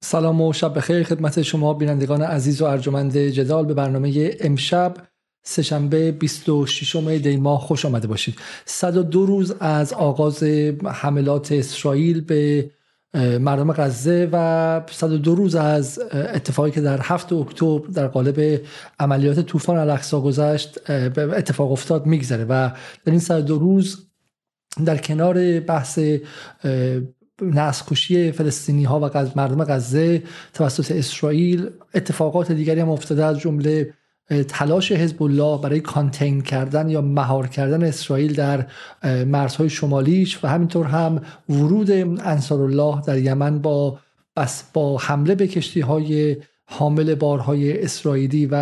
سلام 0.00 0.40
و 0.40 0.52
شب 0.52 0.74
بخیر 0.74 1.02
خدمت 1.02 1.42
شما 1.42 1.74
بینندگان 1.74 2.22
عزیز 2.22 2.62
و 2.62 2.64
ارجمند 2.64 3.16
جدال 3.18 3.66
به 3.66 3.74
برنامه 3.74 4.36
امشب 4.40 4.94
سهشنبه 5.42 6.12
26 6.12 6.96
دی 6.96 7.36
ماه 7.36 7.60
خوش 7.60 7.84
آمده 7.84 8.06
باشید. 8.06 8.38
102 8.64 9.26
روز 9.26 9.54
از 9.60 9.92
آغاز 9.92 10.42
حملات 10.84 11.52
اسرائیل 11.52 12.20
به 12.20 12.70
مردم 13.14 13.72
غزه 13.72 14.28
و 14.32 14.80
102 14.90 15.34
روز 15.34 15.54
از 15.54 15.98
اتفاقی 16.12 16.70
که 16.70 16.80
در 16.80 17.00
7 17.02 17.32
اکتبر 17.32 17.88
در 17.88 18.08
قالب 18.08 18.60
عملیات 19.00 19.40
طوفان 19.40 19.76
الاقصا 19.76 20.20
گذشت 20.20 20.90
اتفاق 20.90 21.72
افتاد 21.72 22.06
میگذره. 22.06 22.44
و 22.44 22.70
در 23.04 23.10
این 23.10 23.20
102 23.20 23.58
روز 23.58 24.08
در 24.84 24.96
کنار 24.96 25.60
بحث 25.60 25.98
نسل 27.42 28.30
فلسطینی 28.30 28.84
ها 28.84 29.00
و 29.00 29.30
مردم 29.36 29.64
غزه 29.64 30.22
توسط 30.54 30.92
اسرائیل 30.92 31.70
اتفاقات 31.94 32.52
دیگری 32.52 32.80
هم 32.80 32.90
افتاده 32.90 33.24
از 33.24 33.38
جمله 33.38 33.94
تلاش 34.48 34.92
حزب 34.92 35.22
الله 35.22 35.60
برای 35.60 35.80
کانتین 35.80 36.40
کردن 36.40 36.88
یا 36.88 37.00
مهار 37.00 37.46
کردن 37.46 37.84
اسرائیل 37.84 38.34
در 38.34 38.66
مرزهای 39.24 39.70
شمالیش 39.70 40.44
و 40.44 40.48
همینطور 40.48 40.86
هم 40.86 41.22
ورود 41.48 41.90
انصار 41.90 42.62
الله 42.62 43.02
در 43.06 43.18
یمن 43.18 43.58
با 43.58 43.98
بس 44.36 44.64
با 44.72 44.98
حمله 44.98 45.34
به 45.34 45.46
کشتی 45.46 45.80
های 45.80 46.36
حامل 46.70 47.14
بارهای 47.14 47.82
اسرائیلی 47.82 48.46
و 48.46 48.54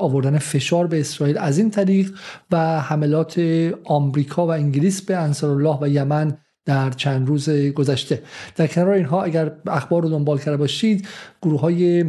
آوردن 0.00 0.38
فشار 0.38 0.86
به 0.86 1.00
اسرائیل 1.00 1.38
از 1.38 1.58
این 1.58 1.70
طریق 1.70 2.10
و 2.50 2.80
حملات 2.80 3.38
آمریکا 3.84 4.46
و 4.46 4.50
انگلیس 4.50 5.02
به 5.02 5.16
انصار 5.16 5.50
الله 5.50 5.78
و 5.80 5.88
یمن 5.88 6.38
در 6.64 6.90
چند 6.90 7.28
روز 7.28 7.50
گذشته. 7.50 8.22
در 8.56 8.66
کنار 8.66 8.88
اینها 8.88 9.22
اگر 9.22 9.52
اخبار 9.66 10.02
رو 10.02 10.08
دنبال 10.08 10.38
کرده 10.38 10.56
باشید 10.56 11.08
گروه 11.42 11.60
های 11.60 12.04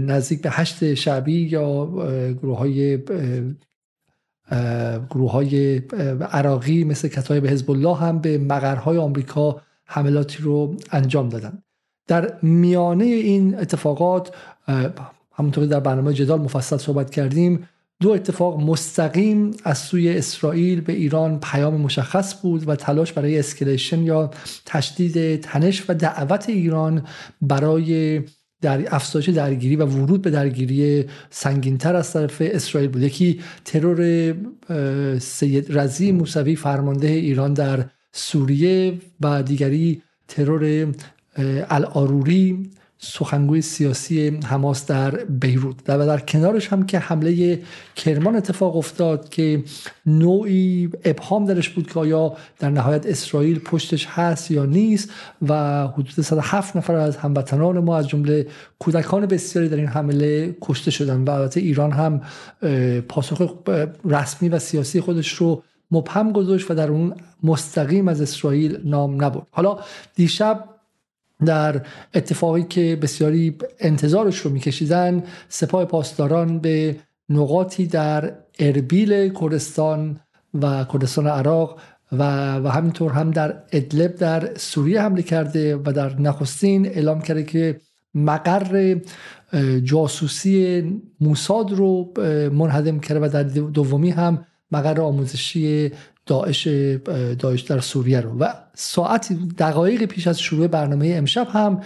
نزدیک 0.00 0.42
به 0.42 0.50
هشت 0.50 0.94
شعبی 0.94 1.40
یا 1.40 1.86
گروه 2.32 2.58
های 2.58 2.98
گروه 5.10 5.30
های 5.32 5.78
عراقی 6.20 6.84
مثل 6.84 7.08
کتایب 7.08 7.46
حزب 7.46 7.70
الله 7.70 7.96
هم 7.96 8.18
به 8.18 8.38
مقرهای 8.38 8.98
آمریکا 8.98 9.62
حملاتی 9.86 10.42
رو 10.42 10.76
انجام 10.90 11.28
دادن. 11.28 11.62
در 12.06 12.38
میانه 12.42 13.04
این 13.04 13.58
اتفاقات 13.58 14.34
همونطور 15.32 15.66
در 15.66 15.80
برنامه 15.80 16.12
جدال 16.12 16.40
مفصل 16.40 16.76
صحبت 16.76 17.10
کردیم 17.10 17.68
دو 18.02 18.10
اتفاق 18.10 18.60
مستقیم 18.60 19.50
از 19.64 19.78
سوی 19.78 20.08
اسرائیل 20.16 20.80
به 20.80 20.92
ایران 20.92 21.40
پیام 21.40 21.80
مشخص 21.80 22.42
بود 22.42 22.68
و 22.68 22.76
تلاش 22.76 23.12
برای 23.12 23.38
escalation 23.38 24.02
یا 24.02 24.30
تشدید 24.66 25.40
تنش 25.40 25.84
و 25.88 25.94
دعوت 25.94 26.48
ایران 26.48 27.06
برای 27.42 28.22
در 28.60 28.94
افزایش 28.94 29.28
درگیری 29.28 29.76
و 29.76 29.86
ورود 29.86 30.22
به 30.22 30.30
درگیری 30.30 31.04
سنگینتر 31.30 31.96
از 31.96 32.12
طرف 32.12 32.42
اسرائیل 32.44 32.90
بود. 32.90 33.02
یکی 33.02 33.40
ترور 33.64 34.34
سید 35.18 35.78
رضی 35.78 36.12
موسوی 36.12 36.56
فرمانده 36.56 37.08
ایران 37.08 37.54
در 37.54 37.84
سوریه 38.12 38.98
و 39.20 39.42
دیگری 39.42 40.02
ترور 40.28 40.94
العاروری 41.70 42.70
سخنگوی 43.04 43.62
سیاسی 43.62 44.40
حماس 44.44 44.86
در 44.86 45.10
بیروت 45.10 45.76
و 45.88 46.06
در 46.06 46.18
کنارش 46.18 46.68
هم 46.68 46.86
که 46.86 46.98
حمله 46.98 47.62
کرمان 47.96 48.36
اتفاق 48.36 48.76
افتاد 48.76 49.28
که 49.28 49.64
نوعی 50.06 50.90
ابهام 51.04 51.44
درش 51.44 51.68
بود 51.68 51.92
که 51.92 52.00
آیا 52.00 52.36
در 52.58 52.70
نهایت 52.70 53.06
اسرائیل 53.06 53.58
پشتش 53.58 54.06
هست 54.06 54.50
یا 54.50 54.64
نیست 54.64 55.10
و 55.48 55.86
حدود 55.86 56.20
107 56.20 56.76
نفر 56.76 56.94
از 56.94 57.16
هموطنان 57.16 57.78
ما 57.78 57.98
از 57.98 58.08
جمله 58.08 58.46
کودکان 58.78 59.26
بسیاری 59.26 59.68
در 59.68 59.76
این 59.76 59.86
حمله 59.86 60.56
کشته 60.60 60.90
شدن 60.90 61.24
و 61.24 61.30
البته 61.30 61.60
ایران 61.60 61.92
هم 61.92 62.20
پاسخ 63.08 63.54
رسمی 64.04 64.48
و 64.48 64.58
سیاسی 64.58 65.00
خودش 65.00 65.32
رو 65.32 65.62
مبهم 65.90 66.32
گذاشت 66.32 66.70
و 66.70 66.74
در 66.74 66.88
اون 66.88 67.14
مستقیم 67.42 68.08
از 68.08 68.20
اسرائیل 68.20 68.78
نام 68.84 69.24
نبرد. 69.24 69.46
حالا 69.50 69.78
دیشب 70.14 70.64
در 71.44 71.82
اتفاقی 72.14 72.62
که 72.62 72.98
بسیاری 73.02 73.56
انتظارش 73.80 74.38
رو 74.38 74.50
میکشیدن 74.50 75.22
سپاه 75.48 75.84
پاسداران 75.84 76.58
به 76.58 76.96
نقاطی 77.28 77.86
در 77.86 78.34
اربیل 78.58 79.34
کردستان 79.40 80.20
و 80.54 80.84
کردستان 80.92 81.26
عراق 81.26 81.80
و, 82.12 82.56
و 82.56 82.68
همینطور 82.68 83.12
هم 83.12 83.30
در 83.30 83.62
ادلب 83.72 84.16
در 84.16 84.54
سوریه 84.56 85.02
حمله 85.02 85.22
کرده 85.22 85.76
و 85.76 85.92
در 85.92 86.20
نخستین 86.20 86.86
اعلام 86.86 87.20
کرده 87.20 87.42
که 87.42 87.80
مقر 88.14 88.96
جاسوسی 89.84 90.84
موساد 91.20 91.72
رو 91.72 92.12
منهدم 92.52 93.00
کرده 93.00 93.26
و 93.26 93.28
در 93.28 93.42
دومی 93.42 94.10
هم 94.10 94.46
مقر 94.72 95.00
آموزشی 95.00 95.90
داعش 96.26 96.68
داعش 97.38 97.60
در 97.60 97.80
سوریه 97.80 98.20
رو. 98.20 98.38
و 98.38 98.52
ساعت 98.74 99.32
دقایق 99.58 100.04
پیش 100.04 100.26
از 100.26 100.40
شروع 100.40 100.66
برنامه 100.66 101.14
امشب 101.16 101.48
هم 101.52 101.82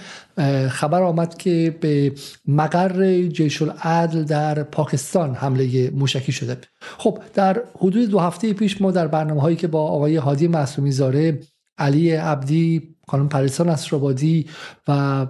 خبر 0.68 1.02
آمد 1.02 1.36
که 1.36 1.76
به 1.80 2.12
مقر 2.48 3.22
جیش 3.22 3.62
العدل 3.62 4.22
در 4.24 4.62
پاکستان 4.62 5.34
حمله 5.34 5.90
موشکی 5.90 6.32
شده. 6.32 6.58
خب 6.80 7.18
در 7.34 7.62
حدود 7.78 8.08
دو 8.10 8.18
هفته 8.18 8.52
پیش 8.52 8.80
ما 8.80 8.90
در 8.90 9.06
برنامه 9.06 9.40
هایی 9.40 9.56
که 9.56 9.66
با 9.66 9.82
آقای 9.82 10.16
هادی 10.16 10.48
معصومی 10.48 10.92
زاره 10.92 11.40
علی 11.78 12.10
عبدی 12.10 12.94
خانم 13.08 13.28
پریسان 13.28 13.68
اسرابادی 13.68 14.46
و 14.88 15.26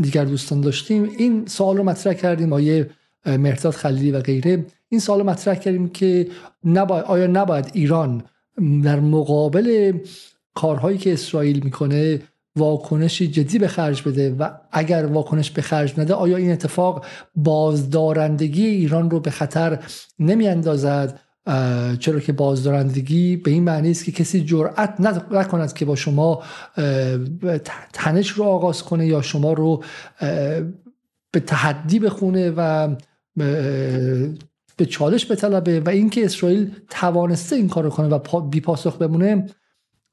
دیگر 0.00 0.24
دوستان 0.24 0.60
داشتیم 0.60 1.10
این 1.18 1.46
سوال 1.46 1.76
رو 1.76 1.84
مطرح 1.84 2.14
کردیم 2.14 2.52
آقای 2.52 2.84
مرتاد 3.26 3.74
خلیلی 3.74 4.10
و 4.10 4.20
غیره. 4.20 4.66
این 4.88 5.00
سوال 5.00 5.18
رو 5.18 5.26
مطرح 5.26 5.54
کردیم 5.54 5.88
که 5.88 6.28
نباید 6.64 7.04
آیا 7.04 7.26
نباید 7.26 7.70
ایران 7.72 8.22
در 8.84 9.00
مقابل 9.00 9.92
کارهایی 10.58 10.98
که 10.98 11.12
اسرائیل 11.12 11.64
می‌کنه 11.64 12.20
واکنشی 12.56 13.28
جدی 13.28 13.58
به 13.58 13.68
خرج 13.68 14.02
بده 14.02 14.34
و 14.38 14.50
اگر 14.72 15.06
واکنش 15.06 15.50
به 15.50 15.62
خرج 15.62 16.00
نده 16.00 16.14
آیا 16.14 16.36
این 16.36 16.52
اتفاق 16.52 17.04
بازدارندگی 17.34 18.66
ایران 18.66 19.10
رو 19.10 19.20
به 19.20 19.30
خطر 19.30 19.78
نمیاندازد؟ 20.18 21.20
چرا 21.98 22.20
که 22.20 22.32
بازدارندگی 22.32 23.36
به 23.36 23.50
این 23.50 23.64
معنی 23.64 23.90
است 23.90 24.04
که 24.04 24.12
کسی 24.12 24.44
جرأت 24.44 25.00
نکند 25.30 25.72
که 25.72 25.84
با 25.84 25.96
شما 25.96 26.42
تنش 27.92 28.30
رو 28.30 28.44
آغاز 28.44 28.82
کنه 28.82 29.06
یا 29.06 29.22
شما 29.22 29.52
رو 29.52 29.82
به 31.30 31.40
تحدی 31.46 31.98
بخونه 31.98 32.50
و 32.56 32.94
به 34.76 34.86
چالش 34.88 35.32
بطلبه 35.32 35.80
و 35.80 35.88
اینکه 35.88 36.24
اسرائیل 36.24 36.70
توانسته 36.90 37.56
این 37.56 37.68
کار 37.68 37.84
رو 37.84 37.90
کنه 37.90 38.08
و 38.08 38.40
بی 38.40 38.60
پاسخ 38.60 38.96
بمونه 38.96 39.46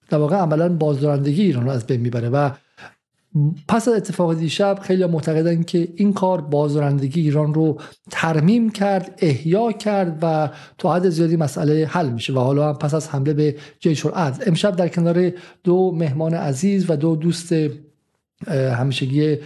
در 0.09 0.17
واقع 0.17 0.35
عملا 0.35 0.69
بازدارندگی 0.69 1.41
ایران 1.41 1.63
رو 1.65 1.71
از 1.71 1.87
بین 1.87 2.01
می‌بره 2.01 2.29
و 2.29 2.49
پس 3.67 3.87
از 3.87 3.93
اتفاق 3.93 4.33
دیشب 4.33 4.79
خیلی 4.81 5.05
معتقدن 5.05 5.63
که 5.63 5.87
این 5.95 6.13
کار 6.13 6.41
بازدارندگی 6.41 7.21
ایران 7.21 7.53
رو 7.53 7.79
ترمیم 8.11 8.69
کرد 8.69 9.19
احیا 9.21 9.71
کرد 9.71 10.19
و 10.21 10.49
تا 10.77 10.93
حد 10.93 11.09
زیادی 11.09 11.35
مسئله 11.35 11.85
حل 11.85 12.09
میشه 12.09 12.33
و 12.33 12.39
حالا 12.39 12.69
هم 12.69 12.75
پس 12.77 12.93
از 12.93 13.09
حمله 13.09 13.33
به 13.33 13.55
جیش 13.79 14.05
العدل. 14.05 14.43
امشب 14.47 14.75
در 14.75 14.87
کنار 14.87 15.31
دو 15.63 15.91
مهمان 15.91 16.33
عزیز 16.33 16.89
و 16.89 16.95
دو 16.95 17.15
دوست 17.15 17.53
همیشگی 18.47 19.37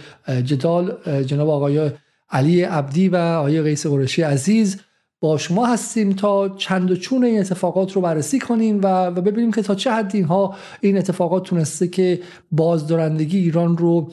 جدال 0.44 0.96
جناب 1.26 1.48
آقای 1.48 1.90
علی 2.30 2.62
عبدی 2.62 3.08
و 3.08 3.16
آقای 3.16 3.62
قیس 3.62 3.86
قرشی 3.86 4.22
عزیز 4.22 4.80
با 5.20 5.38
شما 5.38 5.66
هستیم 5.66 6.12
تا 6.12 6.48
چند 6.48 6.90
و 6.90 6.96
چون 6.96 7.24
این 7.24 7.40
اتفاقات 7.40 7.92
رو 7.92 8.00
بررسی 8.00 8.38
کنیم 8.38 8.80
و, 8.82 9.10
ببینیم 9.10 9.52
که 9.52 9.62
تا 9.62 9.74
چه 9.74 9.92
حد 9.92 10.16
اینها 10.16 10.56
این 10.80 10.98
اتفاقات 10.98 11.42
تونسته 11.42 11.88
که 11.88 12.20
بازدارندگی 12.50 13.38
ایران 13.38 13.76
رو 13.76 14.10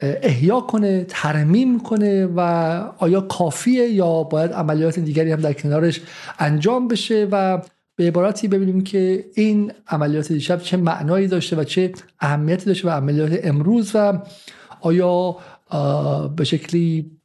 احیا 0.00 0.60
کنه 0.60 1.04
ترمیم 1.08 1.80
کنه 1.80 2.26
و 2.26 2.40
آیا 2.98 3.20
کافیه 3.20 3.88
یا 3.88 4.22
باید 4.22 4.52
عملیات 4.52 4.98
دیگری 4.98 5.32
هم 5.32 5.40
در 5.40 5.52
کنارش 5.52 6.00
انجام 6.38 6.88
بشه 6.88 7.28
و 7.32 7.62
به 7.96 8.06
عبارتی 8.06 8.48
ببینیم 8.48 8.80
که 8.80 9.24
این 9.34 9.72
عملیات 9.88 10.32
دیشب 10.32 10.60
چه 10.60 10.76
معنایی 10.76 11.26
داشته 11.26 11.56
و 11.56 11.64
چه 11.64 11.92
اهمیتی 12.20 12.66
داشته 12.66 12.88
و 12.88 12.90
عملیات 12.90 13.40
امروز 13.44 13.90
و 13.94 14.18
آیا 14.80 15.36
به 16.36 16.44
شکلی 16.44 17.15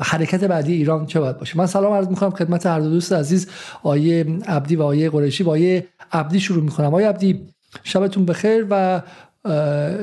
حرکت 0.00 0.44
بعدی 0.44 0.72
ایران 0.72 1.06
چه 1.06 1.20
باید 1.20 1.38
باشه؟ 1.38 1.58
من 1.58 1.66
سلام 1.66 1.92
عرض 1.92 2.08
می‌کنم 2.08 2.30
خدمت 2.30 2.66
هر 2.66 2.80
دوست 2.80 3.12
عزیز 3.12 3.48
آیه 3.82 4.26
عبدی 4.46 4.76
و 4.76 4.82
آیه 4.82 5.10
قریشی. 5.10 5.44
با 5.44 5.52
آیه 5.52 5.86
عبدی 6.12 6.40
شروع 6.40 6.62
می‌کنم. 6.62 6.94
آیه 6.94 7.08
عبدی 7.08 7.40
شبتون 7.84 8.24
بخیر 8.24 8.66
و 8.70 9.02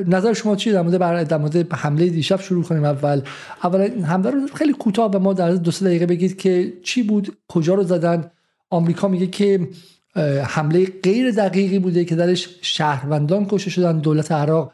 نظر 0.07 0.33
شما 0.33 0.55
چیه؟ 0.55 0.73
در 0.73 0.81
مورد 0.81 1.27
در 1.27 1.37
مورد 1.37 1.73
حمله 1.73 2.09
دیشب 2.09 2.41
شروع 2.41 2.63
کنیم. 2.63 2.83
اول 2.83 3.21
اول 3.63 4.01
حمله 4.03 4.31
رو 4.31 4.47
خیلی 4.53 4.73
کوتاه 4.73 5.11
به 5.11 5.19
ما 5.19 5.33
در 5.33 5.51
دو 5.51 5.71
سه 5.71 5.85
دقیقه 5.85 6.05
بگید 6.05 6.37
که 6.37 6.73
چی 6.83 7.03
بود 7.03 7.37
کجا 7.47 7.73
رو 7.73 7.83
زدن؟ 7.83 8.31
آمریکا 8.69 9.07
میگه 9.07 9.27
که 9.27 9.67
حمله 10.45 10.87
غیر 11.03 11.31
دقیقی 11.31 11.79
بوده 11.79 12.05
که 12.05 12.15
درش 12.15 12.49
شهروندان 12.61 13.45
کشته 13.49 13.69
شدن 13.69 13.99
دولت 13.99 14.31
عراق 14.31 14.73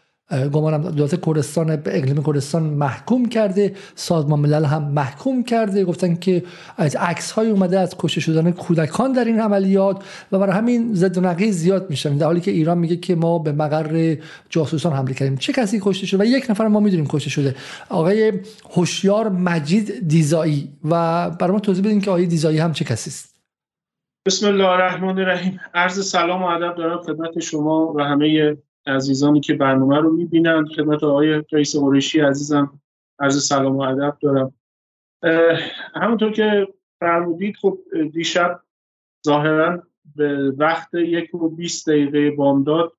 گمانم 0.52 0.92
دولت 0.92 1.26
کردستان 1.26 1.76
به 1.76 1.98
اقلیم 1.98 2.24
کردستان 2.24 2.64
محکوم 2.64 3.26
کرده 3.26 3.76
سازمان 3.96 4.40
ملل 4.40 4.66
هم 4.66 4.84
محکوم 4.84 5.44
کرده. 5.44 5.86
گفتن 5.86 6.16
که 6.16 6.44
از 6.78 6.96
عکس 6.96 7.32
های 7.32 7.50
اومده 7.50 7.80
از 7.80 7.96
کشته 7.98 8.22
شدن 8.22 8.52
کودکان 8.52 9.12
در 9.12 9.26
این 9.26 9.40
عملیات 9.40 10.04
و 10.32 10.40
برای 10.40 10.54
همین 10.54 10.94
زد 10.94 11.18
و 11.18 11.22
نقیض 11.22 11.56
زیاد 11.56 11.90
میشن. 11.90 12.18
در 12.18 12.26
حالی 12.26 12.42
که 12.42 12.52
ایران 12.52 12.78
میگه 12.78 12.96
که 12.96 13.16
ما 13.16 13.40
به 13.40 13.52
مقر 13.52 14.16
جاسوسان 14.50 14.94
حمله 14.94 15.14
کردیم. 15.14 15.36
چه 15.38 15.54
کسی 15.54 15.80
کشته 15.82 16.06
شده 16.06 16.24
و 16.24 16.26
یک 16.26 16.46
نفر 16.50 16.68
ما 16.68 16.80
می‌دونیم 16.80 17.08
کشته 17.08 17.30
شده. 17.30 17.56
آقای 17.90 18.34
هوشیار 18.76 19.30
مجید 19.30 20.08
دیزایی. 20.08 20.70
و 20.90 21.30
برای 21.30 21.52
ما 21.52 21.60
توضیح 21.60 21.84
بدین 21.84 22.02
که 22.02 22.10
آقای 22.10 22.26
دیزایی 22.26 22.58
هم 22.58 22.74
چه 22.74 22.86
کسی 22.86 23.10
است. 23.10 23.34
بسم 24.26 24.48
الله 24.48 24.68
الرحمن 24.68 25.20
الرحیم. 25.20 25.60
عرض 25.74 26.10
سلام 26.10 26.44
و 26.44 26.46
ادب 26.46 26.76
دارم 26.78 27.02
خدمت 27.02 27.40
شما 27.40 27.94
و 27.96 28.02
همه 28.02 28.58
عزیزانی 28.86 29.40
که 29.40 29.54
برنامه 29.54 29.98
رو 29.98 30.12
می‌بینند 30.12 30.68
خدمت 30.68 31.04
آقای 31.04 31.44
رئیس 31.52 31.76
قریشی 31.76 32.20
عزیزم 32.20 32.82
عرض 33.20 33.48
سلام 33.48 33.76
و 33.76 33.82
ادب 33.82 34.18
دارم. 34.22 34.54
همونطور 35.96 36.32
که 36.32 36.68
فرمودید 37.00 37.56
خب 37.56 37.80
دیشب 38.14 38.62
ظاهرا 39.26 39.84
به 40.16 40.52
وقت 40.52 40.94
یک 40.94 41.36
و 41.36 41.50
بیست 41.50 41.90
دقیقه 41.90 42.32
بامداد 42.32 42.94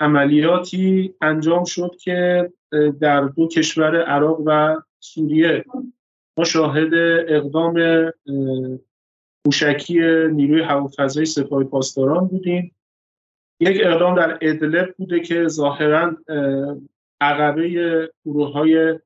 عملیاتی 0.00 1.14
انجام 1.20 1.64
شد 1.64 1.96
که 2.00 2.52
در 3.00 3.20
دو 3.20 3.48
کشور 3.48 4.02
عراق 4.02 4.42
و 4.46 4.76
سوریه 5.00 5.64
ما 6.38 6.44
شاهد 6.44 6.94
اقدام 7.28 7.74
موشکی 9.46 9.98
نیروی 10.32 10.62
هوافضایی 10.62 11.26
سپاه 11.26 11.64
پاسداران 11.64 12.26
بودیم. 12.26 12.74
یک 13.60 13.80
اقدام 13.84 14.14
در 14.14 14.38
ادلب 14.40 14.94
بوده 14.98 15.20
که 15.20 15.48
ظاهرا 15.48 16.16
عقبه 17.20 18.10
گروه 18.24 18.52
های 18.52 18.98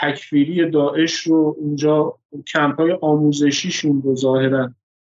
تکفیری 0.00 0.70
داعش 0.70 1.20
رو 1.20 1.56
اونجا 1.58 2.18
کمپ 2.46 2.80
های 2.80 2.92
آموزشیشون 2.92 4.02
رو 4.02 4.16
ظاهرا 4.16 4.70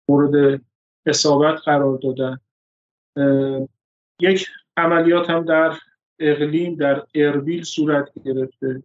مورد 0.09 0.61
اصابت 1.07 1.61
قرار 1.61 1.99
دادن. 1.99 2.41
یک 4.21 4.49
عملیات 4.77 5.31
هم 5.31 5.45
در 5.45 5.73
اقلیم 6.19 6.75
در 6.75 7.03
اربیل 7.15 7.63
صورت 7.65 8.09
گرفته. 8.25 8.83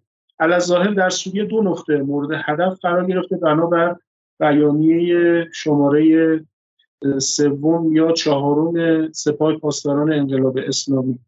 ظاهر 0.59 0.94
در 0.94 1.09
سوریه 1.09 1.45
دو 1.45 1.62
نقطه 1.62 1.97
مورد 1.97 2.42
هدف 2.45 2.80
قرار 2.80 3.07
گرفته 3.07 3.38
بنابر 3.38 3.95
بیانیه 4.39 5.47
شماره 5.53 6.39
سوم 7.17 7.95
یا 7.95 8.11
چهارم 8.11 9.11
سپاه 9.11 9.57
پاسداران 9.57 10.13
انقلاب 10.13 10.57
اسلامی. 10.57 11.19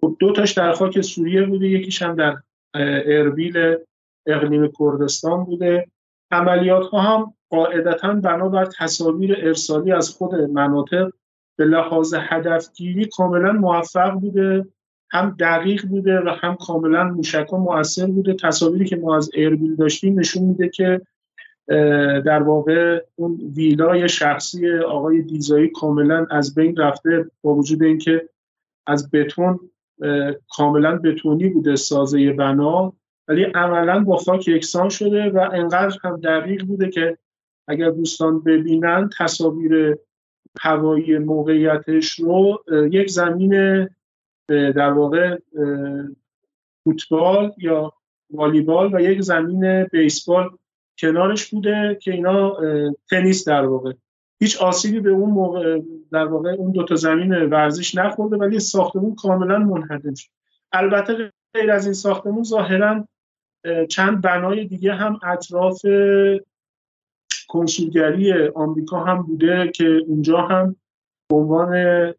خب 0.00 0.16
دو 0.20 0.32
تاش 0.32 0.52
در 0.52 0.72
خاک 0.72 1.00
سوریه 1.00 1.46
بوده 1.46 1.68
یکیش 1.68 2.02
هم 2.02 2.14
در 2.14 2.36
اربیل 3.06 3.76
اقلیم 4.26 4.72
کردستان 4.78 5.44
بوده. 5.44 5.86
عملیات 6.30 6.86
ها 6.86 7.00
هم 7.00 7.34
قاعدتا 7.50 8.14
بنابر 8.14 8.68
تصاویر 8.78 9.36
ارسالی 9.38 9.92
از 9.92 10.10
خود 10.10 10.34
مناطق 10.34 11.10
به 11.56 11.64
لحاظ 11.64 12.14
هدفگیری 12.18 13.04
کاملا 13.04 13.52
موفق 13.52 14.10
بوده 14.10 14.66
هم 15.10 15.36
دقیق 15.40 15.86
بوده 15.86 16.20
و 16.20 16.36
هم 16.40 16.56
کاملا 16.56 17.04
موشکا 17.04 17.58
مؤثر 17.58 18.06
بوده. 18.06 18.34
تصاویری 18.34 18.84
که 18.84 18.96
ما 18.96 19.16
از 19.16 19.30
اربیل 19.34 19.76
داشتیم 19.76 20.18
نشون 20.18 20.42
میده 20.42 20.68
که 20.68 21.00
در 22.24 22.42
واقع 22.42 23.04
اون 23.16 23.40
ویلای 23.56 24.08
شخصی 24.08 24.78
آقای 24.78 25.22
دیزایی 25.22 25.68
کاملا 25.68 26.26
از 26.30 26.54
بین 26.54 26.76
رفته 26.76 27.30
با 27.42 27.54
وجود 27.54 27.82
اینکه 27.82 28.28
از 28.86 29.10
بتون 29.10 29.60
کاملا 30.56 30.96
بتونی 30.96 31.48
بوده 31.48 31.76
سازه 31.76 32.32
بنا 32.32 32.92
ولی 33.28 33.42
عملا 33.44 34.04
با 34.04 34.16
خاک 34.16 34.48
یکسان 34.48 34.88
شده 34.88 35.30
و 35.30 35.38
انقدر 35.52 35.98
هم 36.04 36.16
دقیق 36.16 36.64
بوده 36.64 36.88
که 36.88 37.18
اگر 37.68 37.90
دوستان 37.90 38.40
ببینن 38.40 39.10
تصاویر 39.18 39.96
هوایی 40.60 41.18
موقعیتش 41.18 42.10
رو 42.10 42.64
یک 42.68 43.10
زمین 43.10 43.88
در 44.48 44.92
واقع 44.92 45.38
فوتبال 46.84 47.52
یا 47.58 47.92
والیبال 48.30 48.94
و 48.94 49.00
یک 49.00 49.20
زمین 49.20 49.84
بیسبال 49.84 50.50
کنارش 50.98 51.46
بوده 51.46 51.98
که 52.02 52.10
اینا 52.10 52.56
تنیس 53.10 53.48
در 53.48 53.66
واقع. 53.66 53.92
هیچ 54.40 54.62
آسیبی 54.62 55.00
به 55.00 55.10
اون 55.10 55.30
موقع 55.30 55.80
در 56.12 56.24
واقع 56.24 56.50
اون 56.50 56.72
دوتا 56.72 56.94
زمین 56.94 57.32
ورزش 57.32 57.94
نخورده 57.94 58.36
ولی 58.36 58.60
ساختمون 58.60 59.14
کاملا 59.14 59.58
منهدم 59.58 60.14
شد. 60.14 60.28
البته 60.72 61.32
غیر 61.54 61.70
از 61.70 61.84
این 61.84 61.94
ساختمون 61.94 62.42
ظاهرا 62.42 63.08
چند 63.88 64.22
بنای 64.22 64.64
دیگه 64.64 64.94
هم 64.94 65.20
اطراف 65.22 65.80
کنسولگری 67.48 68.48
آمریکا 68.48 69.00
هم 69.00 69.22
بوده 69.22 69.70
که 69.74 70.00
اونجا 70.06 70.40
هم 70.40 70.76
به 71.30 71.36
عنوان 71.36 72.14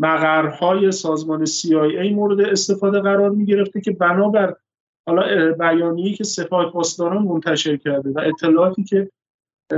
مقرهای 0.00 0.92
سازمان 0.92 1.46
CIA 1.46 2.12
مورد 2.12 2.40
استفاده 2.40 3.00
قرار 3.00 3.30
می 3.30 3.44
گرفته 3.44 3.80
که 3.80 3.90
بنابر 3.90 4.56
حالا 5.06 5.52
بیانیه‌ای 5.52 6.14
که 6.14 6.24
سپاه 6.24 6.72
پاسداران 6.72 7.22
منتشر 7.22 7.76
کرده 7.76 8.10
و 8.10 8.18
اطلاعاتی 8.18 8.84
که 8.84 9.10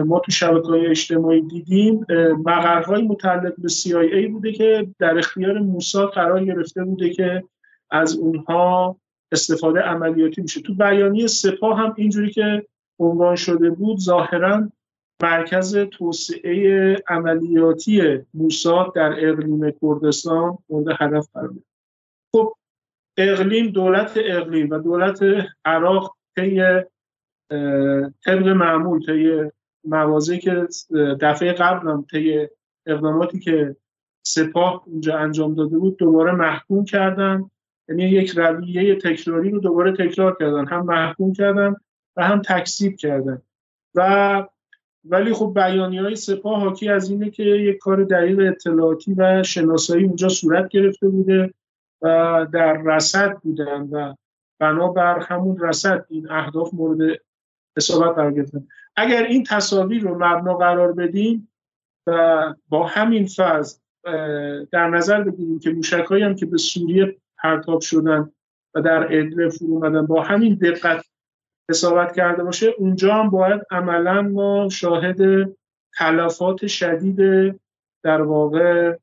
ما 0.07 0.19
تو 0.19 0.33
شبکه 0.33 0.69
های 0.69 0.87
اجتماعی 0.87 1.43
دیدیم 1.43 2.07
مقرهای 2.45 3.03
متعلق 3.03 3.55
به 3.59 3.69
CIA 3.69 4.31
بوده 4.33 4.53
که 4.53 4.87
در 4.99 5.19
اختیار 5.19 5.59
موساد 5.59 6.11
قرار 6.11 6.45
گرفته 6.45 6.85
بوده 6.85 7.11
که 7.11 7.45
از 7.91 8.17
اونها 8.17 8.97
استفاده 9.33 9.81
عملیاتی 9.81 10.43
میشه. 10.43 10.61
تو 10.61 10.75
بیانیه 10.75 11.27
سپاه 11.27 11.79
هم 11.79 11.95
اینجوری 11.97 12.31
که 12.31 12.67
عنوان 12.99 13.37
شده 13.37 13.71
بود 13.71 13.99
ظاهرا 13.99 14.69
مرکز 15.23 15.77
توسعه 15.77 16.97
عملیاتی 17.09 18.19
موساد 18.35 18.95
در 18.95 19.29
اقلیم 19.29 19.71
کردستان 19.83 20.59
مورد 20.69 20.97
هدف 21.01 21.29
قرار 21.35 21.55
خب 22.33 22.55
اقلیم 23.17 23.67
دولت 23.71 24.13
اقلیم 24.17 24.71
و 24.71 24.79
دولت 24.79 25.21
عراق 25.65 26.17
طی 26.37 26.63
طبق 28.25 28.49
معمول 28.49 29.07
طی 29.07 29.51
موازه 29.85 30.39
که 30.39 30.67
دفعه 31.21 31.53
قبل 31.53 31.89
هم 31.89 32.07
طی 32.11 32.49
اقداماتی 32.87 33.39
که 33.39 33.77
سپاه 34.27 34.83
اونجا 34.87 35.19
انجام 35.19 35.55
داده 35.55 35.79
بود 35.79 35.97
دوباره 35.97 36.33
محکوم 36.33 36.85
کردن. 36.85 37.51
یعنی 37.89 38.03
یک 38.03 38.31
رویه 38.31 38.95
تکراری 38.95 39.51
رو 39.51 39.61
دوباره 39.61 39.93
تکرار 39.93 40.37
کردن. 40.41 40.67
هم 40.67 40.87
محکوم 40.87 41.33
کردن 41.33 41.77
و 42.17 42.25
هم 42.25 42.43
تکسیب 42.43 42.97
کردن. 42.97 43.43
و 43.95 44.45
ولی 45.05 45.33
خب 45.33 45.53
بیانی 45.55 45.99
های 45.99 46.17
سپاه 46.17 46.61
حاکی 46.61 46.89
از 46.89 47.11
اینه 47.11 47.31
که 47.31 47.43
یک 47.43 47.79
کار 47.79 48.05
دقیق 48.05 48.39
اطلاعاتی 48.39 49.15
و 49.15 49.43
شناسایی 49.43 50.05
اونجا 50.05 50.29
صورت 50.29 50.69
گرفته 50.69 51.09
بوده. 51.09 51.55
در 52.53 52.83
رسد 52.85 53.37
بودن 53.39 53.83
و 53.83 54.15
بنابر 54.61 55.19
همون 55.19 55.59
رسد 55.61 56.07
این 56.09 56.31
اهداف 56.31 56.75
مورد 56.75 57.21
حسابت 57.77 58.15
قرار 58.15 58.33
گرفتن. 58.33 58.67
اگر 58.97 59.23
این 59.23 59.45
تصاویر 59.45 60.03
رو 60.03 60.15
مبنا 60.15 60.55
قرار 60.55 60.93
بدیم 60.93 61.49
و 62.07 62.55
با 62.69 62.87
همین 62.87 63.27
فرض 63.27 63.79
در 64.73 64.89
نظر 64.89 65.23
بگیریم 65.23 65.59
که 65.59 65.71
موشکهایی 65.71 66.25
هم 66.25 66.35
که 66.35 66.47
به 66.47 66.57
سوریه 66.57 67.17
پرتاب 67.39 67.81
شدن 67.81 68.31
و 68.75 68.81
در 68.81 69.05
ادلب 69.05 69.49
فرو 69.49 69.69
اومدن 69.69 70.07
با 70.07 70.23
همین 70.23 70.55
دقت 70.55 71.07
حسابت 71.71 72.17
کرده 72.17 72.45
باشه 72.45 72.75
اونجا 72.79 73.15
هم 73.15 73.31
باید 73.31 73.63
عملا 73.71 74.23
ما 74.23 74.69
شاهد 74.69 75.51
تلفات 75.97 76.67
شدید 76.67 77.21
در 78.03 78.23
واقع 78.23 78.97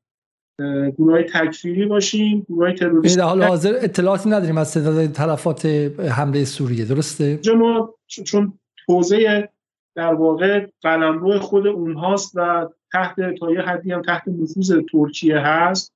گروه 0.98 1.12
های 1.12 1.24
تکفیری 1.24 1.86
باشیم 1.86 2.46
گروه 2.48 2.64
های 2.64 2.74
تروریستی. 2.74 3.18
در 3.18 3.24
حال 3.24 3.42
حاضر 3.42 3.74
اطلاعاتی 3.80 4.28
نداریم 4.28 4.58
از 4.58 4.74
تعداد 4.74 5.06
تلفات 5.06 5.66
حمله 6.10 6.44
سوریه 6.44 6.84
درسته؟ 6.84 7.40
ما 7.58 7.94
چون 8.06 8.58
حوزه 8.88 9.48
در 9.94 10.14
واقع 10.14 10.66
قلمرو 10.82 11.38
خود 11.38 11.66
اونهاست 11.66 12.32
و 12.34 12.68
تحت 12.92 13.16
تا 13.40 13.52
یه 13.52 13.60
حدی 13.60 13.92
هم 13.92 14.02
تحت 14.02 14.28
نفوذ 14.28 14.72
ترکیه 14.92 15.38
هست. 15.38 15.92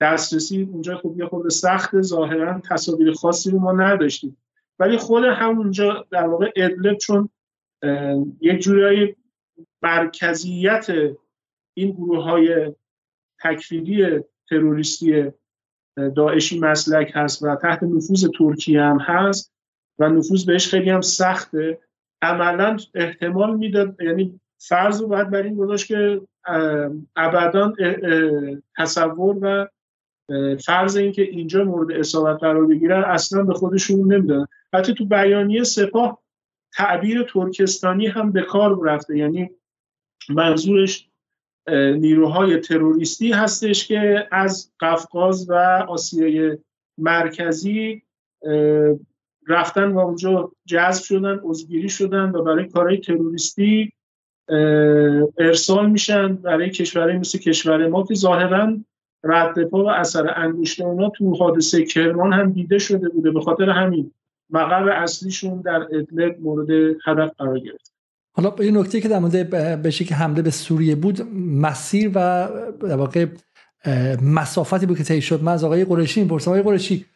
دسترسی 0.00 0.68
اونجا 0.72 0.96
خب 0.96 1.14
یه 1.18 1.26
خود 1.26 1.48
سخت 1.48 2.00
ظاهرا 2.00 2.60
تصاویر 2.70 3.12
خاصی 3.12 3.50
رو 3.50 3.58
ما 3.58 3.72
نداشتیم. 3.72 4.36
ولی 4.78 4.96
خود 4.96 5.24
همونجا 5.24 6.06
در 6.10 6.26
واقع 6.26 6.52
ادلب 6.56 6.96
چون 6.96 7.28
یک 8.40 8.58
جورایی 8.58 9.16
مرکزیت 9.82 10.86
این 11.76 11.90
گروه 11.92 12.24
های 12.24 12.74
تکفیری 13.44 14.20
تروریستی 14.48 15.24
داعشی 16.16 16.60
مسلک 16.60 17.12
هست 17.14 17.42
و 17.42 17.56
تحت 17.56 17.82
نفوذ 17.82 18.28
ترکیه 18.38 18.82
هم 18.82 18.98
هست 19.00 19.52
و 19.98 20.08
نفوذ 20.08 20.44
بهش 20.44 20.68
خیلی 20.68 20.90
هم 20.90 21.00
سخته. 21.00 21.78
عملا 22.22 22.76
احتمال 22.94 23.56
می‌داد 23.56 24.00
یعنی 24.00 24.40
فرض 24.58 25.00
رو 25.00 25.08
باید 25.08 25.30
بر 25.30 25.42
این 25.42 25.56
گذاشت 25.56 25.86
که 25.86 26.20
ابدا 27.16 27.72
تصور 28.76 29.38
و 29.40 29.68
فرض 30.56 30.96
اینکه 30.96 31.22
اینجا 31.22 31.64
مورد 31.64 31.92
اصابت 31.98 32.40
قرار 32.40 32.66
بگیرن 32.66 33.04
اصلا 33.04 33.42
به 33.42 33.54
خودشون 33.54 34.12
نمیدن 34.12 34.46
حتی 34.72 34.94
تو 34.94 35.04
بیانیه 35.04 35.62
سپاه 35.62 36.22
تعبیر 36.72 37.22
ترکستانی 37.22 38.06
هم 38.06 38.32
به 38.32 38.42
کار 38.42 38.84
رفته. 38.84 39.18
یعنی 39.18 39.50
منظورش 40.28 41.08
نیروهای 41.72 42.58
تروریستی 42.58 43.32
هستش 43.32 43.88
که 43.88 44.28
از 44.32 44.72
قفقاز 44.80 45.50
و 45.50 45.54
آسیای 45.88 46.58
مرکزی 46.98 48.02
رفتن 49.48 49.92
و 49.92 49.98
اونجا 49.98 50.52
جذب 50.64 51.02
شدن 51.02 51.40
عضوگیری 51.42 51.88
شدن 51.88 52.30
و 52.30 52.42
برای 52.42 52.68
کارهای 52.68 52.98
تروریستی 52.98 53.92
ارسال 55.38 55.90
میشن 55.90 56.34
برای 56.34 56.70
کشورهای 56.70 57.18
مثل 57.18 57.38
کشور 57.38 57.88
ما 57.88 58.02
که 58.02 58.14
ظاهرا 58.14 58.76
رد 59.24 59.64
پا 59.64 59.84
و 59.84 59.90
اثر 59.90 60.32
انگشت 60.36 60.80
اونا 60.80 61.08
تو 61.08 61.34
حادثه 61.34 61.84
کرمان 61.84 62.32
هم 62.32 62.52
دیده 62.52 62.78
شده 62.78 63.08
بوده 63.08 63.30
به 63.30 63.40
خاطر 63.40 63.70
همین. 63.70 64.12
مقر 64.50 64.88
اصلیشون 64.88 65.60
در 65.60 65.82
ادلب 65.92 66.40
مورد 66.40 66.70
هدف 67.04 67.32
قرار 67.38 67.58
گرفت. 67.58 67.93
حالا 68.36 68.64
یه 68.64 68.70
نکته 68.70 69.00
که 69.00 69.08
در 69.08 69.18
مورد 69.18 69.50
بشه 69.82 70.04
که 70.04 70.14
حمله 70.14 70.42
به 70.42 70.50
سوریه 70.50 70.94
بود 70.94 71.20
مسیر 71.36 72.10
و 72.14 72.48
در 72.80 72.96
واقع 72.96 73.26
مسافتی 74.22 74.86
بود 74.86 74.98
که 74.98 75.04
طی 75.04 75.22
شد. 75.22 75.42
من 75.42 75.52
از 75.52 75.64
آقای 75.64 75.84
قرشی 75.84 76.22
می‌پرسم. 76.22 76.50
آقای 76.50 76.62
قرشی 76.62 77.06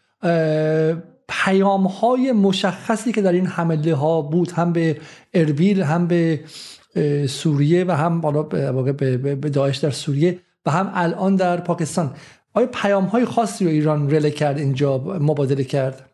پیام 1.28 1.86
های 1.86 2.32
مشخصی 2.32 3.12
که 3.12 3.22
در 3.22 3.32
این 3.32 3.46
حمله 3.46 3.94
ها 3.94 4.22
بود 4.22 4.50
هم 4.50 4.72
به 4.72 5.00
اربیل 5.34 5.82
هم 5.82 6.06
به 6.06 6.40
سوریه 7.28 7.84
و 7.84 7.96
هم 7.96 8.20
بالا 8.20 8.42
به 8.42 9.50
داعش 9.50 9.76
در 9.76 9.90
سوریه 9.90 10.38
و 10.66 10.70
هم 10.70 10.90
الان 10.94 11.36
در 11.36 11.56
پاکستان 11.56 12.14
آیا 12.54 12.66
پیام 12.66 13.04
های 13.04 13.24
خاصی 13.24 13.64
رو 13.64 13.70
ایران 13.70 14.10
رله 14.10 14.30
کرد 14.30 14.58
اینجا 14.58 14.98
مبادله 14.98 15.64
کرد؟ 15.64 16.07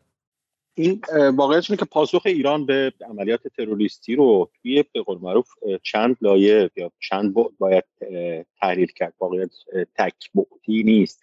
این 0.74 1.00
واقعیت 1.36 1.64
که 1.64 1.84
پاسخ 1.84 2.22
ایران 2.26 2.66
به 2.66 2.92
عملیات 3.08 3.48
تروریستی 3.48 4.16
رو 4.16 4.50
توی 4.62 4.84
به 4.92 5.02
قول 5.02 5.18
معروف 5.18 5.48
چند 5.82 6.16
لایه 6.20 6.70
یا 6.76 6.92
چند 7.00 7.34
بعد 7.34 7.46
باید 7.58 7.84
تحلیل 8.60 8.86
کرد. 8.86 9.14
واقعیت 9.20 9.50
تک 9.98 10.14
بعدی 10.34 10.82
نیست. 10.82 11.20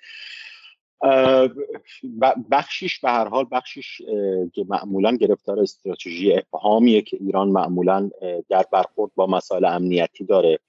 بخشیش 2.52 3.00
به 3.00 3.10
هر 3.10 3.28
حال 3.28 3.46
بخشیش 3.52 4.02
که 4.54 4.66
معمولا 4.68 5.16
گرفتار 5.16 5.60
استراتژی 5.60 6.34
ابهامیه 6.34 7.02
که 7.02 7.18
ایران 7.22 7.50
معمولا 7.50 8.10
در 8.50 8.66
برخورد 8.72 9.12
با 9.16 9.28
مسائل 9.28 9.66
امنیتی 9.66 10.24
داره. 10.24 10.60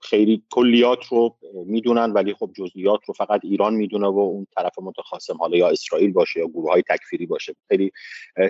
خیلی 0.00 0.42
کلیات 0.50 1.04
رو 1.06 1.36
می‌دونن 1.66 2.12
ولی 2.12 2.34
خب 2.34 2.50
جزئیات 2.56 3.00
رو 3.06 3.14
فقط 3.14 3.40
ایران 3.44 3.74
می‌دونه 3.74 4.06
و 4.06 4.18
اون 4.18 4.46
طرف 4.56 4.78
متخاصم 4.82 5.36
حالا 5.36 5.56
یا 5.56 5.68
اسرائیل 5.68 6.12
باشه 6.12 6.40
یا 6.40 6.46
گروه 6.46 6.70
های 6.70 6.82
تکفیری 6.88 7.26
باشه. 7.26 7.54
خیلی 7.68 7.92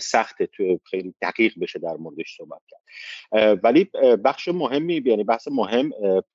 سخته 0.01 0.47
تو 0.47 0.79
خیلی 0.85 1.15
دقیق 1.23 1.53
بشه 1.61 1.79
در 1.79 1.97
موردش 1.97 2.37
صحبت 2.37 2.61
کرد. 2.69 3.61
ولی 3.65 3.85
بخش 4.25 4.49
مهمی 4.49 5.03
یعنی 5.07 5.25
بحث 5.25 5.49
مهم 5.49 5.91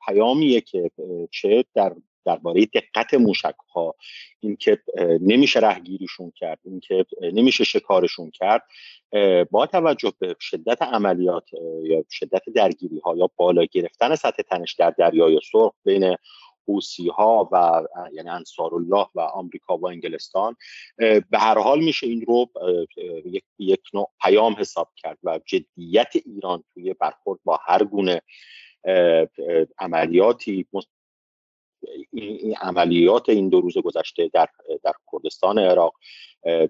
پیامیه 0.07 0.61
که 0.61 0.91
چه 1.31 1.65
در 1.75 1.95
درباره 2.25 2.65
دقت 2.65 3.13
موشک 3.13 3.55
ها 3.75 3.95
اینکه 4.39 4.81
نمیشه 5.21 5.59
رهگیریشون 5.59 6.31
کرد 6.35 6.59
اینکه 6.65 7.05
نمیشه 7.21 7.63
شکارشون 7.63 8.31
کرد 8.31 8.63
با 9.51 9.65
توجه 9.65 10.13
به 10.19 10.35
شدت 10.39 10.81
عملیات 10.81 11.49
یا 11.83 12.03
شدت 12.11 12.41
درگیری 12.55 12.99
ها 12.99 13.15
یا 13.17 13.29
بالا 13.35 13.65
گرفتن 13.71 14.15
سطح 14.15 14.43
تنش 14.43 14.73
در 14.73 14.89
دریای 14.89 15.39
سرخ 15.51 15.73
بین 15.83 16.15
حوسی 16.67 17.07
ها 17.07 17.49
و 17.51 17.83
یعنی 18.13 18.29
انصار 18.29 18.75
الله 18.75 19.07
و 19.15 19.19
آمریکا 19.19 19.77
و 19.77 19.87
انگلستان 19.87 20.55
به 20.97 21.39
هر 21.39 21.57
حال 21.57 21.79
میشه 21.83 22.07
این 22.07 22.21
رو 22.21 22.49
یک, 23.59 23.81
نوع 23.93 24.11
پیام 24.21 24.53
حساب 24.53 24.89
کرد 24.97 25.17
و 25.23 25.39
جدیت 25.45 26.13
ایران 26.25 26.63
توی 26.73 26.93
برخورد 26.93 27.39
با 27.43 27.59
هر 27.63 27.83
گونه 27.83 28.21
عملیاتی 29.79 30.67
این 32.13 32.55
عملیات 32.61 33.29
این 33.29 33.49
دو 33.49 33.61
روز 33.61 33.77
گذشته 33.77 34.29
در 34.33 34.47
در 34.83 34.93
کردستان 35.11 35.59
عراق 35.59 35.93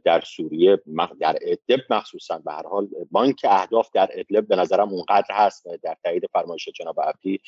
در 0.04 0.22
سوریه 0.22 0.82
در 1.20 1.38
ادلب 1.42 1.82
مخصوصا 1.90 2.38
به 2.46 2.52
هر 2.52 2.68
حال 2.68 2.88
بانک 3.12 3.42
اهداف 3.44 3.90
در 3.94 4.10
ادلب 4.14 4.48
به 4.48 4.56
نظرم 4.56 4.90
اونقدر 4.90 5.36
هست 5.36 5.66
در 5.84 5.96
تایید 6.04 6.24
فرمایش 6.34 6.70
جناب 6.70 7.02
عبدی 7.02 7.40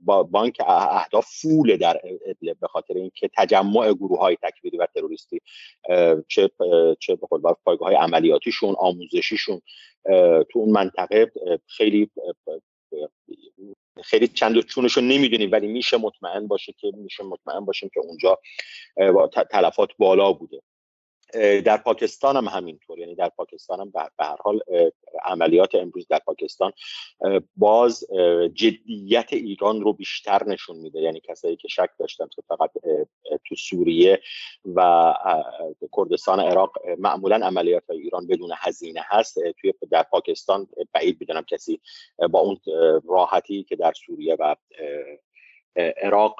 با 0.00 0.22
بانک 0.22 0.56
اهداف 0.66 1.26
فول 1.40 1.76
در 1.76 2.00
ادلب 2.26 2.60
به 2.60 2.68
خاطر 2.68 2.94
اینکه 2.94 3.30
تجمع 3.36 3.92
گروه 3.92 4.18
های 4.18 4.36
تکفیری 4.42 4.76
و 4.76 4.86
تروریستی 4.94 5.40
چه 6.28 6.50
چه 7.00 7.16
به 7.16 7.26
قول 7.30 7.40
پایگاه 7.64 7.88
های 7.88 7.96
عملیاتیشون 7.96 8.74
آموزشیشون 8.78 9.60
تو 10.50 10.58
اون 10.58 10.70
منطقه 10.70 11.32
خیلی 11.66 12.10
خیلی 14.04 14.28
چند 14.28 14.56
و 14.56 14.62
چونش 14.62 14.92
رو 14.92 15.02
نمی‌دونیم 15.02 15.52
ولی 15.52 15.66
میشه 15.66 15.96
مطمئن 15.96 16.46
باشه 16.46 16.72
که 16.78 16.92
میشه 16.96 17.24
مطمئن 17.24 17.64
باشیم 17.64 17.90
که 17.94 18.00
اونجا 18.00 18.38
تلفات 19.50 19.88
بالا 19.98 20.32
بوده. 20.32 20.62
در 21.64 21.76
پاکستان 21.76 22.36
هم 22.36 22.48
همینطور. 22.48 22.98
یعنی 22.98 23.14
در 23.14 23.28
پاکستان 23.28 23.80
هم 23.80 23.90
به 23.90 24.24
هر 24.24 24.36
حال 24.40 24.60
عملیات 25.24 25.74
امروز 25.74 26.06
در 26.08 26.18
پاکستان 26.18 26.72
باز 27.56 28.04
جدیت 28.54 29.32
ایران 29.32 29.80
رو 29.80 29.92
بیشتر 29.92 30.46
نشون 30.46 30.76
میده. 30.76 31.00
یعنی 31.00 31.20
کسایی 31.20 31.56
که 31.56 31.68
شک 31.68 31.90
داشتن 31.98 32.26
که 32.36 32.42
فقط 32.48 32.70
تو 33.44 33.54
سوریه 33.54 34.20
و 34.74 35.14
کردستان 35.96 36.40
عراق 36.40 36.72
معمولا 36.98 37.36
عملیات 37.46 37.90
ایران 37.90 38.26
بدون 38.26 38.50
هزینه 38.56 39.00
هست 39.04 39.38
توی 39.60 39.72
در 39.90 40.02
پاکستان 40.02 40.66
بعید 40.92 41.18
بدونم 41.18 41.42
کسی 41.42 41.80
با 42.30 42.38
اون 42.38 42.60
راحتی 43.08 43.62
که 43.62 43.76
در 43.76 43.92
سوریه 44.06 44.36
و 44.38 44.56
عراق 45.76 46.36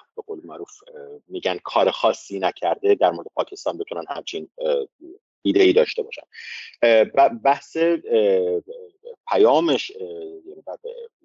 میگن 1.44 1.58
کار 1.64 1.90
خاصی 1.90 2.38
نکرده 2.38 2.94
در 2.94 3.10
مورد 3.10 3.26
پاکستان 3.34 3.78
بتونن 3.78 4.04
همچین 4.08 4.48
ایده 5.42 5.62
ای 5.62 5.72
داشته 5.72 6.02
باشن. 6.02 6.22
بحث 7.44 7.76
پیامش 9.28 9.90
یعنی 9.90 10.62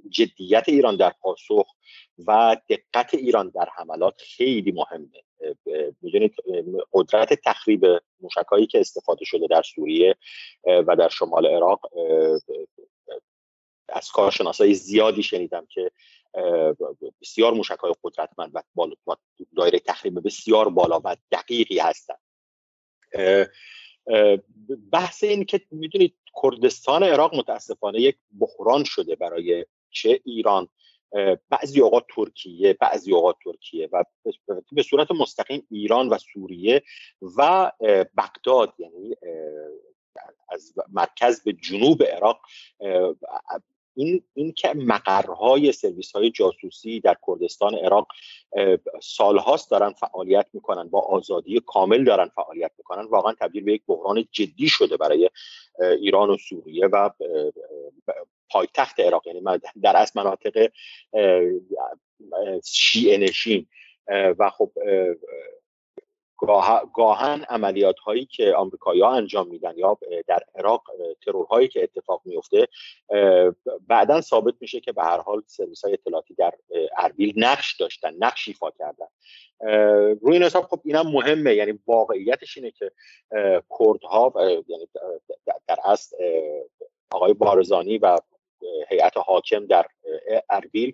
جدیت 0.10 0.64
ایران 0.68 0.96
در 0.96 1.14
پاسخ 1.22 1.68
و 2.28 2.58
دقت 2.70 3.14
ایران 3.14 3.50
در 3.50 3.68
حملات 3.76 4.22
خیلی 4.22 4.72
مهمه. 4.72 5.24
می‌دونید 6.02 6.36
قدرت 6.94 7.34
تخریب 7.46 7.86
موشکایی 8.22 8.68
که 8.68 8.80
استفاده 8.80 9.26
شده 9.26 9.48
در 9.48 9.62
سوریه 9.62 10.16
و 10.66 10.96
در 10.96 11.10
شمال 11.10 11.46
عراق 11.46 11.80
از 13.90 14.12
کارشناسای 14.12 14.74
زیادی 14.74 15.24
شنیدم 15.24 15.68
که 15.70 15.92
بسیار 17.22 17.54
موشک 17.54 17.78
های 17.80 17.94
قدرتمند 18.04 18.52
و 18.56 18.62
دایره 19.58 19.80
تخریب 19.80 20.26
بسیار 20.26 20.70
بالا 20.70 21.02
و 21.04 21.16
دقیقی 21.32 21.80
هستند 21.80 22.20
بحث 24.92 25.24
این 25.24 25.46
که 25.46 25.62
می‌دونید 25.72 26.16
کردستان 26.44 27.04
عراق 27.04 27.36
متاسفانه 27.36 28.02
یک 28.02 28.18
بحران 28.40 28.84
شده 28.84 29.16
برای 29.16 29.66
چه 29.90 30.22
ایران. 30.26 30.68
بعضی 31.50 31.82
اوقات 31.82 32.06
ترکیه 32.16 32.74
بعضی 32.74 33.14
اوقات 33.14 33.36
ترکیه 33.44 33.90
و 33.92 34.04
به 34.72 34.84
صورت 34.84 35.12
مستقیم 35.12 35.68
ایران 35.72 36.10
و 36.10 36.18
سوریه 36.18 36.84
و 37.38 37.72
بغداد 38.18 38.74
یعنی 38.78 39.16
از 40.50 40.74
مرکز 40.94 41.44
به 41.44 41.54
جنوب 41.54 42.04
عراق 42.04 42.42
این 43.96 44.24
این 44.34 44.54
که 44.54 44.74
مقرهای 44.76 45.72
سرویس 45.72 46.12
های 46.12 46.32
جاسوسی 46.32 47.00
در 47.00 47.16
کردستان 47.28 47.76
عراق 47.76 48.08
سالهاست 49.02 49.72
دارن 49.72 49.94
فعالیت 49.94 50.48
می‌کنن 50.54 50.90
با 50.90 51.02
آزادی 51.02 51.62
کامل 51.66 52.04
دارن 52.04 52.28
فعالیت 52.36 52.72
می‌کنن 52.78 53.06
واقعا 53.06 53.34
تبدیل 53.40 53.64
به 53.64 53.74
یک 53.74 53.82
بحران 53.88 54.28
جدی 54.32 54.68
شده 54.68 54.98
برای 54.98 55.30
ایران 56.00 56.30
و 56.30 56.38
سوریه 56.38 56.88
و 56.88 57.10
پایتخت 58.50 59.00
عراق. 59.00 59.28
یعنی 59.28 59.42
در 59.82 59.98
از 59.98 60.18
مناطق 60.18 60.72
شیعه 62.66 63.18
نشین 63.18 63.68
و 64.08 64.50
خب 64.50 64.72
گاهن 66.94 67.46
عملیات 67.50 68.00
هایی 68.00 68.26
که 68.26 68.54
آمریکایی 68.56 69.02
ها 69.02 69.12
انجام 69.12 69.48
میدن 69.48 69.74
یا 69.78 69.98
در 70.28 70.40
عراق 70.56 70.84
ترورهایی 71.26 71.68
که 71.68 71.84
اتفاق 71.84 72.22
میفته 72.26 72.68
بعدا 73.88 74.22
ثابت 74.22 74.54
میشه 74.60 74.80
که 74.80 74.92
به 74.92 75.04
هر 75.04 75.22
حال 75.22 75.44
سرویس 75.48 75.86
های 75.86 75.94
اطلاعاتی 75.94 76.34
در 76.34 76.54
اربیل 76.98 77.34
نقش 77.38 77.76
داشتن 77.76 78.14
نقش 78.20 78.48
ایفا 78.48 78.72
کردن. 78.72 79.08
روی 80.22 80.34
این 80.34 80.44
حساب 80.44 80.64
خب 80.64 80.80
اینم 80.84 81.08
مهمه. 81.08 81.56
یعنی 81.56 81.80
واقعیتش 81.88 82.58
اینه 82.58 82.72
که 82.72 82.92
کردها 83.80 84.34
یعنی 84.68 84.88
در 85.68 85.78
اصل 85.86 86.18
آقای 87.12 87.34
بارزانی 87.34 87.98
و 87.98 88.18
هیئت 88.90 89.14
حاکم 89.18 89.66
در 89.66 89.86
اربیل 90.50 90.94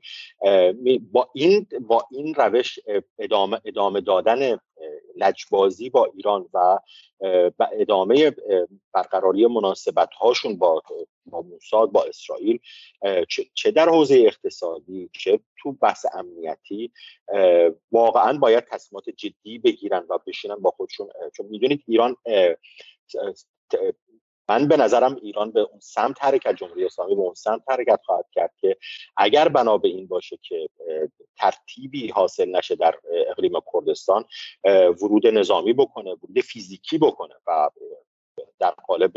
با 1.12 1.30
این 1.34 1.68
با 1.82 2.08
این 2.12 2.34
روش 2.36 2.80
ادامه 3.20 3.62
ادامه 3.66 4.02
دادن 4.02 4.58
لجبازی 5.16 5.90
با 5.90 6.12
ایران 6.16 6.50
و 6.54 6.80
ادامه 7.72 8.32
برقراری 8.94 9.48
مناسبت 9.48 10.10
هاشون 10.14 10.58
با 10.58 10.84
با 11.26 11.42
موساد 11.42 11.92
با 11.92 12.04
اسرائیل 12.04 12.60
چه 13.54 13.72
در 13.72 13.90
حوزه 13.90 14.16
اقتصادی 14.16 15.10
چه 15.14 15.40
تو 15.58 15.72
بحث 15.72 16.06
امنیتی 16.14 16.92
واقعا 17.92 18.38
باید 18.38 18.66
تصمیمات 18.72 19.10
جدی 19.10 19.60
بگیرن 19.60 20.06
و 20.10 20.18
بشینن 20.28 20.56
با 20.56 20.72
خودشون 20.72 21.08
چون 21.36 21.46
می‌دونید 21.46 21.84
ایران 21.88 22.16
من 24.52 24.68
به 24.68 24.78
نظرم 24.78 25.16
ایران 25.22 25.52
به 25.52 25.60
اون 25.60 25.80
سمت 25.80 26.24
حرکت 26.24 26.56
جمهوری 26.56 26.86
اسلامی 26.86 27.16
به 27.16 27.22
اون 27.22 27.34
سمت 27.34 27.62
حرکت 27.70 28.00
خواهد 28.06 28.26
کرد 28.32 28.54
که 28.62 28.78
اگر 29.18 29.48
بنا 29.48 29.78
به 29.78 29.88
این 29.88 30.08
باشه 30.08 30.38
که 30.42 30.70
ترتیبی 31.38 32.08
حاصل 32.08 32.56
نشه 32.56 32.76
در 32.76 32.96
اقلیم 33.28 33.54
کردستان 33.74 34.26
ورود 35.02 35.28
نظامی 35.28 35.74
بکنه 35.74 36.12
ورود 36.12 36.40
فیزیکی 36.40 36.98
بکنه 36.98 37.36
و 37.48 37.70
در 38.60 38.72
قالب 38.72 39.14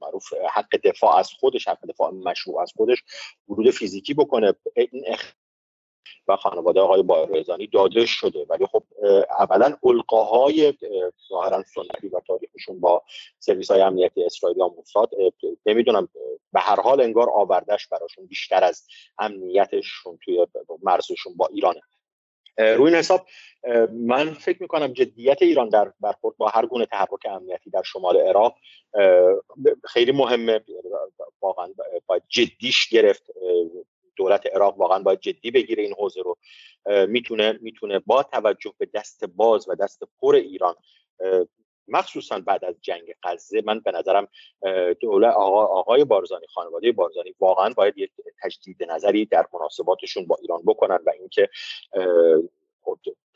معروف 0.00 0.32
حق 0.50 0.76
دفاع 0.84 1.16
از 1.16 1.30
خودش 1.32 1.68
حق 1.68 1.86
دفاع 1.86 2.10
مشروع 2.10 2.62
از 2.62 2.72
خودش 2.76 3.02
ورود 3.48 3.70
فیزیکی 3.70 4.14
بکنه. 4.14 4.54
این 4.76 5.04
و 6.28 6.36
خانواده 6.36 6.80
آقای 6.80 7.02
بایرزانی 7.02 7.66
داده 7.66 8.06
شده. 8.06 8.46
ولی 8.48 8.66
خب 8.66 8.82
اولا 9.38 9.76
القاهای 9.84 10.74
ظاهرا 11.28 11.62
سنتی 11.62 12.08
و 12.08 12.20
تاریخشون 12.26 12.80
با 12.80 13.02
سرویس 13.38 13.70
های 13.70 13.80
امنیتی 13.80 14.24
اسرائیل 14.24 14.58
یا 14.58 14.68
موساد 14.68 15.10
نمی‌دونم 15.66 16.08
به 16.52 16.60
هر 16.60 16.80
حال 16.80 17.00
انگار 17.00 17.30
آوردش 17.30 17.88
براشون 17.88 18.26
بیشتر 18.26 18.64
از 18.64 18.86
امنیتشون 19.18 20.18
توی 20.24 20.46
مرزشون 20.82 21.36
با 21.36 21.46
ایرانه. 21.46 21.80
روی 22.58 22.84
این 22.84 22.94
حساب 22.94 23.26
من 23.92 24.34
فکر 24.34 24.62
می‌کنم 24.62 24.92
جدیت 24.92 25.42
ایران 25.42 25.68
در 25.68 25.92
برخورد 26.00 26.36
با 26.36 26.48
هر 26.48 26.66
گونه 26.66 26.86
تحرک 26.86 27.26
امنیتی 27.30 27.70
در 27.70 27.82
شمال 27.82 28.16
عراق 28.16 28.56
خیلی 29.84 30.12
مهمه. 30.12 30.60
واقعا 31.42 31.68
باید 32.06 32.22
جدیش 32.28 32.88
گرفت 32.88 33.30
دولت 34.16 34.46
عراق 34.46 34.78
واقعا 34.78 34.98
باید 34.98 35.20
جدی 35.20 35.50
بگیره 35.50 35.82
این 35.82 35.94
حوزه 35.98 36.20
رو. 36.22 36.36
می‌تونه 37.06 37.58
می‌تونه 37.62 37.98
با 37.98 38.22
توجه 38.22 38.74
به 38.78 38.88
دست 38.94 39.24
باز 39.24 39.68
و 39.68 39.74
دست 39.74 40.02
پر 40.20 40.34
ایران 40.34 40.74
مخصوصا 41.88 42.38
بعد 42.38 42.64
از 42.64 42.74
جنگ 42.80 43.14
غزه 43.22 43.62
من 43.66 43.80
به 43.80 43.90
نظرم 43.90 44.28
دولت 45.00 45.34
آقا، 45.34 45.64
آقای 45.64 46.04
بارزانی 46.04 46.46
خانواده 46.46 46.92
بارزانی 46.92 47.34
واقعا 47.40 47.70
باید 47.76 47.98
یک 47.98 48.10
تجدید 48.42 48.84
نظری 48.90 49.26
در 49.26 49.46
مناسباتشون 49.54 50.26
با 50.26 50.36
ایران 50.42 50.62
بکنن 50.66 50.98
و 51.06 51.10
اینکه 51.18 51.48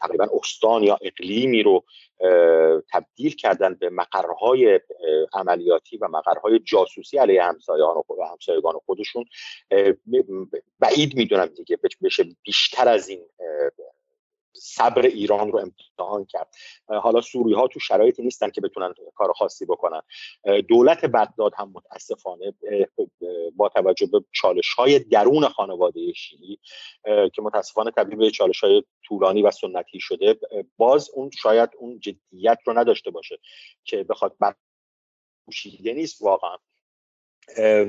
تقریبا 0.01 0.29
استان 0.33 0.83
یا 0.83 0.99
اقلیمی 1.03 1.63
رو 1.63 1.85
تبدیل 2.93 3.35
کردن 3.35 3.75
به 3.75 3.91
مقرهای 3.91 4.81
عملیاتی 5.33 5.97
و 5.97 6.09
مقرهای 6.09 6.59
جاسوسی 6.59 7.19
علیه 7.19 7.43
همسایان 7.43 7.97
و 7.97 8.25
همسایگان 8.33 8.75
خودشون 8.87 9.25
بعید 10.79 11.17
می‌دونم 11.17 11.47
دیگه 11.47 11.79
بشه 12.03 12.25
بیشتر 12.43 12.89
از 12.89 13.09
این 13.09 13.25
صبر 14.61 15.03
ایران 15.03 15.53
رو 15.53 15.59
امتحان 15.59 16.25
کرد. 16.25 16.55
حالا 16.87 17.21
سوری 17.21 17.55
ها 17.55 17.69
تو 17.69 17.81
شرایطی 17.81 18.23
نیستن 18.23 18.51
که 18.51 18.61
بتونن 18.61 18.95
کار 19.15 19.33
خاصی 19.33 19.67
بکنن. 19.67 20.01
دولت 20.69 21.05
بغداد 21.05 21.53
هم 21.57 21.73
متاسفانه 21.75 22.55
با 23.57 23.69
توجه 23.69 24.07
به 24.07 24.25
چالش 24.33 24.75
های 24.75 24.99
درون 24.99 25.49
خانواده 25.49 26.13
شیعی 26.13 26.59
که 27.05 27.43
متاسفانه 27.43 27.91
تبدیل 27.91 28.19
به 28.19 28.31
چالش 28.31 28.65
های 28.65 28.83
طولانی 29.05 29.43
و 29.43 29.51
سنتی 29.51 30.01
شده 30.01 30.39
باز 30.77 31.11
اون 31.15 31.31
شاید 31.31 31.71
اون 31.79 32.01
جدیت 32.01 32.59
رو 32.67 32.79
نداشته 32.79 33.11
باشه 33.11 33.39
که 33.85 34.05
بخواد 34.05 34.37
بر 34.41 34.55
نیست 35.85 36.23
واقعا. 36.23 36.57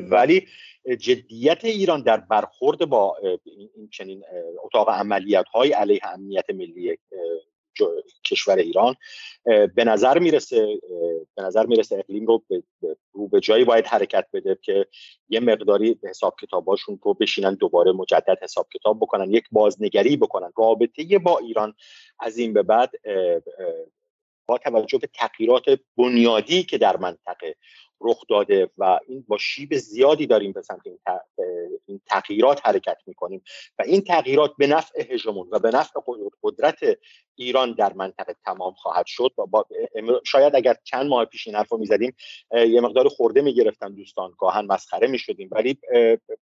ولی 0.10 0.48
جدیت 1.00 1.66
ایران 1.66 2.02
در 2.02 2.18
برخورد 2.18 2.86
با 2.86 3.18
این 3.46 3.90
چنین 3.92 4.24
اتاق 4.64 4.90
عملیات 4.90 5.46
های 5.48 5.72
علیه 5.72 6.00
امنیت 6.04 6.50
ملی 6.50 6.98
کشور 8.26 8.56
ایران 8.56 8.96
به 9.76 9.84
نظر 9.84 10.20
می‌رسه 10.20 10.80
به 11.36 11.42
نظر 11.42 11.66
می‌رسه 11.66 11.96
اقلیم 12.00 12.26
رو 12.26 12.44
به 12.50 12.64
رو 13.14 13.28
به 13.28 13.40
جایی 13.40 13.64
باید 13.64 13.86
حرکت 13.86 14.26
بده 14.34 14.58
که 14.62 14.86
یه 15.30 15.40
مقداری 15.40 16.00
حساب 16.04 16.36
کتاباشون 16.42 17.00
رو 17.04 17.14
بشینن 17.14 17.54
دوباره 17.54 17.92
مجدد 17.92 18.38
حساب 18.42 18.68
کتاب 18.74 19.00
بکنن 19.00 19.32
یک 19.32 19.44
بازنگری 19.52 20.18
بکنن. 20.18 20.52
رابطه 20.58 21.20
با 21.20 21.38
ایران 21.38 21.74
از 22.20 22.38
این 22.38 22.54
به 22.54 22.64
بعد 22.64 22.92
با 24.46 24.58
توجه 24.58 24.98
به 24.98 25.08
تغییرات 25.08 25.64
بنیادی 25.98 26.64
که 26.64 26.78
در 26.78 26.98
منطقه 26.98 27.56
رخ 28.02 28.22
داده 28.30 28.70
و 28.78 29.00
این 29.08 29.26
با 29.28 29.38
شیب 29.38 29.78
زیادی 29.78 30.28
داریم 30.28 30.52
به 30.52 30.62
سمت 30.62 30.82
این 31.86 32.02
تغییرات 32.06 32.68
حرکت 32.68 32.98
می‌کنیم. 33.08 33.44
و 33.80 33.84
این 33.86 34.02
تغییرات 34.02 34.52
به 34.58 34.68
نفع 34.68 35.14
هژمون 35.14 35.48
و 35.52 35.60
به 35.60 35.72
نفع 35.72 36.00
قدرت 36.44 36.80
ایران 37.36 37.74
در 37.74 37.94
منطقه 37.94 38.36
تمام 38.46 38.74
خواهد 38.74 39.06
شد. 39.06 39.32
و 39.38 39.64
شاید 40.26 40.56
اگر 40.56 40.76
چند 40.84 41.10
ماه 41.10 41.26
پیش 41.26 41.48
این 41.48 41.56
حرف 41.56 41.72
رو 41.72 41.78
می‌زدیم 41.78 42.16
یه 42.52 42.82
مقدار 42.82 43.10
خورده 43.10 43.42
می‌گرفتن 43.42 43.94
دوستان 43.94 44.34
گاهن 44.38 44.66
مسخره 44.66 45.08
می‌شدیم. 45.08 45.50
ولی 45.52 45.80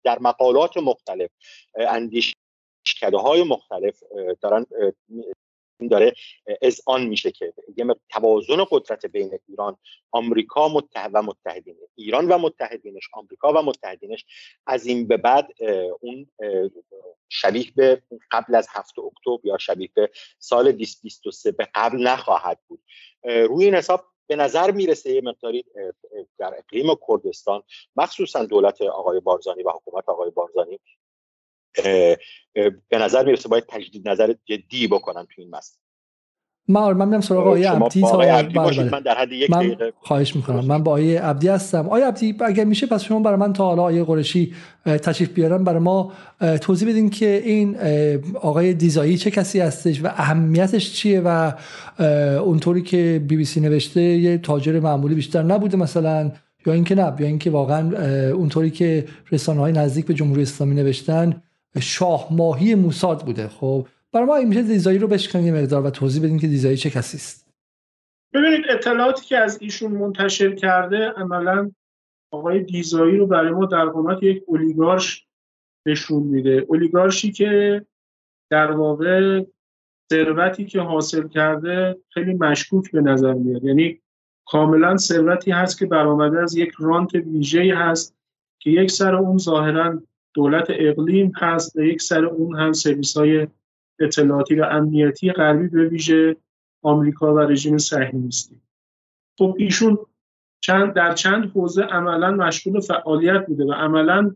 در 0.04 0.18
مقالات 0.18 0.76
مختلف 0.76 1.30
اندیش 1.74 2.34
های 3.02 3.42
مختلف 3.42 4.02
دارن 4.40 4.66
این 5.82 5.88
داره 5.88 6.12
آن 6.86 7.06
میشه 7.06 7.30
که 7.30 7.52
یه 7.76 7.86
توازن 8.08 8.64
قدرت 8.70 9.06
بین 9.06 9.38
ایران 9.48 9.76
آمریکا 10.10 10.68
و 11.12 11.22
متحدین 11.22 11.76
ایران 11.94 12.28
و 12.28 12.38
متحدینش 12.38 13.08
آمریکا 13.12 13.52
و 13.52 13.62
متحدینش. 13.62 14.24
از 14.66 14.86
این 14.86 15.08
به 15.08 15.16
بعد 15.16 15.48
اون 16.00 16.30
شبیه 17.28 17.66
به 17.76 18.02
قبل 18.30 18.54
از 18.54 18.66
هفت 18.70 18.98
اکتبر 18.98 19.38
یا 19.44 19.58
شبیه 19.58 19.90
به 19.94 20.10
سال 20.38 20.72
2023 20.72 21.52
به 21.52 21.68
قبل 21.74 22.06
نخواهد 22.06 22.58
بود. 22.68 22.82
روی 23.24 23.64
این 23.64 23.74
حساب 23.74 24.04
به 24.26 24.36
نظر 24.36 24.70
می‌رسه 24.70 25.10
یه 25.10 25.20
مقداری 25.20 25.64
در 26.38 26.54
اقلیم 26.58 26.86
کردستان 27.08 27.62
مخصوصا 27.96 28.44
دولت 28.44 28.82
آقای 28.82 29.20
بارزانی 29.20 29.62
و 29.62 29.70
حکومت 29.70 30.08
آقای 30.08 30.30
بارزانی 30.30 30.80
به 32.88 32.98
نظر 32.98 33.24
می‌رسه 33.26 33.48
باید 33.48 33.64
تجدید 33.68 34.08
نظر 34.08 34.34
جدی 34.44 34.88
بکنن 34.88 35.26
تو 35.34 35.42
این 35.42 35.50
مسئله 35.50 35.82
من 36.68 36.92
من 36.92 37.08
میرم 37.08 37.20
سراغ 37.20 37.46
آقای 37.46 37.64
عبدی 37.64 38.00
تا 38.00 38.16
بله، 38.16 38.42
بله. 38.42 38.90
من 38.90 39.00
در 39.00 39.14
حد 39.14 39.32
یک 39.32 39.50
من 39.50 39.76
خواهش 40.00 40.36
می‌کنم. 40.36 40.64
من 40.64 40.82
با 40.82 40.90
آقای 40.90 41.16
عبدی 41.16 41.48
هستم. 41.48 41.86
آقای 41.86 42.02
عبدی 42.02 42.36
اگر 42.40 42.64
میشه 42.64 42.86
پس 42.86 43.02
شما 43.04 43.20
برای 43.20 43.36
من 43.36 43.52
تا 43.52 43.64
حالا 43.64 43.82
آقای 43.82 44.04
قرشی 44.04 44.54
تشریف 44.84 45.28
بیارن 45.28 45.64
برای 45.64 45.80
ما 45.80 46.12
توضیح 46.60 46.88
بدین 46.88 47.10
که 47.10 47.42
این 47.44 47.76
آقای 48.34 48.74
دیزایی 48.74 49.18
چه 49.18 49.30
کسی 49.30 49.60
هستش 49.60 50.04
و 50.04 50.06
اهمیتش 50.06 50.92
چیه 50.92 51.22
و 51.24 51.52
اونطوری 52.38 52.82
که 52.82 53.22
بی 53.28 53.36
بی 53.36 53.44
سی 53.44 53.60
نوشته 53.60 54.00
یه 54.00 54.38
تاجر 54.38 54.80
معمولی 54.80 55.14
بیشتر 55.14 55.42
نبوده 55.42 55.76
مثلا 55.76 56.32
یا 56.66 56.72
اینکه 56.72 56.94
نه 56.94 57.14
یا 57.18 57.26
اینکه 57.26 57.50
واقعا 57.50 57.96
اونطوری 58.32 58.70
که 58.70 59.04
رسانه 59.32 59.60
های 59.60 59.72
نزدیک 59.72 60.06
به 60.06 60.14
جمهوری 60.14 60.42
اسلامی 60.42 60.74
نوشتن 60.74 61.42
شاه 61.80 62.28
ماهی 62.30 62.74
موساد 62.74 63.24
بوده. 63.24 63.48
خب 63.48 63.86
برای 64.12 64.26
ما 64.26 64.40
میشه 64.40 64.62
دیزایی 64.62 64.98
رو 64.98 65.08
بشکنیم 65.08 65.46
یه 65.46 65.62
مقدار 65.62 65.86
و 65.86 65.90
توضیح 65.90 66.22
بدیم 66.22 66.38
که 66.38 66.46
دیزایی 66.46 66.76
چه 66.76 66.90
کسی 66.90 67.16
است. 67.16 67.48
ببینید 68.34 68.64
اطلاعاتی 68.70 69.26
که 69.26 69.38
از 69.38 69.62
ایشون 69.62 69.92
منتشر 69.92 70.54
کرده 70.54 70.96
عملا 70.96 71.70
آقای 72.32 72.62
دیزایی 72.62 73.16
رو 73.16 73.26
برای 73.26 73.50
ما 73.50 73.66
در 73.66 73.86
قامت 73.86 74.22
یک 74.22 74.42
اولیگارش 74.46 75.26
نشون 75.86 76.22
میده. 76.22 76.66
اولیگارشی 76.68 77.32
که 77.32 77.84
در 78.50 78.72
واقع 78.72 79.44
ثروتی 80.12 80.64
که 80.64 80.80
حاصل 80.80 81.28
کرده 81.28 81.96
خیلی 82.08 82.34
مشکوک 82.34 82.90
به 82.90 83.00
نظر 83.00 83.32
میاد. 83.32 83.64
یعنی 83.64 84.00
کاملا 84.46 84.96
ثروتی 84.96 85.50
هست 85.50 85.78
که 85.78 85.86
برآمده 85.86 86.40
از 86.42 86.56
یک 86.56 86.72
رانت 86.78 87.14
ویژه‌ای 87.14 87.70
هست 87.70 88.16
که 88.58 88.70
یک 88.70 88.90
سر 88.90 89.14
اون 89.14 89.38
ظاهرا 89.38 90.02
دولت 90.34 90.66
اقلیم 90.70 91.32
هست 91.36 91.76
و 91.76 91.82
یک 91.82 92.02
سر 92.02 92.24
اون 92.24 92.58
هم 92.58 92.72
سرویس 92.72 93.16
های 93.16 93.46
اطلاعاتی 94.00 94.54
و 94.54 94.64
امنیتی 94.64 95.32
غربی 95.32 95.68
به 95.68 95.88
ویژه 95.88 96.36
آمریکا 96.82 97.34
و 97.34 97.38
رژیم 97.38 97.78
صهیونیستی 97.78 98.60
خب 99.38 99.56
ایشون 99.58 99.98
چند 100.60 100.92
در 100.92 101.14
چند 101.14 101.50
حوزه 101.50 101.82
عملا 101.82 102.30
مشغول 102.30 102.80
فعالیت 102.80 103.46
بوده 103.46 103.64
و 103.64 103.72
عملا 103.72 104.34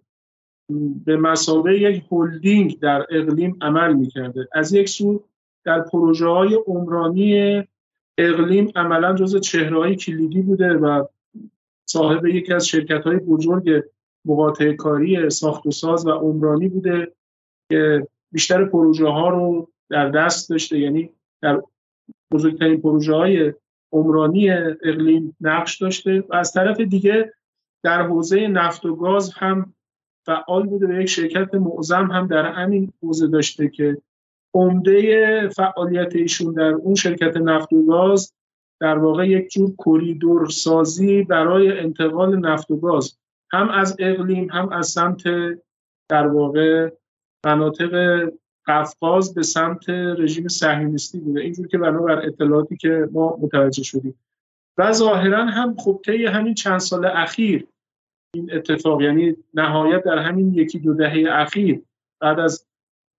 به 1.04 1.16
مسابقه 1.16 1.78
یک 1.78 2.04
هلدینگ 2.12 2.78
در 2.78 3.06
اقلیم 3.10 3.58
عمل 3.60 3.92
می‌کرده. 3.92 4.48
از 4.52 4.72
یک 4.72 4.88
سو 4.88 5.24
در 5.64 5.80
پروژه 5.80 6.26
های 6.26 6.54
عمرانی 6.66 7.62
اقلیم 8.18 8.72
عملا 8.76 9.14
جز 9.14 9.40
چهره 9.40 9.78
های 9.78 9.96
کلیدی 9.96 10.42
بوده 10.42 10.68
و 10.68 11.04
صاحب 11.88 12.26
یکی 12.26 12.52
از 12.52 12.66
شرکت 12.66 13.04
های 13.04 13.16
بزرگ 13.16 13.82
مقاطع 14.26 14.72
کاری 14.72 15.30
ساخت 15.30 15.66
و 15.66 15.70
ساز 15.70 16.06
و 16.06 16.10
عمرانی 16.10 16.68
بوده 16.68 17.12
که 17.70 18.06
بیشتر 18.32 18.64
پروژه 18.64 19.06
ها 19.06 19.28
رو 19.28 19.68
در 19.90 20.08
دست 20.08 20.50
داشته 20.50 20.78
یعنی 20.78 21.10
در 21.42 21.62
بزرگترین 22.32 22.80
پروژه 22.80 23.14
های 23.14 23.54
عمرانی 23.92 24.50
اقلیم 24.50 25.36
نقش 25.40 25.82
داشته 25.82 26.24
و 26.28 26.34
از 26.34 26.52
طرف 26.52 26.80
دیگه 26.80 27.32
در 27.82 28.02
حوزه 28.02 28.48
نفت 28.48 28.84
و 28.84 28.96
گاز 28.96 29.32
هم 29.34 29.74
فعال 30.26 30.66
بوده 30.66 30.86
و 30.86 31.00
یک 31.00 31.08
شرکت 31.08 31.54
معظم 31.54 32.10
هم 32.12 32.26
در 32.26 32.52
همین 32.52 32.92
حوزه 33.02 33.26
داشته 33.26 33.68
که 33.68 33.96
عمده 34.54 35.48
فعالیت 35.48 36.16
ایشون 36.16 36.54
در 36.54 36.72
اون 36.72 36.94
شرکت 36.94 37.36
نفت 37.36 37.72
و 37.72 37.86
گاز 37.86 38.32
در 38.80 38.98
واقع 38.98 39.28
یک 39.28 39.50
جور 39.50 39.76
کوریدور 39.76 40.48
سازی 40.48 41.22
برای 41.22 41.78
انتقال 41.78 42.36
نفت 42.36 42.70
و 42.70 42.76
گاز 42.76 43.18
هم 43.56 43.70
از 43.70 43.96
اقلیم 43.98 44.50
هم 44.50 44.68
از 44.68 44.88
سمت 44.88 45.22
در 46.08 46.26
واقع 46.26 46.90
مناطق 47.46 48.22
قفقاز 48.66 49.34
به 49.34 49.42
سمت 49.42 49.88
رژیم 49.88 50.48
صهیونیستی 50.48 51.20
بوده. 51.20 51.40
اینجور 51.40 51.66
که 51.66 51.78
بنابر 51.78 52.26
اطلاعاتی 52.26 52.76
که 52.76 53.08
ما 53.12 53.38
متوجه 53.42 53.82
شدیم. 53.82 54.18
و 54.78 54.92
ظاهرا 54.92 55.44
هم 55.44 55.76
خب 55.76 56.00
طی 56.04 56.26
همین 56.26 56.54
چند 56.54 56.78
سال 56.78 57.04
اخیر 57.04 57.66
این 58.34 58.54
اتفاق 58.54 59.02
یعنی 59.02 59.36
نهایت 59.54 60.04
در 60.04 60.18
همین 60.18 60.54
یکی 60.54 60.78
دو 60.78 60.94
دهه 60.94 61.24
اخیر 61.30 61.82
بعد 62.20 62.40
از 62.40 62.66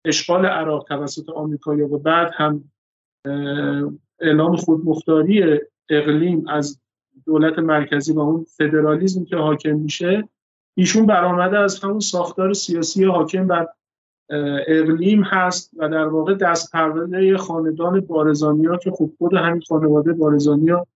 اشغال 0.06 0.46
عراق 0.46 0.84
توسط 0.88 1.30
آمریکا 1.30 1.72
و 1.72 1.98
بعد 1.98 2.32
هم 2.34 2.72
اعلام 4.22 4.56
خودمختاری 4.56 5.60
اقلیم 5.90 6.48
از 6.48 6.82
دولت 7.26 7.60
مرکزی 7.60 8.14
و 8.14 8.20
اون 8.20 8.46
فدرالیزم 8.58 9.26
که 9.26 9.36
حاکم 9.36 9.76
میشه 9.76 10.30
ایشون 10.78 11.06
برآمده 11.06 11.60
از 11.60 11.80
همون 11.80 12.00
ساختار 12.00 12.54
سیاسی 12.54 13.04
حاکم 13.04 13.48
بر 13.48 13.68
اقلیم 14.68 15.24
هست 15.24 15.72
و 15.78 15.90
در 15.90 16.08
واقع 16.08 16.34
دست 16.34 16.72
پرونده 16.72 17.38
خاندان 17.38 18.00
بارزانیا 18.00 18.78
که 18.78 18.92
خوب 18.92 19.16
خود 19.18 19.34
همین 19.34 19.62
خانواده 19.62 20.14
بارزانیا 20.14 20.88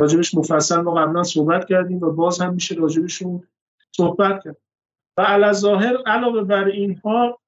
راجبش 0.00 0.34
مفصل 0.34 0.80
ما 0.80 0.94
قبلا 0.94 1.22
صحبت 1.22 1.68
کردیم 1.68 1.98
و 1.98 2.10
باز 2.10 2.40
هم 2.40 2.54
میشه 2.54 2.74
راجبشون 2.74 3.42
صحبت 3.96 4.44
کرد. 4.44 4.56
و 5.16 5.22
علاوه 6.06 6.42
بر 6.44 6.64
اینها 6.64 7.38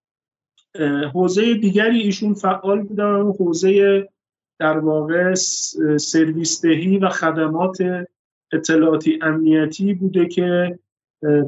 حوزه 1.14 1.54
دیگری 1.54 2.00
ایشون 2.00 2.34
فعال 2.34 2.82
بودن 2.82 3.04
اون 3.04 3.36
حوزه 3.40 4.08
در 4.58 4.78
واقع 4.78 5.34
سرویس 5.96 6.62
دهی 6.62 6.98
و 6.98 7.08
خدمات 7.08 7.78
اطلاعاتی 8.52 9.18
امنیتی 9.22 9.94
بوده 9.94 10.26
که 10.26 10.78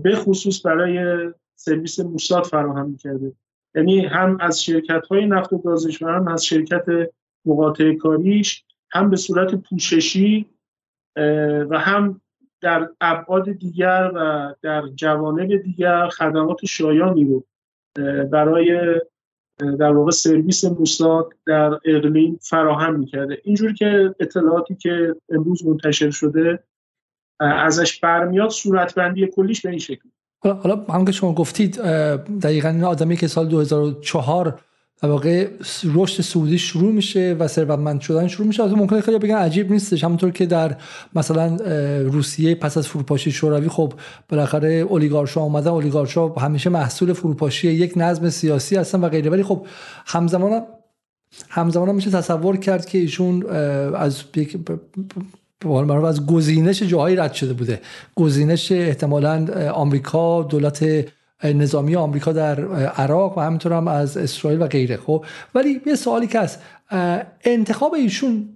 به 0.03 0.14
خصوص 0.14 0.67
برای 0.67 1.29
سرویس 1.55 2.01
موساد 2.01 2.45
فراهم 2.45 2.90
می‌کرده. 2.90 3.33
یعنی 3.75 4.07
هم 4.07 4.38
از 4.40 4.64
شرکت 4.64 5.07
های 5.07 5.27
نفت 5.27 5.53
و 5.53 5.59
گازش 5.59 6.03
و 6.03 6.09
هم 6.09 6.29
از 6.29 6.45
شرکت 6.45 6.85
مقاطع 7.47 7.95
کاریش 7.95 8.64
هم 8.90 9.11
به 9.11 9.17
صورت 9.17 9.55
پوششی 9.55 10.47
و 11.71 11.79
هم 11.79 12.21
در 12.61 12.88
ابعاد 13.01 13.53
دیگر 13.53 14.11
و 14.14 14.55
در 14.62 14.83
جوانب 14.95 15.57
دیگر 15.57 16.09
خدمات 16.09 16.64
شایانی 16.64 17.25
رو 17.25 17.45
برای 18.25 19.01
در 19.59 19.93
واقع 19.93 20.11
سرویس 20.11 20.64
موساد 20.64 21.33
در 21.47 21.79
اقلیم 21.85 22.38
فراهم 22.43 22.99
می‌کرده. 22.99 23.40
اینجور 23.45 23.73
که 23.73 24.14
اطلاعاتی 24.21 24.75
که 24.75 25.14
امروز 25.29 25.67
منتشر 25.67 26.11
شده 26.11 26.59
ازش 27.40 28.01
برمیاد 28.01 28.51
صورتبندی 28.51 29.27
کلیش 29.27 29.61
به 29.61 29.70
این 29.70 29.79
شکل. 29.79 30.09
حالا 30.42 30.85
هم 30.88 31.05
که 31.05 31.12
شما 31.12 31.35
گفتید 31.35 31.77
دقیقا 32.42 32.68
این 32.68 32.85
آدمی 32.85 33.16
که 33.16 33.27
سال 33.27 33.49
2004 33.49 34.61
در 35.03 35.09
واقع 35.09 35.49
رشد 35.94 36.23
سعودی 36.23 36.59
شروع 36.59 36.92
میشه 36.92 37.37
و 37.38 37.49
ثروتمند 37.49 38.01
شدن 38.01 38.29
شروع 38.29 38.49
میشه 38.49 38.62
از 38.62 38.73
ممکنه 38.73 39.01
خیلی 39.01 39.18
بگن 39.18 39.37
عجیب 39.37 39.73
نیستش. 39.73 40.05
همونطور 40.05 40.31
که 40.31 40.47
در 40.47 40.77
مثلا 41.14 41.57
روسیه 42.03 42.55
پس 42.55 42.77
از 42.77 42.88
فروپاشی 42.88 43.33
شوروی 43.33 43.68
خب 43.68 43.92
بالاخره 44.29 44.68
اولیگارشا 44.68 45.40
اومدن. 45.40 45.70
اولیگارشا 45.70 46.29
همیشه 46.29 46.70
محصول 46.70 47.12
فروپاشی 47.12 47.70
یک 47.70 47.92
نظم 47.97 48.31
سیاسی 48.31 48.77
هستن 48.77 49.01
و 49.01 49.09
غیره. 49.09 49.31
ولی 49.31 49.42
خب 49.42 49.66
همزمان 50.07 50.62
همزمان 51.49 51.94
میشه 51.94 52.11
تصور 52.11 52.57
کرد 52.57 52.87
که 52.87 52.99
ایشون 52.99 53.47
از 53.94 54.23
از 55.66 56.27
گزینش 56.27 56.83
جاهایی 56.83 57.16
رد 57.16 57.33
شده 57.33 57.53
بوده. 57.53 57.81
گزینش 58.14 58.72
احتمالا 58.72 59.46
آمریکا 59.72 60.42
دولت 60.42 60.85
نظامی 61.44 61.96
آمریکا 61.96 62.33
در 62.33 62.64
عراق 62.74 63.38
و 63.38 63.40
همینطور 63.40 63.72
هم 63.72 63.88
از 63.88 64.16
اسرائیل 64.16 64.62
و 64.62 64.66
غیره. 64.66 64.96
خب 64.96 65.24
ولی 65.55 65.81
یه 65.87 65.94
سوالی 65.94 66.27
که 66.27 66.40
هست 66.40 66.62
انتخاب 67.44 67.94
ایشون 67.94 68.48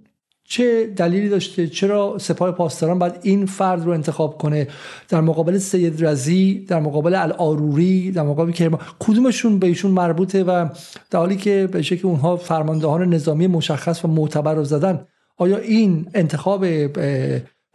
چه 0.45 0.87
دلیلی 0.97 1.29
داشته؟ 1.29 1.67
چرا 1.67 2.19
سپاه 2.19 2.53
پاسداران 2.53 2.99
باید 2.99 3.15
این 3.23 3.47
فرد 3.47 3.85
رو 3.85 3.93
انتخاب 3.93 4.39
کنه؟ 4.39 4.69
در 5.09 5.21
مقابل 5.21 5.59
سید 5.59 6.05
رزی 6.05 6.65
در 6.69 6.81
مقابل 6.81 7.15
الاروری 7.15 8.11
در 8.11 8.23
مقابل 8.23 8.53
که 8.53 8.71
کدومشون 8.99 9.59
به 9.59 9.67
ایشون 9.67 9.91
مربوطه؟ 9.91 10.45
و 10.45 10.69
در 11.11 11.19
حالی 11.19 11.37
که 11.37 11.69
به 11.73 11.83
شکل 11.83 12.09
اونها 12.09 12.37
فرماندهان 12.37 13.15
نظامی 13.15 13.47
مشخص 13.47 14.05
و 14.05 14.09
معتبر 14.09 14.55
رو 14.55 14.65
زدن 14.65 15.07
آیا 15.39 15.59
این 15.59 16.07
انتخاب 16.15 16.65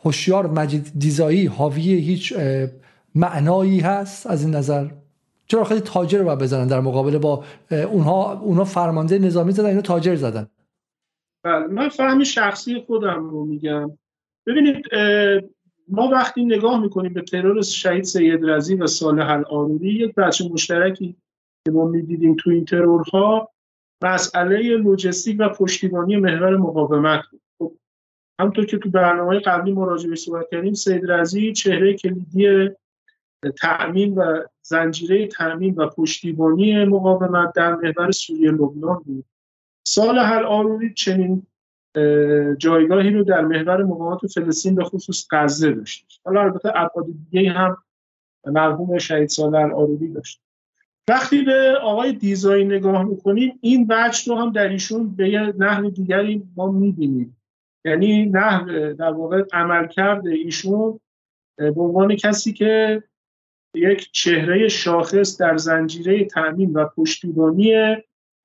هوشیار 0.04 0.48
مجید 0.48 0.92
دیزایی 1.00 1.46
حاوی 1.46 1.82
هیچ 1.82 2.34
معنایی 3.16 3.80
هست 3.80 4.28
از 4.28 4.46
این 4.46 4.56
نظر؟ 4.56 4.88
چرا 5.48 5.64
خیلی 5.64 5.82
تاجر 5.82 6.18
رو 6.18 6.36
بزنن 6.36 6.68
در 6.68 6.80
مقابله 6.80 7.18
با 7.18 7.44
اونها 7.72 8.40
اونها 8.40 8.64
فرمانده 8.64 9.20
نظامی 9.20 9.52
زدن 9.52 9.66
اینو 9.66 9.82
تاجر 9.82 10.16
زدن؟ 10.16 10.48
بله 11.44 11.68
من 11.68 11.90
فهم 11.90 12.24
شخصی 12.24 12.84
خودم 12.88 13.30
رو 13.30 13.46
میگم. 13.46 13.98
ببینید 14.48 14.86
ما 15.88 16.08
وقتی 16.08 16.46
نگاه 16.46 16.82
می‌کنیم 16.82 17.14
به 17.14 17.22
ترور 17.22 17.62
شهید 17.62 18.04
سید 18.04 18.40
رزی 18.44 18.76
و 18.76 18.88
صالح 18.88 19.30
الاروری 19.32 19.94
یک 19.94 20.16
بچه 20.16 20.50
مشترکی 20.50 21.16
که 21.66 21.72
ما 21.72 21.86
می‌دیدیم 21.86 22.36
تو 22.40 22.50
این 22.50 22.66
ترورها 22.66 23.50
مسئله 24.04 24.78
لوجستیک 24.78 25.38
و 25.40 25.50
پشتیبانی 25.50 26.18
محور 26.18 26.58
مقاومت 26.58 27.22
بود. 27.32 27.42
همطور 28.40 28.66
که 28.66 28.78
تو 28.78 28.90
برنامه 28.90 29.40
قبلی 29.40 29.74
مراجعه 29.74 30.16
صحبت 30.16 30.46
کردیم 30.52 30.74
سید 30.74 31.12
رزی 31.12 31.54
چهره 31.54 31.94
کلیدی 31.94 32.70
تأمین 33.62 34.16
و 34.16 34.42
زنجیره 34.62 35.28
تأمین 35.28 35.76
و 35.76 35.88
پشتیبانی 35.88 36.86
مقاومت 36.86 37.54
در 37.54 37.76
محور 37.76 38.12
سوریه 38.12 38.52
لبنان 38.52 39.02
بود. 39.06 39.26
سال 39.88 40.18
هر 40.18 40.44
آروری 40.44 40.94
چنین 40.94 41.48
جایگاهی 42.58 43.10
رو 43.10 43.24
در 43.24 43.42
محور 43.42 43.84
مقاومت 43.84 44.28
فلسطین 44.28 44.76
به 44.76 44.84
خصوص 44.84 45.28
غزه 45.32 45.72
داشت. 45.72 46.22
حالا 46.26 46.42
البته 46.42 46.70
ابعاد 46.70 47.06
دیگه 47.32 47.52
هم 47.52 47.78
مرحوم 48.46 48.98
شهید 48.98 49.30
سال 49.30 49.56
آروری 49.56 50.08
داشت. 50.08 50.42
وقتی 51.10 51.42
به 51.42 51.78
آقای 51.82 52.14
دیزاین 52.14 52.74
نگاه 52.74 53.04
می‌کنیم 53.04 53.60
این 53.62 53.88
وجه 53.90 54.34
رو 54.34 54.40
هم 54.40 54.52
در 54.52 54.68
ایشون 54.68 55.16
به 55.16 55.30
یه 55.30 55.54
نحو 55.58 55.90
دیگری 55.90 56.44
ما 56.56 56.72
می‌بینیم. 56.72 57.38
یعنی 57.86 58.26
نحو 58.26 58.94
در 58.94 59.12
واقع 59.12 59.44
عملکرد 59.54 60.28
ایشون 60.28 61.00
به 61.58 61.82
عنوان 61.82 62.16
کسی 62.16 62.54
که 62.54 63.04
یک 63.76 64.12
چهره 64.12 64.68
شاخص 64.68 65.42
در 65.42 65.58
زنجیره 65.58 66.26
تأمین 66.26 66.74
و 66.74 66.86
پشتیبانی 66.86 67.96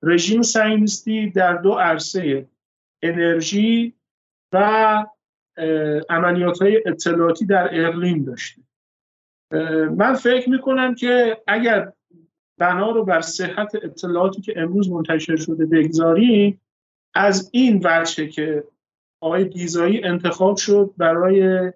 رژیم 0.03 0.41
سعیونیستی 0.41 1.29
در 1.29 1.53
دو 1.53 1.71
عرصه 1.71 2.47
انرژی 3.01 3.93
و 4.53 5.05
عملیات 6.09 6.61
های 6.61 6.83
اطلاعاتی 6.85 7.45
در 7.45 7.69
اقلیم 7.71 8.23
داشته. 8.23 8.61
من 9.97 10.13
فکر 10.13 10.49
می‌کنم 10.49 10.95
که 10.95 11.41
اگر 11.47 11.93
بنا 12.57 12.91
رو 12.91 13.05
بر 13.05 13.21
صحت 13.21 13.75
اطلاعاتی 13.75 14.41
که 14.41 14.53
امروز 14.57 14.89
منتشر 14.89 15.35
شده 15.35 15.65
بگذاریم 15.65 16.61
از 17.13 17.49
این 17.53 17.81
وجه 17.83 18.27
که 18.27 18.63
آقای 19.21 19.45
دیزایی 19.45 20.03
انتخاب 20.03 20.57
شد 20.57 20.93
برای 20.97 21.71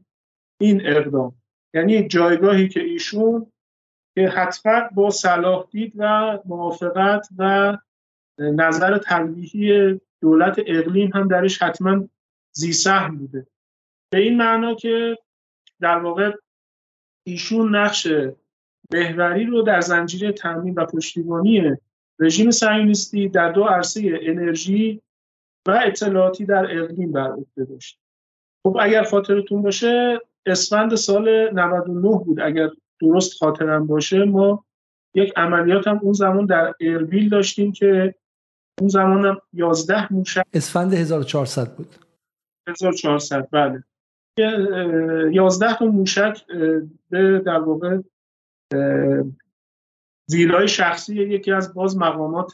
این 0.61 0.87
اقدام. 0.87 1.35
یعنی 1.73 2.07
جایگاهی 2.07 2.69
که 2.69 2.79
ایشون 2.79 3.51
که 4.15 4.27
حتما 4.27 4.89
با 4.95 5.09
صلاح 5.09 5.67
دید 5.71 5.93
و 5.95 6.39
موافقت 6.45 7.27
و 7.37 7.77
نظر 8.39 8.97
تلویحی 8.97 9.99
دولت 10.21 10.59
اقلیم 10.67 11.11
هم 11.13 11.27
درش 11.27 11.61
حتما 11.61 12.07
زیسهم 12.51 13.17
بوده. 13.17 13.47
به 14.09 14.19
این 14.19 14.37
معنا 14.37 14.75
که 14.75 15.17
در 15.79 15.97
واقع 15.97 16.31
ایشون 17.27 17.75
نقش 17.75 18.07
محوری 18.93 19.45
رو 19.45 19.61
در 19.61 19.81
زنجیره 19.81 20.31
تامین 20.31 20.73
و 20.73 20.85
پشتیبانی 20.85 21.77
رژیم 22.19 22.51
صهیونیستی 22.51 23.29
در 23.29 23.51
دو 23.51 23.63
عرصه 23.63 24.19
انرژی 24.21 25.01
و 25.67 25.81
اطلاعاتی 25.85 26.45
در 26.45 26.65
اقلیم 26.79 27.11
بر 27.11 27.31
عهده 27.31 27.65
داشت. 27.65 27.99
خب 28.63 28.77
اگر 28.81 29.03
خاطرتون 29.03 29.61
باشه 29.61 30.21
اسفند 30.45 30.95
سال 30.95 31.49
99 31.53 32.09
بود. 32.25 32.39
اگر 32.39 32.69
درست 33.01 33.37
خاطرم 33.37 33.87
باشه 33.87 34.25
ما 34.25 34.65
یک 35.15 35.33
عملیات 35.35 35.87
هم 35.87 35.99
اون 36.01 36.13
زمان 36.13 36.45
در 36.45 36.73
اربیل 36.81 37.29
داشتیم 37.29 37.71
که 37.71 38.15
اون 38.79 38.89
زمان 38.89 39.25
هم 39.25 39.41
11 39.53 40.13
موشک 40.13 40.43
اسفند 40.53 40.93
1400 40.93 41.75
بود. 41.75 41.95
1400 42.67 43.47
بله. 43.51 43.83
11 44.37 45.77
تا 45.77 45.85
موشک 45.85 46.45
به 47.09 47.39
در 47.45 47.59
واقع 47.59 47.97
ویلای 50.31 50.67
شخصی 50.67 51.15
یکی 51.15 51.51
از 51.51 51.73
باز 51.73 51.97
مقامات 51.97 52.51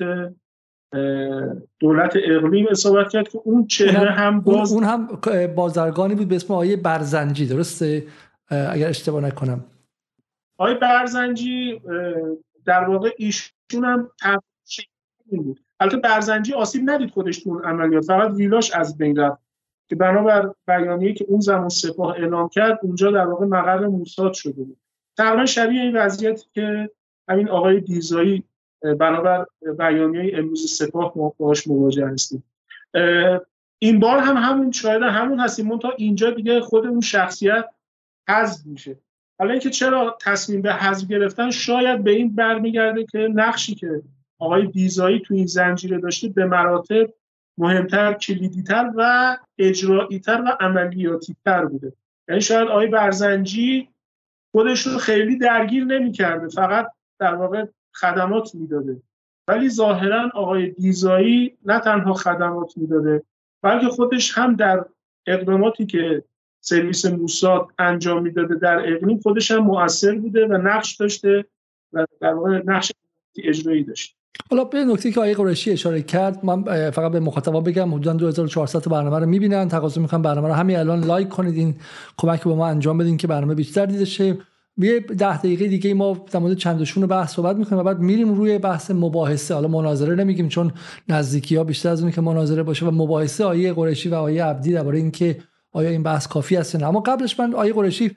دولت 1.79 2.17
اقلیم 2.25 2.67
اصابت 2.71 3.11
کرد 3.11 3.29
که 3.29 3.39
اون 3.43 3.67
چهره 3.67 4.11
هم 4.11 4.41
باز 4.41 4.73
اون 4.73 4.83
هم 4.83 5.07
بازرگانی 5.55 6.15
بود 6.15 6.27
به 6.27 6.35
اسم 6.35 6.53
آیه 6.53 6.77
برزنجی 6.77 7.45
درسته؟ 7.45 8.07
اگر 8.49 8.89
اشتباه 8.89 9.23
نکنم. 9.23 9.65
آیه 10.57 10.75
برزنجی 10.75 11.81
در 12.65 12.83
واقع 12.83 13.09
ایشون 13.17 13.85
هم 14.21 14.41
بود. 15.29 15.59
البته 15.79 15.97
برزنجی 15.97 16.53
آسیب 16.53 16.89
ندید 16.89 17.11
خودش 17.11 17.43
تو 17.43 17.49
اون 17.49 17.65
عملیات. 17.65 18.05
فقط 18.05 18.31
ویلاش 18.31 18.71
از 18.71 18.97
بین 18.97 19.15
رفت. 19.15 19.41
که 19.89 19.95
بنابر 19.95 20.53
بیانیه 20.67 21.13
که 21.13 21.25
اون 21.27 21.39
زمان 21.39 21.69
سپاه 21.69 22.15
اعلام 22.15 22.49
کرد 22.49 22.79
اونجا 22.83 23.11
در 23.11 23.27
واقع 23.27 23.45
مقر 23.45 23.87
موساد 23.87 24.33
شده 24.33 24.63
بود. 24.63 24.77
تقریبا 25.17 25.45
شبیه 25.45 25.81
این 25.81 25.97
وضعیتی 25.97 26.45
که 26.53 26.89
همین 27.29 27.49
آقای 27.49 27.79
دیزایی 27.79 28.43
بنابر 28.81 29.45
بیانیه 29.77 30.37
امروز 30.37 30.71
سپاه 30.71 31.13
ما 31.15 31.33
باهاش 31.37 31.67
مواجه 31.67 32.07
هستیم. 32.07 32.43
این 33.79 33.99
بار 33.99 34.19
هم 34.19 34.37
همون 34.37 34.71
شاید 34.71 35.03
همون 35.03 35.39
هستیم. 35.39 35.77
تا 35.77 35.91
اینجا 35.97 36.31
دیگه 36.31 36.61
خود 36.61 36.85
اون 36.85 37.01
شخصیت 37.01 37.65
حذف 38.29 38.65
میشه. 38.65 38.97
حالا 39.39 39.51
اینکه 39.51 39.69
چرا 39.69 40.17
تصمیم 40.21 40.61
به 40.61 40.73
حذف 40.73 41.07
گرفتن 41.07 41.51
شاید 41.51 42.03
به 42.03 42.11
این 42.11 42.35
برمیگرده 42.35 43.05
که 43.05 43.19
نقشی 43.19 43.75
که 43.75 44.01
آقای 44.39 44.67
دیزایی 44.67 45.19
تو 45.19 45.33
این 45.33 45.45
زنجیره 45.45 45.97
داشته 45.97 46.29
به 46.29 46.45
مراتب 46.45 47.13
مهمتر 47.57 48.13
کلیدیتر 48.13 48.91
و 48.95 49.37
اجراییتر 49.57 50.41
و 50.41 50.57
عملیاتیتر 50.59 51.65
بوده. 51.65 51.93
یعنی 52.27 52.41
شاید 52.41 52.67
آقای 52.67 52.87
برزنجی 52.87 53.89
خودش 54.51 54.87
رو 54.87 54.97
خیلی 54.97 55.37
درگیر 55.37 55.85
نمی‌کرده. 55.85 56.47
فقط 56.47 56.91
در 57.19 57.35
واقع 57.35 57.65
خدمات 57.95 58.55
می‌داده. 58.55 59.01
ولی 59.47 59.69
ظاهرا 59.69 60.31
آقای 60.33 60.69
دیزایی 60.69 61.57
نه 61.65 61.79
تنها 61.79 62.13
خدمات 62.13 62.73
می‌داده 62.77 63.23
بلکه 63.63 63.87
خودش 63.87 64.37
هم 64.37 64.55
در 64.55 64.85
اقداماتی 65.27 65.85
که 65.85 66.23
سرویس 66.61 67.05
موساد 67.05 67.67
انجام 67.79 68.23
می‌داده 68.23 68.55
در 68.55 68.79
اقلیم 68.79 69.19
خودش 69.19 69.51
هم 69.51 69.57
مؤثر 69.57 70.15
بوده 70.15 70.47
و 70.47 70.53
نقش 70.53 70.95
داشته 70.95 71.45
و 71.93 72.05
در 72.21 72.33
واقع 72.33 72.61
نقش 72.65 72.91
اجرایی 73.43 73.83
داشته. 73.83 74.15
حالا 74.49 74.63
به 74.63 74.85
نکته 74.85 75.11
که 75.11 75.19
آقای 75.19 75.33
قرشی 75.33 75.71
اشاره 75.71 76.01
کرد 76.01 76.45
من 76.45 76.63
فقط 76.91 77.11
به 77.11 77.19
مخاطبا 77.19 77.61
بگم 77.61 77.93
حدودا 77.93 78.13
2400 78.13 78.89
برنامه 78.91 79.19
رو 79.19 79.25
می‌بینن 79.25 79.67
تقاضا 79.67 80.01
می‌کنم 80.01 80.21
برنامه 80.21 80.47
رو 80.47 80.53
همین 80.53 80.77
الان 80.77 81.03
لایک 81.03 81.29
کنید 81.29 81.55
این 81.55 81.75
کمک 82.17 82.43
به 82.43 82.55
ما 82.55 82.67
انجام 82.67 82.97
بدین 82.97 83.17
که 83.17 83.27
برنامه 83.27 83.55
بیشتر 83.55 83.85
دیده 83.85 84.05
شه. 84.05 84.37
یه 84.79 84.99
ده 84.99 85.37
دقیقه 85.37 85.67
دیگه 85.67 85.93
ما 85.93 86.25
در 86.31 86.39
مورد 86.39 86.57
چندشون 86.57 87.05
بحث 87.05 87.33
صحبت 87.33 87.55
می‌کنیم 87.55 87.81
و 87.81 87.83
بعد 87.83 87.99
میریم 87.99 88.33
روی 88.33 88.57
بحث 88.57 88.91
مباحثه. 88.91 89.53
حالا 89.53 89.67
مناظره 89.67 90.15
نمیگیم 90.15 90.49
چون 90.49 90.71
نزدیکی 91.09 91.55
ها 91.55 91.63
بیشتر 91.63 91.89
از 91.89 92.01
اون 92.01 92.11
که 92.11 92.21
مناظره 92.21 92.63
باشه 92.63 92.85
و 92.85 92.91
مباحثه 92.91 93.43
آیه 93.43 93.73
قریشی 93.73 94.09
و 94.09 94.15
آیه 94.15 94.43
عبدی 94.43 94.73
درباره 94.73 94.97
اینکه 94.97 95.37
آیا 95.71 95.89
این 95.89 96.03
بحث 96.03 96.27
کافی 96.27 96.57
است 96.57 96.75
نه. 96.75 96.87
اما 96.87 96.99
قبلش 96.99 97.39
من 97.39 97.53
آیه 97.53 97.73
قریشی 97.73 98.11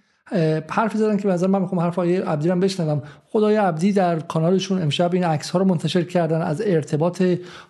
حرفی 0.70 0.98
زدن 0.98 1.16
که 1.16 1.29
به 1.29 1.46
من 1.46 1.61
می‌خوام 1.61 1.81
حرف 1.81 1.98
آیه 1.98 2.22
عبدی 2.22 2.48
رو 2.48 2.57
بشنوم. 2.57 3.03
خدای 3.27 3.57
عبدی 3.57 3.92
در 3.92 4.20
کانالشون 4.20 4.83
امشب 4.83 5.14
این 5.14 5.25
عکس 5.25 5.51
ها 5.51 5.59
رو 5.59 5.64
منتشر 5.64 6.03
کردن 6.03 6.42
از 6.42 6.62
ارتباط 6.66 7.22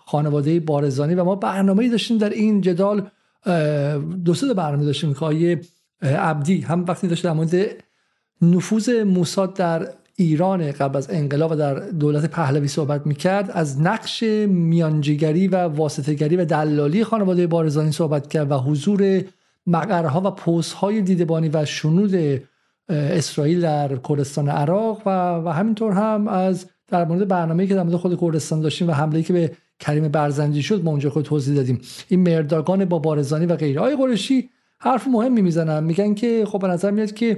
خانواده 0.07 0.61
بارزانی 0.61 1.15
و 1.15 1.25
ما 1.25 1.35
برنامه‌ای 1.35 1.89
داشتیم 1.89 2.19
در 2.19 2.31
این 2.31 2.61
جدال. 2.61 3.09
دو 4.25 4.35
سه 4.35 4.55
برنامه 4.55 4.85
داشتیم 4.85 5.15
که 5.15 5.25
آیه 5.25 5.61
عبدی 6.03 6.61
هم 6.61 6.85
وقتی 6.89 7.09
داشت 7.09 7.25
در 7.25 7.33
مورد 7.33 7.55
نفوذ 8.43 8.91
موساد 8.91 9.55
در 9.55 9.89
ایران 10.17 10.73
قبل 10.73 10.97
از 10.97 11.11
انقلاب 11.11 11.53
و 11.53 11.55
در 11.55 11.75
دولت 11.75 12.31
پهلوی 12.31 12.69
صحبت 12.69 13.07
می‌کرد 13.07 13.51
از 13.51 13.81
نقش 13.81 14.23
میانجیگری 14.49 15.49
و 15.49 15.57
واسطگری 15.57 16.37
و 16.37 16.45
دلالی 16.45 17.05
خانواده 17.05 17.47
بارزانی 17.47 17.93
صحبت 17.93 18.29
کرد 18.29 18.51
و 18.51 18.55
حضور 18.55 19.25
مقرها 19.67 20.21
و 20.21 20.31
پوزهای 20.31 21.03
دیدبانی 21.03 21.49
و 21.49 21.65
شنود 21.65 22.43
اسرائیل 22.89 23.61
در 23.61 23.97
کردستان 24.09 24.49
عراق 24.49 25.03
و, 25.07 25.11
و 25.37 25.49
همینطور 25.49 25.93
هم 25.93 26.29
از 26.29 26.67
در 26.89 27.05
مورد 27.05 27.29
برنامه‌ای 27.29 27.69
که 27.69 27.75
در 27.75 27.83
مورد 27.83 27.97
خود 27.97 28.21
کردستان 28.21 28.61
داشتیم 28.61 28.89
و 28.89 28.93
حمله‌ای 28.93 29.23
که 29.23 29.33
به 29.33 29.53
کریم 29.81 30.09
برزنجی 30.09 30.63
شد 30.63 30.85
ما 30.85 30.91
اونجا 30.91 31.11
خود 31.11 31.25
توضیح 31.25 31.57
دادیم. 31.57 31.81
این 32.09 32.21
مرداگان 32.21 32.85
با 32.85 32.99
بارزانی 32.99 33.47
و 33.47 33.57
غیره 33.57 33.81
آقای 33.81 33.97
قریشی 33.97 34.51
حرف 34.85 35.09
مهمی 35.09 35.43
می‌زنن. 35.43 35.85
میگن 35.85 36.15
که 36.15 36.45
خب 36.47 36.59
به 36.59 36.69
نظر 36.69 36.91
میاد 36.91 37.13
که 37.13 37.37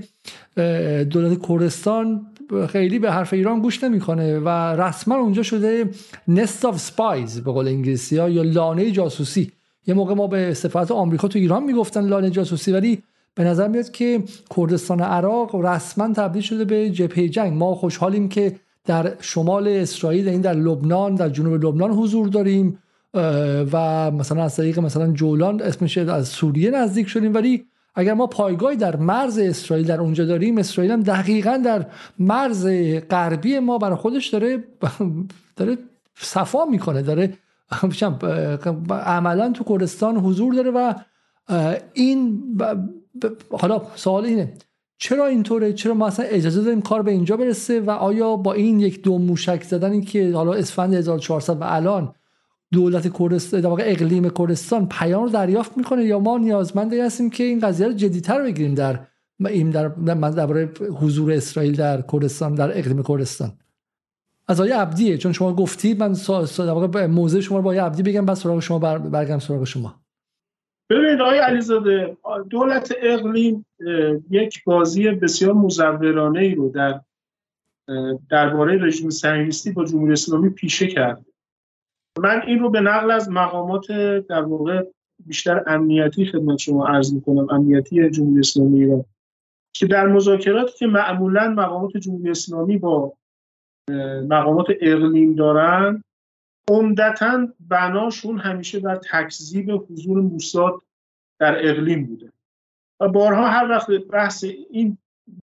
دولت 1.04 1.46
کردستان 1.48 2.26
خیلی 2.68 2.98
به 2.98 3.12
حرف 3.12 3.32
ایران 3.32 3.60
گوش 3.60 3.84
نمی‌کنه 3.84 4.38
و 4.38 4.48
رسما 4.48 5.16
اونجا 5.16 5.42
شده 5.42 5.90
nest 6.28 6.64
of 6.64 6.80
spies 6.80 7.40
به 7.40 7.52
قول 7.52 7.68
انگلیسی 7.68 8.16
ها 8.16 8.28
یا 8.28 8.42
لانه 8.42 8.90
جاسوسی. 8.90 9.52
یه 9.86 9.94
موقع 9.94 10.14
ما 10.14 10.26
به 10.26 10.54
سفارت 10.54 10.90
آمریکا 10.90 11.28
تو 11.28 11.38
ایران 11.38 11.64
می‌گفتن 11.64 12.06
لانه 12.06 12.30
جاسوسی 12.30 12.72
ولی 12.72 13.02
به 13.34 13.44
نظر 13.44 13.68
میاد 13.68 13.90
که 13.90 14.22
کردستان 14.56 15.00
عراق 15.00 15.54
رسما 15.54 16.12
تبدیل 16.12 16.42
شده 16.42 16.64
به 16.64 16.90
جبهه 16.90 17.28
جنگ. 17.28 17.52
ما 17.52 17.74
خوشحالیم 17.74 18.28
که 18.28 18.56
در 18.84 19.12
شمال 19.20 19.68
اسرائیل 19.68 20.28
این 20.28 20.40
در 20.40 20.54
لبنان 20.54 21.14
در 21.14 21.28
جنوب 21.28 21.64
لبنان 21.64 21.90
حضور 21.90 22.28
داریم. 22.28 22.78
و 23.72 24.10
مثلا 24.10 24.44
از 24.44 24.56
طریق 24.56 24.78
مثلا 24.78 25.12
جولان 25.12 25.62
اسمش 25.62 25.98
از 25.98 26.28
سوریه 26.28 26.70
نزدیک 26.70 27.08
شدیم. 27.08 27.34
ولی 27.34 27.64
اگر 27.94 28.14
ما 28.14 28.26
پایگاهی 28.26 28.76
در 28.76 28.96
مرز 28.96 29.38
اسرائیل 29.38 29.86
در 29.86 30.00
اونجا 30.00 30.24
داریم 30.24 30.58
اسرائیل 30.58 30.92
هم 30.92 31.00
دقیقا 31.00 31.62
در 31.64 31.86
مرز 32.18 32.66
غربی 33.10 33.58
ما 33.58 33.78
برای 33.78 33.96
خودش 33.96 34.28
داره 34.28 34.64
داره 35.56 35.78
صفا 36.14 36.64
می‌کنه 36.64 37.02
داره 37.02 37.32
عملا 38.90 39.52
تو 39.52 39.64
کردستان 39.64 40.16
حضور 40.16 40.54
داره 40.54 40.70
و 40.70 40.94
این 41.92 42.42
حالا 43.50 43.82
سوال 43.94 44.24
اینه 44.24 44.52
چرا 44.98 45.26
اینطوره؟ 45.26 45.72
چرا 45.72 45.94
ما 45.94 46.06
اصلا 46.06 46.26
اجازه 46.26 46.62
داریم 46.62 46.82
کار 46.82 47.02
به 47.02 47.10
اینجا 47.10 47.36
برسه؟ 47.36 47.80
و 47.80 47.90
آیا 47.90 48.36
با 48.36 48.52
این 48.52 48.80
یک 48.80 49.02
دو 49.02 49.18
موشک 49.18 49.62
زدن 49.62 50.00
که 50.00 50.32
حالا 50.34 50.52
اسفند 50.52 50.94
1400 50.94 51.60
و 51.60 51.64
الان 51.64 52.14
دولت 52.72 53.18
کردستان 53.18 53.60
در 53.60 53.68
واقع 53.68 53.82
اقلیم 53.86 54.30
کردستان 54.30 54.88
پیام 54.88 55.22
رو 55.22 55.28
دریافت 55.28 55.78
می‌کنه 55.78 56.04
یا 56.04 56.18
ما 56.18 56.38
نیازمند 56.38 56.94
هستیم 56.94 57.30
که 57.30 57.44
این 57.44 57.60
قضیه 57.60 57.86
رو 57.86 57.92
جدیتر 57.92 58.42
بگیریم 58.42 58.74
در 58.74 59.00
این 59.40 59.70
در 59.70 59.88
درباره 60.14 60.70
حضور 61.00 61.32
اسرائیل 61.32 61.76
در 61.76 62.02
کردستان 62.12 62.54
در 62.54 62.78
اقلیم 62.78 63.02
کردستان. 63.02 63.52
از 64.48 64.60
آیه 64.60 64.76
عبدیه 64.76 65.18
چون 65.18 65.32
شما 65.32 65.54
گفتی 65.54 65.94
من 65.94 66.12
در 66.58 66.70
واقع 66.70 67.06
موضع 67.06 67.40
شما 67.40 67.58
رو 67.58 67.64
با 67.64 67.70
آیه 67.70 67.82
عبدی 67.82 68.02
بگم 68.02 68.26
بعد 68.26 68.36
سراغ 68.36 68.60
شما 68.60 68.78
بر 68.78 68.98
برگم 68.98 69.38
سراغ 69.38 69.64
شما. 69.64 70.00
ببینید 70.90 71.20
آقای 71.20 71.38
علیزاده 71.38 72.16
دولت 72.50 72.94
اقلیم 73.02 73.66
یک 74.30 74.64
بازی 74.64 75.10
بسیار 75.10 75.52
مزورانه 75.52 76.40
ای 76.40 76.54
رو 76.54 76.68
در 76.68 77.00
درباره 78.30 78.86
رژیم 78.86 79.10
صهیونیستی 79.10 79.72
با 79.72 79.84
جمهوری 79.84 80.12
اسلامی 80.12 80.50
پیشه 80.50 80.86
کرد 80.86 81.24
من 82.18 82.42
این 82.46 82.58
رو 82.58 82.70
به 82.70 82.80
نقل 82.80 83.10
از 83.10 83.30
مقامات 83.30 83.92
در 84.28 84.42
واقع 84.42 84.84
بیشتر 85.26 85.64
امنیتی 85.66 86.26
خدمت 86.26 86.58
شما 86.58 86.86
عرض 86.86 87.14
می‌کنم 87.14 87.50
امنیتی 87.50 88.10
جمهوری 88.10 88.38
اسلامی 88.40 88.82
ایران. 88.82 89.04
که 89.72 89.86
در 89.86 90.06
مذاکراتی 90.06 90.78
که 90.78 90.86
معمولا 90.86 91.48
مقامات 91.48 91.96
جمهوری 91.96 92.30
اسلامی 92.30 92.78
با 92.78 93.12
مقامات 94.28 94.66
اقلیم 94.80 95.34
دارن 95.34 96.02
عمدتا 96.70 97.48
بناشون 97.60 98.38
همیشه 98.38 98.80
بر 98.80 98.96
تکذیب 98.96 99.70
حضور 99.70 100.20
موساد 100.20 100.82
در 101.38 101.68
اقلیم 101.68 102.06
بوده. 102.06 102.32
و 103.00 103.08
بارها 103.08 103.48
هر 103.48 103.70
وقت 103.70 103.90
بحث 103.90 104.44
این 104.70 104.98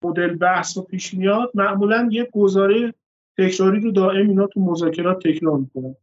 مدل 0.03 0.35
بحث 0.35 0.77
رو 0.77 0.83
پیش 0.83 1.13
میاد 1.13 1.51
معمولا 1.53 2.09
یک 2.11 2.29
گزاره 2.31 2.93
تکراری 3.37 3.79
رو 3.79 3.91
دائم 3.91 4.29
اینا 4.29 4.47
تو 4.47 4.59
مذاکرات 4.59 5.27
تکرار 5.27 5.57
می‌کنن. 5.57 5.95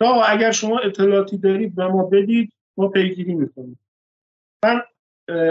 تا 0.00 0.22
اگر 0.22 0.50
شما 0.50 0.78
اطلاعاتی 0.78 1.38
دارید 1.38 1.74
به 1.74 1.88
ما 1.88 2.04
بدید 2.04 2.52
ما 2.76 2.88
پیگیری 2.88 3.34
می‌کنیم. 3.34 3.78
من 4.64 4.82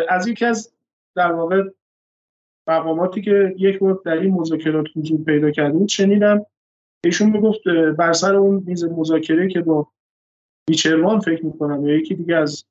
از 0.10 0.28
یکی 0.28 0.46
از 0.46 0.74
در 1.16 1.32
واقع 1.32 1.64
مقاماتی 2.68 3.22
که 3.22 3.56
یک 3.58 3.80
بار 3.80 4.02
در 4.06 4.18
این 4.18 4.34
مذاکرات 4.34 4.86
حضور 4.96 5.24
پیدا 5.24 5.52
کرده 5.52 5.78
بود 5.78 5.90
شنیدم. 5.90 6.46
ایشون 7.04 7.30
می‌گفت 7.30 7.68
بر 7.98 8.14
سر 8.14 8.36
اون 8.36 8.64
میز 8.68 8.84
مذاکره 8.84 9.48
که 9.48 9.62
با 9.62 9.88
میچروان 10.70 11.20
فکر 11.20 11.46
می‌کنم 11.46 11.88
یا 11.88 11.96
یکی 11.96 12.16
دیگه 12.16 12.36
از 12.36 12.66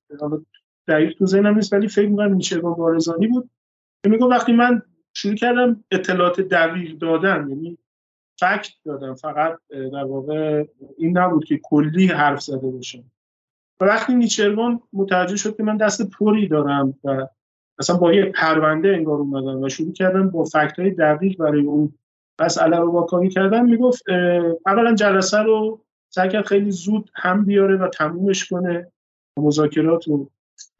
دقیق 0.88 1.18
تو 1.18 1.26
ذهنم 1.26 1.54
نیست 1.54 1.72
ولی 1.72 1.88
فکر 1.88 2.08
می‌کنم 2.08 2.34
میچروان 2.34 2.74
بارزانی 2.74 3.26
بود. 3.26 3.50
که 4.04 4.10
می‌گفت 4.10 4.30
وقتی 4.30 4.52
من 4.52 4.82
شروع 5.14 5.34
کردم 5.34 5.84
اطلاعات 5.90 6.40
دقیق 6.40 6.98
دادن 6.98 7.46
یعنی 7.48 7.78
فکت 8.38 8.72
دادم. 8.84 9.14
فقط 9.14 9.58
در 9.70 10.04
واقع 10.04 10.64
این 10.98 11.18
نبود 11.18 11.44
که 11.44 11.60
کلی 11.62 12.06
حرف 12.06 12.42
زده 12.42 12.68
باشم 12.70 13.04
و 13.80 13.84
وقتی 13.84 14.14
نیچرمان 14.14 14.80
متوجه 14.92 15.36
شد 15.36 15.56
که 15.56 15.62
من 15.62 15.76
دست 15.76 16.10
پری 16.10 16.48
دارم 16.48 16.94
و 17.04 17.26
مثلا 17.78 17.96
با 17.96 18.12
یه 18.12 18.24
پرونده 18.24 18.88
انگار 18.88 19.18
اومدم 19.18 19.62
و 19.62 19.68
شروع 19.68 19.92
کردم 19.92 20.30
با 20.30 20.44
فکت 20.44 20.78
های 20.78 20.90
دقیق 20.90 21.38
برای 21.38 21.60
اون 21.60 21.94
مسئله 22.40 22.76
رو 22.76 22.92
واکاوی 22.92 23.28
کردن 23.28 23.64
می‌گفت 23.64 24.02
اولا 24.66 24.94
جلسه 24.94 25.38
رو 25.38 25.84
سعی 26.08 26.28
کرد 26.28 26.46
خیلی 26.46 26.70
زود 26.70 27.10
هم 27.14 27.44
بیاره 27.44 27.76
و 27.76 27.88
تمومش 27.88 28.48
کنه 28.48 28.92
مذاکرات 29.36 30.08
رو 30.08 30.30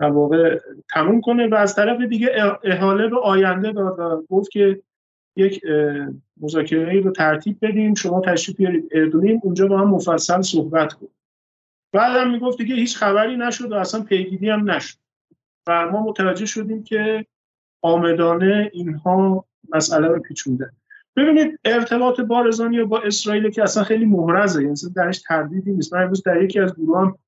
در 0.01 0.11
واقع 0.11 0.59
تموم 0.91 1.21
کنه 1.21 1.49
و 1.49 1.55
از 1.55 1.75
طرف 1.75 2.01
دیگه 2.01 2.31
احاله 2.65 3.09
به 3.09 3.21
آینده 3.21 3.73
داد 3.73 3.99
و 3.99 4.23
گفت 4.31 4.51
که 4.51 4.83
یک 5.37 5.63
مذاکره 6.41 7.01
رو 7.01 7.11
ترتیب 7.11 7.59
بدیم. 7.63 7.95
شما 7.95 8.21
تشریف 8.21 8.57
بیارید 8.57 8.89
اردونیم 8.93 9.41
اونجا 9.43 9.67
با 9.67 9.79
هم 9.79 9.89
مفصل 9.89 10.43
صحبت 10.43 10.93
کنیم. 10.93 11.11
هم 11.95 12.31
می‌گفت 12.31 12.59
دیگه 12.59 12.75
هیچ 12.75 12.97
خبری 12.97 13.37
نشد 13.37 13.73
و 13.73 13.75
اصلا 13.75 14.03
پیگیری 14.03 14.51
هم 14.51 14.71
نشد. 14.71 14.99
و 15.67 15.91
ما 15.91 16.03
متوجه 16.03 16.47
شدیم 16.47 16.85
که 16.85 17.27
آمدانه 17.83 18.71
اینها 18.73 19.45
مسئله 19.75 20.09
رو 20.09 20.21
پیچونده. 20.21 20.71
ببینید 21.17 21.59
ارتباط 21.65 22.21
بارزانی 22.21 22.85
با 22.85 23.01
اسرائیل 23.01 23.51
که 23.51 23.63
اصلا 23.63 23.83
خیلی 23.83 24.05
محرزه. 24.05 24.63
یعنی 24.63 24.75
درش 24.97 25.23
تردیدی 25.23 25.73
نیست. 25.73 25.95
من 25.95 26.03
امروز 26.03 26.23
در 26.23 26.43
یکی 26.43 26.61
از 26.61 26.75
گروهان 26.75 27.19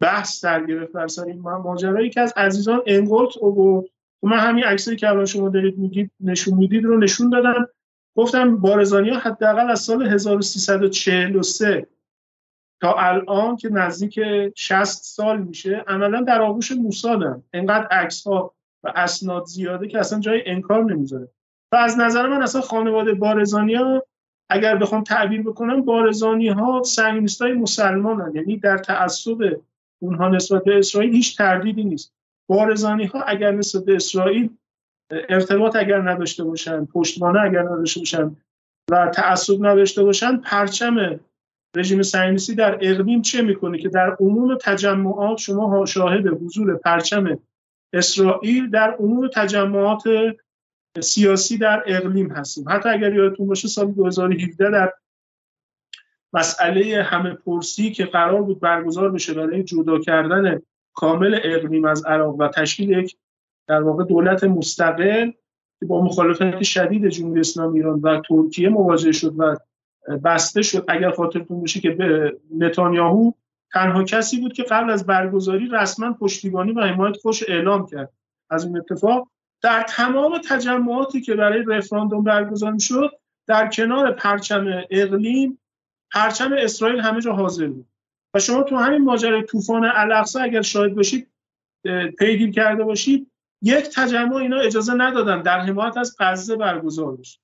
بحث 0.00 0.44
در 0.44 0.66
گرفت. 0.66 0.92
در 0.92 1.08
سر 1.08 1.24
این 1.24 1.40
ماجرایی 1.40 2.10
که 2.10 2.20
از 2.20 2.32
عزیزان 2.36 2.82
انگلت 2.86 3.36
و 3.36 3.84
من 4.26 4.38
همین 4.38 4.64
عکسی 4.64 4.96
که 4.96 5.08
الان 5.08 5.26
شما 5.26 5.48
دارید 5.48 5.78
میگید 5.78 6.10
نشون 6.20 6.54
می‌دید 6.54 6.84
رو 6.84 6.98
نشون 6.98 7.30
دادم. 7.30 7.68
گفتم 8.16 8.56
بارزانی 8.56 9.10
ها 9.10 9.18
حداقل 9.18 9.70
از 9.70 9.80
سال 9.80 10.06
1343 10.06 11.86
تا 12.80 12.94
الان 12.94 13.56
که 13.56 13.68
نزدیک 13.68 14.20
60 14.56 15.02
سال 15.02 15.42
میشه 15.42 15.84
عملا 15.86 16.20
در 16.20 16.42
آغوش 16.42 16.72
موسادن 16.72 17.42
انقدر 17.52 17.86
عکس 17.86 18.26
ها 18.26 18.54
و 18.84 18.92
اسناد 18.96 19.44
زیاده 19.44 19.88
که 19.88 19.98
اصلا 19.98 20.20
جای 20.20 20.42
انکار 20.46 20.84
نمی‌ذاره. 20.84 21.28
و 21.72 21.76
از 21.76 21.98
نظر 21.98 22.28
من 22.28 22.42
اصلا 22.42 22.60
خانواده 22.60 23.14
بارزانی 23.14 23.74
ها 23.74 24.02
اگر 24.50 24.76
بخوام 24.76 25.02
تعبیر 25.02 25.42
بکنم 25.42 25.82
بارزانی 25.82 26.48
ها 26.48 26.82
سنگینست 26.82 27.42
های 27.42 27.52
مسلمان 27.52 28.32
یعنی 28.34 28.56
در 28.56 28.78
تعصب 28.78 29.60
اونها 30.02 30.28
نسبت 30.28 30.64
به 30.64 30.78
اسرائیل 30.78 31.12
هیچ 31.12 31.36
تردیدی 31.38 31.84
نیست. 31.84 32.14
بارزانی 32.46 33.06
ها 33.06 33.22
اگر 33.22 33.50
نسبت 33.50 33.84
به 33.84 33.94
اسرائیل 33.94 34.50
ارتباط 35.10 35.76
اگر 35.76 36.10
نداشته 36.10 36.44
باشن 36.44 36.84
پشتوانه 36.84 37.40
اگر 37.40 37.62
نداشته 37.62 38.00
باشن 38.00 38.36
و 38.90 39.10
تعصب 39.14 39.66
نداشته 39.66 40.02
باشن 40.02 40.36
پرچم 40.36 41.20
رژیم 41.76 42.02
صهیونیستی 42.02 42.54
در 42.54 42.78
اقلیم 42.82 43.22
چه 43.22 43.42
می‌کنه 43.42 43.78
که 43.78 43.88
در 43.88 44.16
عموم 44.20 44.58
تجمعات 44.60 45.38
شما 45.38 45.86
شاهد 45.86 46.26
حضور 46.26 46.76
پرچم 46.76 47.38
اسرائیل 47.92 48.70
در 48.70 48.90
عموم 48.90 49.28
تجمعات 49.28 50.02
سیاسی 51.00 51.58
در 51.58 51.82
اقلیم 51.86 52.30
هستیم. 52.30 52.68
حتی 52.68 52.88
اگر 52.88 53.14
یادتون 53.14 53.46
باشه 53.46 53.68
سال 53.68 53.92
2017 53.92 54.70
در 54.70 54.92
مسئله 56.32 57.02
همه 57.02 57.34
پرسی 57.34 57.90
که 57.90 58.04
قرار 58.04 58.42
بود 58.42 58.60
برگزار 58.60 59.10
بشه 59.10 59.34
برای 59.34 59.62
جدا 59.62 59.98
کردن 59.98 60.62
کامل 60.94 61.40
اقلیم 61.44 61.84
از 61.84 62.06
عراق 62.06 62.40
و 62.40 62.48
تشکیل 62.48 62.90
یک 62.90 63.16
در 63.66 63.82
واقع 63.82 64.04
دولت 64.04 64.44
مستقل 64.44 65.30
که 65.80 65.86
با 65.86 66.04
مخالفت 66.04 66.62
شدید 66.62 67.08
جمهوری 67.08 67.40
اسلامی 67.40 67.78
ایران 67.78 68.00
و 68.00 68.20
ترکیه 68.28 68.68
مواجه 68.68 69.12
شد 69.12 69.34
و 69.38 69.56
بسته 70.24 70.62
شد 70.62 70.84
اگر 70.88 71.10
خاطرتون 71.10 71.60
باشه 71.60 71.80
که 71.80 71.90
به 71.90 72.36
نتانیاهو 72.58 73.32
تنها 73.72 74.04
کسی 74.04 74.40
بود 74.40 74.52
که 74.52 74.62
قبل 74.62 74.90
از 74.90 75.06
برگزاری 75.06 75.68
رسما 75.72 76.12
پشتیبانی 76.12 76.72
و 76.72 76.80
حمایت 76.80 77.16
خوش 77.16 77.44
اعلام 77.48 77.86
کرد. 77.86 78.12
از 78.50 78.64
این 78.64 78.78
اتفاق 78.78 79.28
در 79.62 79.82
تمام 79.82 80.40
تجمعاتی 80.48 81.20
که 81.20 81.34
برای 81.34 81.64
رفراندوم 81.66 82.24
برگزار 82.24 82.78
شد 82.78 83.10
در 83.46 83.70
کنار 83.70 84.12
پرچم 84.12 84.82
اقلیم 84.90 85.58
پرچم 86.12 86.50
اسرائیل 86.58 87.00
همه 87.00 87.20
جا 87.20 87.32
حاضر 87.32 87.66
بود. 87.66 87.86
و 88.34 88.38
شما 88.38 88.62
تو 88.62 88.76
همین 88.76 89.04
ماجرای 89.04 89.42
طوفان 89.42 89.84
الاقصا 89.94 90.40
اگر 90.40 90.62
شاهد 90.62 90.94
باشید 90.94 91.30
پیگیر 92.18 92.50
کرده 92.50 92.84
باشید 92.84 93.30
یک 93.62 93.84
تجمع 93.84 94.36
اینا 94.36 94.60
اجازه 94.60 94.94
ندادن 94.94 95.42
در 95.42 95.60
حمایت 95.60 95.96
از 95.96 96.16
غزه 96.18 96.56
برگزار 96.56 97.16
بشه. 97.16 97.38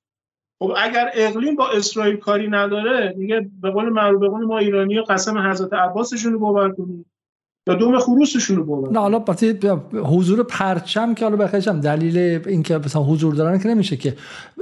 خب 0.59 0.73
اگر 0.77 1.11
اقلیم 1.13 1.55
با 1.55 1.69
اسرائیل 1.69 2.15
کاری 2.15 2.47
نداره 2.47 3.13
دیگه 3.13 3.49
به 3.61 3.71
قول 3.71 3.89
معروف 3.89 4.23
ما 4.23 4.57
ایرانی 4.57 5.01
قسم 5.01 5.37
حضرت 5.37 5.73
عباسشون 5.73 6.33
رو 6.33 6.39
باور 6.39 6.71
کنیم 6.71 7.10
یا 7.67 7.75
دوم 7.75 7.99
خروسشون 7.99 8.57
رو 8.57 8.91
نه 8.91 8.99
حالا 8.99 9.23
حضور 9.93 10.43
پرچم 10.43 11.13
که 11.13 11.25
حالا 11.25 11.37
بخیرشم 11.37 11.81
دلیل 11.81 12.17
اینکه 12.47 12.77
مثلا 12.77 13.03
حضور 13.03 13.33
دارن 13.33 13.59
که 13.59 13.67
نمیشه 13.67 13.97
که. 13.97 14.15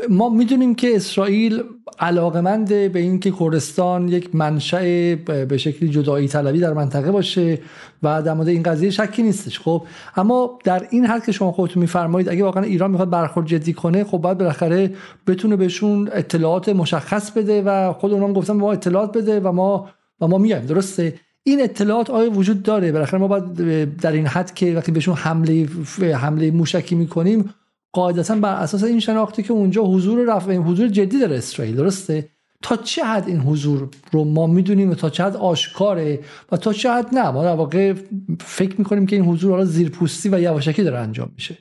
ما 0.09 0.29
می‌دونیم 0.29 0.75
که 0.75 0.95
اسرائیل 0.95 1.63
علاقمند 1.99 2.67
به 2.67 2.99
اینکه 2.99 3.33
کردستان 3.39 4.07
یک 4.07 4.35
منشأ 4.35 5.15
به 5.25 5.57
شکلی 5.57 5.89
جدایی 5.89 6.27
طلبی 6.27 6.59
در 6.59 6.73
منطقه 6.73 7.12
باشه 7.12 7.59
و 8.03 8.21
در 8.21 8.33
مورد 8.33 8.47
این 8.47 8.63
قضیه 8.63 8.89
شکی 8.89 9.23
نیستش 9.23 9.59
خب. 9.59 9.83
اما 10.15 10.59
در 10.63 10.88
این 10.89 11.05
حد 11.05 11.25
که 11.25 11.31
شما 11.31 11.51
خودتون 11.51 11.81
میفرمایید 11.81 12.29
اگه 12.29 12.43
واقعا 12.43 12.63
ایران 12.63 12.91
می‌خواد 12.91 13.09
برخورد 13.09 13.47
جدی 13.47 13.73
کنه 13.73 14.03
خب 14.03 14.17
باید 14.17 14.38
بالاخره 14.38 14.93
بتونه 15.27 15.55
بهشون 15.55 16.09
اطلاعات 16.13 16.69
مشخص 16.69 17.31
بده 17.31 17.62
و 17.62 17.93
خود 17.93 18.13
اونام 18.13 18.33
گفتن 18.33 18.53
ما 18.53 18.71
اطلاعات 18.71 19.17
بده 19.17 19.39
و 19.39 19.51
ما 19.51 19.89
و 20.21 20.27
ما 20.27 20.38
میایم 20.38 20.65
درسته؟ 20.65 21.13
این 21.43 21.63
اطلاعات 21.63 22.10
آیا 22.10 22.32
وجود 22.32 22.63
داره. 22.63 22.91
بالاخره 22.91 23.19
ما 23.19 23.28
باید 23.28 23.95
در 24.02 24.12
این 24.12 24.28
حد 24.28 24.54
که 24.54 24.75
وقتی 24.75 24.91
بهشون 24.91 25.15
حمله 25.15 25.69
حمله 26.15 26.52
موشکی 26.52 26.95
می‌کنیم 26.95 27.54
قاعدتا 27.93 28.36
بر 28.36 28.54
اساس 28.54 28.84
این 28.84 28.99
شناختی 28.99 29.43
که 29.43 29.54
اونجا 29.54 29.84
حضور 29.84 30.36
رفع 30.36 30.56
حضور 30.56 30.88
جدی 30.88 31.19
داره 31.19 31.36
اسرائیل 31.36 31.75
درسته؟ 31.75 32.30
تا 32.62 32.75
چه 32.75 33.04
حد 33.04 33.28
این 33.28 33.39
حضور 33.39 33.89
رو 34.12 34.23
ما 34.23 34.47
می‌دونیم 34.47 34.91
و 34.91 34.95
تا 34.95 35.10
چه 35.10 35.23
حد 35.23 35.36
آشکاره 35.36 36.19
و 36.52 36.58
تا 36.58 36.73
چه 36.73 36.91
حد 36.91 37.15
نه؟ 37.15 37.32
ما 37.32 37.43
در 37.43 37.56
واقع 37.56 37.93
فکر 38.39 38.75
می‌کنیم 38.78 39.06
که 39.06 39.15
این 39.15 39.25
حضور 39.25 39.52
حالا 39.52 39.65
زیرپوستی 39.65 40.30
و 40.30 40.39
یواشکی 40.39 40.84
داره 40.84 40.97
انجام 40.97 41.32
میشه. 41.36 41.58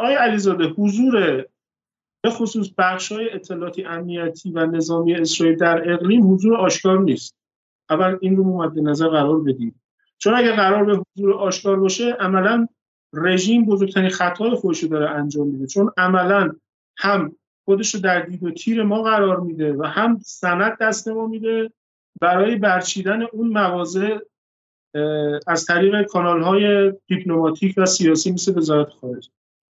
آیا 0.00 0.20
علیزاده 0.20 0.64
حضور 0.64 1.44
به 2.22 2.30
خصوص 2.30 2.68
بخش 2.78 3.12
های 3.12 3.30
اطلاعاتی 3.34 3.84
امنیتی 3.84 4.50
و 4.50 4.66
نظامی 4.66 5.14
اسرائیل 5.14 5.58
در 5.58 5.92
اقلیم 5.92 6.32
حضور 6.32 6.56
آشکار 6.56 7.00
نیست. 7.00 7.39
اول 7.90 8.18
این 8.20 8.36
رو 8.36 8.44
مد 8.44 8.78
نظر 8.78 9.08
قرار 9.08 9.40
بدیم. 9.40 9.82
چون 10.18 10.34
اگر 10.34 10.56
قرار 10.56 10.84
به 10.84 11.02
حضور 11.16 11.34
آشکار 11.34 11.80
باشه 11.80 12.12
عملا 12.12 12.66
رژیم 13.12 13.64
بزرگترین 13.64 14.10
خطای 14.10 14.50
خودش 14.50 14.82
رو 14.82 14.88
داره 14.88 15.10
انجام 15.10 15.46
میده. 15.46 15.66
چون 15.66 15.92
عملا 15.96 16.52
هم 16.98 17.36
خودش 17.64 17.94
رو 17.94 18.00
در 18.00 18.20
دید 18.20 18.42
و 18.42 18.50
تیر 18.50 18.82
ما 18.82 19.02
قرار 19.02 19.40
میده 19.40 19.72
و 19.72 19.82
هم 19.82 20.18
سند 20.22 20.78
دست 20.80 21.08
ما 21.08 21.26
میده 21.26 21.70
برای 22.20 22.56
برچیدن 22.56 23.22
اون 23.22 23.48
مواضع 23.48 24.18
از 25.46 25.64
طریق 25.66 26.02
کانال 26.02 26.42
های 26.42 26.92
دیپلماتیک 27.06 27.74
و 27.76 27.86
سیاسی 27.86 28.32
مثل 28.32 28.58
وزارت 28.58 28.88
خارجه. 28.88 29.30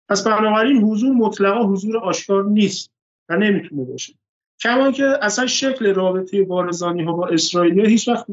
پس 0.08 0.26
بنابراین 0.26 0.82
حضور 0.82 1.12
مطلقا 1.12 1.66
حضور 1.66 1.98
آشکار 1.98 2.44
نیست 2.44 2.90
و 3.28 3.36
نمی‌تونه 3.36 3.84
باشه. 3.84 4.14
کما 4.60 4.90
که 4.90 5.18
اصلا 5.22 5.46
شکل 5.46 5.94
رابطه 5.94 6.44
بارزانی 6.44 7.02
ها 7.02 7.12
با 7.12 7.26
اسرائیل 7.26 7.86
هیچ 7.86 8.08
وقت 8.08 8.26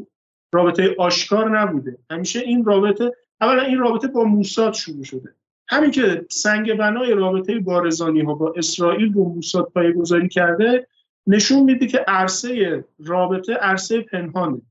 رابطه 0.52 0.94
آشکار 0.98 1.60
نبوده. 1.60 1.98
همیشه 2.10 2.40
این 2.40 2.64
رابطه 2.64 3.12
اولا 3.40 3.62
این 3.62 3.78
رابطه 3.78 4.08
با 4.08 4.24
موساد 4.24 4.72
شروع 4.72 5.04
شده. 5.04 5.34
همین 5.68 5.90
که 5.90 6.26
سنگ 6.30 6.74
بنای 6.74 7.14
رابطه 7.14 7.58
بارزانی 7.58 8.20
ها 8.20 8.34
با 8.34 8.54
اسرائیل 8.56 9.12
رو 9.12 9.24
موساد 9.24 9.72
پایگذاری 9.74 10.28
کرده 10.28 10.86
نشون 11.26 11.62
میده 11.62 11.86
که 11.86 11.98
عرصه 11.98 12.84
رابطه 12.98 13.54
عرصه 13.54 14.00
پنهانه 14.00 14.62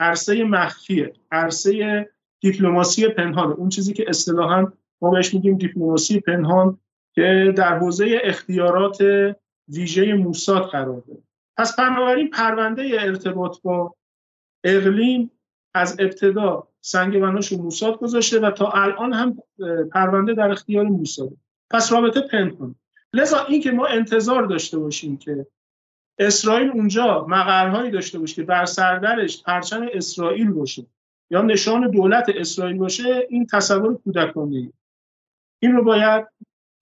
عرصه 0.00 0.44
مخفیه 0.44 1.12
عرصه 1.32 2.08
دیپلماسی 2.40 3.08
پنهانه. 3.08 3.54
اون 3.54 3.68
چیزی 3.68 3.92
که 3.92 4.04
اصطلاحا 4.08 4.72
ما 5.02 5.10
بهش 5.10 5.34
میگیم 5.34 5.58
دیپلماسی 5.58 6.20
پنهان 6.20 6.78
که 7.14 7.54
در 7.56 7.78
حوزه 7.78 8.20
اختیارات 8.24 8.98
ویژه 9.72 10.14
موساد 10.14 10.62
قرار 10.62 11.00
داره. 11.00 11.22
پس 11.56 11.76
بنابراین 11.76 12.30
پرونده 12.30 12.88
ارتباط 13.00 13.62
با 13.62 13.94
اقلیم 14.64 15.30
از 15.74 15.96
ابتدا 16.00 16.68
سنگ 16.80 17.20
بناش 17.20 17.52
موساد 17.52 17.98
گذاشته 17.98 18.40
و 18.40 18.50
تا 18.50 18.70
الان 18.70 19.12
هم 19.12 19.38
پرونده 19.92 20.34
در 20.34 20.50
اختیار 20.50 20.84
موساده. 20.84 21.36
پس 21.70 21.92
رابطه 21.92 22.20
پنهان 22.20 22.74
لذا 23.14 23.44
این 23.44 23.60
که 23.60 23.70
ما 23.70 23.86
انتظار 23.86 24.46
داشته 24.46 24.78
باشیم 24.78 25.16
که 25.16 25.46
اسرائیل 26.18 26.70
اونجا 26.70 27.26
مقرهایی 27.28 27.90
داشته 27.90 28.18
باشه 28.18 28.34
که 28.34 28.42
بر 28.42 28.64
سردرش 28.64 29.42
پرچم 29.42 29.86
اسرائیل 29.92 30.50
باشه 30.50 30.86
یا 31.30 31.42
نشان 31.42 31.90
دولت 31.90 32.28
اسرائیل 32.28 32.78
باشه 32.78 33.26
این 33.28 33.46
تصور 33.46 33.94
کودکانه 33.94 34.72
این 35.62 35.72
رو 35.72 35.84
باید 35.84 36.26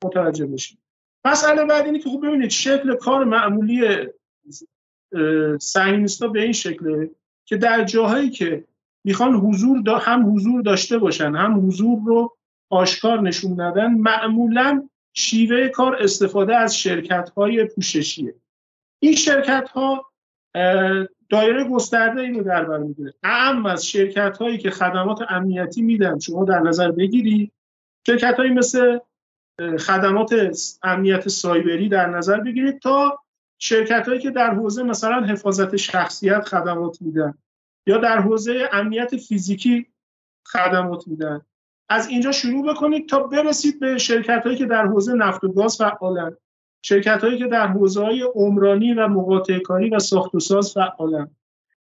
متوجه 0.05 0.47
باشیم 0.47 0.79
مسئله 1.25 1.65
بعد 1.65 1.85
اینه 1.85 1.99
که 1.99 2.11
خب 2.11 2.27
ببینید 2.27 2.51
شکل 2.51 2.97
کار 2.97 3.25
معمولی 3.25 4.07
سنگینستا 5.61 6.29
به 6.29 6.43
این 6.43 6.53
شکله 6.53 7.11
که 7.45 7.57
در 7.57 7.85
جاهایی 7.85 8.31
که 8.31 8.65
می‌خوان 9.05 9.35
حضور 9.35 9.81
دا 9.81 9.99
هم 9.99 10.35
حضور 10.35 10.63
داشته 10.63 10.99
باشن 10.99 11.35
هم 11.35 11.67
حضور 11.67 11.99
رو 12.07 12.37
آشکار 12.71 13.21
نشون 13.21 13.61
ندن 13.61 13.95
معمولا 13.95 14.89
شیوه 15.13 15.69
کار 15.69 15.97
استفاده 16.03 16.57
از 16.57 16.79
شرکت 16.79 17.31
های 17.37 17.65
پوششیه. 17.65 18.35
این 18.99 19.15
شرکت 19.15 19.69
ها 19.69 20.07
دایره 21.31 21.65
گسترده 21.65 22.21
اینو 22.21 22.43
در 22.43 22.65
بر 22.65 22.79
می‌گیره. 22.79 23.15
اهم 23.23 23.67
از 23.67 23.87
شرکت 23.87 24.39
هایی 24.39 24.59
که 24.59 24.71
خدمات 24.71 25.19
امنیتی 25.29 25.83
میدن 25.83 26.19
شما 26.19 26.45
در 26.45 26.61
نظر 26.61 26.91
بگیرید 26.91 27.53
شرکت 28.07 28.37
هایی 28.37 28.51
مثل 28.51 28.99
خدمات 29.79 30.35
امنیت 30.83 31.29
سایبری 31.29 31.89
در 31.89 32.07
نظر 32.07 32.41
بگیرید 32.41 32.79
تا 32.79 33.19
شرکت 33.59 34.09
هایی 34.09 34.21
که 34.21 34.31
در 34.31 34.55
حوزه 34.55 34.83
مثلا 34.83 35.27
حفاظت 35.27 35.77
شخصیت 35.77 36.45
خدمات 36.45 37.03
میدن 37.03 37.35
یا 37.87 37.99
در 37.99 38.21
حوزه 38.21 38.69
امنیت 38.73 39.17
فیزیکی 39.17 39.87
خدمات 40.47 41.09
میدن. 41.09 41.41
از 41.89 42.09
اینجا 42.09 42.33
شروع 42.33 42.75
بکنید 42.75 43.09
تا 43.09 43.21
برسید 43.21 43.81
به 43.81 43.99
شرکت 43.99 44.43
هایی 44.45 44.57
که 44.57 44.67
در 44.67 44.87
حوزه 44.87 45.15
نفت 45.15 45.45
و 45.45 45.53
گاز 45.53 45.77
فعالن. 45.77 46.37
شرکت 46.83 47.25
هایی 47.25 47.39
که 47.39 47.47
در 47.47 47.67
حوزه 47.67 48.05
های 48.05 48.23
عمرانی 48.35 48.95
و 48.95 49.09
مقاطع 49.09 49.59
کاری 49.59 49.91
و 49.91 49.99
ساخت 49.99 50.35
و 50.35 50.41
ساز 50.41 50.73
فعالن. 50.73 51.31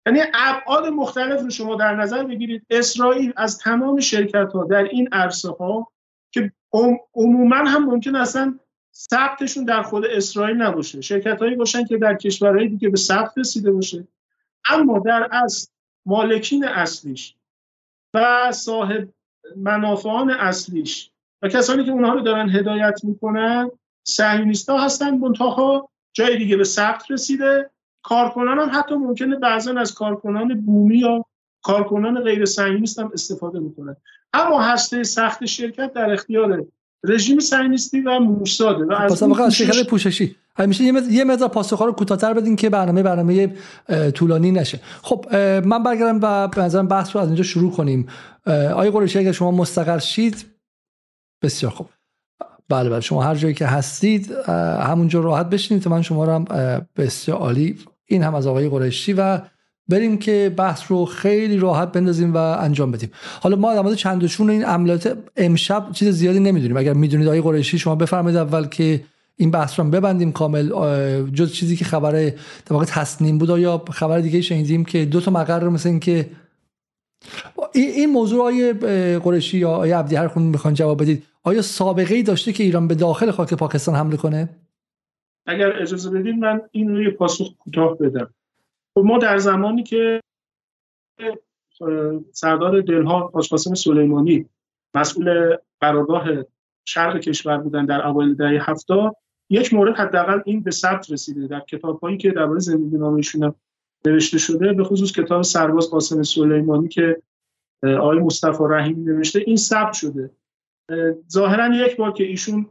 یعنی 0.06 0.20
ابعاد 0.34 0.86
مختلف 0.86 1.40
رو 1.40 1.50
شما 1.50 1.74
در 1.74 1.94
نظر 1.94 2.24
بگیرید. 2.24 2.66
اسرائیل 2.70 3.32
از 3.36 3.58
تمام 3.58 4.00
شرکت 4.00 4.52
ها 4.52 4.64
در 4.64 4.84
این 4.84 5.08
عرصه 5.12 5.50
ها 5.50 5.92
عموما 7.14 7.56
هم 7.56 7.84
ممکن 7.84 8.16
اصلا 8.16 8.58
ثبتشون 8.94 9.64
در 9.64 9.82
خود 9.82 10.04
اسرائیل 10.04 10.56
نباشه. 10.56 11.00
شرکت 11.00 11.38
هایی 11.38 11.56
باشن 11.56 11.84
که 11.84 11.96
در 11.96 12.14
کشورهای 12.14 12.68
دیگه 12.68 12.88
به 12.88 12.96
ثبت 12.96 13.38
رسیده 13.38 13.72
باشه. 13.72 14.08
اما 14.68 14.98
در 14.98 15.28
اصل 15.32 15.68
مالکین 16.06 16.64
اصلیش 16.64 17.34
و 18.14 18.52
صاحب 18.52 19.08
منافعان 19.56 20.30
اصلیش 20.30 21.10
و 21.42 21.48
کسانی 21.48 21.84
که 21.84 21.90
اونها 21.90 22.14
رو 22.14 22.20
دارن 22.20 22.50
هدایت 22.50 23.00
می‌کنن 23.04 23.70
ها 24.68 24.84
هستن 24.84 25.18
منتها 25.18 25.88
جای 26.12 26.36
دیگه 26.36 26.56
به 26.56 26.64
ثبت 26.64 27.10
رسیده. 27.10 27.70
کارکنان 28.02 28.58
هم 28.58 28.78
حتی 28.78 28.94
ممکنه 28.94 29.36
بعضا 29.36 29.80
از 29.80 29.94
کارکنان 29.94 30.60
بومی 30.60 30.98
یا 30.98 31.24
کارکنان 31.66 32.20
غیر 32.20 32.44
صهیونیست 32.44 32.98
هم 32.98 33.10
استفاده 33.14 33.58
می‌کنن. 33.58 33.96
اما 34.32 34.62
هسته 34.62 35.02
سخت 35.02 35.44
شرکت 35.44 35.92
در 35.92 36.12
اختیار 36.12 36.64
رژیم 37.04 37.40
صهیونیستی 37.40 38.00
و 38.00 38.18
موساده 38.18 38.84
و 38.84 38.92
از 38.92 39.54
شرکت 39.54 39.86
پوششی. 39.86 40.36
همیشه 40.56 40.84
یه 40.84 41.24
مقدار 41.24 41.48
پاسخ 41.48 41.82
رو 41.82 41.92
کوتاه‌تر 41.92 42.34
بدین 42.34 42.56
که 42.56 42.70
برنامه 42.70 43.02
برنامه 43.02 43.54
طولانی 44.14 44.50
نشه. 44.50 44.80
خب 45.02 45.36
من 45.64 45.82
برگردم 45.82 46.18
و 46.22 46.48
به 46.48 46.60
نظرم 46.62 46.88
بحث 46.88 47.16
رو 47.16 47.22
از 47.22 47.28
اینجا 47.28 47.42
شروع 47.42 47.72
کنیم. 47.72 48.06
آقای 48.46 48.90
قریشی 48.90 49.18
اگر 49.18 49.32
شما 49.32 49.50
مستقر 49.50 49.98
شید 49.98 50.46
بسیار 51.42 51.72
خوب. 51.72 51.88
بله 52.68 52.90
بله 52.90 53.00
شما 53.00 53.22
هر 53.22 53.34
جایی 53.34 53.54
که 53.54 53.66
هستید 53.66 54.32
همونجا 54.90 55.20
راحت 55.20 55.50
بشینید. 55.50 55.82
تا 55.82 55.90
من 55.90 56.02
شما 56.02 56.24
رو 56.24 56.32
هم 56.32 56.44
بسیار 56.96 57.38
عالی. 57.38 57.78
این 58.06 58.22
هم 58.22 58.34
از 58.34 58.46
آقای 58.46 58.68
قریشی 58.68 59.12
و 59.12 59.40
بریم 59.88 60.18
که 60.18 60.54
بحث 60.56 60.82
رو 60.88 61.04
خیلی 61.04 61.56
راحت 61.56 61.92
بندازیم 61.92 62.34
و 62.34 62.36
انجام 62.36 62.90
بدیم. 62.90 63.10
حالا 63.40 63.56
ما 63.56 63.74
در 63.74 63.80
مورد 63.80 63.94
چندشون 63.94 64.50
این 64.50 64.64
عملیات 64.64 65.18
امشب 65.36 65.92
چیز 65.92 66.08
زیادی 66.08 66.40
نمی‌دونیم. 66.40 66.76
اگر 66.76 66.92
می‌دونید 66.92 67.26
آقای 67.26 67.40
قریشی 67.40 67.78
شما 67.78 67.94
بفرمایید 67.94 68.38
اول 68.38 68.66
که 68.66 69.00
این 69.36 69.50
بحث 69.50 69.80
رو 69.80 69.90
ببندیم 69.90 70.32
کامل 70.32 70.68
جز 71.30 71.52
چیزی 71.52 71.76
که 71.76 71.84
خبر 71.84 72.12
در 72.66 72.84
تصنیم 72.86 73.38
بود. 73.38 73.48
یا 73.48 73.84
خبر 73.90 74.20
دیگه 74.20 74.40
شنیدیم 74.40 74.84
که 74.84 75.04
دو 75.04 75.20
تا 75.20 75.30
مقر 75.30 75.68
مثل 75.68 75.88
این 75.88 76.00
که 76.00 76.30
این 77.74 78.10
موضوع 78.10 78.42
های 78.42 78.72
قریشی 79.18 79.58
یا 79.58 79.70
آیه 79.70 79.96
عبدی 79.96 80.16
هر 80.16 80.28
خون 80.28 80.42
می‌خوان 80.42 80.74
جواب 80.74 81.02
بدید. 81.02 81.22
آیا 81.42 81.62
سابقه 81.62 82.14
ای 82.14 82.22
داشته 82.22 82.52
که 82.52 82.64
ایران 82.64 82.88
به 82.88 82.94
داخل 82.94 83.30
خاک 83.30 83.54
پاکستان 83.54 83.94
حمله 83.94 84.16
کنه؟ 84.16 84.48
اگر 85.46 85.82
اجازه 85.82 86.10
بدید 86.10 86.34
من 86.34 86.60
این 86.70 86.88
رو 86.88 87.02
یه 87.02 87.10
پاسخ 87.10 87.54
کوتاه 87.58 87.98
بدم. 87.98 88.34
خب 88.96 89.04
ما 89.04 89.18
در 89.18 89.38
زمانی 89.38 89.82
که 89.82 90.20
سردار 92.32 92.80
دلها 92.80 93.26
قاسم 93.26 93.74
سلیمانی 93.74 94.48
مسئول 94.94 95.56
قرارگاه 95.80 96.28
شرق 96.88 97.20
کشور 97.20 97.58
بودن 97.58 97.86
در 97.86 98.06
اوایل 98.06 98.34
دهه 98.34 98.70
هفتاد 98.70 99.16
یک 99.50 99.74
مورد 99.74 99.96
حداقل 99.96 100.40
این 100.44 100.62
به 100.62 100.70
ثبت 100.70 101.10
رسیده. 101.10 101.46
در 101.46 101.60
کتابهایی 101.60 102.16
که 102.16 102.30
درباره 102.30 102.58
زندگی 102.58 102.96
نامشون 102.96 103.54
نوشته 104.06 104.38
شده 104.38 104.72
به 104.72 104.84
خصوص 104.84 105.12
کتاب 105.12 105.42
سرباز 105.42 105.90
قاسم 105.90 106.22
سلیمانی 106.22 106.88
که 106.88 107.22
آقای 107.82 108.18
مصطفی 108.18 108.64
رحیمی 108.70 109.04
نوشته 109.04 109.42
این 109.46 109.56
ثبت 109.56 109.92
شده. 109.92 110.30
ظاهرا 111.30 111.76
یک 111.76 111.96
بار 111.96 112.12
که 112.12 112.24
ایشون 112.24 112.66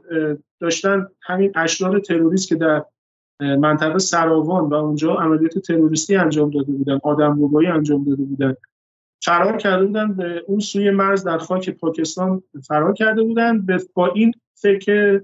داشتن 0.59 1.07
همین 1.21 1.51
اشرار 1.55 1.99
تروریست 1.99 2.47
که 2.47 2.55
در 2.55 2.86
منطقه 3.39 3.97
سراوان 3.97 4.69
و 4.69 4.73
اونجا 4.73 5.15
عملیات 5.15 5.59
تروریستی 5.59 6.15
انجام 6.15 6.49
داده 6.49 6.71
بودن 6.71 6.99
آدم 7.03 7.39
بابایی 7.39 7.67
انجام 7.67 8.03
داده 8.03 8.23
بودن. 8.23 8.55
فرار 9.23 9.57
کرده 9.57 9.86
بودن 9.86 10.13
به 10.13 10.43
اون 10.47 10.59
سوی 10.59 10.91
مرز 10.91 11.23
در 11.23 11.38
خاک 11.38 11.69
پاکستان 11.69 12.43
فرار 12.67 12.93
کرده 12.93 13.23
بودن. 13.23 13.65
با 13.93 14.07
این 14.07 14.33
فکر 14.55 15.21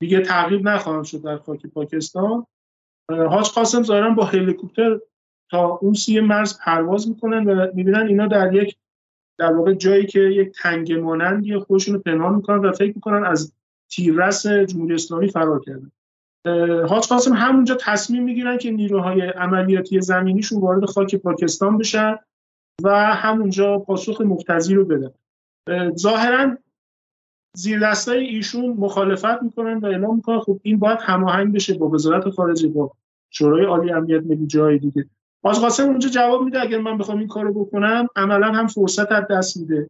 دیگه 0.00 0.20
تعقیب 0.20 0.68
نخواهم 0.68 1.02
شد 1.02 1.22
در 1.22 1.36
خاک 1.36 1.66
پاکستان. 1.66 2.46
حاج 3.08 3.48
قاسم 3.48 3.82
ظاهرا 3.82 4.10
با 4.10 4.24
هلیکوپتر 4.24 4.98
تا 5.50 5.78
اون 5.82 5.94
سوی 5.94 6.20
مرز 6.20 6.58
پرواز 6.64 7.08
می‌کنن 7.08 7.44
و 7.44 7.66
می‌بینن 7.74 8.06
اینا 8.06 8.26
در 8.26 8.54
یک 8.54 8.76
در 9.38 9.52
واقع 9.52 9.74
جایی 9.74 10.06
که 10.06 10.20
یک 10.20 10.52
تنگ 10.62 10.92
مانندی 10.92 11.58
خودشون 11.58 11.94
رو 11.94 12.00
پنهان 12.00 12.34
می‌کنن 12.34 12.58
و 12.58 12.72
فکر 12.72 12.92
می‌کنن 12.94 13.24
از 13.24 13.52
تیررس 13.90 14.46
جمهوری 14.46 14.94
اسلامی 14.94 15.28
فرار 15.28 15.60
کردن. 15.60 15.92
حاج 16.88 17.06
قاسم 17.08 17.32
همونجا 17.32 17.76
تصمیم 17.80 18.22
می‌گیرن 18.22 18.58
که 18.58 18.70
نیروهای 18.70 19.20
عملیاتی 19.20 20.00
زمینیشون 20.00 20.60
وارد 20.60 20.84
خاک 20.84 21.14
پاکستان 21.14 21.78
بشن 21.78 22.16
و 22.82 23.14
همونجا 23.14 23.78
پاسخ 23.78 24.20
مفتزی 24.20 24.74
رو 24.74 24.84
بدن. 24.84 25.10
ظاهرا 25.96 26.56
زیر 27.56 27.80
دستای 27.80 28.26
ایشون 28.26 28.76
مخالفت 28.78 29.42
می‌کنن 29.42 29.78
و 29.78 29.86
اعلام 29.86 30.16
می‌کنن 30.16 30.40
خب 30.40 30.60
این 30.62 30.78
باید 30.78 30.98
هماهنگ 31.02 31.54
بشه 31.54 31.74
با 31.74 31.88
وزارت 31.88 32.30
خارجه 32.30 32.68
با 32.68 32.92
شورای 33.30 33.64
عالی 33.64 33.92
امنیت 33.92 34.22
ملی 34.22 34.46
جای 34.46 34.78
دیگه. 34.78 35.06
حاج 35.42 35.58
قاسم 35.58 35.84
اونجا 35.84 36.08
جواب 36.08 36.42
میده 36.42 36.60
اگر 36.60 36.78
من 36.78 36.98
بخوام 36.98 37.18
این 37.18 37.28
کارو 37.28 37.64
بکنم 37.64 38.06
عملا 38.16 38.52
هم 38.52 38.66
فرصت 38.66 39.12
از 39.12 39.24
دست 39.30 39.56
میده 39.56 39.88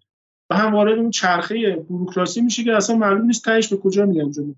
و 0.51 0.57
هم 0.57 0.75
وارد 0.75 0.99
اون 0.99 1.11
چرخه 1.11 1.77
بوروکراسی 1.77 2.41
میشه 2.41 2.65
که 2.65 2.77
اصلا 2.77 2.97
معلوم 2.97 3.27
نیست 3.27 3.45
تهش 3.45 3.69
به 3.69 3.77
کجا 3.77 4.07
میانجامه 4.07 4.55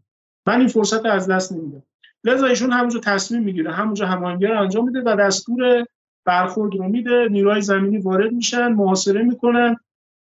من 0.47 0.59
این 0.59 0.69
فرصت 0.69 1.07
از 1.07 1.31
دست 1.31 1.53
نمیدم. 1.53 1.83
لذا 2.25 2.47
ایشون 2.47 2.71
همونجا 2.71 3.01
تصمیم 3.01 3.43
می‌گیره 3.43 3.73
همونجا 3.73 4.07
هماهنگی 4.07 4.47
رو 4.47 4.61
انجام 4.61 4.85
میده 4.85 5.03
و 5.07 5.17
دستور 5.17 5.87
برخورد 6.25 6.75
رو 6.75 6.89
میده. 6.89 7.29
نیروهای 7.31 7.61
زمینی 7.63 7.99
وارد 7.99 8.33
میشن 8.33 8.69
محاصره 8.69 9.23
می‌کنن 9.23 9.77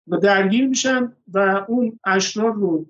و 0.08 0.16
درگیر 0.16 0.68
میشن 0.68 1.12
و 1.32 1.64
اون 1.68 1.98
اشرار 2.04 2.52
رو 2.54 2.86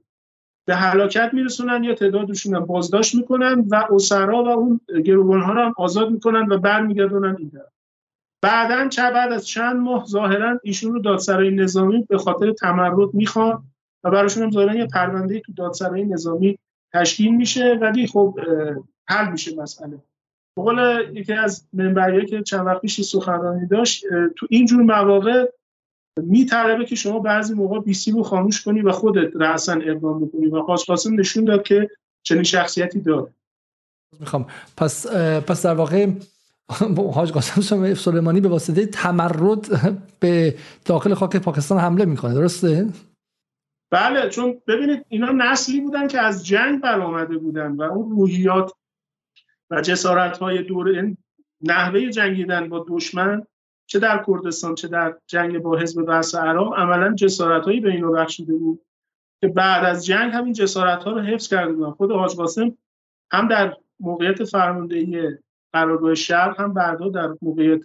به 0.66 0.76
هلاکت 0.76 1.30
میرسونن 1.32 1.84
یا 1.84 1.94
تعدادشون 1.94 2.54
هم 2.54 2.66
بازداشت 2.66 3.14
می‌کنن 3.14 3.64
و 3.70 3.84
اسرا 3.90 4.44
و 4.44 4.48
اون 4.48 4.80
گروگان 5.04 5.40
ها 5.40 5.52
رو 5.52 5.60
هم 5.60 5.74
آزاد 5.76 6.10
می‌کنن 6.10 6.46
و 6.48 6.58
برمیگردونن 6.58 7.36
این 7.38 7.50
طرف. 7.50 7.72
بعدا 8.42 8.88
چه 8.88 9.02
بعد 9.02 9.32
از 9.32 9.46
چند 9.46 9.76
ماه 9.76 10.04
ظاهرا 10.06 10.60
ایشون 10.62 10.92
رو 10.92 11.00
دادسرای 11.00 11.50
نظامی 11.50 12.06
به 12.08 12.18
خاطر 12.18 12.52
تمرد 12.52 13.14
می‌خوان 13.14 13.62
و 14.04 14.10
براشون 14.10 14.42
هم 14.42 14.50
ظاهرا 14.50 14.74
یه 14.74 14.86
پرونده 14.86 15.40
تو 15.40 15.52
دادسرای 15.52 16.04
نظامی 16.04 16.58
تشکیل 16.92 17.36
میشه. 17.36 17.78
ولی 17.80 18.06
خب 18.06 18.38
حل 19.10 19.32
میشه 19.32 19.56
مسئله. 19.56 19.98
به 20.56 20.62
قول 20.62 21.08
یکی 21.12 21.32
از 21.32 21.66
منبریایی 21.72 22.26
که 22.26 22.42
چند 22.42 22.66
وقت 22.66 22.80
پیش 22.80 23.00
سخنرانی 23.00 23.66
داشت 23.66 24.04
تو 24.36 24.46
اینجور 24.50 24.82
مواقع 24.82 25.46
میطلبه 26.22 26.84
که 26.84 26.94
شما 26.94 27.18
بعضی 27.18 27.54
موقع 27.54 27.80
بیسی 27.80 28.10
رو 28.10 28.22
خاموش 28.22 28.62
کنی 28.62 28.80
و 28.80 28.92
خودت 28.92 29.30
رأسا 29.34 29.72
اقدام 29.72 30.26
بکنی 30.26 30.46
و 30.46 30.62
خاص 30.62 30.84
قاسم 30.84 31.20
نشون 31.20 31.44
داد 31.44 31.62
که 31.62 31.90
چنین 32.22 32.42
شخصیتی 32.42 33.00
داره. 33.00 33.32
می‌خوام. 34.20 34.46
پس 34.76 35.06
پس 35.46 35.66
در 35.66 35.74
واقع 35.74 36.06
حاج 37.14 37.32
قاسم 37.32 37.94
سلیمانی 37.94 38.40
به 38.40 38.48
واسطه 38.48 38.86
تمرد 38.86 39.68
به 40.20 40.54
داخل 40.84 41.14
خاک 41.14 41.36
پاکستان 41.36 41.78
حمله 41.78 42.04
می‌کنه. 42.04 42.34
درسته؟ 42.34 42.88
بله 43.92 44.28
چون 44.28 44.62
ببینید 44.66 45.04
اینا 45.08 45.32
نسلی 45.32 45.80
بودن 45.80 46.08
که 46.08 46.20
از 46.20 46.46
جنگ 46.46 46.80
برآمده 46.80 47.38
بودن 47.38 47.72
و 47.72 47.82
اون 47.82 48.10
روحیات 48.10 48.72
و 49.70 49.80
جسارت 49.80 50.38
های 50.38 50.62
دور 50.62 51.14
نحوه 51.62 52.10
جنگیدن 52.10 52.68
با 52.68 52.86
دشمن 52.88 53.46
چه 53.86 53.98
در 53.98 54.24
کردستان 54.26 54.74
چه 54.74 54.88
در 54.88 55.16
جنگ 55.26 55.58
با 55.58 55.78
حزب 55.78 56.02
بحث 56.02 56.34
عراق 56.34 56.78
عملا 56.78 57.14
جسارت 57.14 57.64
هایی 57.64 57.80
به 57.80 57.90
اینو 57.90 58.12
بخشیده 58.12 58.54
بود 58.54 58.80
که 59.40 59.48
بعد 59.48 59.84
از 59.84 60.06
جنگ 60.06 60.32
همین 60.32 60.52
جسارت 60.52 61.04
ها 61.04 61.12
رو 61.12 61.20
حفظ 61.20 61.48
کرده 61.48 61.72
بودن. 61.72 61.90
خود 61.90 62.12
حاج 62.12 62.36
قاسم 62.36 62.76
هم 63.32 63.48
در 63.48 63.76
موقعیت 64.00 64.44
فرماندهی 64.44 65.38
قرارگاه 65.72 66.14
شهر 66.14 66.54
هم 66.58 66.74
بعدا 66.74 67.08
در 67.08 67.28
موقعیت 67.42 67.82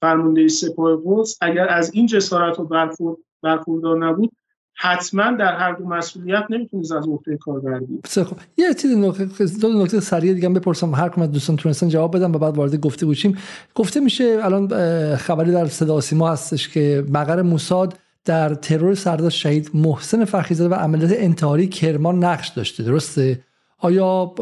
فرمانده 0.00 0.48
سپاه 0.48 1.02
قدس 1.04 1.38
اگر 1.40 1.68
از 1.68 1.94
این 1.94 2.06
جسارت 2.06 2.58
و 2.60 3.16
برخوردار 3.42 3.98
نبود 3.98 4.32
حتما 4.78 5.32
در 5.32 5.56
هر 5.56 5.72
دو 5.72 5.84
مسئولیت 5.84 6.44
نمی‌تونید 6.50 6.92
از 6.92 7.08
عهده 7.08 7.36
کار 7.36 7.60
بردید 7.60 8.06
خب 8.06 8.36
یه 8.56 8.74
چیز 8.74 9.60
دو 9.60 9.82
نکته 9.82 10.00
سریع 10.00 10.34
دیگه 10.34 10.48
بپرسم. 10.48 10.94
هر 10.94 11.08
کدوم 11.08 11.26
دوستان 11.26 11.56
تونستن 11.56 11.88
جواب 11.88 12.16
بدم 12.16 12.34
و 12.34 12.38
بعد 12.38 12.56
وارد 12.56 12.80
گفته 12.80 13.06
باشیم 13.06 13.38
گفته 13.74 14.00
میشه 14.00 14.38
الان 14.42 14.68
خبری 15.16 15.52
در 15.52 15.66
صدا 15.66 16.00
سیما 16.00 16.30
هستش 16.30 16.68
که 16.68 17.04
مقر 17.08 17.42
موساد 17.42 17.98
در 18.24 18.54
ترور 18.54 18.94
سردار 18.94 19.30
شهید 19.30 19.70
محسن 19.74 20.24
فخریزاده 20.24 20.74
و 20.74 20.78
عملیات 20.78 21.12
انتحاری 21.14 21.66
کرمان 21.66 22.24
نقش 22.24 22.48
داشته. 22.48 22.82
درسته؟ 22.82 23.44
آیا 23.78 24.34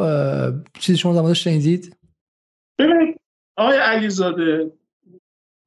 چیزی 0.79 0.99
شما 0.99 1.23
در 1.23 1.35
شنیدید؟ 1.35 1.97
ببینید 2.79 3.21
آقای 3.57 3.79
علیزاده 3.79 4.71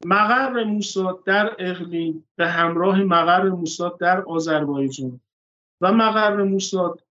مقر 0.05 0.63
موساد 0.63 1.23
در 1.23 1.55
اقلیم 1.59 2.27
به 2.35 2.47
همراه 2.47 3.03
مقر 3.03 3.49
موساد 3.49 3.99
در 3.99 4.21
آذربایجان 4.21 5.21
و 5.81 5.91
مقر 5.91 6.43
موساد 6.43 7.03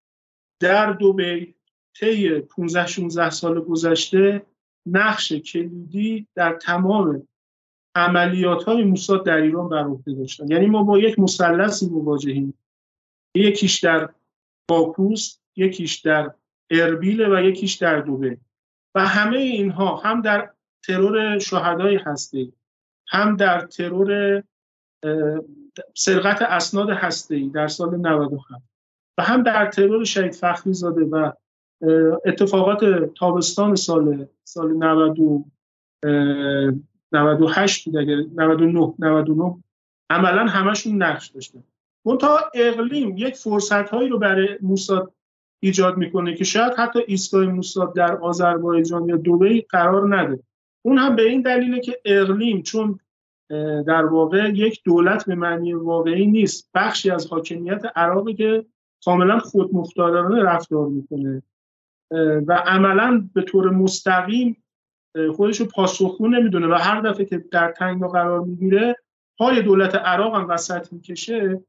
در 0.59 0.93
دوبی 0.93 1.55
طی 1.99 2.39
15 2.39 2.87
16 2.87 3.29
سال 3.29 3.61
گذشته 3.61 4.45
نقش 4.85 5.33
کلیدی 5.33 6.27
در 6.35 6.53
تمام 6.53 7.27
عملیات 7.95 8.63
های 8.63 8.83
موساد 8.83 9.25
در 9.25 9.37
ایران 9.37 9.69
بر 9.69 9.83
عهده 9.83 10.13
داشتن. 10.13 10.51
یعنی 10.51 10.65
ما 10.65 10.83
با 10.83 10.99
یک 10.99 11.19
مثلثی 11.19 11.89
مواجهیم. 11.89 12.53
یکیش 13.35 13.79
در 13.79 14.09
باکوس 14.69 15.39
یکیش 15.55 15.95
در 15.95 16.31
اربیل 16.71 17.21
و 17.21 17.41
یکیش 17.41 17.73
در 17.73 17.99
دوبه 18.01 18.37
و 18.95 19.05
همه 19.05 19.37
اینها 19.37 19.95
هم 19.95 20.21
در 20.21 20.49
ترور 20.83 21.39
شهدای 21.39 21.95
هسته 21.95 22.51
هم 23.07 23.35
در 23.35 23.61
ترور 23.61 24.43
سرقت 25.93 26.41
اسناد 26.41 26.89
هسته 26.89 27.49
در 27.53 27.67
سال 27.67 27.97
97 27.97 28.63
و 29.17 29.23
هم 29.23 29.43
در 29.43 29.65
ترور 29.65 30.03
شهید 30.03 30.35
فخری 30.35 30.73
زاده 30.73 31.05
و 31.05 31.31
اتفاقات 32.25 33.13
تابستان 33.13 33.75
سال 33.75 34.27
سال 34.43 34.73
90 34.73 35.17
98 37.11 37.85
بود 37.85 37.97
اگر 37.97 38.15
99 38.35 38.93
99 38.99 39.63
عملا 40.09 40.45
همشون 40.45 41.03
نقش 41.03 41.27
داشته 41.27 41.63
تا 42.15 42.39
اقلیم 42.53 43.17
یک 43.17 43.35
فرصت 43.35 43.89
هایی 43.89 44.09
رو 44.09 44.19
برای 44.19 44.57
موساد 44.61 45.13
ایجاد 45.59 45.97
می‌کنه 45.97 46.35
که 46.35 46.43
شاید 46.43 46.73
حتی 46.77 46.99
ایستگاه 47.07 47.45
موساد 47.45 47.95
در 47.95 48.17
آذربایجان 48.17 49.09
یا 49.09 49.17
دبی 49.17 49.61
قرار 49.61 50.17
نده. 50.17 50.39
اون 50.87 50.97
هم 50.97 51.15
به 51.15 51.23
این 51.29 51.41
دلیله 51.41 51.79
که 51.79 52.01
اقلیم 52.05 52.61
چون 52.61 52.99
در 53.87 54.05
واقع 54.05 54.49
یک 54.49 54.81
دولت 54.83 55.25
به 55.25 55.35
معنی 55.35 55.73
واقعی 55.73 56.27
نیست. 56.27 56.69
بخشی 56.73 57.11
از 57.11 57.27
حاکمیت 57.27 57.81
عراقی 57.95 58.33
که 58.33 58.65
کاملا 59.05 59.39
خودمختارانه 59.39 60.43
رفتار 60.43 60.87
می‌کنه. 60.87 61.43
و 62.47 62.53
عملا 62.53 63.29
به 63.33 63.41
طور 63.41 63.69
مستقیم 63.69 64.63
خودش 65.35 65.59
رو 65.59 65.65
پاسخگو 65.65 66.27
نمی‌دونه 66.27 66.67
و 66.67 66.73
هر 66.73 67.01
دفعه 67.01 67.25
که 67.25 67.37
در 67.37 67.71
تنگا 67.71 68.07
قرار 68.07 68.39
می‌گیره 68.39 68.95
پای 69.37 69.61
دولت 69.61 69.95
عراق 69.95 70.35
هم 70.35 70.49
وسط 70.49 70.93
می‌کشه. 70.93 71.61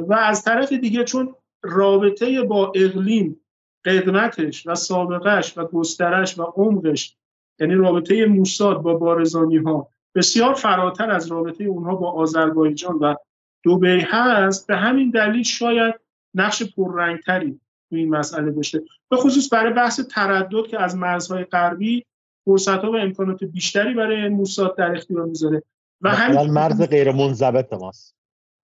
و 0.00 0.14
از 0.14 0.44
طرف 0.44 0.72
دیگه 0.72 1.04
چون 1.04 1.34
رابطه 1.62 2.42
با 2.42 2.72
اقلیم 2.74 3.40
قدمتش 3.84 4.66
و 4.66 4.74
سابقش 4.74 5.58
و 5.58 5.64
گسترش 5.64 6.38
و 6.38 6.42
عمقش 6.42 7.16
یعنی 7.60 7.74
رابطه 7.74 8.26
موساد 8.26 8.82
با 8.82 8.94
بارزانی 8.94 9.56
ها 9.56 9.88
بسیار 10.14 10.54
فراتر 10.54 11.10
از 11.10 11.26
رابطه 11.26 11.64
اونها 11.64 11.94
با 11.94 12.12
آذربایجان 12.12 12.98
و 12.98 13.14
دوبی 13.62 14.00
هست. 14.00 14.66
به 14.66 14.76
همین 14.76 15.10
دلیل 15.10 15.42
شاید 15.42 15.94
نقش 16.34 16.62
پررنگتری 16.62 17.60
تو 17.90 17.96
این 17.96 18.08
مسئله 18.10 18.50
داشته. 18.50 18.82
به 19.10 19.16
خصوص 19.16 19.52
برای 19.52 19.72
بحث 19.72 20.00
تردد 20.00 20.66
که 20.66 20.82
از 20.82 20.96
مرزهای 20.96 21.44
غربی 21.44 22.04
فرصت 22.44 22.78
ها 22.78 22.92
و 22.92 22.96
امکانات 22.96 23.44
بیشتری 23.44 23.94
برای 23.94 24.28
موساد 24.28 24.76
در 24.76 24.96
اختیار 24.96 25.24
می‌ذاره. 25.24 25.62
و 26.00 26.10
همین 26.10 26.50
مرز 26.50 26.82
غیر 26.82 27.12
منضبط 27.12 27.72
ماست. 27.72 28.14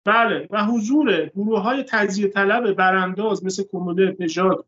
بله. 0.05 0.49
و 0.51 0.65
حضور 0.65 1.27
گروه 1.27 1.61
های 1.61 1.85
تجزیه 1.89 2.29
طلب 2.29 2.73
برانداز 2.73 3.45
مثل 3.45 3.63
کوموده 3.63 4.11
پژاد 4.11 4.67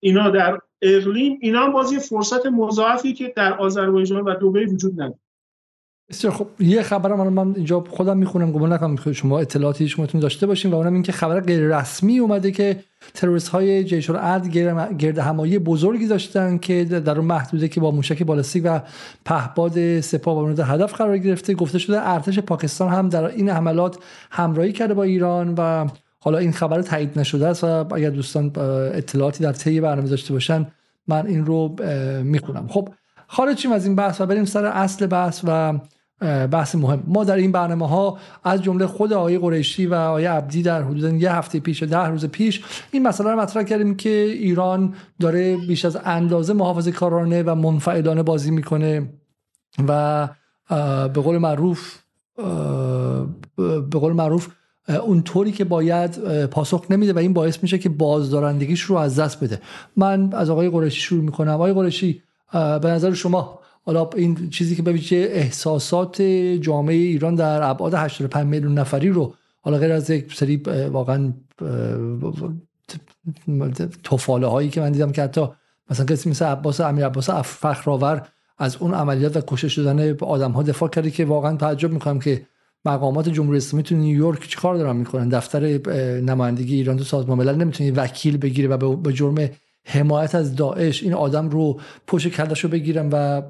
اینا 0.00 0.30
در 0.30 0.60
اقلیم 0.84 1.38
اینا 1.40 1.60
هم 1.60 1.72
بازی 1.72 1.98
فرصت 1.98 2.46
مضاعفی 2.46 3.12
که 3.12 3.32
در 3.36 3.54
آذربایجان 3.54 4.24
و 4.24 4.34
دبی 4.34 4.64
وجود 4.64 4.92
نداره. 4.92 5.18
بسیار 6.08 6.32
خب 6.32 6.46
یه 6.58 6.82
خبرم 6.82 7.28
من 7.28 7.54
اینجا 7.56 7.84
خودم 7.90 8.16
می‌خونم 8.16 8.52
گمان 8.52 8.72
نکنم 8.72 9.12
شما 9.12 9.40
اطلاعاتی 9.40 9.88
شما 9.88 10.06
داشته 10.06 10.46
باشیم 10.46 10.70
و 10.70 10.74
اونم 10.74 10.92
این 10.94 11.02
که 11.02 11.12
خبر 11.12 11.40
غیر 11.40 11.78
رسمی 11.78 12.18
اومده 12.18 12.50
که 12.50 12.80
تروریست 13.14 13.48
های 13.48 13.84
جیش 13.84 14.10
العدل 14.10 14.48
گرد 14.98 15.18
همایی 15.18 15.58
بزرگی 15.58 16.06
داشتن 16.06 16.58
که 16.58 16.84
در 16.84 17.18
اون 17.18 17.26
محدوده 17.26 17.68
که 17.68 17.80
با 17.80 17.90
موشک 17.90 18.22
بالستیک 18.22 18.62
و 18.66 18.80
پهباد 19.24 20.00
سپاه 20.00 20.34
مورد 20.34 20.60
هدف 20.60 20.92
قرار 20.94 21.18
گرفته. 21.18 21.54
گفته 21.54 21.78
شده 21.78 22.08
ارتش 22.08 22.38
پاکستان 22.38 22.92
هم 22.92 23.08
در 23.08 23.24
این 23.24 23.48
حملات 23.48 23.98
همراهی 24.30 24.72
کرده 24.72 24.94
با 24.94 25.02
ایران 25.02 25.54
و 25.58 25.86
حالا 26.24 26.38
این 26.38 26.52
خبر 26.52 26.82
تایید 26.82 27.18
نشده 27.18 27.46
است 27.46 27.64
و 27.64 27.94
اگر 27.94 28.10
دوستان 28.10 28.52
اطلاعاتی 28.94 29.44
در 29.44 29.52
طی 29.52 29.80
برنامه 29.80 30.08
داشته 30.08 30.32
باشن 30.32 30.66
من 31.08 31.26
این 31.26 31.46
رو 31.46 31.76
می‌خونم. 32.22 32.68
خب 32.68 32.88
خارجیم 33.26 33.72
از 33.72 33.86
این 33.86 33.96
بحث 33.96 34.20
و 34.20 34.26
بریم 34.26 34.44
سر 34.44 34.64
اصل 34.64 35.06
بحث 35.06 35.40
و 35.44 35.78
بحث 36.46 36.74
مهم. 36.74 37.02
ما 37.06 37.24
در 37.24 37.36
این 37.36 37.52
برنامه 37.52 37.88
ها 37.88 38.18
از 38.44 38.62
جمله 38.62 38.86
خود 38.86 39.12
آقای 39.12 39.38
قریشی 39.38 39.86
و 39.86 39.94
آقای 39.94 40.24
عبدی 40.24 40.62
در 40.62 40.82
حدود 40.82 41.22
یه 41.22 41.32
هفته 41.32 41.60
پیش 41.60 41.82
و 41.82 41.86
ده 41.86 42.06
روز 42.06 42.26
پیش 42.26 42.64
این 42.90 43.02
مسئله 43.02 43.30
رو 43.30 43.40
مطرح 43.40 43.62
کردیم 43.62 43.96
که 43.96 44.08
ایران 44.38 44.94
داره 45.20 45.56
بیش 45.56 45.84
از 45.84 45.98
اندازه 46.04 46.52
محافظه 46.52 46.92
کارانه 46.92 47.42
و 47.42 47.54
منفعلانه 47.54 48.22
بازی 48.22 48.50
می‌کنه 48.50 49.12
و 49.88 50.28
به 51.08 51.20
قول 51.20 51.38
معروف 51.38 51.98
به 53.66 53.98
قول 53.98 54.12
معروف 54.12 54.48
اونطوری 54.88 55.52
که 55.52 55.64
باید 55.64 56.44
پاسخ 56.46 56.84
نمیده 56.90 57.12
و 57.12 57.18
این 57.18 57.32
باعث 57.32 57.62
میشه 57.62 57.78
که 57.78 57.88
بازدارندگیش 57.88 58.80
رو 58.80 58.96
از 58.96 59.18
دست 59.18 59.44
بده. 59.44 59.60
من 59.96 60.32
از 60.32 60.50
آقای 60.50 60.70
قریشی 60.70 61.00
شروع 61.00 61.24
می‌کنم. 61.24 61.52
آقای 61.52 61.72
قریشی 61.72 62.22
به 62.52 62.88
نظر 62.88 63.12
شما 63.12 63.58
حالا 63.86 64.10
این 64.16 64.50
چیزی 64.50 64.76
که 64.76 64.82
به 64.82 65.00
احساسات 65.12 66.22
جامعه 66.60 66.94
ایران 66.94 67.34
در 67.34 67.62
ابعاد 67.62 67.94
85 67.94 68.46
میلیون 68.46 68.78
نفری 68.78 69.08
رو 69.08 69.34
حالا 69.60 69.78
غیر 69.78 69.92
از 69.92 70.10
یک 70.10 70.34
سری 70.34 70.56
واقعا 70.92 71.32
توفاله 74.02 74.46
هایی 74.46 74.68
که 74.68 74.80
من 74.80 74.92
دیدم 74.92 75.12
که 75.12 75.22
حتی 75.22 75.48
مثلا 75.90 76.06
کسی 76.06 76.30
مثل 76.30 76.44
عباس 76.44 76.80
امیر 76.80 77.06
عباس 77.06 77.30
فخرآور 77.30 78.28
از 78.58 78.76
اون 78.76 78.94
عملیات 78.94 79.36
و 79.36 79.40
کشته 79.46 79.68
شدن 79.68 80.16
آدم 80.20 80.50
ها 80.50 80.62
دفاع 80.62 80.88
کرده 80.88 81.10
که 81.10 81.24
واقعا 81.24 81.56
تعجب 81.56 81.92
می‌کنم 81.92 82.18
که 82.18 82.46
مقامات 82.84 83.28
جمهوری 83.28 83.56
اسلامی 83.56 83.82
تو 83.82 83.94
نیویورک 83.94 84.48
چیکار 84.48 84.76
دارن 84.76 84.96
می‌کنن؟ 84.96 85.28
دفتر 85.28 85.60
نمایندگی 86.20 86.74
ایران 86.74 86.96
تو 86.96 87.04
سازمان 87.04 87.38
ملل 87.38 87.54
نمی‌تونه 87.54 87.92
وکیل 87.92 88.36
بگیره 88.36 88.68
و 88.68 88.96
به 88.96 89.12
جرم 89.12 89.50
حمایت 89.86 90.34
از 90.34 90.56
داعش 90.56 91.02
این 91.02 91.14
آدم 91.14 91.48
رو 91.48 91.80
پشت 92.06 92.28
کلش 92.28 92.60
رو 92.60 92.70
بگیرن 92.70 93.08
و 93.12 93.42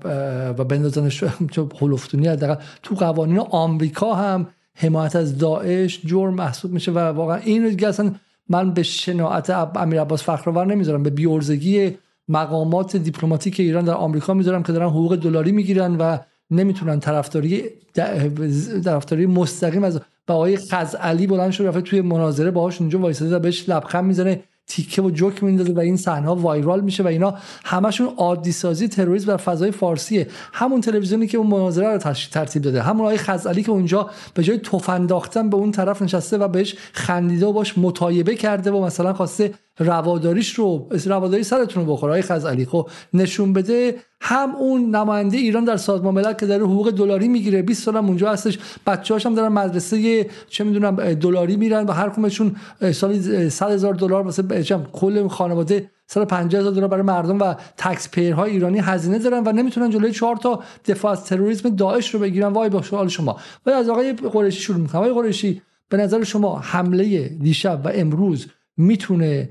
و 0.59 0.64
بندازنش 0.64 1.24
تو 1.53 1.68
هلفتونی 1.80 2.37
تو 2.82 2.95
قوانین 2.95 3.39
آمریکا 3.39 4.14
هم 4.14 4.47
حمایت 4.74 5.16
از 5.16 5.39
داعش 5.39 6.01
جرم 6.07 6.35
محسوب 6.35 6.72
میشه 6.72 6.93
و 6.93 6.99
واقعا 6.99 7.37
این 7.37 7.68
دیگه 7.68 7.89
اصلا 7.89 8.14
من 8.49 8.74
به 8.74 8.82
شناعت 8.82 9.51
امیر 9.51 10.01
عباس 10.01 10.22
فخرآور 10.22 10.66
نمی‌ذارم. 10.66 11.03
به 11.03 11.11
بیورزگی 11.11 11.91
مقامات 12.28 12.97
دیپلماتیک 12.97 13.61
ایران 13.61 13.85
در 13.85 13.95
آمریکا 13.95 14.35
می‌ذارم 14.35 14.62
که 14.62 14.72
دارن 14.72 14.89
حقوق 14.89 15.16
دلاری 15.16 15.53
می‌گیرن 15.53 15.97
و 15.97 16.18
نمی‌تونن 16.51 17.01
طرفداری 17.01 17.64
طرفداری 18.84 19.26
مستقیم 19.26 19.84
از 19.84 20.01
و 20.28 20.32
آقای 20.32 20.57
خزعلی 20.57 21.26
بلند 21.26 21.51
شد 21.51 21.64
رفته 21.64 21.80
توی 21.80 22.01
مناظره 22.01 22.51
باهاش 22.51 22.80
اونجا 22.80 22.99
وایساده 22.99 23.38
بهش 23.38 23.68
لبخند 23.68 24.05
می‌زنه 24.05 24.42
تیکه 24.66 25.03
و 25.03 25.11
جوک 25.11 25.45
میندازه 25.45 25.72
و 25.72 25.78
این 25.78 25.97
صحنه 25.97 26.28
وایرال 26.28 26.80
میشه 26.80 27.03
و 27.03 27.07
اینا 27.07 27.34
همشون 27.64 28.09
عادی 28.16 28.53
سازی 28.53 28.88
تروریسم 28.88 29.26
در 29.26 29.36
فضای 29.36 29.70
فارسیه. 29.70 30.26
همون 30.53 30.80
تلویزیونی 30.80 31.26
که 31.26 31.38
اون 31.38 31.47
مناظره 31.47 31.88
رو 31.88 31.99
ترتیب 32.32 32.62
داده 32.62 32.82
همون 32.82 33.01
آقای 33.01 33.16
خزعلی 33.16 33.62
که 33.62 33.70
اونجا 33.70 34.11
به 34.34 34.42
جای 34.42 34.59
تفنداختن 34.59 35.51
به 35.51 35.57
اون 35.57 35.72
طرف 35.72 36.03
نشسته 36.03 36.38
و 36.38 36.49
بهش 36.49 36.76
خندیده 36.92 37.47
و 37.47 37.53
باش 37.53 37.78
مطایبه 37.78 38.34
کرده 38.34 38.70
و 38.70 38.84
مثلا 38.84 39.14
خواسته 39.14 39.55
رواداریش 39.78 40.55
رو 40.55 40.88
رواداری 41.07 41.42
سرتون 41.42 41.86
رو 41.86 41.92
بخوره. 41.92 42.12
های 42.12 42.22
خزعلی 42.22 42.64
خب 42.66 42.88
نشون 43.14 43.53
بده 43.53 43.95
هم 44.21 44.57
اون 44.57 44.97
نماینده 44.97 45.37
ایران 45.37 45.65
در 45.65 45.77
سازمان 45.77 46.15
ملل 46.15 46.33
که 46.33 46.47
داره 46.47 46.62
حقوق 46.65 46.91
دلاری 46.91 47.29
می‌گیره. 47.29 47.62
20 47.62 47.83
سال 47.83 47.97
اونجا 47.97 48.33
هستش. 48.33 48.59
بچه‌هاش 48.87 49.27
هم 49.27 49.35
دارن 49.35 49.53
مدرسه 49.53 50.27
چه 50.49 50.65
می‌دونم 50.65 51.15
دلاری 51.15 51.57
میرن 51.57 51.87
و 51.87 51.93
هر 51.93 52.11
کمشون 52.11 52.57
سالی 52.93 53.51
100 53.51 53.71
هزار 53.71 53.95
دلار 53.95 54.23
واسه 54.23 54.43
کل 54.93 55.29
خانواده 55.29 55.91
150 56.07 56.61
هزار 56.61 56.73
دلار 56.73 56.89
برای 56.89 57.03
مردم 57.03 57.39
و 57.39 57.55
تکس 57.77 58.11
پیرهای 58.11 58.51
ایرانی 58.51 58.79
هزینه 58.79 59.19
دارن 59.19 59.43
و 59.47 59.53
نمی‌تونن 59.53 59.91
جلوی 59.91 60.12
چهار 60.12 60.37
تا 60.37 60.62
دفاع 60.87 61.12
از 61.12 61.25
تروریسم 61.25 61.69
داعش 61.69 62.15
رو 62.15 62.21
بگیرن. 62.21 62.49
وای 62.49 62.69
با 62.71 62.83
سوال 62.83 63.09
شما. 63.09 63.37
و 63.67 63.71
از 63.71 63.89
آقای 63.89 64.12
قریشی 64.12 64.61
شروع 64.61 64.81
می‌کنم. 64.81 65.01
آقای 65.01 65.15
قریشی 65.15 65.62
به 65.89 65.97
نظر 65.97 66.25
شما 66.25 66.59
حمله 66.59 67.29
دیشب 67.29 67.81
و 67.85 67.91
امروز 67.95 68.47
می‌تونه 68.77 69.49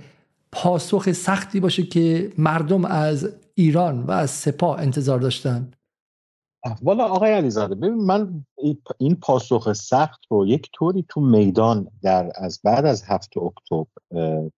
پاسخ 0.51 1.11
سختی 1.11 1.59
باشه 1.59 1.83
که 1.83 2.31
مردم 2.37 2.85
از 2.85 3.29
ایران 3.55 4.03
و 4.03 4.11
از 4.11 4.29
سپاه 4.29 4.79
انتظار 4.79 5.19
داشتن. 5.19 5.71
والا 6.81 7.05
آقای 7.05 7.31
علیزاده 7.31 7.75
ببین 7.75 7.93
من 7.93 8.45
این 8.97 9.15
پاسخ 9.15 9.73
سخت 9.73 10.21
رو 10.29 10.47
یک 10.47 10.69
طوری 10.73 11.05
تو 11.09 11.21
میدان 11.21 11.91
در 12.01 12.31
از 12.35 12.59
بعد 12.63 12.85
از 12.85 13.03
هفت 13.03 13.37
اکتبر 13.37 13.85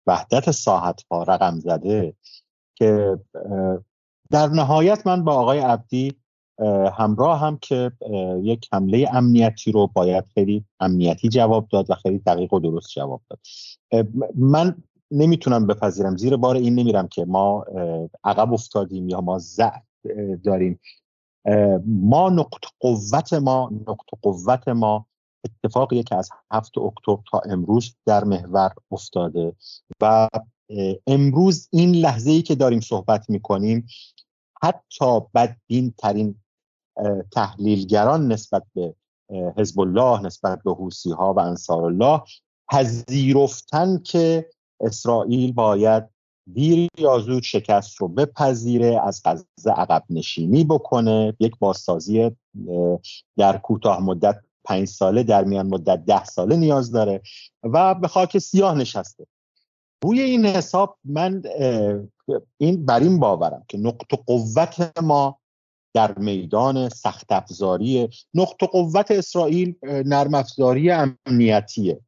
وحدت 0.07 0.51
ساحت 0.51 1.01
ها 1.11 1.23
رقم 1.23 1.59
زده 1.59 2.13
که 2.75 3.19
در 4.31 4.47
نهایت 4.47 5.07
من 5.07 5.23
با 5.23 5.33
آقای 5.33 5.59
عبدی 5.59 6.15
همراه 6.97 7.39
هم 7.39 7.57
که 7.61 7.91
یک 8.43 8.67
حمله 8.73 9.09
امنیتی 9.13 9.71
رو 9.71 9.87
باید 9.87 10.25
خیلی 10.33 10.65
امنیتی 10.79 11.29
جواب 11.29 11.67
داد 11.67 11.89
و 11.89 11.95
خیلی 11.95 12.19
دقیق 12.19 12.53
و 12.53 12.59
درست 12.59 12.89
جواب 12.89 13.21
داد. 13.29 13.39
من 14.35 14.83
نمی‌تونم 15.13 15.67
بپذیرم. 15.67 16.17
زیر 16.17 16.37
بار 16.37 16.55
این 16.55 16.75
نمیرم 16.75 17.07
که 17.07 17.25
ما 17.25 17.65
عقب 18.23 18.53
افتادیم 18.53 19.09
یا 19.09 19.21
ما 19.21 19.39
ضعف 19.39 19.83
داریم. 20.43 20.79
ما 21.85 22.29
نقط 22.29 22.61
قوت 22.79 23.33
ما 23.33 23.71
نقط 23.87 24.05
قوت 24.21 24.67
ما 24.67 25.05
اتفاقیه 25.45 26.03
که 26.03 26.15
از 26.15 26.29
هفت 26.51 26.77
اکتبر 26.77 27.21
تا 27.31 27.41
امروز 27.45 27.95
در 28.05 28.23
محور 28.23 28.71
افتاده 28.91 29.55
و 30.01 30.29
امروز 31.07 31.67
این 31.71 31.95
لحظه 31.95 32.31
ای 32.31 32.41
که 32.41 32.55
داریم 32.55 32.79
صحبت 32.79 33.29
می‌کنیم 33.29 33.87
حتی 34.63 35.19
بدبین 35.35 35.93
ترین 35.97 36.35
تحلیلگران 37.31 38.31
نسبت 38.31 38.63
به 38.75 38.95
حزب 39.57 39.79
الله 39.79 40.21
نسبت 40.21 40.63
به 40.63 40.73
حوسی 40.73 41.11
ها 41.11 41.33
و 41.33 41.39
انصار 41.39 41.83
الله 41.83 42.21
پذیرفتن 42.71 43.97
که 43.97 44.49
اسرائیل 44.83 45.51
باید 45.51 46.03
دیر 46.53 46.89
یا 46.97 47.19
زود 47.19 47.43
شکست 47.43 47.95
رو 47.95 48.07
بپذیره 48.07 49.01
از 49.03 49.21
غزه 49.25 49.71
عقب 49.71 50.03
نشینی 50.09 50.63
بکنه. 50.63 51.33
یک 51.39 51.53
بازسازی 51.59 52.31
در 53.37 53.57
کوتاه 53.57 54.03
مدت 54.03 54.35
پنج 54.63 54.87
ساله 54.87 55.23
در 55.23 55.43
میان 55.43 55.67
مدت 55.67 56.05
ده 56.05 56.23
ساله 56.23 56.55
نیاز 56.55 56.91
داره 56.91 57.21
و 57.63 57.95
به 57.95 58.07
خاک 58.07 58.37
سیاه 58.37 58.75
نشسته. 58.75 59.25
روی 60.03 60.21
این 60.21 60.45
حساب 60.45 60.97
من 61.03 61.43
این 62.57 62.85
بر 62.85 62.99
این 62.99 63.19
باورم 63.19 63.65
که 63.67 63.77
نقط 63.77 64.07
قوت 64.25 64.91
ما 65.01 65.39
در 65.93 66.19
میدان 66.19 66.89
سخت 66.89 67.31
افزاری 67.31 68.09
نقط 68.33 68.63
قوت 68.71 69.11
اسرائیل 69.11 69.75
نرم 69.83 70.33
افزاری 70.33 70.91
امنیتیه. 70.91 71.99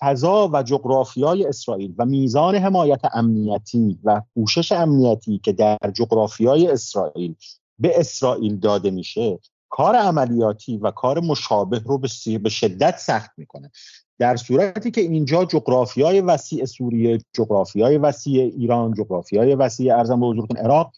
فضا 0.00 0.50
و 0.52 0.62
جغرافیای 0.62 1.46
اسرائیل 1.46 1.94
و 1.98 2.04
میزان 2.04 2.54
حمایت 2.54 3.00
امنیتی 3.12 3.98
و 4.04 4.22
پوشش 4.34 4.72
امنیتی 4.72 5.38
که 5.38 5.52
در 5.52 5.78
جغرافیای 5.94 6.66
اسرائیل 6.66 7.34
به 7.78 8.00
اسرائیل 8.00 8.56
داده 8.56 8.90
میشه 8.90 9.38
کار 9.68 9.96
عملیاتی 9.96 10.76
و 10.76 10.90
کار 10.90 11.20
مشابه 11.20 11.82
رو 11.86 11.98
به 12.42 12.48
شدت 12.48 12.98
سخت 12.98 13.30
می‌کنه. 13.36 13.70
در 14.18 14.36
صورتی 14.36 14.90
که 14.90 15.00
اینجا 15.00 15.44
جغرافیای 15.44 16.20
وسیع 16.20 16.64
سوریه 16.64 17.18
جغرافیای 17.32 17.98
وسیع 17.98 18.42
ایران 18.42 18.94
جغرافیای 18.94 19.54
وسیع 19.54 19.96
ارزم 19.96 20.20
به 20.20 20.26
حضورتون 20.26 20.56
عراق 20.56 20.92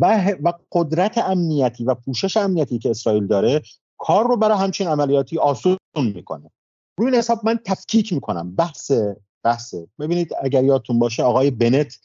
و, 0.00 0.32
و 0.42 0.52
قدرت 0.72 1.18
امنیتی 1.18 1.84
و 1.84 1.94
پوشش 1.94 2.36
امنیتی 2.36 2.78
که 2.78 2.90
اسرائیل 2.90 3.26
داره 3.26 3.62
کار 3.98 4.28
رو 4.28 4.36
برای 4.36 4.58
همچین 4.58 4.86
عملیاتی 4.86 5.38
آسون 5.38 5.76
می‌کنه. 5.96 6.50
روی 6.98 7.06
این 7.06 7.18
حساب 7.18 7.40
من 7.44 7.58
تفکیک 7.64 8.12
می‌کنم. 8.12 8.56
بحث 8.56 8.92
بحث. 9.44 9.74
ببینید 9.98 10.30
اگر 10.42 10.64
یادتون 10.64 10.98
باشه 10.98 11.22
آقای 11.22 11.50
بنت 11.50 11.98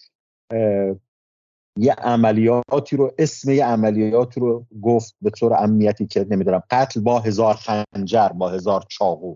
یه 1.79 1.93
عملیاتی 1.93 2.97
رو 2.97 3.13
اسم 3.17 3.51
یه 3.51 3.65
عملیات 3.65 4.37
رو 4.37 4.65
گفت 4.81 5.15
به 5.21 5.29
طور 5.29 5.53
امنیتی 5.53 6.07
که 6.07 6.25
نمی‌دونم 6.29 6.63
قتل 6.69 7.01
با 7.01 7.19
هزار 7.19 7.53
خنجر 7.53 8.29
با 8.29 8.49
هزار 8.49 8.85
چاقو. 8.89 9.35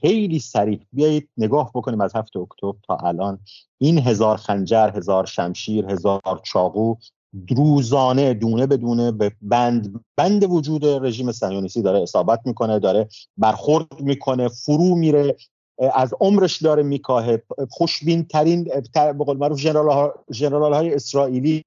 خیلی 0.00 0.38
سریع. 0.38 0.80
بیایید 0.92 1.28
نگاه 1.36 1.70
بکنیم 1.74 2.00
از 2.00 2.16
هفته 2.16 2.38
اکتبر 2.38 2.78
تا 2.86 2.96
الان. 2.96 3.38
این 3.78 3.98
هزار 3.98 4.36
خنجر 4.36 4.90
هزار 4.96 5.26
شمشیر 5.26 5.90
هزار 5.90 6.40
چاقو 6.42 6.94
روزانه 7.56 8.34
دونه 8.34 8.66
به 8.66 8.76
دونه 8.76 9.12
به 9.12 9.32
بند 9.42 10.04
بند 10.16 10.44
وجود 10.44 10.84
رژیم 10.84 11.32
صهیونیستی 11.32 11.82
داره 11.82 12.02
اصابت 12.02 12.40
می‌کنه 12.44 12.78
داره 12.78 13.08
برخورد 13.36 14.00
می‌کنه 14.00 14.48
فرو 14.48 14.94
میره 14.94 15.36
از 15.94 16.14
عمرش 16.20 16.62
داره 16.62 16.82
میکاهه. 16.82 17.42
خوشبین 17.70 18.24
ترین 18.24 18.64
به 18.94 19.24
قول 19.24 19.36
معروف 19.36 19.58
ژنرال 20.32 20.74
های 20.74 20.94
اسرائیلی 20.94 21.64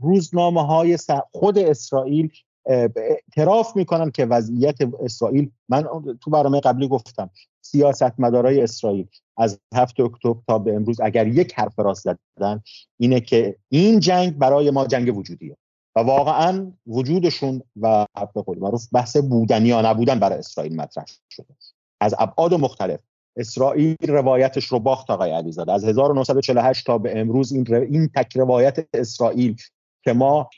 روزنامه 0.00 0.66
های 0.66 0.98
خود 1.32 1.58
اسرائیل 1.58 2.32
اعتراف 2.66 3.76
می‌کنن 3.76 4.10
که 4.10 4.26
وضعیت 4.26 4.76
اسرائیل 5.00 5.50
من 5.68 5.86
تو 6.20 6.30
برنامه 6.30 6.60
قبلی 6.60 6.88
گفتم 6.88 7.30
سیاست 7.60 8.20
مدارای 8.20 8.60
اسرائیل 8.60 9.06
از 9.36 9.60
هفت 9.74 10.00
اکتبر 10.00 10.40
تا 10.48 10.58
به 10.58 10.74
امروز 10.74 11.00
اگر 11.00 11.26
یک 11.26 11.54
حرف 11.54 11.78
راست 11.78 12.16
زدن 12.38 12.62
اینه 12.98 13.20
که 13.20 13.56
این 13.68 14.00
جنگ 14.00 14.38
برای 14.38 14.70
ما 14.70 14.86
جنگ 14.86 15.16
وجودیه 15.16 15.56
و 15.96 16.00
واقعا 16.00 16.72
وجودشون 16.86 17.62
و 17.80 18.06
به 18.34 18.42
قول 18.42 18.58
معروف 18.58 18.88
بحث 18.92 19.16
بودنی 19.16 19.68
یا 19.68 19.82
نبودن 19.82 20.18
برای 20.18 20.38
اسرائیل 20.38 20.76
مطرح 20.76 21.04
شده. 21.30 21.56
از 22.00 22.14
ابعاد 22.18 22.54
مختلف 22.54 23.00
اسرائیل 23.36 23.96
روایتش 24.08 24.64
رو 24.64 24.78
باخت 24.78 25.10
آقای 25.10 25.30
علیزاده. 25.30 25.72
از 25.72 25.84
1948 25.84 26.86
تا 26.86 26.98
به 26.98 27.20
امروز 27.20 27.52
این, 27.52 27.74
این 27.74 28.10
تک 28.14 28.36
روایت 28.36 28.86
اسرائیل 28.94 29.56
که 30.04 30.12
ما 30.12 30.50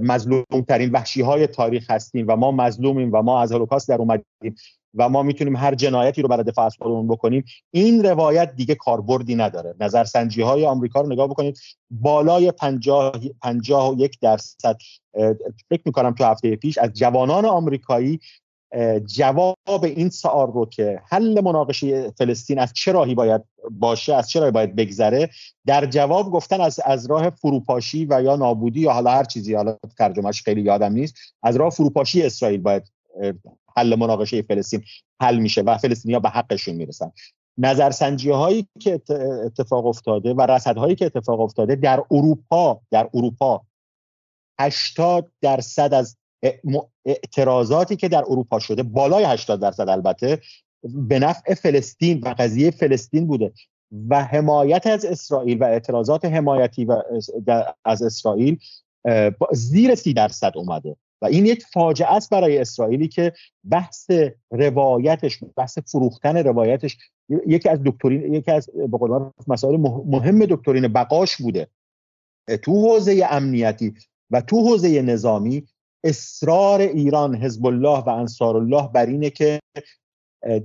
مظلوم 0.00 0.44
ترین 0.68 0.90
وحشی 0.90 1.22
های 1.22 1.46
تاریخ 1.46 1.90
هستیم 1.90 2.26
و 2.28 2.36
ما 2.36 2.50
مظلومیم 2.50 3.10
و 3.12 3.22
ما 3.22 3.42
از 3.42 3.52
هولوکاست 3.52 3.88
در 3.88 3.98
اومدیم. 3.98 4.56
و 4.94 5.08
ما 5.08 5.22
می‌تونیم 5.22 5.56
هر 5.56 5.74
جنایتی 5.74 6.22
رو 6.22 6.28
برای 6.28 6.44
دفاع 6.44 6.66
از 6.66 6.76
خودمون 6.78 7.08
بکنیم. 7.08 7.44
این 7.70 8.04
روایت 8.04 8.54
دیگه 8.56 8.74
کاربردی 8.74 9.34
نداره. 9.34 9.74
نظرسنجی 9.80 10.42
های 10.42 10.66
آمریکا 10.66 11.00
رو 11.00 11.12
نگاه 11.12 11.28
بکنید. 11.28 11.58
بالای 11.90 12.50
50 12.50 13.12
51 13.42 14.18
درصد 14.20 14.76
فکر 15.70 15.82
می‌کنم 15.84 16.14
تو 16.14 16.24
هفته 16.24 16.56
پیش 16.56 16.78
از 16.78 16.92
جوانان 16.92 17.44
آمریکایی 17.44 18.20
جواب 19.06 19.84
این 19.84 20.10
سوال 20.10 20.52
رو 20.52 20.66
که 20.66 21.00
حل 21.08 21.40
مناقشه 21.40 22.10
فلسطین 22.10 22.58
از 22.58 22.72
چه 22.72 22.92
راهی 22.92 23.14
باید 23.14 23.42
باشه 23.70 24.14
از 24.14 24.30
چه 24.30 24.40
راهی 24.40 24.52
باید 24.52 24.76
بگذره 24.76 25.30
در 25.66 25.86
جواب 25.86 26.30
گفتن 26.30 26.60
از 26.60 26.80
از 26.84 27.06
راه 27.06 27.30
فروپاشی 27.30 28.06
و 28.10 28.22
یا 28.22 28.36
نابودی 28.36 28.80
یا 28.80 28.92
حالا 28.92 29.10
هر 29.10 29.24
چیزی 29.24 29.54
حالا 29.54 29.76
ترجمهش 29.98 30.42
خیلی 30.42 30.60
یادم 30.60 30.92
نیست 30.92 31.14
از 31.42 31.56
راه 31.56 31.70
فروپاشی 31.70 32.22
اسرائیل 32.22 32.60
باید 32.60 32.93
حل 33.76 33.94
مناقشه 33.94 34.42
فلسطین 34.42 34.84
حل 35.22 35.38
میشه 35.38 35.62
و 35.62 35.78
فلسطینیا 35.78 36.20
به 36.20 36.28
حقشون 36.28 36.74
می‌رسن. 36.74 37.12
نظرسنجی 37.58 38.30
هایی 38.30 38.68
که 38.80 39.00
اتفاق 39.44 39.86
افتاده 39.86 40.34
و 40.34 40.40
رصد 40.40 40.76
هایی 40.76 40.94
که 40.94 41.06
اتفاق 41.06 41.40
افتاده 41.40 41.74
در 41.74 42.04
اروپا 42.10 42.80
در 42.90 43.10
اروپا 43.14 43.62
80 44.60 45.32
درصد 45.40 45.94
از 45.94 46.16
اعتراضاتی 47.04 47.96
که 47.96 48.08
در 48.08 48.24
اروپا 48.28 48.58
شده 48.58 48.82
بالای 48.82 49.24
80 49.24 49.60
درصد 49.60 49.88
البته 49.88 50.40
به 50.82 51.18
نفع 51.18 51.54
فلسطین 51.54 52.20
و 52.20 52.34
قضیه 52.38 52.70
فلسطین 52.70 53.26
بوده 53.26 53.52
و 54.08 54.24
حمایت 54.24 54.86
از 54.86 55.04
اسرائیل 55.04 55.58
و 55.62 55.64
اعتراضات 55.64 56.24
حمایتی 56.24 56.84
و 56.84 57.02
از 57.84 58.02
اسرائیل 58.02 58.58
زیر 59.52 59.94
سی 59.94 60.14
درصد 60.14 60.52
اومده. 60.56 60.96
و 61.24 61.26
این 61.26 61.46
یک 61.46 61.64
فاجعه 61.72 62.12
است 62.12 62.30
برای 62.30 62.58
اسرائیلی 62.58 63.08
که 63.08 63.32
بحث 63.70 64.10
روایتش 64.50 65.38
بحث 65.56 65.78
فروختن 65.78 66.36
روایتش 66.36 66.98
یکی 67.46 67.68
از 67.68 67.80
دکترین 67.86 68.34
یکی 68.34 68.50
از 68.50 68.70
به 68.74 69.32
مسائل 69.46 69.76
مهم 70.06 70.46
دکترین 70.46 70.88
بقاش 70.88 71.36
بوده. 71.36 71.68
تو 72.62 72.72
حوزه 72.72 73.26
امنیتی 73.30 73.94
و 74.30 74.40
تو 74.40 74.60
حوزه 74.60 75.02
نظامی 75.02 75.66
اصرار 76.04 76.80
ایران 76.80 77.36
حزب 77.36 77.66
الله 77.66 77.98
و 77.98 78.08
انصار 78.08 78.56
الله 78.56 78.88
بر 78.88 79.06
اینه 79.06 79.30
که 79.30 79.60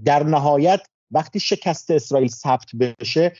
در 0.06 0.24
نهایت 0.24 0.82
وقتی 1.12 1.40
شکست 1.40 1.92
اسرائیل 1.92 2.30
ثبت 2.30 2.76
بشه 2.80 3.34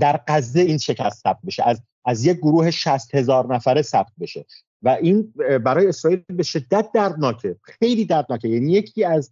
در 0.00 0.20
غزه 0.28 0.60
این 0.60 0.78
شکست 0.78 1.22
ثبت 1.22 1.38
بشه. 1.46 1.68
از 1.68 1.82
از 2.04 2.24
یک 2.24 2.36
گروه 2.36 2.70
60 2.70 3.14
هزار 3.14 3.54
نفره 3.54 3.82
ثبت 3.82 4.12
بشه. 4.20 4.44
و 4.82 4.88
این 4.88 5.32
برای 5.64 5.86
اسرائیل 5.86 6.22
به 6.28 6.42
شدت 6.42 6.92
دردناکه. 6.94 7.56
خیلی 7.62 8.04
دردناکه. 8.04 8.48
یعنی 8.48 8.72
یکی 8.72 9.04
از 9.04 9.30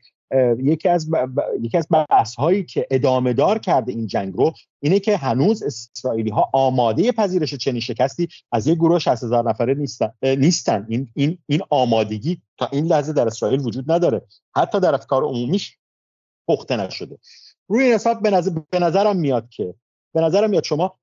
یکی 0.58 0.88
از 0.88 1.10
یکی 1.60 1.78
از 1.78 1.88
بحث 1.90 2.34
هایی 2.34 2.64
که 2.64 2.86
ادامه 2.90 3.32
دار 3.32 3.58
کرده 3.58 3.92
این 3.92 4.06
جنگ 4.06 4.34
رو 4.34 4.52
اینه 4.80 5.00
که 5.00 5.16
هنوز 5.16 5.62
اسرائیلی 5.62 6.30
ها 6.30 6.50
آماده 6.52 7.12
پذیرش 7.12 7.54
چنین 7.54 7.80
شکستی 7.80 8.28
از 8.52 8.66
یک 8.66 8.78
گروه 8.78 8.98
60 8.98 9.24
هزار 9.24 9.50
نفره 9.50 9.74
نیستن 9.74 10.12
نیستن. 10.22 10.86
این 10.88 11.08
این 11.14 11.38
این 11.46 11.62
آمادگی 11.70 12.42
تا 12.58 12.68
این 12.72 12.86
لحظه 12.86 13.12
در 13.12 13.26
اسرائیل 13.26 13.60
وجود 13.60 13.92
نداره. 13.92 14.22
حتی 14.56 14.80
در 14.80 14.94
افکار 14.94 15.24
عمومیش 15.24 15.78
پخته 16.48 16.76
نشده. 16.76 17.18
روی 17.68 17.84
این 17.84 17.94
حساب 17.94 18.22
به, 18.22 18.30
نظر، 18.30 18.50
به 18.70 18.78
نظرم 18.78 19.16
میاد 19.16 19.48
که 19.48 19.74
به 20.14 20.20
نظرم 20.20 20.50
میاد 20.50 20.64
شما 20.64 20.98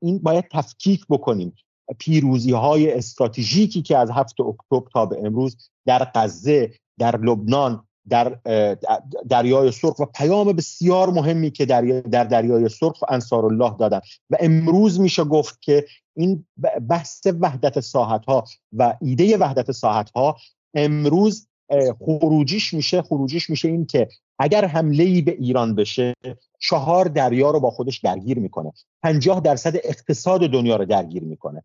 این 0.00 0.18
باید 0.18 0.44
تفکیک 0.52 1.06
بکنیم. 1.10 1.54
پیروزی 1.98 2.52
های 2.52 2.92
استراتژیکی 2.92 3.82
که 3.82 3.98
از 3.98 4.10
هفت 4.10 4.40
اکتبر 4.40 4.90
تا 4.92 5.06
به 5.06 5.18
امروز 5.26 5.56
در 5.86 6.10
غزه 6.14 6.72
در 6.98 7.16
لبنان 7.16 7.84
در 8.08 8.38
دریای 9.28 9.72
سرخ 9.72 9.98
و 9.98 10.04
پیام 10.04 10.52
بسیار 10.52 11.10
مهمی 11.10 11.50
که 11.50 11.66
در, 11.66 11.82
در 12.00 12.24
دریای 12.24 12.68
سرخ 12.68 13.04
انصار 13.08 13.44
الله 13.44 13.76
دادن. 13.78 14.00
و 14.30 14.36
امروز 14.40 15.00
میشه 15.00 15.24
گفت 15.24 15.62
که 15.62 15.84
این 16.16 16.46
بحث 16.88 17.26
وحدت 17.40 17.80
ساحت 17.80 18.24
ها 18.24 18.44
و 18.72 18.96
ایده 19.00 19.36
وحدت 19.36 19.72
ساحت 19.72 20.10
ها 20.10 20.36
امروز 20.74 21.48
خروجیش 21.98 22.74
میشه. 22.74 23.02
خروجیش 23.02 23.50
میشه 23.50 23.68
این 23.68 23.86
که 23.86 24.08
اگر 24.38 24.64
حمله 24.64 25.04
ای 25.04 25.22
به 25.22 25.32
ایران 25.32 25.74
بشه 25.74 26.14
چهار 26.68 27.04
دریا 27.04 27.50
رو 27.50 27.60
با 27.60 27.70
خودش 27.70 27.98
درگیر 27.98 28.38
می‌کنه. 28.38 28.72
پنجاه 29.02 29.40
درصد 29.40 29.76
اقتصاد 29.84 30.40
دنیا 30.40 30.76
رو 30.76 30.84
درگیر 30.84 31.24
می‌کنه. 31.24 31.62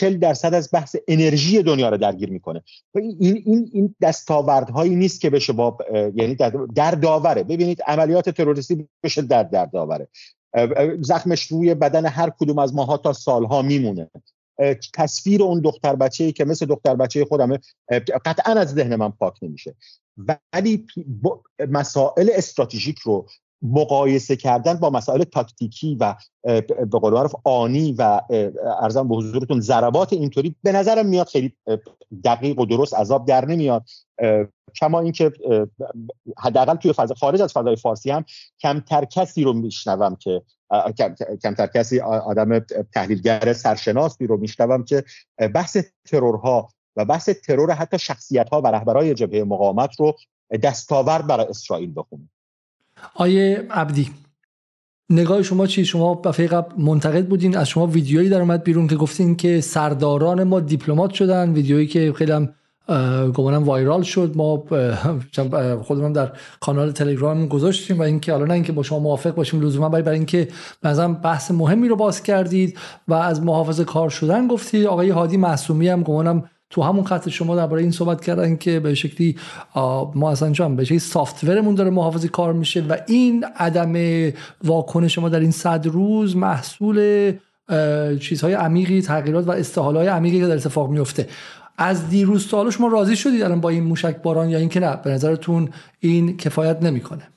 چل 0.00 0.16
درصد 0.18 0.54
از 0.54 0.68
بحث 0.72 0.96
انرژی 1.08 1.62
دنیا 1.62 1.88
رو 1.88 1.96
درگیر 1.96 2.30
می‌کنه. 2.30 2.62
این 2.94 3.16
این 3.20 3.70
این 3.72 3.94
دستاوردهایی 4.00 4.94
نیست 4.94 5.20
که 5.20 5.30
بشه 5.30 5.52
با 5.52 5.78
یعنی 6.14 6.34
در 6.74 6.90
داوره. 6.90 7.42
ببینید 7.42 7.82
عملیات 7.82 8.30
تروریستی 8.30 8.88
بشه 9.02 9.22
در 9.22 9.42
در 9.42 9.66
داوره. 9.66 10.08
زخمش 11.00 11.42
روی 11.42 11.74
بدن 11.74 12.06
هر 12.06 12.30
کدوم 12.30 12.58
از 12.58 12.74
ماها 12.74 12.96
تا 12.96 13.12
سالها 13.12 13.62
میمونه. 13.62 14.10
تصویر 14.94 15.42
اون 15.42 15.60
دختر 15.60 15.96
بچه 15.96 16.24
ای 16.24 16.32
که 16.32 16.44
مثل 16.44 16.66
دختر 16.66 16.96
بچه 16.96 17.24
خودمه 17.24 17.58
قطعا 18.24 18.54
از 18.54 18.68
ذهن 18.74 18.96
من 18.96 19.10
پاک 19.10 19.34
نمیشه. 19.42 19.74
ولی 20.16 20.86
مسائل 21.68 22.30
استراتژیک 22.34 22.98
رو 22.98 23.26
مقایسه 23.62 24.36
کردن 24.36 24.74
با 24.74 24.90
مسائل 24.90 25.24
تاکتیکی 25.24 25.96
و 26.00 26.14
به 26.66 26.98
قول 26.98 27.12
معروف 27.12 27.34
آنی 27.44 27.92
و 27.98 28.20
ارزم 28.80 29.08
به 29.08 29.16
حضورتون 29.16 29.60
ضربات 29.60 30.12
اینطوری 30.12 30.54
به 30.62 30.72
نظرم 30.72 31.06
میاد 31.06 31.28
خیلی 31.28 31.52
دقیق 32.24 32.58
و 32.58 32.66
درست 32.66 32.94
عذاب 32.94 33.26
در 33.26 33.44
نمیاد. 33.44 33.84
کما 34.76 35.00
اینکه 35.00 35.32
حداقل 36.38 36.74
توی 36.74 36.92
فضا 36.92 37.14
خارج 37.14 37.42
از 37.42 37.52
فضای 37.52 37.76
فارسی 37.76 38.10
هم 38.10 38.24
کمتر 38.60 39.04
کسی 39.04 39.44
رو 39.44 39.52
میشنوم 39.52 40.16
که 40.16 40.42
کمتر 41.42 41.66
کسی 41.66 42.00
آدم 42.00 42.58
تحلیلگر 42.94 43.52
سرشناسی 43.52 44.26
رو 44.26 44.36
میشنوم 44.36 44.84
که 44.84 45.04
بحث 45.54 45.76
ترورها 46.04 46.68
و 46.96 47.04
بحث 47.04 47.28
ترور 47.28 47.72
حتی 47.72 47.98
شخصیت 47.98 48.48
ها 48.48 48.60
و 48.60 48.66
رهبرای 48.66 49.14
جبهه 49.14 49.44
مقاومت 49.44 50.00
رو 50.00 50.14
دستاورد 50.62 51.26
برای 51.26 51.46
اسرائیل 51.46 51.92
بخونه. 51.96 52.28
آیه 53.14 53.66
عبدی 53.70 54.10
نگاه 55.10 55.42
شما 55.42 55.66
چی؟ 55.66 55.84
شما 55.84 56.20
دفعه 56.24 56.46
قبل 56.46 56.82
منتقد 56.82 57.26
بودین 57.26 57.56
از 57.56 57.68
شما 57.68 57.86
ویدیویی 57.86 58.28
در 58.28 58.40
اومد 58.40 58.64
بیرون 58.64 58.86
که 58.86 58.96
گفتین 58.96 59.36
که 59.36 59.60
سرداران 59.60 60.44
ما 60.44 60.60
دیپلمات 60.60 61.10
شدن 61.10 61.52
ویدیویی 61.52 61.86
که 61.86 62.12
خیلی 62.12 62.32
هم 62.32 62.54
گمانم 63.32 63.64
وایرال 63.64 64.02
شد. 64.02 64.32
ما 64.36 64.64
خودمون 65.82 66.12
در 66.12 66.32
کانال 66.60 66.92
تلگرام 66.92 67.46
گذاشتیم 67.46 67.98
و 67.98 68.02
اینکه 68.02 68.32
حالا 68.32 68.44
نه 68.44 68.54
اینکه 68.54 68.72
با 68.72 68.82
شما 68.82 68.98
موافق 68.98 69.34
باشیم 69.34 69.60
لزوما 69.60 69.88
برای 69.88 70.02
برای 70.02 70.18
اینکه 70.18 70.48
مثلا 70.82 71.12
بحث 71.12 71.50
مهمی 71.50 71.88
رو 71.88 71.96
باز 71.96 72.22
کردید 72.22 72.78
و 73.08 73.14
از 73.14 73.42
محافظه 73.42 73.84
کار 73.84 74.10
شدن 74.10 74.48
گفتید. 74.48 74.86
آقای 74.86 75.10
هادی 75.10 75.36
معصومی 75.36 75.88
هم 75.88 76.02
گمانم 76.02 76.44
تو 76.72 76.82
همون 76.82 77.04
خط 77.04 77.28
شما 77.28 77.56
درباره 77.56 77.82
این 77.82 77.90
صحبت 77.90 78.24
کردن 78.24 78.56
که 78.56 78.80
به 78.80 78.94
شکلی 78.94 79.36
ما 80.14 80.30
اصلا 80.30 80.50
جان 80.50 80.76
به 80.76 80.84
شکلی 80.84 80.98
سافتورمون 80.98 81.74
داره 81.74 81.90
محافظه 81.90 82.28
کار 82.28 82.52
میشه 82.52 82.80
و 82.80 82.96
این 83.08 83.44
عدم 83.56 83.92
واکنش 84.64 85.18
ما 85.18 85.28
در 85.28 85.40
این 85.40 85.50
صد 85.50 85.86
روز 85.86 86.36
محصول 86.36 87.32
چیزهای 88.20 88.54
عمیقی 88.54 89.02
تغییرات 89.02 89.48
و 89.48 89.50
استحالهای 89.50 90.06
عمیقی 90.06 90.40
که 90.40 90.46
در 90.46 90.54
اتفاق 90.54 90.90
میفته. 90.90 91.28
از 91.78 92.10
دیروز 92.10 92.48
تا 92.48 92.70
شما 92.70 92.88
راضی 92.88 93.16
شدید 93.16 93.42
الان 93.42 93.60
با 93.60 93.68
این 93.68 93.84
موشک 93.84 94.22
باران 94.22 94.48
یا 94.48 94.58
اینکه 94.58 94.80
نه؟ 94.80 94.96
به 94.96 95.10
نظرتون 95.10 95.68
این 96.00 96.36
کفایت 96.36 96.82
نمی‌کنه؟ 96.82 97.28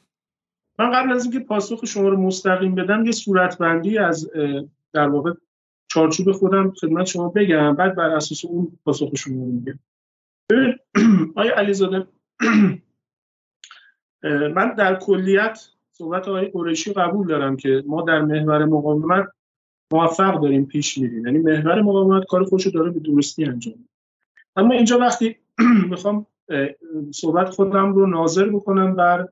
من 0.80 0.92
قبل 0.92 1.12
از 1.12 1.24
اینکه 1.24 1.40
پاسخ 1.40 1.86
شما 1.86 2.10
رو 2.10 2.22
مستقیم 2.22 2.76
بدم 2.76 3.06
یه 3.06 3.12
صورتبندی 3.12 3.98
از 3.98 4.30
در 4.94 5.10
واقع 5.10 5.32
چارچوب 5.96 6.32
خودم 6.32 6.72
خدمت 6.72 7.06
شما 7.06 7.30
بگم 7.30 7.76
بعد 7.76 7.96
بر 7.96 8.10
اساس 8.10 8.46
اون 8.46 8.78
پاسخ 8.86 9.10
شما 9.16 9.46
میگم. 9.46 9.80
ببین 10.50 10.76
آیا 11.42 11.56
علیزاده 11.56 12.08
من 14.56 14.76
در 14.78 14.96
کلیت 14.96 15.60
صحبت 15.92 16.28
آقای 16.28 16.46
قریشی 16.46 16.94
قبول 16.94 17.28
دارم 17.28 17.58
که 17.58 17.84
ما 17.88 18.02
در 18.02 18.22
محور 18.22 18.66
مقاومت 18.66 19.28
موفق 19.92 20.42
داریم 20.42 20.66
پیش 20.66 20.98
میریم. 20.98 21.26
یعنی 21.26 21.40
محور 21.40 21.82
مقاومت 21.82 22.26
کار 22.26 22.44
خودشو 22.44 22.70
داره 22.70 22.92
به 22.92 23.00
درستی 23.00 23.46
انجام 23.46 23.86
اما 24.56 24.74
اینجا 24.74 25.00
وقتی 25.00 25.36
می‌خوام 25.90 26.26
صحبت 27.12 27.50
خودم 27.50 27.94
رو 27.94 28.08
ناظر 28.08 28.50
بکنم 28.50 28.96
بر 28.96 29.30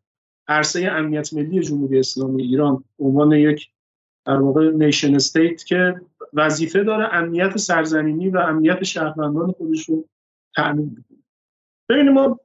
عرصه 0.47 0.87
امنیت 0.91 1.33
ملی 1.33 1.59
جمهوری 1.59 1.99
اسلامی 1.99 2.43
ایران 2.43 2.83
عنوان 2.99 3.31
یک 3.31 3.69
در 4.25 4.37
واقع 4.37 4.71
نیشن 4.71 5.15
استیت 5.15 5.65
که 5.65 6.01
وظیفه 6.33 6.83
داره 6.83 7.13
امنیت 7.13 7.57
سرزمینی 7.57 8.29
و 8.29 8.37
امنیت 8.37 8.83
شهروندان 8.83 9.51
خودش 9.51 9.89
رو 9.89 10.09
تأمین 10.55 10.89
بکنه. 10.89 11.17
ببینید 11.89 12.11
ما 12.11 12.39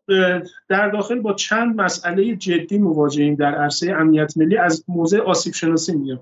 در 0.69 0.91
داخل 0.91 1.21
با 1.21 1.33
چند 1.33 1.81
مسئله 1.81 2.37
جدی 2.37 2.79
مواجهیم 2.79 3.35
در 3.35 3.55
عرصه 3.55 3.93
امنیت 3.93 4.37
ملی 4.37 4.57
از 4.57 4.85
موضع 4.89 5.21
آسیب 5.21 5.55
شناسی 5.55 5.97
میگم 5.97 6.19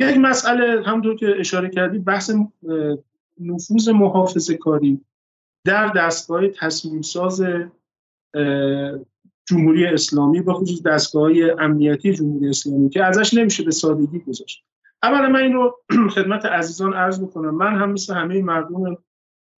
یک 0.00 0.16
مسئله 0.16 0.82
همونطور 0.82 1.16
که 1.16 1.34
اشاره 1.38 1.70
کردید 1.70 2.04
بحث 2.04 2.30
نفوذ 3.40 3.88
محافظه 3.88 4.56
کاری 4.56 5.00
در 5.66 5.88
دستگاه 5.88 6.48
تصمیم 6.48 7.02
ساز 7.02 7.42
جمهوری 9.48 9.86
اسلامی 9.86 10.40
به 10.40 10.52
خصوص 10.52 10.82
دستگاه 10.82 11.30
امنیتی 11.58 12.12
جمهوری 12.12 12.48
اسلامی 12.48 12.90
که 12.90 13.04
ازش 13.04 13.34
نمیشه 13.34 13.62
به 13.62 13.70
سادگی 13.70 14.18
گذاشت. 14.18 14.64
اولا 15.04 15.28
من 15.28 15.40
این 15.40 15.52
رو 15.52 15.80
خدمت 16.14 16.44
عزیزان 16.44 16.94
عرض 16.94 17.22
بکنم 17.22 17.54
من 17.54 17.76
هم 17.76 17.92
مثل 17.92 18.14
همه 18.14 18.42
مردم 18.42 18.96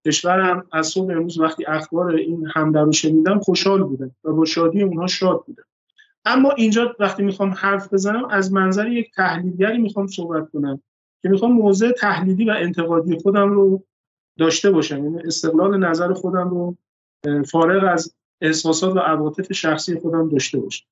کشورم 0.05 0.67
از 0.71 0.87
صبح 0.87 1.11
امروز 1.11 1.39
وقتی 1.39 1.65
اخبار 1.65 2.15
این 2.15 2.47
حمله 2.55 2.81
رو 2.81 2.91
شنیدم 2.91 3.39
خوشحال 3.39 3.83
بودم 3.83 4.15
و 4.23 4.33
با 4.33 4.45
شادی 4.45 4.83
اونها 4.83 5.07
شاد 5.07 5.43
بودم. 5.45 5.63
اما 6.25 6.51
اینجا 6.51 6.95
وقتی 6.99 7.23
می‌خوام 7.23 7.53
حرف 7.57 7.93
بزنم 7.93 8.25
از 8.25 8.53
منظر 8.53 8.87
یک 8.87 9.11
تحلیلگری 9.15 9.77
می‌خوام 9.77 10.07
صحبت 10.07 10.49
کنم 10.49 10.81
که 11.21 11.29
می‌خوام 11.29 11.51
موضع 11.51 11.91
تحلیلی 11.91 12.45
و 12.45 12.53
انتقادی 12.57 13.17
خودم 13.17 13.49
رو 13.49 13.83
داشته 14.37 14.71
باشم. 14.71 15.03
یعنی 15.03 15.19
استقلال 15.19 15.77
نظر 15.77 16.13
خودم 16.13 16.49
رو 16.49 16.77
فارغ 17.51 17.93
از 17.93 18.15
احساسات 18.41 18.95
و 18.95 18.99
عواطف 18.99 19.53
شخصی 19.53 19.99
خودم 19.99 20.29
داشته 20.29 20.59
باشم. 20.59 20.85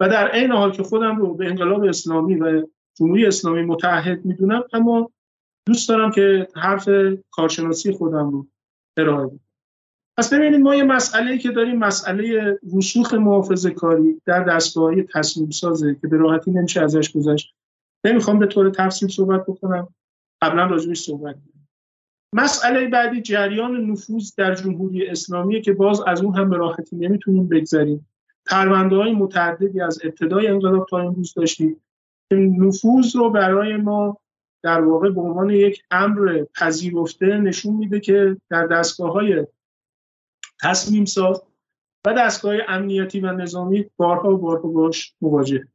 و 0.00 0.08
در 0.08 0.28
عین 0.28 0.52
حال 0.52 0.72
که 0.72 0.82
خودم 0.82 1.16
رو 1.16 1.34
به 1.34 1.46
انقلاب 1.46 1.84
اسلامی 1.84 2.34
و 2.34 2.66
جمهوری 2.98 3.26
اسلامی 3.26 3.62
متحد 3.62 4.24
می‌دونم 4.24 4.64
اما 4.72 5.10
دوست 5.66 5.88
دارم 5.88 6.10
که 6.10 6.48
حرف 6.56 6.88
کارشناسی 7.30 7.92
خودم 7.92 8.30
رو 8.30 8.46
ارائه 8.96 9.26
بدم. 9.26 9.40
پس 10.18 10.32
ببینید 10.32 10.60
ما 10.60 10.74
یه 10.74 10.84
مسئله 10.84 11.38
که 11.38 11.50
داریم 11.50 11.78
مسئله 11.78 12.58
رسوخ 12.76 13.14
محافظه 13.14 13.70
کاری 13.70 14.20
در 14.24 14.44
دستگاه 14.44 15.02
تصمیم 15.02 15.50
سازه 15.50 15.96
که 16.00 16.08
به 16.08 16.16
راحتی 16.16 16.50
نمیشه 16.50 16.80
ازش 16.80 17.12
گذشت. 17.12 17.54
نمی‌خوام 18.04 18.38
به 18.38 18.46
طور 18.46 18.70
تفصیل 18.70 19.08
صحبت 19.08 19.46
بکنم. 19.46 19.88
قبلا 20.42 20.66
راجبش 20.66 21.00
صحبت 21.00 21.36
مسئله 22.32 22.88
بعدی 22.88 23.20
جریان 23.20 23.90
نفوذ 23.90 24.34
در 24.36 24.54
جمهوری 24.54 25.06
اسلامی 25.06 25.62
که 25.62 25.72
باز 25.72 26.00
از 26.00 26.22
اون 26.22 26.34
هم 26.34 26.50
به 26.50 26.56
راحتی 26.56 26.96
نمی‌تونیم 26.96 27.48
بگذریم. 27.48 28.08
پرونده 28.46 28.96
های 28.96 29.12
متعددی 29.12 29.80
از 29.80 29.98
ابتدای 30.04 30.46
انقلاب 30.46 30.86
تا 30.90 30.98
امروز 30.98 31.34
داشتیم. 31.34 31.80
نفوذ 32.32 33.16
رو 33.16 33.30
برای 33.30 33.76
ما 33.76 34.18
در 34.62 34.80
واقع 34.80 35.10
به 35.10 35.20
عنوان 35.20 35.50
یک 35.50 35.82
امر 35.90 36.44
پذیرفته 36.54 37.26
نشون 37.26 37.74
میده 37.74 38.00
که 38.00 38.36
در 38.50 38.66
دستگاه 38.66 39.12
های 39.12 39.46
تصمیم 40.62 41.04
ساز 41.04 41.42
و 42.06 42.14
دستگاه 42.14 42.54
امنیتی 42.68 43.20
و 43.20 43.32
نظامی 43.32 43.90
بارها 43.96 44.34
و 44.34 44.38
بارها 44.38 44.68
باش 44.68 45.14
مواجه. 45.20 45.68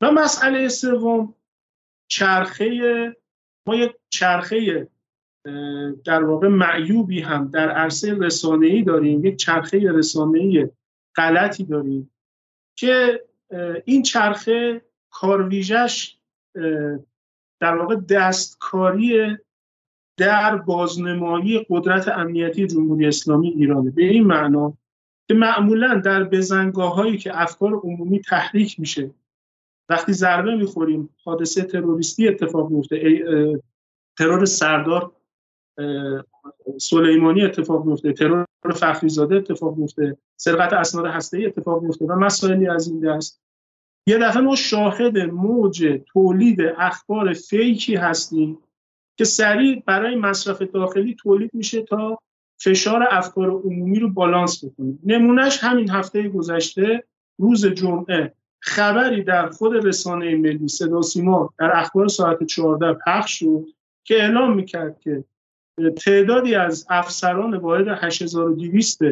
و 0.00 0.10
مسئله 0.10 0.68
سوم 0.68 1.34
چرخه 2.10 2.70
ما 3.66 3.74
یک 3.74 3.96
چرخه 4.08 4.88
در 6.04 6.24
واقع 6.24 6.48
معیوبی 6.48 7.20
هم 7.20 7.50
در 7.50 7.70
عرصه 7.70 8.14
رسانه‌ای 8.14 8.82
داریم 8.82 9.24
یک 9.24 9.36
چرخه 9.36 9.92
رسانه‌ای 9.92 10.68
غلطی 11.16 11.64
داریم 11.64 12.10
که 12.78 13.24
این 13.84 14.02
چرخه 14.02 14.85
کارویژش 15.20 16.16
در 17.60 17.76
واقع 17.76 17.96
دستکاری 17.96 19.36
در 20.18 20.56
بازنمایی 20.56 21.66
قدرت 21.70 22.08
امنیتی 22.08 22.66
جمهوری 22.66 23.06
اسلامی 23.06 23.48
ایرانه. 23.48 23.90
به 23.90 24.04
این 24.04 24.24
معنا 24.24 24.72
که 25.28 25.34
معمولا 25.34 25.94
در 26.04 26.24
بزنگاه 26.24 26.94
هایی 26.94 27.18
که 27.18 27.42
افکار 27.42 27.72
عمومی 27.72 28.20
تحریک 28.20 28.80
میشه 28.80 29.10
وقتی 29.88 30.12
ضربه 30.12 30.56
می‌خوریم 30.56 31.08
حادثه 31.24 31.62
تروریستی 31.62 32.28
اتفاق 32.28 32.70
میفته 32.70 33.22
ترور 34.18 34.44
سردار 34.44 35.12
سلیمانی 36.80 37.42
اتفاق 37.42 37.84
میفته 37.84 38.12
ترور 38.12 38.46
فخریزاده 38.74 39.36
اتفاق 39.36 39.76
میفته 39.76 40.16
سرقت 40.36 40.72
اسناد 40.72 41.06
هسته‌ای 41.06 41.46
اتفاق 41.46 41.82
میفته 41.82 42.04
و 42.04 42.14
مسائلی 42.14 42.68
از 42.68 42.88
این 42.88 43.00
دست. 43.00 43.45
یه 44.08 44.18
دفعه 44.18 44.42
ما 44.42 44.56
شاهد 44.56 45.18
موج 45.18 46.00
تولید 46.12 46.58
اخبار 46.78 47.32
فیکی 47.32 47.94
هستیم 47.94 48.58
که 49.18 49.24
سریع 49.24 49.82
برای 49.86 50.16
مصرف 50.16 50.62
داخلی 50.62 51.14
تولید 51.14 51.50
میشه 51.54 51.82
تا 51.82 52.18
فشار 52.60 53.08
افکار 53.10 53.50
عمومی 53.50 53.98
رو 53.98 54.10
بالانس 54.10 54.64
بکنه 54.64 54.98
نمونهش 55.04 55.58
همین 55.64 55.90
هفته 55.90 56.28
گذشته 56.28 57.04
روز 57.38 57.66
جمعه 57.66 58.32
خبری 58.60 59.22
در 59.22 59.48
خود 59.48 59.86
رسانه 59.86 60.36
ملی 60.36 60.68
صدا 60.68 61.02
سیما 61.02 61.54
در 61.58 61.76
اخبار 61.76 62.08
ساعت 62.08 62.44
14 62.44 62.98
پخش 63.06 63.38
شد 63.38 63.66
که 64.04 64.14
اعلام 64.14 64.56
می‌کرد 64.56 65.00
که 65.00 65.24
تعدادی 66.04 66.54
از 66.54 66.86
افسران 66.90 67.56
واحد 67.56 67.88
8200 67.88 69.02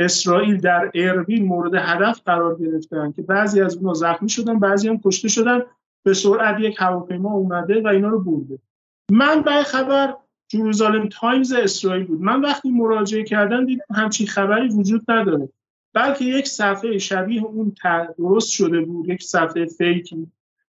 اسرائیل 0.00 0.60
در 0.60 0.90
اربیل 0.94 1.44
مورد 1.44 1.74
هدف 1.74 2.20
قرار 2.26 2.58
گرفتن 2.58 3.12
که 3.12 3.22
بعضی 3.22 3.60
از 3.60 3.76
اونها 3.76 3.94
زخمی 3.94 4.28
شدن 4.28 4.58
بعضی 4.58 4.88
هم 4.88 5.00
کشته 5.04 5.28
شدن. 5.28 5.62
به 6.02 6.14
سرعت 6.14 6.60
یک 6.60 6.76
هواپیما 6.78 7.32
اومده 7.32 7.82
و 7.82 7.86
اینا 7.86 8.08
رو 8.08 8.20
برده. 8.20 8.58
من 9.10 9.42
به 9.42 9.62
خبر 9.62 10.16
جروزالم 10.48 11.08
تایمز 11.08 11.52
اسرائیل 11.52 12.04
بود. 12.04 12.20
من 12.20 12.40
وقتی 12.40 12.70
مراجعه 12.70 13.24
کردم 13.24 13.66
دیدم 13.66 13.84
همچین 13.94 14.26
خبری 14.26 14.68
وجود 14.68 15.10
نداره. 15.10 15.48
بلکه 15.94 16.24
یک 16.24 16.48
صفحه 16.48 16.98
شبیه 16.98 17.44
اون 17.44 17.74
درست 18.18 18.50
شده 18.50 18.80
بود 18.80 19.08
یک 19.08 19.22
صفحه 19.22 19.66
فیکی 19.66 20.26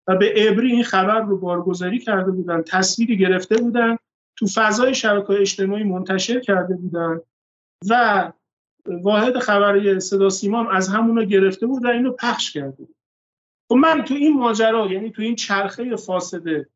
و 0.06 0.16
به 0.16 0.48
ابری 0.48 0.72
این 0.72 0.84
خبر 0.84 1.20
رو 1.20 1.38
بارگذاری 1.38 1.98
کرده 1.98 2.30
بودن 2.30 2.62
تصویری 2.62 3.16
گرفته 3.16 3.56
بودن 3.56 3.96
تو 4.36 4.46
فضای 4.46 4.94
شبکه 4.94 5.30
اجتماعی 5.30 5.84
منتشر 5.84 6.40
کرده 6.40 6.74
بودن. 6.74 7.20
و 7.90 8.32
واحد 8.86 9.38
خبری 9.38 10.00
صدا 10.00 10.30
سیمام 10.30 10.66
از 10.66 10.88
همون 10.88 11.24
گرفته 11.24 11.66
بود 11.66 11.84
و 11.84 11.88
اینو 11.88 12.12
پخش 12.12 12.50
کرده 12.50 12.76
بود. 12.76 12.94
خب 13.68 13.74
من 13.74 14.04
تو 14.04 14.14
این 14.14 14.38
ماجرا 14.38 14.86
یعنی 14.86 15.10
تو 15.10 15.22
این 15.22 15.34
چرخه 15.34 15.96
فاسده 15.96 16.68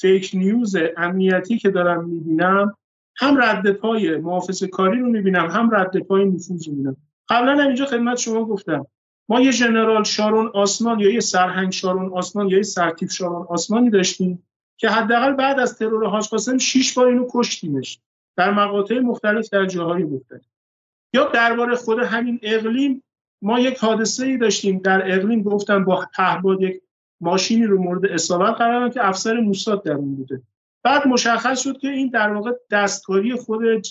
فیک 0.00 0.30
نیوز 0.34 0.76
امنیتی 0.96 1.58
که 1.58 1.70
دارم 1.70 2.08
می‌بینم 2.08 2.76
هم 3.16 3.42
رد 3.42 3.72
پای 3.72 4.16
محافظ 4.16 4.64
کاری 4.64 5.00
رو 5.00 5.08
می‌بینم 5.08 5.50
هم 5.50 5.70
رد 5.74 5.98
پای 5.98 6.24
نفوذ 6.24 6.68
می‌بینم. 6.68 6.96
قبلا 7.28 7.52
هم 7.52 7.66
اینجا 7.66 7.86
خدمت 7.86 8.18
شما 8.18 8.44
گفتم. 8.44 8.86
ما 9.28 9.40
یه 9.40 9.50
ژنرال 9.50 10.04
شارون 10.04 10.50
آسمان 10.54 11.00
یا 11.00 11.10
یه 11.10 11.20
سرهنگ 11.20 11.72
شارون 11.72 12.12
آسمان 12.12 12.48
یا 12.48 12.56
یه 12.56 12.62
سرتیف 12.62 13.12
شارون 13.12 13.46
آسمانی 13.48 13.90
داشتیم 13.90 14.46
که 14.76 14.88
حداقل 14.88 15.32
بعد 15.32 15.60
از 15.60 15.78
ترور 15.78 16.06
حاج 16.06 16.28
قاسم 16.28 16.58
6 16.58 16.94
بار 16.94 17.06
اینو 17.06 17.26
کشتیمش. 17.30 18.00
در 18.36 18.50
مقاطع 18.50 18.98
مختلف 18.98 19.48
در 19.48 19.66
جاهای 19.66 20.04
مختلف. 20.04 20.53
یا 21.14 21.24
درباره 21.24 21.76
خود 21.76 21.98
همین 21.98 22.40
اقلیم 22.42 23.02
ما 23.42 23.60
یک 23.60 23.78
حادثه 23.78 24.26
ای 24.26 24.38
داشتیم. 24.38 24.78
در 24.78 25.14
اقلیم 25.14 25.42
گفتم 25.42 25.84
با 25.84 26.06
پهباد 26.16 26.62
یک 26.62 26.82
ماشینی 27.20 27.66
رو 27.66 27.82
مورد 27.82 28.06
اصابت 28.06 28.54
قرار 28.54 28.88
که 28.88 29.08
افسر 29.08 29.40
موساد 29.40 29.84
در 29.84 29.92
اون 29.92 30.14
بوده. 30.14 30.42
بعد 30.84 31.08
مشخص 31.08 31.60
شد 31.60 31.78
که 31.78 31.88
این 31.88 32.08
در 32.08 32.32
واقع 32.32 32.52
دستکاری 32.70 33.34
خود 33.34 33.86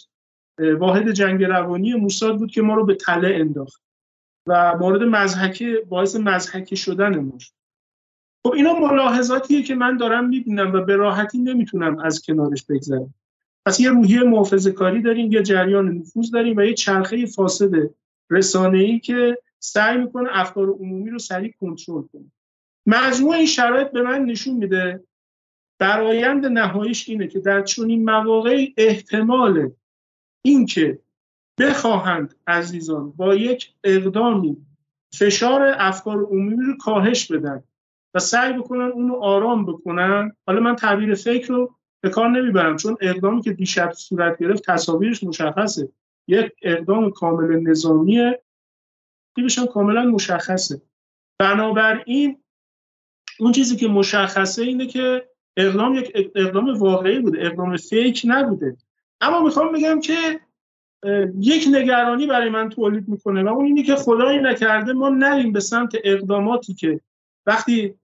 واحد 0.59 1.11
جنگ 1.11 1.43
روانی 1.43 1.93
موساد 1.93 2.37
بود 2.37 2.51
که 2.51 2.61
ما 2.61 2.73
رو 2.73 2.85
به 2.85 2.95
تله 2.95 3.35
انداخت 3.35 3.81
و 4.47 4.77
مورد 4.77 5.03
مزحکی 5.03 5.77
باعث 5.89 6.15
مزحکی 6.15 6.75
شدن 6.75 7.19
ما 7.19 7.37
خب 8.45 8.53
اینا 8.53 8.73
ملاحظاتیه 8.73 9.63
که 9.63 9.75
من 9.75 9.97
دارم 9.97 10.29
می‌بینم 10.29 10.73
و 10.73 10.81
به 10.81 10.95
راحتی 10.95 11.37
نمی‌تونم 11.37 11.99
از 11.99 12.21
کنارش 12.21 12.65
بگذرم. 12.65 13.13
پس 13.65 13.79
یه 13.79 13.89
روحیه 13.89 14.23
محافظه 14.23 14.71
کاری 14.71 15.01
داریم 15.01 15.31
یه 15.31 15.43
جریان 15.43 15.89
نفوذ 15.89 16.31
داریم 16.31 16.57
و 16.57 16.61
یه 16.61 16.73
چرخه 16.73 17.25
فاسد 17.25 17.71
رسانه‌ای 18.29 18.99
که 18.99 19.37
سعی 19.59 19.97
می‌کنه 19.97 20.29
افکار 20.31 20.69
عمومی 20.69 21.09
رو 21.09 21.19
سریع 21.19 21.53
کنترل 21.61 22.01
کنه. 22.13 22.31
مجموع 22.85 23.35
این 23.35 23.45
شرایط 23.45 23.87
به 23.87 24.01
من 24.01 24.25
نشون 24.25 24.55
میده 24.55 25.03
برایند 25.79 26.45
نهاییش 26.45 27.09
اینه 27.09 27.27
که 27.27 27.39
در 27.39 27.61
چنین 27.61 28.05
مواقعی 28.05 28.73
احتمال 28.77 29.71
اینکه 30.45 30.99
بخواهند 31.59 32.35
عزیزان 32.47 33.11
با 33.11 33.35
یک 33.35 33.73
اقدامی 33.83 34.57
فشار 35.13 35.75
افکار 35.77 36.23
عمومی 36.23 36.65
رو 36.65 36.77
کاهش 36.77 37.31
بدن 37.31 37.63
و 38.13 38.19
سعی 38.19 38.53
بکنن 38.53 38.91
اونو 38.91 39.15
آرام 39.15 39.65
بکنن 39.65 40.35
حالا 40.47 40.59
من 40.59 40.75
تعبیر 40.75 41.15
فکر 41.15 41.47
رو 41.47 41.75
به 42.03 42.09
کار 42.09 42.29
نمی‌برم 42.29 42.77
چون 42.77 42.97
اقدامی 43.01 43.41
که 43.41 43.53
دیشب 43.53 43.91
صورت 43.91 44.37
گرفت 44.39 44.63
تصاویرش 44.71 45.23
مشخصه. 45.23 45.89
یک 46.27 46.51
اقدام 46.61 47.11
کامل 47.11 47.69
نظامیه 47.69 48.41
دیبشان 49.35 49.65
کاملا 49.65 50.03
مشخصه. 50.03 50.81
بنابراین 51.39 52.37
اون 53.39 53.51
چیزی 53.51 53.75
که 53.75 53.87
مشخصه 53.87 54.61
اینه 54.61 54.87
که 54.87 55.29
اقدام 55.57 55.95
یک 55.95 56.31
اقدام 56.35 56.77
واقعی 56.77 57.19
بوده 57.19 57.45
اقدام 57.45 57.77
فیک 57.77 58.21
نبوده. 58.25 58.77
اما 59.21 59.43
می‌خوام 59.43 59.71
بگم 59.71 59.99
که 59.99 60.39
یک 61.39 61.67
نگرانی 61.71 62.27
برای 62.27 62.49
من 62.49 62.69
تولید 62.69 63.07
می‌کنه 63.07 63.43
و 63.43 63.47
اون 63.47 63.65
اینه 63.65 63.83
که 63.83 63.95
خدایی 63.95 64.39
نکرده 64.39 64.93
ما 64.93 65.09
نریم 65.09 65.51
به 65.51 65.59
سمت 65.59 65.95
اقداماتی 66.03 66.73
که 66.73 66.99
وقتی 67.45 67.95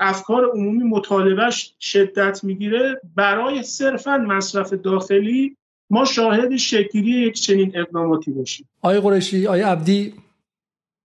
افکار 0.00 0.50
عمومی 0.54 0.84
مطالبهش 0.84 1.74
شدت 1.80 2.44
می‌گیره. 2.44 3.00
برای 3.16 3.62
صرفا 3.62 4.18
مصرف 4.18 4.72
داخلی 4.72 5.56
ما 5.90 6.04
شاهد 6.04 6.56
شکلی 6.56 7.10
یک 7.10 7.34
چنین 7.34 7.72
اقداماتی 7.74 8.30
باشیم. 8.30 8.68
آقای 8.82 9.00
قرشی 9.00 9.46
آقای 9.46 9.62
عبدی 9.62 10.14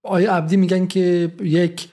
آقای 0.03 0.25
عبدی 0.25 0.57
میگن 0.57 0.87
که 0.87 1.31
یک 1.43 1.87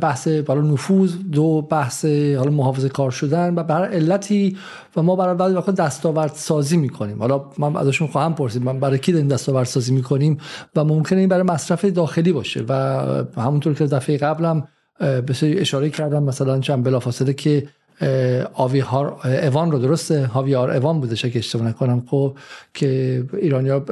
بحث 0.00 0.28
برای 0.28 0.68
نفوذ 0.68 1.16
دو 1.32 1.62
بحث 1.62 2.04
حالا 2.04 2.50
محافظه 2.50 2.88
کار 2.88 3.10
شدن 3.10 3.54
و 3.54 3.62
برای 3.62 3.96
علتی 3.96 4.56
و 4.96 5.02
ما 5.02 5.16
برای 5.16 5.34
بعد 5.34 5.52
وقت 5.52 5.70
دستاورد 5.70 6.32
سازی 6.32 6.76
می‌کنیم. 6.76 7.18
حالا 7.18 7.50
من 7.58 7.76
ازشون 7.76 8.08
خواهم 8.08 8.34
پرسید 8.34 8.64
من 8.64 8.80
برای 8.80 8.98
کی 8.98 9.12
داریم 9.12 9.28
دستاورد 9.28 9.66
سازی 9.66 9.94
می‌کنیم؟ 9.94 10.38
و 10.76 10.84
ممکنه 10.84 11.18
این 11.18 11.28
برای 11.28 11.42
مصرف 11.42 11.84
داخلی 11.84 12.32
باشه 12.32 12.64
و 12.68 12.74
همونطور 13.36 13.74
که 13.74 13.86
دفعه 13.86 14.16
قبلم 14.16 14.68
به 14.98 15.34
اشاره 15.42 15.90
کردم 15.90 16.22
مثلا 16.22 16.60
چند 16.60 16.84
بلافاصله 16.84 17.32
که 17.32 17.68
آوی 18.54 18.80
هار 18.80 19.20
اوان 19.24 19.70
رو 19.70 19.78
درسته؟ 19.78 20.26
هاویار 20.26 20.70
اوان 20.70 21.00
بوده 21.00 21.16
که 21.16 21.38
اشتباه 21.38 21.68
نکنم. 21.68 22.02
خب 22.06 22.38
که 22.74 23.24
ایرانیا 23.32 23.84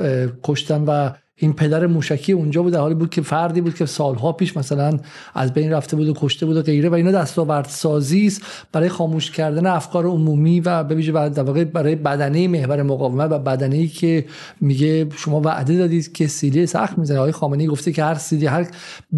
کشتن 0.43 0.85
و 0.87 1.11
این 1.37 1.53
پدر 1.53 1.87
موشکی 1.87 2.33
اونجا 2.33 2.63
بود 2.63 2.73
در 2.73 2.81
حالی 2.81 2.95
بود 2.95 3.11
که 3.11 3.23
فردی 3.23 3.61
بود 3.61 3.75
که 3.75 3.87
سالها 3.87 4.33
پیش 4.33 4.57
مثلا 4.57 4.99
از 5.35 5.55
بین 5.55 5.73
رفته 5.73 5.97
بود 5.97 6.09
و 6.09 6.15
کشته 6.17 6.47
بود 6.47 6.57
و 6.57 6.63
غیره 6.63 6.89
و 6.89 6.95
اینا 6.95 7.13
دستاورد 7.13 7.69
سازی 7.69 8.27
است 8.27 8.43
برای 8.73 8.89
خاموش 8.89 9.31
کردن 9.31 9.67
افکار 9.67 10.07
عمومی 10.07 10.61
و 10.61 10.85
به 10.85 10.95
ویژه 10.95 11.13
برای 11.13 11.95
بدنه 11.95 12.49
محور 12.49 12.83
مقاومت 12.83 13.33
و 13.33 13.39
بدنه 13.39 13.77
ای 13.77 13.89
که 13.89 14.27
میگه 14.61 15.09
شما 15.17 15.41
وعده 15.41 15.77
دادید 15.77 16.13
که 16.13 16.27
سیلی 16.27 16.67
سخت 16.67 16.99
می‌زنه. 16.99 17.19
آقای 17.19 17.33
خامنه‌ای 17.33 17.69
گفته 17.69 17.93
که 17.93 18.05
هر 18.05 18.15
سیلی 18.15 18.47
هر 18.47 18.67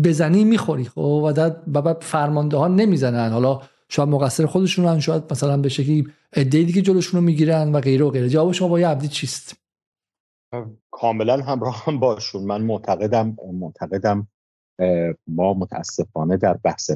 بزنی 0.04 0.44
می‌خوری. 0.44 0.84
خب 0.84 0.98
و 0.98 1.50
بعد 1.66 1.96
فرمانده 2.00 2.56
ها 2.56 2.68
نمی‌زنن. 2.68 3.30
حالا 3.32 3.60
شاید 3.88 4.08
مقصر 4.08 4.46
خودشون 4.46 5.00
شاید 5.00 5.22
مثلا 5.30 5.56
به 5.56 5.68
شکلی 5.68 6.06
ایده 6.36 6.72
که 6.72 6.82
جلوشون 6.82 7.20
رو 7.20 7.26
می‌گیرن 7.26 7.72
و 7.72 7.80
غیره 7.80 8.04
و 8.04 8.10
غیره. 8.10 8.28
جواب 8.28 8.52
شما 8.52 8.68
با 8.68 8.78
عبدی 8.78 9.08
چیست؟ 9.08 9.56
کاملا 10.96 11.42
همراه 11.42 11.82
هم 11.84 12.00
باشون. 12.00 12.44
من 12.44 12.62
معتقدم 12.62 13.36
معتقدم 13.52 14.28
ما 15.26 15.54
متاسفانه 15.54 16.36
در 16.36 16.54
بحث 16.54 16.90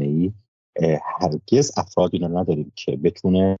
ای 0.00 0.32
هرگز 1.20 1.72
افرادی 1.76 2.18
رو 2.18 2.38
نداریم 2.38 2.72
که 2.76 2.96
بتونه 2.96 3.56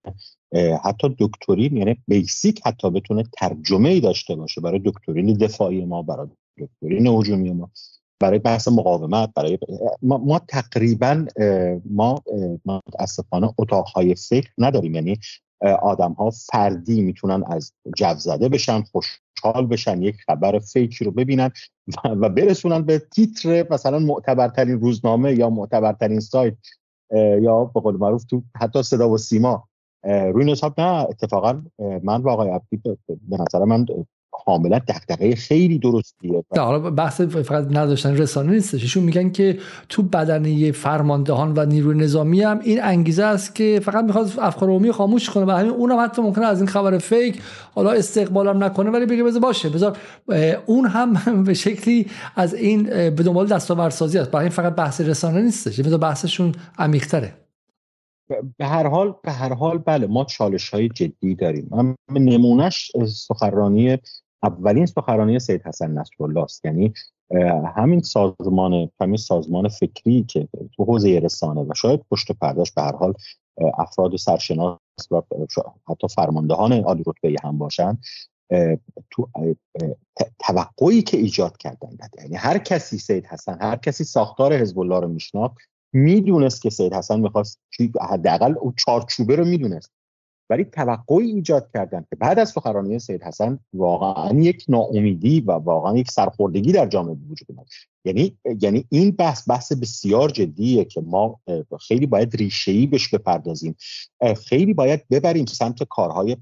حتی 0.84 1.16
دکترین 1.18 1.76
یعنی 1.76 1.96
بیسیک 2.08 2.60
حتی 2.64 2.90
بتونه 2.90 3.24
ترجمه 3.38 3.88
ای 3.88 4.00
داشته 4.00 4.34
باشه 4.34 4.60
برای 4.60 4.80
دکترین 4.84 5.34
دفاعی 5.34 5.84
ما 5.84 6.02
برای 6.02 6.28
دکترین 6.58 7.06
هجومی 7.06 7.52
ما 7.52 7.70
برای 8.20 8.38
بحث 8.38 8.68
مقاومت 8.68 9.30
برای 9.34 9.58
ما, 10.02 10.18
ما 10.18 10.38
تقریبا 10.38 11.26
ما 11.90 12.22
متاسفانه 12.64 13.54
اتاقهای 13.58 14.14
فکر 14.14 14.50
نداریم. 14.58 14.94
یعنی 14.94 15.18
آدم 15.62 16.12
ها 16.12 16.30
فردی 16.30 17.02
می‌تونن 17.02 17.44
از 17.46 17.72
جو 17.96 18.14
زده 18.14 18.48
بشن 18.48 18.82
خوشحال 18.82 19.66
بشن 19.66 20.02
یک 20.02 20.16
خبر 20.26 20.58
فیکی 20.58 21.04
رو 21.04 21.10
ببینن 21.10 21.50
و 22.04 22.28
برسونن 22.28 22.82
به 22.82 22.98
تیتر 22.98 23.66
مثلا 23.70 23.98
معتبرترین 23.98 24.80
روزنامه 24.80 25.34
یا 25.34 25.50
معتبرترین 25.50 26.20
سایت 26.20 26.54
یا 27.40 27.64
به 27.64 27.80
قول 27.80 27.96
معروف 27.96 28.24
تو 28.24 28.42
حتی 28.56 28.82
صدا 28.82 29.10
و 29.10 29.18
سیما. 29.18 29.68
روی 30.04 30.52
حساب 30.52 30.80
نه 30.80 31.06
اتفاقا 31.10 31.62
من 31.78 32.22
و 32.22 32.28
آقای 32.28 32.50
عبدی 32.50 32.80
به 33.06 33.36
نظر 33.38 33.64
من 33.64 33.86
کاملا 34.44 34.78
دغدغه 34.78 35.34
خیلی 35.34 35.78
درستیه. 35.78 36.44
حالا 36.56 36.90
بحث 36.90 37.20
فقط 37.20 37.66
نداشتن 37.70 38.16
رسانه 38.16 38.52
نیستش. 38.52 38.82
ایشون 38.82 39.02
میگن 39.02 39.30
که 39.30 39.58
تو 39.88 40.02
بدنه 40.02 40.72
فرماندهان 40.72 41.52
و 41.56 41.64
نیروی 41.64 41.98
نظامی 41.98 42.42
هم 42.42 42.60
این 42.64 42.82
انگیزه 42.82 43.24
است 43.24 43.54
که 43.54 43.80
فقط 43.84 44.04
می‌خواد 44.04 44.32
افکار 44.38 44.68
عمومی 44.68 44.92
خاموش 44.92 45.30
کنه 45.30 45.44
و 45.44 45.50
همین 45.50 45.72
اونم 45.72 46.04
حتی 46.04 46.22
ممکنه 46.22 46.46
از 46.46 46.60
این 46.60 46.68
خبر 46.68 46.98
فیک 46.98 47.40
حالا 47.74 47.90
استقبالم 47.90 48.64
نکنه 48.64 48.90
ولی 48.90 49.06
بگه 49.06 49.24
بذار 49.24 49.42
باشه. 49.42 49.68
بذار 49.68 49.96
اون 50.66 50.86
هم 50.86 51.44
به 51.46 51.54
شکلی 51.54 52.06
از 52.36 52.54
این 52.54 52.82
به 52.84 53.10
دنبال 53.10 53.46
دستاوردسازی 53.46 54.18
است. 54.18 54.30
برای 54.30 54.44
این 54.44 54.52
فقط 54.52 54.74
بحث 54.74 55.00
رسانه 55.00 55.40
نیستش. 55.40 55.80
بذار 55.80 55.98
بحثشون 55.98 56.52
عمیق‌تره. 56.78 57.34
به 58.58 58.66
هر 58.66 58.86
حال 58.86 59.14
به 59.24 59.32
هر 59.32 59.54
حال 59.54 59.78
بله 59.78 60.06
ما 60.06 60.24
چالش 60.24 60.70
های 60.70 60.88
جدی 60.88 61.34
داریم. 61.34 61.68
من 61.70 61.96
نمونهش 62.10 62.92
سخنرانی 63.06 63.98
اولین 64.42 64.86
سخنرانی 64.86 65.38
سید 65.38 65.62
حسن 65.62 65.90
نصرالله 65.90 66.42
است 66.42 66.64
یعنی 66.64 66.92
همین 67.76 68.00
سازمان 68.00 68.90
همین 69.00 69.16
سازمان 69.16 69.68
فکری 69.68 70.22
که 70.22 70.48
تو 70.76 70.84
حوزه 70.84 71.18
رسانه 71.18 71.60
و 71.60 71.74
شاید 71.76 72.00
پشت 72.10 72.32
پرداش 72.32 72.72
به 72.72 72.82
هر 72.82 72.96
حال 72.96 73.14
افراد 73.78 74.16
سرشناس 74.16 74.78
و 75.10 75.22
حتی 75.88 76.08
فرماندهان 76.08 76.72
عالی 76.72 77.04
رتبه 77.06 77.36
هم 77.44 77.58
باشن 77.58 77.98
تو 79.10 79.28
توقعی 80.38 81.02
که 81.02 81.16
ایجاد 81.16 81.56
کردن 81.56 81.88
یعنی 82.18 82.34
هر 82.34 82.58
کسی 82.58 82.98
سید 82.98 83.26
حسن 83.26 83.58
هر 83.60 83.76
کسی 83.76 84.04
ساختار 84.04 84.54
حزب 84.54 84.78
الله 84.78 85.00
رو 85.00 85.08
میشناخت 85.08 85.56
می‌دونست 85.92 86.62
که 86.62 86.70
سید 86.70 86.94
حسن 86.94 87.20
می‌خواست 87.20 87.60
حداقل 88.00 88.54
او 88.60 88.72
چارچوبه 88.76 89.36
رو 89.36 89.44
می‌دونست. 89.44 89.92
ولی 90.50 90.64
توقعی 90.64 91.26
ایجاد 91.26 91.70
کردن 91.74 92.04
که 92.10 92.16
بعد 92.16 92.38
از 92.38 92.50
سخنرانی 92.50 92.98
سید 92.98 93.22
حسن 93.22 93.58
واقعا 93.74 94.40
یک 94.40 94.64
ناامیدی 94.68 95.40
و 95.40 95.52
واقعا 95.52 95.96
یک 95.96 96.10
سرخوردگی 96.10 96.72
در 96.72 96.86
جامعه 96.86 97.16
وجود 97.30 97.48
اومد. 97.50 97.66
یعنی 98.06 98.38
یعنی 98.60 98.84
این 98.88 99.10
بحث 99.10 99.48
بحث 99.48 99.72
بسیار 99.72 100.28
جدیه 100.28 100.84
که 100.84 101.00
ما 101.00 101.40
خیلی 101.80 102.06
باید 102.06 102.36
ریشه‌ای 102.36 102.86
بهش 102.86 103.08
بپردازیم. 103.08 103.76
خیلی 104.46 104.74
باید 104.74 105.08
ببریم 105.08 105.46
سمت 105.46 105.82
کارهای 105.82 106.36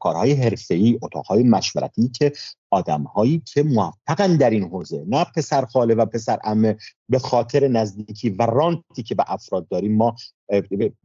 کارهای 0.00 0.32
حرفه‌ای 0.32 0.98
اتاقهای 1.02 1.42
مشورتی 1.42 2.08
که 2.08 2.32
آدمهایی 2.70 3.42
که 3.46 3.62
موفقن 3.62 4.36
در 4.36 4.50
این 4.50 4.64
حوزه 4.64 5.04
نه 5.08 5.26
پسر 5.36 5.64
خاله 5.64 5.94
و 5.94 6.06
پسر 6.06 6.38
امه 6.44 6.76
به 7.08 7.18
خاطر 7.18 7.68
نزدیکی 7.68 8.30
و 8.30 8.42
رانتی 8.42 9.02
که 9.02 9.14
به 9.14 9.24
افراد 9.26 9.68
داریم 9.68 9.96
ما 9.96 10.16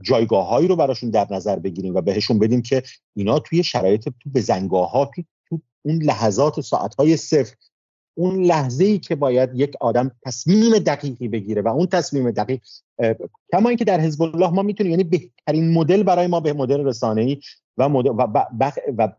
جایگاه 0.01 0.67
رو 0.67 0.75
براشون 0.75 1.09
در 1.09 1.27
نظر 1.31 1.59
بگیریم 1.59 1.95
و 1.95 2.01
بهشون 2.01 2.39
بدیم 2.39 2.61
که 2.61 2.83
اینا 3.15 3.39
توی 3.39 3.63
شرایط 3.63 4.03
تو 4.03 4.29
بزنگاه 4.35 4.91
ها 4.91 5.11
تو, 5.49 5.61
اون 5.81 6.03
لحظات 6.03 6.57
و 6.57 6.61
ساعت 6.61 6.95
های 6.95 7.17
صفر 7.17 7.55
اون 8.17 8.43
لحظه 8.43 8.85
ای 8.85 8.97
که 8.97 9.15
باید 9.15 9.49
یک 9.53 9.73
آدم 9.81 10.11
تصمیم 10.25 10.79
دقیقی 10.79 11.27
بگیره 11.27 11.61
و 11.61 11.67
اون 11.67 11.87
تصمیم 11.87 12.31
دقیق 12.31 12.59
کما 13.51 13.69
اینکه 13.69 13.85
در 13.85 13.99
حزب 13.99 14.21
الله 14.21 14.49
ما 14.49 14.61
می‌تونیم 14.61 14.91
یعنی 14.91 15.03
بهترین 15.03 15.73
مدل 15.73 16.03
برای 16.03 16.27
ما 16.27 16.39
به 16.39 16.53
مدل 16.53 16.85
رسانه 16.85 17.21
ای 17.21 17.39
و, 17.77 17.83
و, 17.83 18.71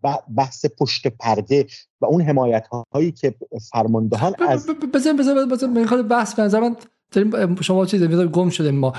و 0.03 0.19
بحث 0.37 0.67
پشت 0.79 1.07
پرده 1.07 1.67
و 2.01 2.07
اون 2.07 2.23
حمایت 2.23 2.67
هایی 2.93 3.13
که 3.13 3.35
فرماندهان 3.73 4.35
از 4.49 4.67
بزن 4.95 5.17
بزن 5.17 5.49
بزن 5.49 6.03
بحث 6.03 6.35
به 6.35 6.61
من 6.61 6.77
داریم 7.11 7.61
شما 7.61 7.87
چیز 7.87 8.03
گم 8.03 8.51
شده 8.51 8.71
ما. 8.71 8.93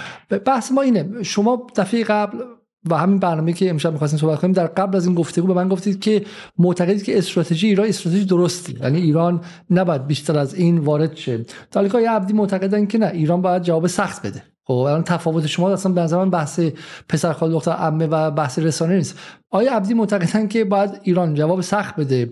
بحث 0.46 0.72
ما 0.72 0.82
اینه 0.82 1.24
شما 1.24 1.68
دفعه 1.76 2.04
قبل 2.04 2.44
و 2.90 2.98
همین 2.98 3.20
برنامه 3.20 3.54
که 3.54 3.70
امشب 3.70 3.92
می‌خواستیم 3.92 4.20
صحبت 4.20 4.40
کنیم 4.40 4.54
در 4.54 4.68
قبل 4.68 4.96
از 4.96 5.06
این 5.06 5.16
گفتگو 5.16 5.48
به 5.48 5.54
من 5.54 5.68
گفتید 5.68 6.00
که 6.00 6.26
معتقدید 6.58 7.04
که 7.04 7.18
استراتژی 7.18 7.68
ایران 7.68 7.88
استراتژی 7.88 8.26
درستی. 8.26 8.78
یعنی 8.82 9.02
ایران 9.02 9.42
نباید 9.70 10.08
بیشتر 10.08 10.38
از 10.38 10.54
این 10.56 10.78
وارد 10.78 11.16
شه. 11.16 11.46
طالیقای 11.72 12.06
عبدی 12.06 12.34
معتقدن 12.34 12.86
که 12.86 12.98
نه 12.98 13.06
ایران 13.06 13.42
باید 13.42 13.64
جواب 13.64 13.88
سخت 13.88 14.28
بده. 14.28 14.44
خب 14.70 14.76
الان 14.76 15.04
تفاوت 15.04 15.48
شما 15.48 15.70
اصلا 15.70 15.92
به 15.92 16.02
نظر 16.02 16.18
من 16.18 16.30
بحث 16.30 16.60
پسر 17.10 17.34
خال 17.34 17.52
دختر 17.52 17.72
عمه 17.72 18.08
و 18.08 18.32
بحث 18.32 18.60
رسانه 18.60 18.96
نیست. 18.96 19.20
آیا 19.52 19.76
عبدی 19.76 19.94
معتقدن 19.94 20.48
که 20.48 20.64
باید 20.64 21.00
ایران 21.04 21.36
جواب 21.36 21.62
سخت 21.62 21.96
بده؟ 21.96 22.30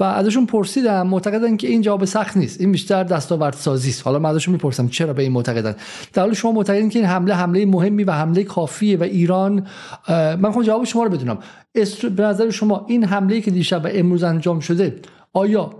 و 0.00 0.04
ازشون 0.04 0.46
پرسیدم 0.46 1.06
معتقدن 1.06 1.56
که 1.56 1.68
این 1.68 1.82
جواب 1.82 2.04
سخت 2.04 2.36
نیست. 2.36 2.60
این 2.60 2.72
بیشتر 2.72 3.04
دستاورد 3.04 3.54
سازی 3.54 3.90
است. 3.90 4.02
حالا 4.04 4.18
من 4.18 4.30
ازشون 4.30 4.52
می‌پرسم 4.52 4.88
چرا 4.88 5.12
به 5.12 5.22
این 5.22 5.32
معتقدن؟ 5.32 5.76
در 6.12 6.22
حال 6.22 6.34
شما 6.34 6.52
معتقدین 6.52 6.88
که 6.88 6.98
این 6.98 7.08
حمله 7.08 7.34
حمله 7.34 7.66
مهمی 7.66 8.04
و 8.04 8.12
حمله 8.12 8.44
کافیه 8.44 8.98
و 8.98 9.02
ایران 9.02 9.66
من 10.08 10.46
می‌خوام 10.46 10.64
جواب 10.64 10.84
شما 10.84 11.02
رو 11.02 11.10
بدونم. 11.10 11.38
به 12.16 12.22
نظر 12.22 12.50
شما 12.50 12.86
این 12.88 13.04
حمله 13.04 13.40
که 13.40 13.50
دیشب 13.50 13.84
و 13.84 13.88
امروز 13.92 14.22
انجام 14.22 14.60
شده 14.60 15.00
آیا 15.32 15.70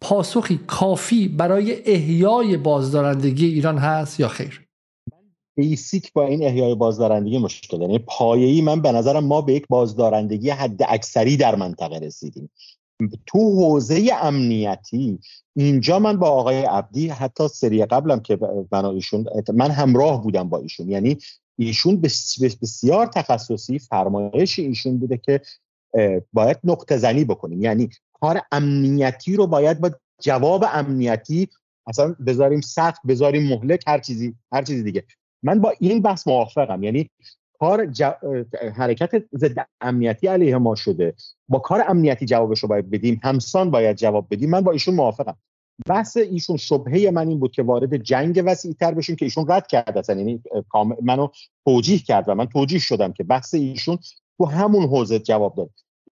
پاسخی 0.00 0.60
کافی 0.66 1.28
برای 1.28 1.76
احیای 1.84 2.56
بازدارندگی 2.56 3.46
ایران 3.46 3.78
هست 3.78 4.20
یا 4.20 4.28
خیر؟ 4.28 4.69
بیسیک 5.54 6.12
با 6.12 6.26
این 6.26 6.44
احیای 6.44 6.74
بازدارندگی 6.74 7.38
مشکل 7.38 7.80
یعنی 7.80 7.98
پایه‌ای 7.98 8.60
من 8.60 8.82
به 8.82 8.92
نظرم 8.92 9.24
ما 9.24 9.40
به 9.40 9.52
یک 9.52 9.66
بازدارندگی 9.68 10.50
حد 10.50 10.82
اکثری 10.88 11.36
در 11.36 11.54
منطقه 11.54 11.98
رسیدیم. 11.98 12.50
تو 13.26 13.38
حوزه 13.38 14.10
امنیتی 14.22 15.18
اینجا 15.56 15.98
من 15.98 16.16
با 16.16 16.28
آقای 16.28 16.62
عبدی 16.62 17.08
حتی 17.08 17.48
سری 17.48 17.84
قبلم 17.84 18.20
که 18.20 18.38
من 18.72 18.84
ایشون 18.84 19.26
من 19.54 19.70
همراه 19.70 20.22
بودم 20.22 20.48
با 20.48 20.58
ایشون. 20.58 20.90
یعنی 20.90 21.18
ایشون 21.58 22.00
بسیار 22.62 23.06
تخصصی 23.06 23.78
فرمایش 23.78 24.58
ایشون 24.58 24.98
بوده 24.98 25.16
که 25.16 25.40
باید 26.32 26.58
نقطه 26.64 26.96
زنی 26.96 27.24
بکنیم. 27.24 27.62
یعنی 27.62 27.88
کار 28.12 28.40
امنیتی 28.52 29.36
رو 29.36 29.46
باید 29.46 29.80
با 29.80 29.90
جواب 30.22 30.64
امنیتی 30.72 31.48
اصلا 31.86 32.16
بذاریم 32.26 32.60
سخت 32.60 33.00
بذاریم 33.06 33.48
مهلک 33.48 33.84
هر 33.86 33.98
چیزی 33.98 34.34
هر 34.52 34.62
چیزی 34.62 34.82
دیگه. 34.82 35.04
من 35.42 35.60
با 35.60 35.72
این 35.80 36.02
بحث 36.02 36.26
موافقم. 36.26 36.82
یعنی 36.82 37.10
کار 37.58 37.92
حرکت 38.76 39.24
ضد 39.34 39.66
امنیتی 39.80 40.26
علیه 40.26 40.58
ما 40.58 40.74
شده. 40.74 41.14
با 41.48 41.58
کار 41.58 41.84
امنیتی 41.88 42.26
جوابش 42.26 42.58
رو 42.58 42.68
باید 42.68 42.90
بدیم. 42.90 43.20
همسان 43.22 43.70
باید 43.70 43.96
جواب 43.96 44.26
بدیم. 44.30 44.50
من 44.50 44.60
با 44.60 44.72
ایشون 44.72 44.94
موافقم. 44.94 45.36
بحث 45.86 46.16
ایشون 46.16 46.56
شبهه 46.56 47.10
من 47.10 47.28
این 47.28 47.40
بود 47.40 47.52
که 47.52 47.62
وارد 47.62 47.96
جنگ 47.96 48.42
وسیع 48.46 48.72
تر 48.72 48.94
بشیم 48.94 49.16
که 49.16 49.24
ایشون 49.24 49.44
رد 49.48 49.66
کرد 49.66 49.98
اصلا. 49.98 50.16
یعنی 50.16 50.42
منو 51.02 51.28
توجیه 51.64 51.98
کرد 51.98 52.28
و 52.28 52.34
من 52.34 52.46
توجیه 52.46 52.78
شدم 52.78 53.12
که 53.12 53.24
بحث 53.24 53.54
ایشون 53.54 53.98
تو 54.38 54.46
همون 54.46 54.82
حوزه 54.82 55.18
جواب 55.18 55.56
داد. 55.56 55.70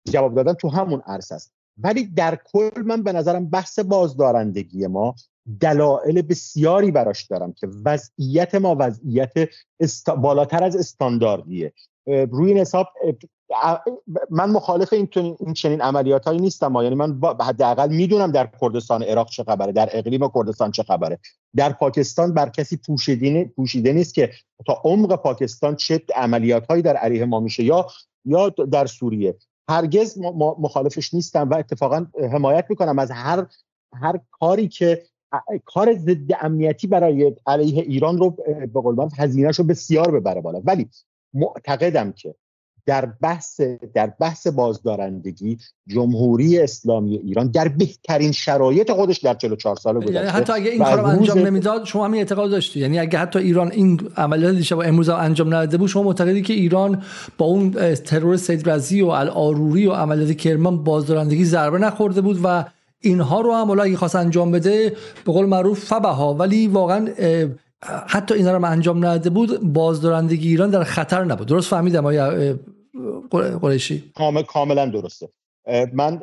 جواب 0.09 0.35
دادن 0.35 0.53
تو 0.53 0.68
همون 0.68 1.01
عرصه 1.07 1.35
است. 1.35 1.53
ولی 1.79 2.05
در 2.05 2.39
کل 2.53 2.83
من 2.87 3.03
به 3.03 3.12
نظرم 3.12 3.51
بحث 3.51 3.79
بازدارندگی 3.79 4.87
ما 4.87 5.14
دلایل 5.61 6.22
بسیاری 6.22 6.90
براش 6.90 7.26
دارم 7.26 7.53
که 7.53 7.68
وضعیت 7.84 8.55
ما 8.55 8.76
وضعیت 8.78 9.32
بالاتر 10.18 10.64
از 10.64 10.76
استانداردیه. 10.76 11.72
روی 12.07 12.49
این 12.49 12.59
حساب 12.59 12.86
من 14.30 14.51
مخالف 14.51 14.92
این, 14.92 15.09
این 15.14 15.55
چنین 15.55 15.80
عملیات 15.80 16.24
هایی 16.24 16.40
نیستم 16.40 16.74
یعنی 16.74 16.94
من 16.94 17.20
حداقل 17.40 17.88
می‌دونم 17.88 18.32
در 18.32 18.49
کردستان 18.61 19.03
عراق 19.03 19.28
چه 19.28 19.44
خبره 19.44 19.72
در 19.72 19.88
اقلیم 19.92 20.28
کردستان 20.34 20.70
چه 20.70 20.82
خبره. 20.82 21.18
در 21.57 21.72
پاکستان 21.72 22.34
بر 22.34 22.49
کسی 22.49 22.76
پوشیده, 22.76 23.44
پوشیده 23.44 23.92
نیست 23.92 24.14
که 24.14 24.30
تا 24.66 24.82
عمق 24.84 25.16
پاکستان 25.16 25.76
چه 25.76 26.03
عملیات 26.14 26.72
در 26.72 26.96
علیه 26.96 27.24
ما 27.24 27.40
میشه 27.40 27.64
یا 27.64 27.86
یا 28.24 28.49
در 28.49 28.86
سوریه. 28.86 29.36
هرگز 29.68 30.18
مخالفش 30.59 31.14
نیستم 31.14 31.51
و 31.51 31.55
اتفاقا 31.55 32.07
حمایت 32.32 32.66
می‌کنم 32.68 32.99
از 32.99 33.11
هر 33.11 33.46
هر 33.92 34.20
کاری 34.30 34.68
که 34.68 35.03
کار 35.64 35.95
ضد 35.95 36.33
امنیتی 36.41 36.87
برای 36.87 37.35
علیه 37.47 37.83
ایران 37.83 38.18
رو 38.18 38.31
به 38.74 38.81
قول 38.81 38.95
من 38.95 39.09
رو 39.59 39.64
بسیار 39.64 40.20
ببره 40.20 40.41
بالا. 40.41 40.61
ولی 40.64 40.89
معتقدم 41.35 42.12
که 42.12 42.35
در 42.89 43.07
بحث 43.07 43.61
در 43.95 44.12
بحث 44.20 44.47
بازدارندگی 44.47 45.59
جمهوری 45.87 46.59
اسلامی 46.59 47.16
ایران 47.16 47.49
در 47.51 47.68
بهترین 47.68 48.33
شرایط 48.33 48.93
خودش 48.93 49.18
در 49.18 49.35
44 49.35 49.76
سال 49.76 49.97
گذشته 49.97 50.14
یعنی 50.14 50.29
حتی 50.29 50.53
اگه 50.53 50.70
این 50.70 50.85
کارو 50.85 51.05
انجام 51.05 51.39
نمی‌داد 51.39 51.85
شما 51.85 52.05
همین 52.05 52.18
اعتقاد 52.18 52.51
داشتی. 52.51 52.81
یعنی 52.81 52.99
اگه 52.99 53.18
حتی 53.18 53.39
ایران 53.39 53.72
این 53.72 54.01
عملیات 54.16 54.55
دیشب 54.55 54.79
امروز 54.79 55.09
انجام 55.09 55.49
نداده 55.49 55.76
بود 55.76 55.89
شما 55.89 56.03
معتقدی 56.03 56.43
که 56.43 56.53
ایران 56.53 57.03
با 57.39 57.47
اون 57.47 57.95
ترور 57.95 58.37
سید 58.37 58.70
رزی 58.70 59.01
و 59.01 59.07
الآروری 59.09 59.87
و 59.87 59.93
عملیات 59.93 60.33
کرمان 60.33 60.85
بازدارندگی 60.85 61.45
ضربه 61.45 61.79
نخورده 61.79 62.20
بود 62.20 62.41
و 62.45 62.64
اینها 63.01 63.40
رو 63.40 63.55
هم 63.55 63.80
اگه 63.80 63.96
خواست 63.96 64.16
انجام 64.16 64.51
بده 64.51 64.96
به 65.24 65.32
قول 65.32 65.46
معروف 65.46 65.84
فبها. 65.84 66.34
ولی 66.34 66.66
واقعا 66.66 67.09
حتی 68.07 68.34
اینا 68.34 68.57
رو 68.57 68.64
انجام 68.64 68.99
نداده 68.99 69.30
بود 69.30 69.72
بازدارندگی 69.72 70.49
ایران 70.49 70.70
در 70.70 70.84
خطر 70.84 71.24
نبود. 71.24 71.49
درست 71.49 71.70
فهمیدم 71.70 72.07
آیا 72.07 72.55
قریشی؟ 73.61 74.12
کامل 74.14 74.42
کاملا 74.42 74.86
درسته. 74.86 75.28
من 75.92 76.20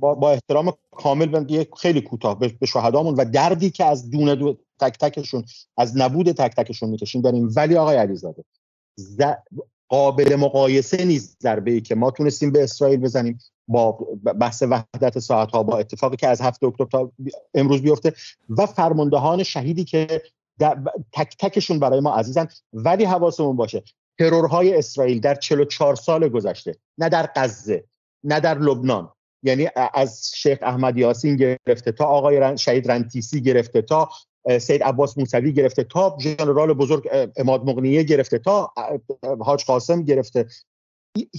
با 0.00 0.32
احترام 0.32 0.72
کامل 0.90 1.64
خیلی 1.76 2.00
کوتاه 2.00 2.38
به 2.38 2.66
شهدامون 2.66 3.14
و 3.14 3.24
دردی 3.24 3.70
که 3.70 3.84
از 3.84 4.10
دونه 4.10 4.34
دو 4.34 4.56
تک 4.80 4.98
تکشون 4.98 5.44
از 5.76 5.96
نبود 5.96 6.32
تک 6.32 6.56
تکشون 6.56 6.88
می‌کشیم 6.88 7.22
داریم. 7.22 7.48
ولی 7.56 7.76
آقای 7.76 7.96
علیزاده 7.96 8.44
قابل 9.88 10.36
مقایسه 10.36 11.04
نیست 11.04 11.36
ضربه 11.42 11.70
ای 11.70 11.80
که 11.80 11.94
ما 11.94 12.10
تونستیم 12.10 12.52
به 12.52 12.62
اسرائیل 12.62 13.00
بزنیم. 13.00 13.38
با 13.68 13.92
بحث 14.40 14.62
وحدت 14.62 15.18
ساعت 15.18 15.50
ها 15.50 15.62
با 15.62 15.78
اتفاقی 15.78 16.16
که 16.16 16.28
از 16.28 16.40
هفته 16.40 16.66
اکتبر 16.66 16.86
تا 16.86 17.12
امروز 17.54 17.82
بیفته 17.82 18.12
و 18.48 18.66
فرماندهان 18.66 19.42
شهیدی 19.42 19.84
که 19.84 20.22
تک 21.12 21.36
تکشون 21.38 21.78
برای 21.78 22.00
ما 22.00 22.14
عزیزن 22.14 22.48
ولی 22.72 23.04
حواسمون 23.04 23.56
باشه 23.56 23.82
ترورهای 24.18 24.78
اسرائیل 24.78 25.20
در 25.20 25.34
44 25.34 25.94
سال 25.94 26.28
گذشته 26.28 26.76
نه 26.98 27.08
در 27.08 27.30
غزه 27.36 27.84
نه 28.24 28.40
در 28.40 28.58
لبنان 28.58 29.10
یعنی 29.42 29.68
از 29.94 30.30
شیخ 30.34 30.58
احمد 30.62 30.96
یاسین 30.96 31.36
گرفته 31.36 31.92
تا 31.92 32.04
آقای 32.04 32.58
شهید 32.58 32.90
رنتیسی 32.90 33.42
گرفته 33.42 33.82
تا 33.82 34.08
سید 34.60 34.82
عباس 34.82 35.18
موسوی 35.18 35.52
گرفته 35.52 35.84
تا 35.84 36.16
ژنرال 36.20 36.72
بزرگ 36.72 37.08
اماد 37.36 37.64
مغنیه 37.64 38.02
گرفته 38.02 38.38
تا 38.38 38.72
حاج 39.40 39.64
قاسم 39.64 40.02
گرفته 40.02 40.46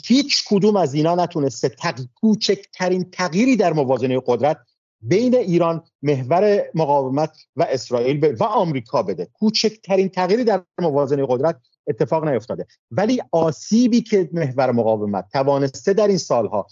هیچ 0.06 0.44
کدوم 0.48 0.76
از 0.76 0.94
اینا 0.94 1.16
نتونسته 1.16 1.70
تق... 1.70 2.00
کوچکترین 2.16 3.10
تغییری 3.12 3.56
در 3.56 3.74
موازنه 3.74 4.22
قدرت 4.26 4.58
بین 5.02 5.36
ایران 5.36 5.84
محور 6.02 6.64
مقاومت 6.76 7.38
و 7.56 7.68
اسرائیل 7.70 8.36
و 8.40 8.44
آمریکا 8.44 9.04
بده. 9.04 9.28
کوچکترین 9.34 10.10
تغییری 10.10 10.44
در 10.44 10.64
موازنه 10.82 11.26
قدرت 11.30 11.58
اتفاق 11.88 12.28
نیفتاده. 12.28 12.66
ولی 12.92 13.22
آسیبی 13.32 14.02
که 14.02 14.30
محور 14.34 14.72
مقاومت 14.72 15.26
توانسته 15.32 15.94
در 15.94 16.08
این 16.08 16.18
سالها 16.18 16.68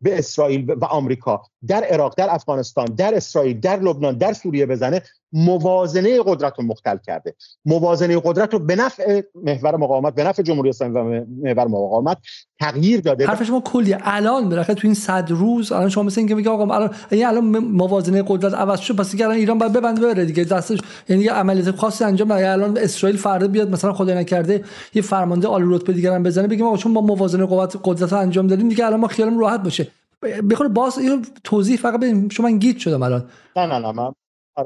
به 0.00 0.18
اسرائیل 0.18 0.70
و 0.70 0.84
آمریکا 0.84 1.42
در 1.66 1.84
عراق 1.84 2.14
در 2.16 2.26
افغانستان 2.30 2.84
در 2.84 3.14
اسرائیل 3.14 3.60
در 3.60 3.80
لبنان 3.80 4.18
در 4.18 4.32
سوریه 4.32 4.66
بزنه 4.66 5.02
موازنه 5.32 6.20
قدرت 6.26 6.58
رو 6.58 6.64
مختل 6.64 6.96
کرده. 7.06 7.34
موازنه 7.64 8.20
قدرت 8.24 8.52
رو 8.52 8.58
به 8.58 8.76
نفع 8.76 9.22
محور 9.34 9.76
مقاومت 9.76 10.14
به 10.14 10.24
نفع 10.24 10.42
جمهوری 10.42 10.68
اسلامی 10.68 11.18
و 11.18 11.24
محور 11.42 11.66
مقاومت 11.66 12.18
تغییر 12.60 13.00
داده 13.00 13.26
حرف 13.26 13.42
شما 13.42 13.60
کلی 13.60 13.96
الان 14.00 14.48
بالاخره 14.48 14.74
تو 14.74 14.86
این 14.86 14.94
صد 14.94 15.26
روز 15.30 15.72
الان 15.72 15.88
شما 15.88 16.02
مثل 16.02 16.20
اینکه 16.20 16.34
میگه 16.34 16.50
آقا 16.50 16.74
الان 16.74 16.94
یعنی 17.10 17.24
الان 17.24 17.44
موازنه 17.58 18.24
قدرت 18.26 18.54
عوض 18.54 18.80
شد 18.80 18.96
پس 18.96 19.14
الان 19.14 19.30
ایران 19.30 19.58
باید 19.58 19.72
ببنده 19.72 20.00
بره 20.00 20.24
دیگه. 20.24 20.44
دستش 20.44 20.78
یعنی 21.08 21.28
عملیات 21.28 21.76
خاصی 21.76 22.04
انجام 22.04 22.32
نده 22.32 22.50
الان 22.50 22.78
اسرائیل 22.78 23.18
فردا 23.18 23.48
بیاد 23.48 23.70
مثلا 23.70 23.92
خدای 23.92 24.14
نکرده 24.14 24.64
یه 24.94 25.02
فرمانده 25.02 25.48
عالی 25.48 25.66
رتبه 25.68 25.92
دیگه 25.92 26.12
هم 26.12 26.22
بزنه 26.22 26.48
بگیم 26.48 26.66
آقا 26.66 26.76
چون 26.76 26.92
ما 26.92 27.00
موازنه 27.00 27.46
قدرت 27.50 27.80
قدرت 27.84 28.12
انجام 28.12 28.46
دادیم 28.46 28.68
دیگه 28.68 28.86
الان 28.86 29.00
ما 29.00 29.08
خیالمون 29.08 29.40
راحت 29.40 29.62
باشه. 29.62 29.87
بخوره 30.22 30.68
باز 30.68 30.98
اینو 30.98 31.22
توضیح 31.44 31.76
فقط 31.76 32.00
بدیم 32.00 32.28
شما 32.28 32.48
من 32.48 32.58
گیت 32.58 32.78
شدم 32.78 33.02
الان. 33.02 33.30
نه 33.56 33.66
نه 33.66 33.78
نه 33.78 33.92
من 33.92 34.12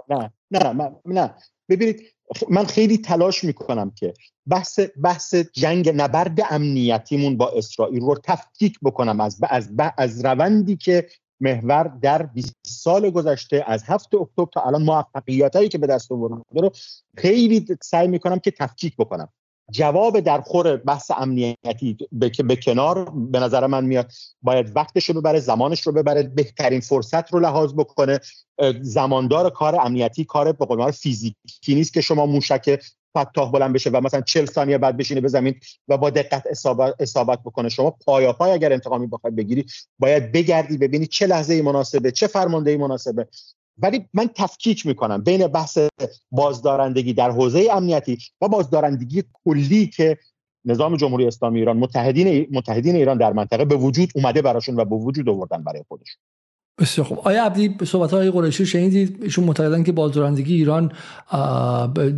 نه 0.09 0.31
نه 0.51 0.73
من 0.73 0.93
نه. 1.07 1.35
ببینید 1.69 2.03
من 2.51 2.65
خیلی 2.65 2.99
تلاش 2.99 3.45
می‌کنم 3.45 3.91
که 3.91 4.15
بحث 4.47 4.81
بحث 5.03 5.35
جنگ 5.35 5.89
نبرد 5.97 6.39
امنیتیمون 6.51 7.37
با 7.37 7.51
اسرائیل 7.57 8.01
رو 8.01 8.21
تفکیک 8.25 8.79
بکنم 8.83 9.21
از 9.21 9.41
از 9.51 9.71
از 9.99 10.25
روندی 10.25 10.77
که 10.77 11.09
محور 11.41 11.83
در 12.03 12.23
20 12.23 12.57
سال 12.67 13.11
گذشته 13.11 13.65
از 13.67 13.83
هفت 13.87 14.15
اکتبر 14.15 14.47
تا 14.53 14.61
الان 14.61 14.83
موفقیت 14.83 15.57
هایی 15.57 15.69
که 15.69 15.79
به 15.79 15.87
دست 15.87 16.13
آورده 16.13 16.61
رو 16.61 16.71
خیلی 17.17 17.67
سعی 17.83 18.09
می‌کنم 18.09 18.39
که 18.39 18.51
تفکیک 18.51 18.97
بکنم. 18.97 19.29
جواب 19.73 20.21
در 20.21 20.41
خور 20.41 20.77
بحث 20.77 21.11
امنیتی 21.11 21.97
به 22.43 22.57
کنار 22.57 23.11
به 23.11 23.41
نظر 23.41 23.67
من 23.67 23.85
میاد. 23.85 24.13
باید 24.43 24.77
وقتش 24.77 25.05
رو 25.05 25.21
ببره 25.21 25.41
زمانش 25.41 25.81
رو 25.81 25.93
ببره 25.93 26.23
بهترین 26.23 26.81
فرصت 26.81 27.33
رو 27.33 27.41
لحاظ 27.41 27.73
بکنه. 27.73 28.21
زماندار 28.81 29.51
کار 29.51 29.81
امنیتی 29.81 30.25
کار 30.25 30.53
به 30.53 30.67
قول 30.67 30.91
فیزیکی 30.91 31.75
نیست 31.75 31.93
که 31.93 32.01
شما 32.01 32.27
موشک 32.27 32.81
فتاح 33.19 33.51
بلند 33.51 33.73
بشه 33.73 33.91
و 33.91 34.01
مثلا 34.01 34.21
40 34.21 34.47
ثانیه 34.47 34.79
بعد 34.79 34.97
بشینه 34.97 35.21
به 35.21 35.29
زمین 35.29 35.55
و 35.89 35.97
با 35.97 36.11
دقت 36.11 36.45
اصابت, 37.01 37.43
بکنه. 37.45 37.69
شما 37.69 37.91
پایا 37.91 38.33
پای 38.33 38.51
اگر 38.51 38.73
انتقامی 38.73 39.07
بخواید 39.07 39.37
بگیری 39.37 39.67
باید 39.99 40.33
بگردی 40.33 40.79
ببینی 40.79 41.07
چه 41.07 41.27
لحظه 41.27 41.63
مناسبه 41.63 42.11
چه 42.11 42.27
فرمانده 42.27 42.77
مناسبه. 42.77 43.29
ولی 43.79 44.09
من 44.15 44.31
تفکیک 44.35 44.87
می‌کنم 44.87 45.23
بین 45.23 45.47
بحث 45.47 45.79
بازدارندگی 46.31 47.13
در 47.13 47.31
حوزه 47.31 47.69
امنیتی 47.73 48.19
و 48.41 48.49
بازدارندگی 48.49 49.23
کلی 49.45 49.87
که 49.87 50.19
نظام 50.65 50.97
جمهوری 50.97 51.27
اسلامی 51.27 51.59
ایران 51.59 51.77
متحدین 51.77 52.47
متحدین 52.53 52.97
ایران 52.97 53.19
در 53.19 53.33
منطقه 53.33 53.65
به 53.65 53.77
وجود 53.77 54.11
اومده 54.15 54.43
براشون 54.43 54.77
و 54.77 54.85
به 54.85 54.97
وجود 54.97 55.29
آوردن 55.29 55.65
برای 55.65 55.83
خودشون. 55.89 56.23
بسیار 56.79 57.07
خوب. 57.07 57.19
آیا 57.25 57.45
عبدی 57.45 57.69
به 57.69 57.85
صحبت 57.85 58.11
های 58.11 58.31
قریشی 58.31 58.67
شنیدید؟ 58.67 59.23
ایشون 59.23 59.45
معتقدن 59.45 59.83
که 59.83 59.93
بازدارندگی 59.93 60.55
ایران 60.55 60.93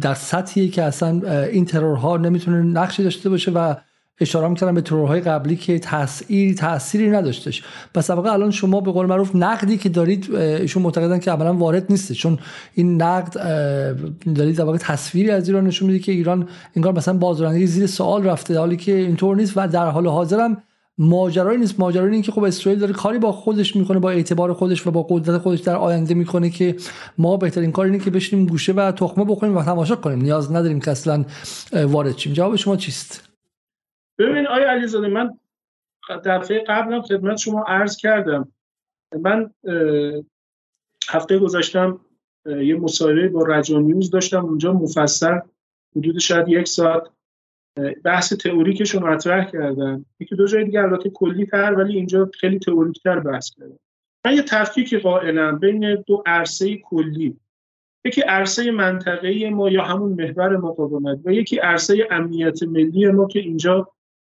در 0.01 0.15
سطحی 0.15 0.69
که 0.69 0.83
اصلا 0.83 1.45
این 1.47 1.65
ترورها 1.65 2.17
نمی‌تونه 2.17 2.63
نقشی 2.63 3.03
داشته 3.03 3.31
باشه 3.31 3.51
و 3.51 3.75
اشاره 4.21 4.49
می‌کردم 4.49 4.75
به 4.75 4.81
ترورهای 4.81 5.21
قبلی 5.21 5.57
که 5.57 5.79
تاثیر 5.79 6.55
تأثیری 6.55 7.11
نداشتش. 7.11 7.62
پس 7.95 8.11
واقع 8.11 8.33
الان 8.33 8.51
شما 8.51 8.81
به 8.81 8.93
قول 8.93 9.07
معروف 9.07 9.37
نقدی 9.37 9.77
که 9.77 9.89
دارید 9.89 10.35
ایشون 10.35 10.83
معتقدن 10.83 11.19
که 11.19 11.31
عملا 11.31 11.55
وارد 11.55 11.87
نیست 11.91 12.12
چون 12.12 12.39
این 12.75 13.03
نقد 13.03 13.33
دارید 14.35 14.57
در 14.57 14.77
تصویری 14.77 15.31
از 15.31 15.49
ایران 15.49 15.67
نشون 15.67 15.87
میده 15.87 15.99
که 15.99 16.12
ایران 16.12 16.49
انگار 16.77 16.93
مثلا 16.93 17.15
بازدارندگی 17.15 17.67
زیر 17.67 17.87
سوال 17.87 18.25
رفته 18.25 18.59
حالی 18.59 18.77
که 18.77 18.95
اینطور 18.95 19.37
نیست 19.37 19.53
و 19.57 19.69
در 19.69 19.91
حال 19.91 20.07
حاضرم 20.07 20.62
ماجرایی 20.99 21.59
نیست. 21.59 21.81
ماجرایی 21.81 22.12
این 22.12 22.23
که 22.23 22.33
خب 22.33 22.45
اسرائیل 22.45 22.81
داره 22.81 22.93
کاری 22.93 23.19
با 23.19 23.33
خودش 23.33 23.77
می‌کنه 23.77 23.99
با 23.99 24.11
اعتبار 24.11 24.53
خودش 24.53 24.87
و 24.87 24.91
با 24.91 25.07
قدرت 25.11 25.39
خودش 25.39 25.61
در 25.61 25.77
آینده 25.77 26.15
می‌کنه 26.15 26.51
که 26.51 26.77
ما 27.19 27.37
بهترین 27.37 27.73
کار 27.73 27.87
اینه 27.87 27.99
که 27.99 28.11
بشینیم 28.11 28.47
گوشه 28.47 28.73
و 28.73 28.93
تخمه 28.93 29.25
بخوریم 29.25 29.57
و 29.57 29.62
تماشا 29.62 29.97
کنیم. 29.97 30.23
نیاز 30.23 30.53
نداریم 30.53 30.81
که 30.81 30.91
اصلا 30.91 31.25
وارد 31.73 32.19
شیم. 32.19 32.33
جواب 32.33 32.57
شما 32.57 32.77
چیست؟ 32.77 33.24
ببین 34.19 34.47
آیا 34.47 34.71
علیزاده 34.71 35.09
من 35.09 35.39
دفعه 36.25 36.65
قبلم 36.69 37.03
خدمت 37.03 37.37
شما 37.37 37.62
عرض 37.62 37.97
کردم. 37.97 38.53
من 39.21 39.51
هفته 41.09 41.39
گذاشتم 41.39 42.01
یه 42.47 42.75
مصاحبه 42.75 43.29
با 43.29 43.43
رجا 43.43 43.79
نیوز 43.79 44.11
داشتم. 44.11 44.45
اونجا 44.45 44.73
مفصل 44.73 45.39
حدود 45.97 46.19
شاید 46.19 46.49
یک 46.49 46.69
ساعت 46.69 47.11
بحث 48.05 48.33
تئوریکشون 48.33 49.03
مطرح 49.03 49.45
کردن. 49.45 50.05
یکی 50.21 50.37
دو 50.37 50.47
جای 50.47 50.65
دیگه 50.65 50.81
البته 50.81 51.11
کلی 51.11 51.47
تر 51.47 51.75
ولی 51.75 51.97
اینجا 51.97 52.31
خیلی 52.41 52.59
تئوریک 52.59 53.03
تر 53.03 53.21
بحث 53.21 53.51
کردم. 53.51 53.79
من 54.25 54.35
یه 54.35 54.43
تفکیکی 54.43 54.99
قائلم 54.99 55.59
بین 55.59 55.95
دو 56.07 56.23
عرصه 56.27 56.77
کلی. 56.77 57.37
یکی 58.05 58.21
عرصه 58.21 58.71
منطقه‌ای 58.71 59.51
ما 59.51 59.71
یا 59.71 59.85
همون 59.85 60.12
محور 60.12 60.57
مقاومت 60.57 61.19
و 61.25 61.33
یکی 61.33 61.59
عرصه 61.59 62.09
امنیت 62.11 62.62
ملی 62.62 63.07
ما 63.07 63.27
که 63.27 63.39
اینجا 63.39 63.89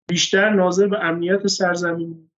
بیشتر 0.09 0.51
ناظر 0.51 0.87
به 0.87 1.05
امنیت 1.05 1.47
سرزمین 1.47 2.31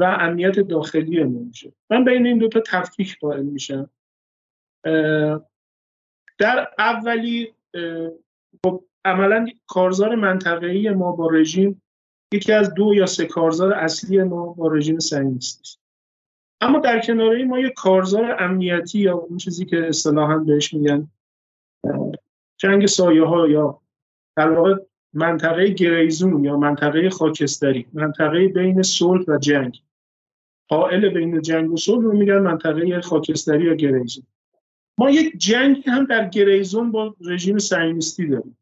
و 0.00 0.04
امنیت 0.04 0.60
داخلی 0.60 1.24
ما 1.24 1.40
میشه. 1.40 1.72
من 1.90 2.04
بین 2.04 2.26
این 2.26 2.38
دو 2.38 2.48
تا 2.48 2.60
تفکیک 2.66 3.18
قائل 3.18 3.42
میشم. 3.42 3.90
در 6.38 6.68
اولی 6.78 7.54
خب 8.64 8.84
عملا 9.04 9.46
کارزار 9.66 10.14
منطقه‌ای 10.14 10.90
ما 10.90 11.12
با 11.12 11.30
رژیم 11.30 11.82
یکی 12.32 12.52
از 12.52 12.74
دو 12.74 12.94
یا 12.94 13.06
سه 13.06 13.26
کارزار 13.26 13.72
اصلی 13.72 14.22
ما 14.22 14.52
با 14.52 14.68
رژیم 14.68 14.98
صهیونیستی 14.98 15.60
است. 15.60 15.80
اما 16.60 16.78
در 16.78 17.00
کنار 17.00 17.44
ما 17.44 17.58
یک 17.58 17.72
کارزار 17.72 18.36
امنیتی 18.38 18.98
یا 18.98 19.16
اون 19.16 19.36
چیزی 19.36 19.64
که 19.64 19.88
اصطلاحا 19.88 20.38
بهش 20.38 20.74
میگن 20.74 21.08
جنگ 22.60 22.86
سایه 22.86 23.24
ها 23.24 23.48
یا 23.48 23.80
در 24.36 24.50
واقع 24.50 24.74
منطقه 25.12 25.68
گریزون 25.68 26.44
یا 26.44 26.56
منطقه 26.56 27.10
خاکستری 27.10 27.86
منطقه 27.92 28.48
بین 28.48 28.82
صلح 28.82 29.24
و 29.28 29.38
جنگ. 29.38 29.78
قائل 30.68 31.08
بین 31.08 31.42
جنگ 31.42 31.72
و 31.72 31.76
صلح 31.76 32.02
رو 32.02 32.12
میگن 32.12 32.38
منطقه 32.38 33.00
خاکستری 33.00 33.64
یا 33.64 33.74
گریزون. 33.74 34.24
ما 34.98 35.10
یک 35.10 35.38
جنگ 35.38 35.82
هم 35.86 36.04
در 36.04 36.28
گریزون 36.28 36.92
با 36.92 37.16
رژیم 37.20 37.58
صهیونیستی 37.58 38.26
داریم. 38.26 38.56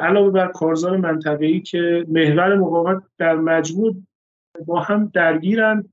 علاوه 0.00 0.30
بر 0.30 0.46
کارزار 0.46 0.96
منطقه‌ای 0.96 1.60
که 1.60 2.06
محور 2.08 2.56
مقاومت 2.56 3.02
در 3.18 3.34
مجموع 3.36 3.96
با 4.66 4.80
هم 4.80 5.10
درگیرند 5.14 5.92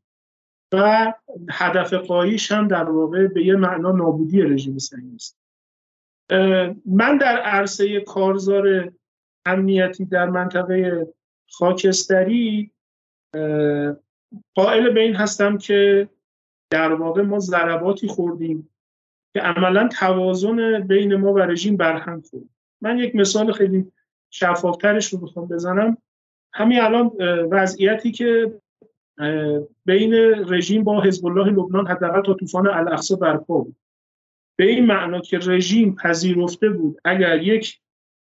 و 0.73 1.13
هدف 1.49 1.93
قاییش 1.93 2.51
هم 2.51 2.67
در 2.67 2.89
واقع 2.89 3.27
به 3.27 3.45
یه 3.45 3.55
معنا 3.55 3.91
نابودی 3.91 4.41
رژیم 4.41 4.77
صهیونیستی 4.77 5.37
من 6.85 7.17
در 7.17 7.37
عرصه 7.37 7.99
کارزار 7.99 8.91
امنیتی 9.45 10.05
در 10.05 10.29
منطقه 10.29 11.07
خاکستری 11.49 12.71
قائل 14.55 14.89
به 14.93 14.99
این 14.99 15.15
هستم 15.15 15.57
که 15.57 16.09
در 16.69 16.93
واقع 16.93 17.21
ما 17.21 17.39
ضرباتی 17.39 18.07
خوردیم 18.07 18.69
که 19.33 19.41
عملا 19.41 19.87
توازن 19.87 20.79
بین 20.79 21.15
ما 21.15 21.33
و 21.33 21.39
رژیم 21.39 21.77
برهم 21.77 22.21
خورد. 22.21 22.45
من 22.81 22.99
یک 22.99 23.15
مثال 23.15 23.51
خیلی 23.51 23.91
شفافترش 24.29 25.13
رو 25.13 25.19
بخوام 25.19 25.47
بزنم. 25.47 25.97
همین 26.53 26.81
الان 26.81 27.11
وضعیتی 27.51 28.11
که 28.11 28.59
بین 29.85 30.13
رژیم 30.53 30.83
با 30.83 31.01
حزب 31.01 31.25
الله 31.25 31.51
لبنان 31.51 31.87
حداقل 31.87 32.21
تا 32.21 32.33
طوفان 32.33 32.67
الاقصا 32.67 33.15
برپا 33.15 33.57
بود. 33.57 33.75
به 34.57 34.65
این 34.65 34.85
معنا 34.85 35.19
که 35.19 35.37
رژیم 35.37 35.95
پذیرفته 35.95 36.69
بود 36.69 37.01
اگر 37.05 37.43
یک 37.43 37.79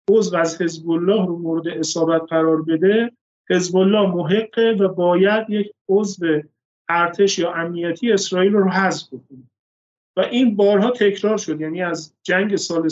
عضو 0.10 0.38
از 0.38 0.62
حزب 0.62 0.90
الله 0.90 1.26
رو 1.26 1.38
مورد 1.38 1.68
اصابت 1.68 2.22
قرار 2.30 2.62
بده 2.62 3.12
حزب 3.50 3.78
الله 3.78 4.16
محقه 4.16 4.76
و 4.80 4.88
باید 4.88 5.50
یک 5.50 5.72
عضو 5.90 6.42
ارتش 6.90 7.40
یا 7.40 7.54
امنیتی 7.54 8.12
اسرائیل 8.12 8.54
رو 8.54 8.70
حذف 8.70 9.10
کنه 9.10 9.44
و 10.18 10.22
این 10.22 10.56
بارها 10.56 10.92
تکرار 10.92 11.38
شد 11.38 11.62
یعنی 11.62 11.82
از 11.82 12.14
جنگ 12.24 12.56
سال 12.56 12.90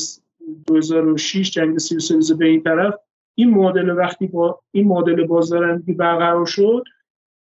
2006 0.67 1.51
جنگ 1.51 1.77
سیریس 1.77 2.31
به 2.31 2.45
این 2.45 2.63
طرف 2.63 2.93
این 3.35 3.49
معادله 3.49 3.93
وقتی 3.93 4.27
با 4.27 4.61
این 4.71 4.87
معادله 4.87 5.23
بازدارندگی 5.27 5.93
برقرار 5.93 6.45
شد 6.45 6.83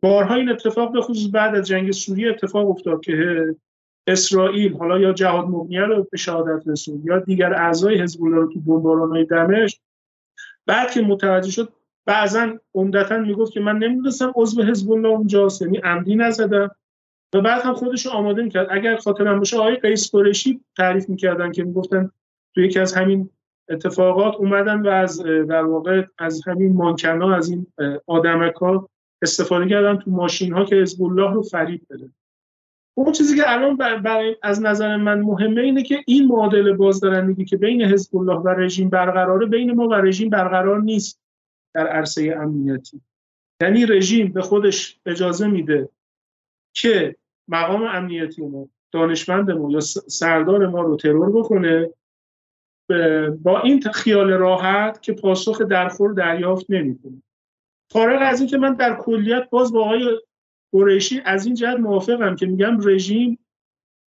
بارها 0.02 0.34
این 0.34 0.48
اتفاق 0.48 0.92
به 0.92 1.00
خصوص 1.00 1.30
بعد 1.32 1.54
از 1.54 1.66
جنگ 1.66 1.92
سوریه 1.92 2.30
اتفاق 2.30 2.70
افتاد 2.70 3.00
که 3.00 3.46
اسرائیل 4.06 4.76
حالا 4.76 4.98
یا 4.98 5.12
جهاد 5.12 5.46
مغنیه 5.48 5.80
رو 5.80 6.06
به 6.10 6.16
شهادت 6.16 6.68
رسوند 6.68 7.06
یا 7.06 7.18
دیگر 7.18 7.54
اعضای 7.54 8.02
حزب 8.02 8.24
الله 8.24 8.36
رو 8.36 8.52
تو 8.52 8.60
بمباران‌های 8.60 9.24
دمشق. 9.24 9.78
بعد 10.66 10.90
که 10.90 11.02
متوجه 11.02 11.50
شد 11.50 11.72
بعضا 12.06 12.58
عمدتا 12.74 13.18
می‌گفت 13.18 13.52
که 13.52 13.60
من 13.60 13.78
نمی‌دونستم 13.78 14.32
عضو 14.36 14.62
حزب 14.62 14.92
الله 14.92 15.08
اونجاست 15.08 15.62
یعنی 15.62 15.78
عمدی 15.78 16.16
نزدم. 16.16 16.70
و 17.34 17.40
بعد 17.40 17.62
هم 17.62 17.74
خودش 17.74 18.06
رو 18.06 18.12
آماده 18.12 18.42
می‌کرد. 18.42 18.66
اگر 18.70 18.96
خاطرم 18.96 19.38
باشه 19.38 19.58
آقای 19.58 19.76
قیس 19.76 20.14
قریشی 20.14 20.60
تعریف 20.76 21.08
می‌کردن 21.08 21.52
که 21.52 21.64
می‌گفتن 21.64 22.10
تو 22.54 22.60
یکی 22.60 22.78
از 22.78 22.94
همین 22.94 23.30
اتفاقات 23.68 24.34
اومدن 24.34 24.82
و 24.82 24.88
از 24.88 25.22
در 25.48 25.64
واقع 25.64 26.04
از 26.18 26.42
همین 26.46 26.72
مانکنا 26.72 27.34
از 27.34 27.50
این 27.50 27.66
آدمک 28.06 28.54
ها 28.54 28.88
استفاده 29.22 29.68
کردن 29.68 29.96
تو 29.96 30.10
ماشین 30.10 30.52
ها 30.52 30.64
که 30.64 30.76
حزب 30.76 31.02
الله 31.02 31.32
رو 31.32 31.42
فریب 31.42 31.80
بده. 31.90 32.10
اون 32.94 33.12
چیزی 33.12 33.36
که 33.36 33.42
الان 33.52 33.76
برای 33.76 34.36
از 34.42 34.62
نظر 34.62 34.96
من 34.96 35.20
مهمه 35.20 35.60
اینه 35.60 35.82
که 35.82 36.04
این 36.06 36.26
معادله 36.26 36.72
بازدارندگی 36.72 37.44
که 37.44 37.56
بین 37.56 37.82
حزب 37.82 38.16
الله 38.16 38.36
و 38.36 38.48
رژیم 38.48 38.88
برقراره 38.88 39.46
بین 39.46 39.72
ما 39.72 39.88
و 39.88 39.94
رژیم 39.94 40.30
برقرار 40.30 40.80
نیست 40.80 41.20
در 41.74 41.86
عرصه 41.86 42.34
امنیتی. 42.40 43.00
یعنی 43.62 43.86
رژیم 43.86 44.32
به 44.32 44.42
خودش 44.42 45.00
اجازه 45.06 45.46
میده 45.46 45.88
که 46.74 47.16
مقام 47.48 47.82
امنیتی 47.82 48.42
ما 48.42 48.68
دانشمند 48.92 49.50
ما 49.50 49.70
یا 49.70 49.80
سردار 49.80 50.66
ما 50.66 50.82
رو 50.82 50.96
ترور 50.96 51.32
بکنه 51.32 51.90
با 53.42 53.60
این 53.60 53.80
خیال 53.80 54.30
راحت 54.30 55.02
که 55.02 55.12
پاسخ 55.12 55.62
درخور 55.62 56.12
دریافت 56.12 56.66
نمی‌کنه. 56.68 57.22
فارغ 57.90 58.18
از 58.22 58.40
اینکه 58.40 58.58
من 58.58 58.74
در 58.74 58.96
کلیت 58.96 59.50
باز 59.50 59.72
با 59.72 59.84
آقای 59.84 60.20
قریشی 60.72 61.20
از 61.24 61.46
این 61.46 61.54
جهت 61.54 61.76
موافقم 61.76 62.34
که 62.34 62.46
میگم 62.46 62.78
رژیم 62.88 63.38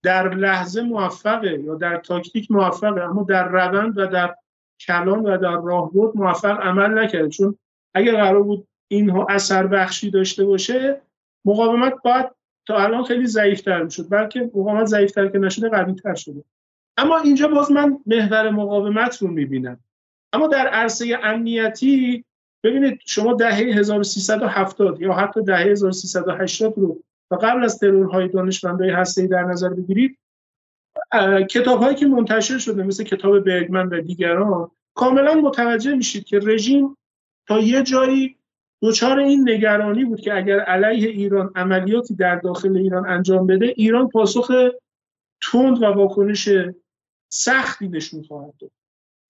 در 0.04 0.36
لحظه 0.36 0.82
موفقه 0.82 1.60
یا 1.64 1.76
در 1.76 1.98
تاکتیک 1.98 2.52
موفقه 2.52 3.02
اما 3.02 3.24
در 3.24 3.48
روند 3.48 3.98
و 3.98 4.06
در 4.06 4.36
کلان 4.80 5.20
و 5.20 5.38
در 5.38 5.56
راهبرد 5.56 6.16
موفق 6.16 6.60
عمل 6.62 7.00
نکرده. 7.00 7.30
چون 7.30 7.58
اگر 7.94 8.16
قرار 8.16 8.44
بود 8.44 8.68
اینها 8.88 9.28
اثر 9.30 9.68
بخشی 9.68 10.12
داشته 10.12 10.46
باشه 10.46 11.02
مقاومت 11.46 11.94
باید 12.04 12.26
تا 12.68 12.78
الان 12.78 13.04
خیلی 13.04 13.28
ضعیفتر 13.28 13.84
می‌شد 13.84 14.10
بلکه 14.10 14.42
مقاومت 14.42 14.86
ضعیفتر 14.86 15.28
که 15.28 15.38
نشده 15.38 15.70
قویتر 15.70 16.16
شده. 16.16 16.44
اما 16.98 17.18
اینجا 17.18 17.48
باز 17.48 17.72
من 17.72 18.00
محور 18.06 18.50
مقاومت 18.50 19.18
رو 19.18 19.28
می‌بینم. 19.28 19.80
اما 20.34 20.48
در 20.48 20.68
عرصه 20.68 21.20
امنیتی 21.24 22.26
ببینید 22.66 23.00
شما 23.06 23.34
دهه 23.34 23.56
1370 23.56 25.02
یا 25.02 25.14
حتی 25.14 25.44
دهه 25.44 25.58
1380 25.58 26.74
رو 26.78 27.00
و 27.32 27.36
قبل 27.36 27.64
از 27.64 27.80
ترورهای 27.80 28.28
دانشمندای 28.28 28.90
هسته‌ای 28.90 29.28
در 29.28 29.44
نظر 29.44 29.70
بگیرید 29.70 30.18
کتاب 31.50 31.82
هایی 31.82 31.96
که 31.96 32.06
منتشر 32.06 32.58
شده 32.58 32.84
مثل 32.84 33.04
کتاب 33.04 33.40
برگمن 33.40 33.88
و 33.88 34.02
دیگران 34.02 34.72
کاملا 34.96 35.34
متوجه 35.34 35.96
میشید 35.96 36.24
که 36.24 36.40
رژیم 36.40 36.98
تا 37.48 37.60
یه 37.60 37.84
جایی 37.84 38.38
دچار 38.82 39.20
این 39.20 39.50
نگرانی 39.50 40.06
بود 40.06 40.22
که 40.22 40.38
اگر 40.38 40.60
علیه 40.60 41.10
ایران 41.10 41.52
عملیاتی 41.56 42.16
در 42.16 42.36
داخل 42.36 42.78
ایران 42.78 43.10
انجام 43.10 43.48
بده 43.48 43.66
ایران 43.66 44.10
پاسخ 44.10 44.52
تند 45.42 45.84
و 45.84 45.86
واکنش 45.86 46.50
سختی 47.30 47.88
نشون 47.88 48.24
خواهد 48.24 48.54
داد. 48.60 48.72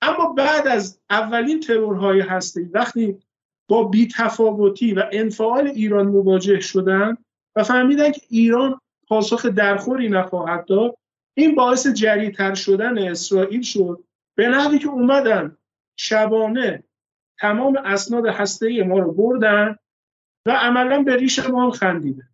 اما 0.02 0.34
بعد 0.34 0.68
از 0.68 1.00
اولین 1.10 1.60
ترورهای 1.60 2.20
هستی 2.20 2.62
وقتی 2.62 3.18
با 3.68 3.84
بیتفاوتی 3.84 4.94
و 4.94 5.04
انفعال 5.12 5.68
ایران 5.68 6.08
مواجه 6.08 6.60
شدن 6.60 7.18
و 7.56 7.64
فهمیدن 7.64 8.12
که 8.12 8.22
ایران 8.30 8.82
پاسخ 9.08 9.46
درخوری 9.46 10.10
نخواهد 10.10 10.66
داد 10.66 10.98
این 11.38 11.56
باعث 11.56 11.88
جریتر 11.88 12.54
شدن 12.54 12.98
اسرائیل 12.98 13.62
شد. 13.62 14.04
به 14.36 14.48
نحوی 14.48 14.80
که 14.80 14.88
اومدن 14.88 15.58
شبانه 15.98 16.84
تمام 17.40 17.78
اسناد 17.78 18.26
هسته 18.26 18.84
ما 18.84 19.00
رو 19.00 19.12
بردن 19.12 19.78
و 20.46 20.52
عملا 20.52 21.04
به 21.04 21.16
ریش 21.16 21.40
ما 21.40 21.64
هم 21.64 21.72
خندیدن. 21.72 22.30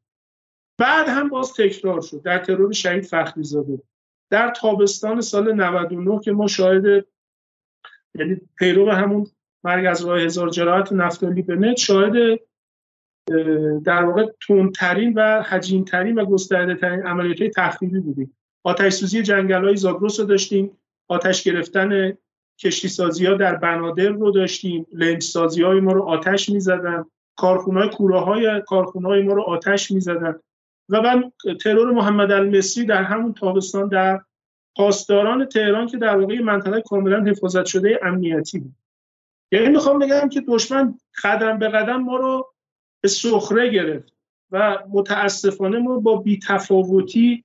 بعد 0.78 1.08
هم 1.08 1.30
باز 1.30 1.53
تکرار 1.53 2.02
شد 2.02 2.22
در 2.22 2.38
ترور 2.38 2.74
شهید 2.74 3.03
فخری 3.03 3.44
زاده 3.44 3.82
در 4.30 4.52
تابستان 4.52 5.22
سال 5.22 5.53
99 5.53 6.20
که 6.20 6.32
ما 6.32 6.48
شاهد 6.48 7.06
یعنی 8.16 8.41
پیرو 8.58 8.91
همون 8.91 9.28
مرگ 9.64 9.86
از 9.86 10.06
راه 10.06 10.20
هزار 10.20 10.50
جراحت 10.50 10.94
نفتالی 10.94 11.42
بنت 11.42 11.78
شاهد 11.78 12.40
در 13.84 14.04
واقع 14.04 14.26
تندترین 14.48 15.14
و 15.14 15.42
حجیمترین 15.42 16.20
و 16.20 16.26
گسترده 16.26 16.76
ترین 16.76 17.02
عملیات 17.02 17.52
تخریبی 17.56 18.00
بودیم. 18.00 18.38
آتش 18.64 18.94
سوزی 18.94 19.22
جنگل 19.22 19.66
های 19.66 19.76
زاگرس 19.76 20.20
رو 20.20 20.26
داشتیم 20.26 20.78
آتش 21.08 21.44
گرفتن 21.44 22.18
کشتی 22.60 22.88
سازی 22.88 23.26
ها 23.26 23.34
در 23.34 23.56
بنادر 23.56 24.10
رو 24.10 24.32
داشتیم 24.32 24.86
لنج 24.94 25.24
سازی 25.24 25.64
های 25.64 25.80
ما 25.80 25.92
رو 25.92 26.04
آتش 26.04 26.50
می‌زدن 26.50 27.06
کارخونه 27.38 27.80
های 27.80 27.90
کوره 27.90 28.20
های 28.20 28.62
کارخونه 28.68 29.08
های 29.08 29.22
ما 29.22 29.34
رو 29.34 29.42
آتش 29.42 29.92
می‌زدن. 29.92 30.36
و 30.90 31.02
من 31.02 31.32
ترور 31.62 31.92
محمد 31.92 32.32
المصری 32.32 32.86
در 32.86 33.04
همون 33.04 33.34
تابستان 33.34 33.88
در 33.88 34.22
پاسداران 34.76 35.46
تهران 35.46 35.88
که 35.88 35.98
در 35.98 36.18
واقع 36.18 36.40
منطقه 36.40 36.82
کاملا 36.82 37.24
حفاظت 37.24 37.66
شده 37.66 38.00
امنیتی 38.04 38.60
بود. 38.60 38.76
یعنی 39.52 39.69
می‌خوام 39.69 39.99
بگم 39.99 40.30
که 40.30 40.41
دشمن 40.41 40.98
قدم 41.23 41.60
به 41.60 41.68
قدم 41.68 41.98
ما 41.98 42.18
رو 42.18 42.53
به 43.02 43.07
سخره 43.07 43.69
گرفت 43.69 44.14
و 44.52 44.80
متاسفانه 44.90 45.80
ما 45.80 45.99
با 45.99 46.15
بیتفاوتی 46.15 47.44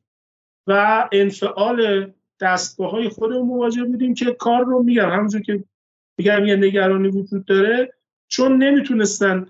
و 0.67 1.09
انفعال 1.13 2.13
دستگاه 2.41 2.91
های 2.91 3.09
خودمون 3.09 3.47
مواجه 3.47 3.85
بودیم 3.85 4.15
که 4.15 4.33
کار 4.33 4.65
رو 4.65 4.83
میگم. 4.83 5.11
همونجور 5.11 5.41
که 5.41 5.65
میگم 6.19 6.45
یه 6.45 6.57
نگرانی 6.57 7.09
وجود 7.09 7.45
داره 7.45 7.93
چون 8.29 8.63
نمی‌تونستن 8.63 9.47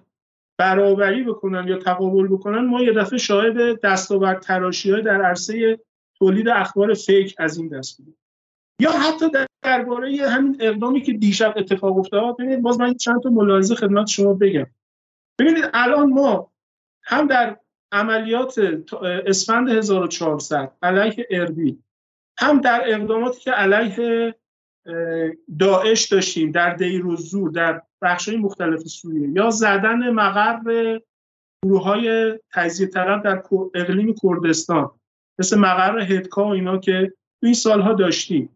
برابری 0.59 1.23
بکنن 1.23 1.69
یا 1.69 1.79
تقابل 1.79 2.27
بکنن 2.27 2.67
ما 2.67 2.83
یه 2.83 2.93
دفعه 2.93 3.19
شاهد 3.19 3.81
دستاورد 3.81 4.43
تراشی 4.43 4.91
های 4.91 5.03
در 5.03 5.23
عرصه 5.23 5.79
تولید 6.19 6.49
اخبار 6.49 6.95
فیک 6.95 7.35
از 7.39 7.59
این 7.59 7.69
دست 7.69 7.99
بودیم. 7.99 8.17
یا 8.81 8.91
حتی 8.91 9.27
درباره 9.63 10.29
همین 10.29 10.57
اقدامی 10.61 11.03
که 11.03 11.13
دیشب 11.13 11.55
اتفاق 11.57 11.99
افتاد 11.99 12.37
ببینید 12.37 12.63
باز 12.63 12.81
من 12.81 12.95
چند 12.95 13.23
تا 13.23 13.31
ملاحظه 13.31 13.75
خدمت 13.75 14.07
شما 14.07 14.35
بگم. 14.35 14.67
ببینید 15.39 15.65
الان 15.75 16.11
ما 16.11 16.53
هم 17.03 17.27
در 17.27 17.57
عملیات 17.93 18.59
اسفند 19.27 19.69
1400 19.69 20.73
علیه 20.83 21.27
اربیل 21.31 21.79
هم 22.39 22.61
در 22.61 22.83
اقداماتی 22.87 23.41
که 23.41 23.51
علیه 23.51 24.35
داعش 25.59 26.05
داشتیم 26.05 26.51
در 26.51 26.75
دیروزور 26.75 27.51
در 27.51 27.83
بخش‌های 28.03 28.37
مختلف 28.37 28.81
سوریه 28.81 29.29
یا 29.29 29.51
زدن 29.51 30.11
مقر 30.11 30.99
گروه 31.65 31.83
های 31.83 32.39
تجزیه 32.53 32.87
طلب 32.87 33.23
در 33.23 33.43
اقلیم 33.75 34.15
کردستان 34.23 34.91
مثل 35.39 35.59
مقر 35.59 36.01
هدکا 36.01 36.45
و 36.45 36.53
اینا 36.53 36.79
که 36.79 37.13
این 37.43 37.55
سالها 37.55 37.93
داشتیم. 37.93 38.56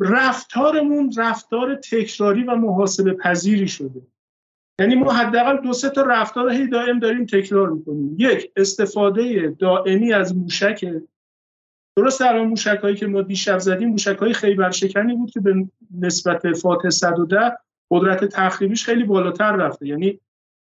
رفتارمون 0.00 1.12
رفتار 1.16 1.74
تکراری 1.74 2.42
و 2.42 2.54
محاسبه 2.54 3.12
پذیری 3.12 3.68
شده. 3.68 4.02
یعنی 4.80 4.94
ما 4.94 5.12
حداقل 5.12 5.56
دو 5.56 5.72
سه 5.72 5.90
تا 5.90 6.02
رفتار 6.02 6.50
هی 6.50 6.66
دائم 6.66 6.98
داریم 6.98 7.26
تکرار 7.26 7.70
می‌کنیم. 7.70 8.16
یک 8.18 8.52
استفاده 8.56 9.56
دائمی 9.58 10.12
از 10.12 10.36
موشک. 10.36 10.84
درست 11.96 12.22
الان 12.22 12.46
موشک 12.46 12.78
هایی 12.82 12.96
که 12.96 13.06
ما 13.06 13.22
دیشب 13.22 13.58
زدیم 13.58 13.88
موشک 13.88 14.16
های 14.16 14.32
خیبر 14.32 14.70
شکنی 14.70 15.14
بود 15.14 15.30
که 15.30 15.40
به 15.40 15.66
نسبت 16.00 16.52
فاتح 16.52 16.88
110 16.88 17.52
قدرت 17.90 18.24
تخریبیش 18.24 18.84
خیلی 18.84 19.04
بالاتر 19.04 19.52
رفته. 19.52 19.86
یعنی 19.86 20.20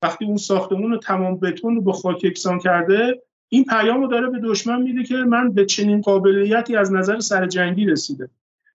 وقتی 0.03 0.25
اون 0.25 0.37
ساختمون 0.37 0.91
رو 0.91 0.99
تمام 0.99 1.37
بتون 1.41 1.75
رو 1.75 1.83
با 1.83 1.93
خاک 1.93 2.25
یکسان 2.25 2.59
کرده 2.59 3.23
این 3.49 3.65
پیامو 3.65 4.07
داره 4.07 4.31
به 4.31 4.39
دشمن 4.39 4.83
میده 4.83 5.03
که 5.03 5.15
من 5.15 5.53
به 5.53 5.65
چنین 5.65 6.01
قابلیتی 6.01 6.77
از 6.77 6.93
نظر 6.93 7.21
سر 7.21 7.47
جنگی 7.47 7.87
رسیده 7.87 8.31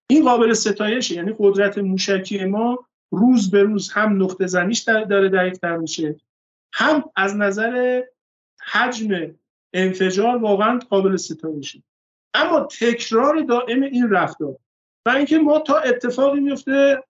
این 0.07 0.23
قابل 0.23 0.53
ستایشه. 0.53 1.15
یعنی 1.15 1.35
قدرت 1.39 1.77
موشکی 1.77 2.45
ما 2.45 2.85
روز 3.11 3.51
به 3.51 3.63
روز 3.63 3.91
هم 3.91 4.23
نقطه 4.23 4.47
زنیش 4.47 4.79
داره 4.79 5.29
دقیقتر 5.29 5.77
میشه. 5.77 6.15
هم 6.73 7.03
از 7.15 7.35
نظر 7.35 8.03
حجم 8.61 9.35
انفجار 9.73 10.37
واقعا 10.37 10.79
قابل 10.89 11.15
ستایشه. 11.15 11.83
اما 12.33 12.59
تکرار 12.59 13.41
دائم 13.41 13.81
این 13.81 14.09
رفتار 14.09 14.55
و 15.05 15.09
اینکه 15.09 15.37
ما 15.37 15.59
تا 15.59 15.79
اتفاقی 15.79 16.39
میفته 16.39 17.03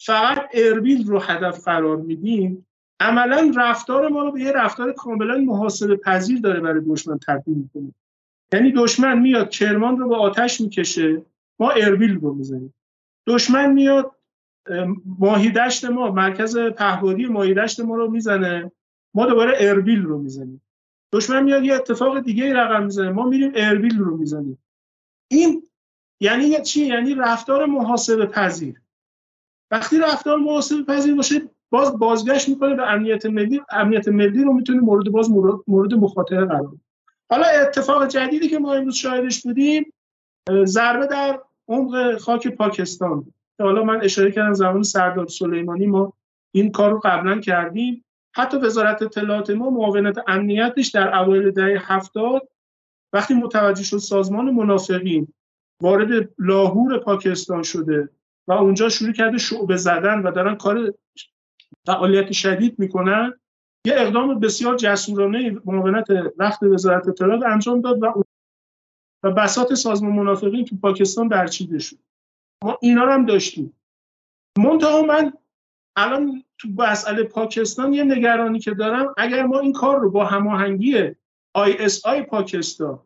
فقط 0.00 0.48
اربیل 0.54 1.06
رو 1.06 1.18
هدف 1.18 1.64
قرار 1.64 1.96
میدیم 1.96 2.66
عملا 3.00 3.52
رفتار 3.56 4.08
ما 4.08 4.22
رو 4.22 4.32
به 4.32 4.40
یه 4.40 4.52
رفتار 4.52 4.92
کاملا 4.92 5.38
محاسبه 5.38 5.96
پذیر 5.96 6.40
داره 6.40 6.60
برای 6.60 6.80
دشمن 6.88 7.18
تبدیل 7.26 7.54
می‌کنه. 7.54 7.94
یعنی 8.52 8.72
دشمن 8.72 9.18
میاد 9.18 9.50
کرمان 9.50 9.98
رو 9.98 10.08
به 10.08 10.16
آتش 10.16 10.60
می‌کشه 10.60 11.22
ما 11.58 11.70
اربیل 11.70 12.20
رو 12.20 12.34
می‌زنیم. 12.34 12.74
دشمن 13.26 13.72
میاد 13.72 14.12
ماهیدشت 15.18 15.84
ما 15.84 16.10
مرکز 16.10 16.58
پهبادی 16.58 17.26
ماهیدشت 17.26 17.80
ما 17.80 17.96
رو 17.96 18.10
می‌زنه. 18.10 18.72
ما 19.14 19.26
دوباره 19.26 19.52
اربیل 19.56 20.02
رو 20.02 20.18
می‌زنیم. 20.18 20.62
دشمن 21.12 21.42
میاد 21.42 21.64
یه 21.64 21.74
اتفاق 21.74 22.20
دیگه 22.20 22.54
رقم 22.54 22.84
می‌زنه. 22.84 23.10
ما 23.10 23.28
میریم 23.28 23.52
اربیل 23.54 23.98
رو 23.98 24.16
می‌زنیم. 24.16 24.58
این 25.30 25.62
یعنی 26.20 26.62
چی؟ 26.62 26.86
یعنی 26.86 27.14
رفتار 27.14 27.66
محاسبه 27.66 28.26
پذیر. 28.26 28.80
وقتی 29.70 29.98
رفتار 29.98 30.38
محاسبه 30.38 30.82
پذیر 30.82 31.14
باشه 31.14 31.42
باز 31.70 31.98
بازگشت 31.98 32.48
می‌کنه 32.48 32.74
به 32.74 32.92
امنیت 32.92 33.26
ملی. 33.26 33.60
امنیت 33.70 34.08
ملی 34.08 34.44
رو 34.44 34.52
می‌تونه 34.52 34.80
مورد 34.80 35.10
باز 35.10 35.30
مورد 35.66 35.94
مخاطره 35.94 36.44
قرار 36.44 36.72
حالا 37.30 37.46
اتفاق 37.46 38.08
جدیدی 38.08 38.48
که 38.48 38.58
ما 38.58 38.74
امروز 38.74 38.94
شاهدش 38.94 39.42
بودیم 39.42 39.92
ضربه 40.50 41.06
در 41.06 41.40
عمق 41.68 42.18
خاک 42.18 42.48
پاکستان. 42.48 43.32
حالا 43.60 43.84
من 43.84 44.04
اشاره 44.04 44.30
کردم 44.30 44.52
زمان 44.52 44.82
سردار 44.82 45.26
سلیمانی 45.26 45.86
ما 45.86 46.12
این 46.54 46.72
کار 46.72 46.90
رو 46.90 47.00
قبلا 47.04 47.40
کردیم. 47.40 48.04
حتی 48.34 48.56
وزارت 48.56 49.02
اطلاعات 49.02 49.50
ما 49.50 49.70
معاونت 49.70 50.18
امنیتش 50.26 50.88
در 50.88 51.18
اوایل 51.18 51.50
دهه 51.50 51.92
هفتاد 51.92 52.48
وقتی 53.12 53.34
متوجه 53.34 53.84
شد 53.84 53.96
سازمان 53.96 54.50
منافقین 54.50 55.28
وارد 55.82 56.28
لاهور 56.38 56.98
پاکستان 56.98 57.62
شده 57.62 58.08
و 58.48 58.52
اونجا 58.52 58.88
شروع 58.88 59.12
کرده 59.12 59.38
شعبه 59.38 59.76
زدن 59.76 60.18
و 60.22 60.30
دارن 60.30 60.54
کار 60.54 60.94
فعالیت 61.86 62.32
شدید 62.32 62.78
می‌کنن 62.78 63.34
یه 63.86 63.94
اقدام 63.96 64.40
بسیار 64.40 64.76
جسورانه 64.76 65.56
معاونت 65.64 66.06
وقت 66.36 66.62
وزارت 66.62 67.08
اطلاعات 67.08 67.42
انجام 67.42 67.80
داد 67.80 68.02
و 68.02 68.24
و 69.22 69.30
بسات 69.30 69.74
سازمان 69.74 70.12
منافقین 70.12 70.64
تو 70.64 70.76
پاکستان 70.76 71.28
برچیده 71.28 71.78
شد 71.78 71.98
ما 72.64 72.78
اینا 72.80 73.04
رو 73.04 73.12
هم 73.12 73.26
داشتیم. 73.26 73.76
منتها 74.58 75.02
من 75.02 75.32
الان 75.96 76.44
تو 76.58 76.68
مسئله 76.78 77.22
پاکستان 77.22 77.92
یه 77.92 78.04
نگرانی 78.04 78.58
که 78.58 78.70
دارم 78.70 79.14
اگر 79.16 79.46
ما 79.46 79.58
این 79.58 79.72
کار 79.72 80.00
رو 80.00 80.10
با 80.10 80.24
هماهنگی 80.24 81.14
ISI 81.54 82.22
پاکستان 82.22 83.00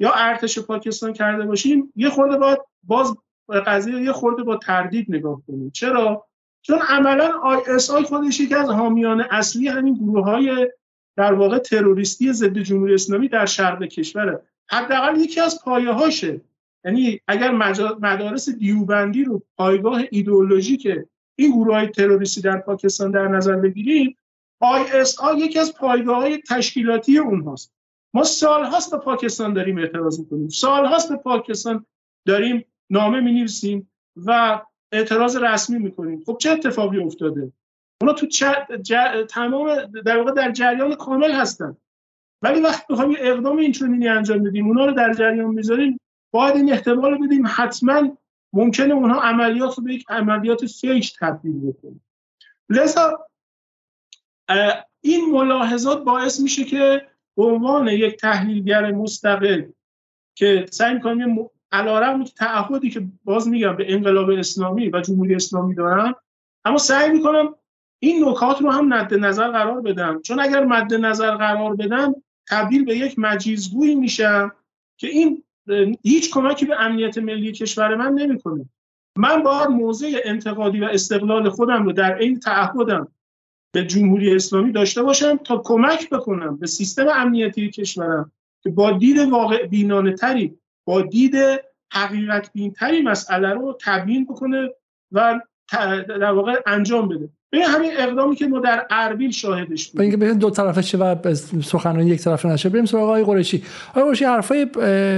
یا 0.00 0.12
ارتش 0.12 0.58
پاکستان 0.58 1.12
کرده 1.12 1.46
باشیم 1.46 1.92
یه 1.96 2.10
خورده 2.10 2.36
باید 2.36 2.58
باز 2.82 3.16
قضیه 3.66 4.02
یه 4.02 4.12
خورده 4.12 4.42
با 4.42 4.56
تردید 4.56 5.06
نگاه 5.08 5.42
کنیم. 5.46 5.70
چرا؟ 5.70 6.26
چون 6.62 6.78
عملا 6.78 7.40
ISI 7.42 8.02
خودش 8.02 8.40
یکی 8.40 8.54
از 8.54 8.68
حامیان 8.68 9.20
اصلی 9.20 9.68
همین 9.68 9.94
گروه 9.94 10.24
های 10.24 10.70
در 11.16 11.32
واقع 11.32 11.58
تروریستی 11.58 12.32
ضد 12.32 12.58
جمهوری 12.58 12.94
اسلامی 12.94 13.28
در 13.28 13.46
شرق 13.46 13.82
کشوره. 13.84 14.42
حداقل 14.70 15.20
یکی 15.20 15.40
از 15.40 15.62
پایه 15.64 15.90
هاشه 15.90 16.40
یعنی 16.84 17.20
اگر 17.28 17.50
مدارس 18.00 18.48
دیوبندی 18.48 19.24
رو 19.24 19.42
پایگاه 19.56 20.02
که 20.82 21.06
این 21.36 21.52
گروه 21.52 21.74
های 21.74 21.86
تروریستی 21.88 22.40
در 22.40 22.58
پاکستان 22.58 23.10
در 23.10 23.28
نظر 23.28 23.56
بگیریم 23.56 24.16
ISI 24.60 25.38
یکی 25.38 25.58
از 25.58 25.74
پایگاه 25.74 26.16
های 26.16 26.38
تشکیلاتی 26.48 27.18
اونهاست. 27.18 27.72
ما 28.14 28.24
سال 28.24 28.64
هاست 28.64 28.90
به 28.90 28.98
پاکستان 28.98 29.52
داریم 29.52 29.78
اعتراض 29.78 30.20
می‌کنیم. 30.20 30.48
سال 30.48 30.86
هاست 30.86 31.08
به 31.08 31.16
پاکستان 31.16 31.86
داریم 32.26 32.64
نامه 32.90 33.20
می 33.20 33.32
نویسیم 33.32 33.90
و 34.16 34.60
اعتراض 34.92 35.36
رسمی 35.36 35.78
می‌کنیم. 35.78 36.22
خب 36.26 36.36
چه 36.40 36.50
اتفاقی 36.50 36.98
افتاده؟ 36.98 37.52
اونا 38.00 38.12
تو 38.12 38.26
تمام 39.28 39.76
در 39.84 40.18
واقع 40.18 40.32
در 40.32 40.50
جریان 40.50 40.94
کامل 40.94 41.32
هستن. 41.32 41.76
ولی 42.42 42.60
وقتی 42.60 42.92
بخوایم 42.92 43.10
یه 43.10 43.18
اقدام 43.20 43.56
اینچنینی 43.56 44.08
انجام 44.08 44.42
بدیم 44.42 44.66
اونا 44.66 44.86
رو 44.86 44.92
در 44.92 45.12
جریان 45.12 45.54
می‌ذاریم 45.54 46.00
باید 46.32 46.56
این 46.56 46.72
احتمال 46.72 47.18
بدیم 47.18 47.44
حتما 47.46 48.16
ممکنه 48.52 48.94
اونها 48.94 49.20
عملیات 49.20 49.78
رو 49.78 49.84
به 49.84 49.94
یک 49.94 50.04
عملیات 50.08 50.66
فیک 50.66 51.12
تبدیل 51.20 51.60
بکنه 51.60 52.00
لذا 52.68 53.26
این 55.00 55.30
ملاحظات 55.30 56.04
باعث 56.04 56.40
میشه 56.40 56.64
که 56.64 57.06
به 57.36 57.44
عنوان 57.44 57.88
یک 57.88 58.16
تحلیلگر 58.16 58.90
مستقل 58.90 59.64
که 60.34 60.66
سعی 60.70 60.94
می‌کنم 60.94 61.48
علیرغم 61.72 62.24
تعهدی 62.24 62.90
که 62.90 63.06
باز 63.24 63.48
میگم 63.48 63.76
به 63.76 63.94
انقلاب 63.94 64.30
اسلامی 64.30 64.88
و 64.88 65.00
جمهوری 65.00 65.34
اسلامی 65.34 65.74
دارم 65.74 66.14
اما 66.64 66.78
سعی 66.78 67.10
می‌کنم 67.10 67.54
این 67.98 68.28
نکات 68.28 68.62
رو 68.62 68.70
هم 68.70 68.88
مد 68.88 69.14
نظر 69.14 69.50
قرار 69.50 69.80
بدم. 69.80 70.22
چون 70.22 70.40
اگر 70.40 70.64
مد 70.64 70.94
نظر 70.94 71.36
قرار 71.36 71.76
بدم 71.76 72.14
تبدیل 72.50 72.84
به 72.84 72.96
یک 72.96 73.18
مجیزگویی 73.18 73.94
میشم 73.94 74.52
که 74.96 75.06
این 75.06 75.44
هیچ 76.02 76.30
کمکی 76.30 76.66
به 76.66 76.80
امنیت 76.80 77.18
ملی 77.18 77.52
کشور 77.52 77.94
من 77.94 78.12
نمی‌کنه. 78.12 78.68
من 79.16 79.42
باید 79.42 79.68
موضع 79.68 80.20
انتقادی 80.24 80.80
و 80.80 80.84
استقلال 80.84 81.48
خودم 81.48 81.84
رو 81.84 81.92
در 81.92 82.18
این 82.18 82.38
تعهدم 82.38 83.08
به 83.72 83.86
جمهوری 83.86 84.34
اسلامی 84.34 84.72
داشته 84.72 85.02
باشم 85.02 85.36
تا 85.36 85.62
کمک 85.64 86.10
بکنم 86.10 86.56
به 86.56 86.66
سیستم 86.66 87.08
امنیتی 87.08 87.70
کشورم 87.70 88.32
که 88.62 88.70
با 88.70 88.92
دید 88.92 89.18
واقع 89.18 89.66
بینانه 89.66 90.12
تری 90.12 90.58
با 90.86 91.02
دید 91.02 91.34
حقیقت 91.92 92.52
بین 92.52 92.72
تری 92.72 93.02
مسئله 93.02 93.48
رو 93.48 93.78
تبیین 93.80 94.24
بکنه 94.24 94.70
و 95.12 95.40
در 96.08 96.32
واقع 96.32 96.60
انجام 96.66 97.08
بده. 97.08 97.28
به 97.50 97.64
همین 97.64 97.90
اقدامی 97.98 98.36
که 98.36 98.46
ما 98.46 98.60
در 98.60 98.86
اربیل 98.90 99.30
شاهدش 99.30 99.88
بودیم. 99.88 100.20
اینکه 100.20 100.34
دو 100.34 100.50
طرفه 100.50 100.82
چه 100.82 100.98
و 100.98 101.34
سخنرانی 101.62 102.10
یک 102.10 102.20
طرفه 102.20 102.48
نشه 102.48 102.68
بریم 102.68 102.84
سراغ 102.84 103.02
آقای 103.02 103.24
قریشی. 103.24 103.62
آقای 103.90 104.04
قریشی 104.04 104.24
حرفای 104.24 104.66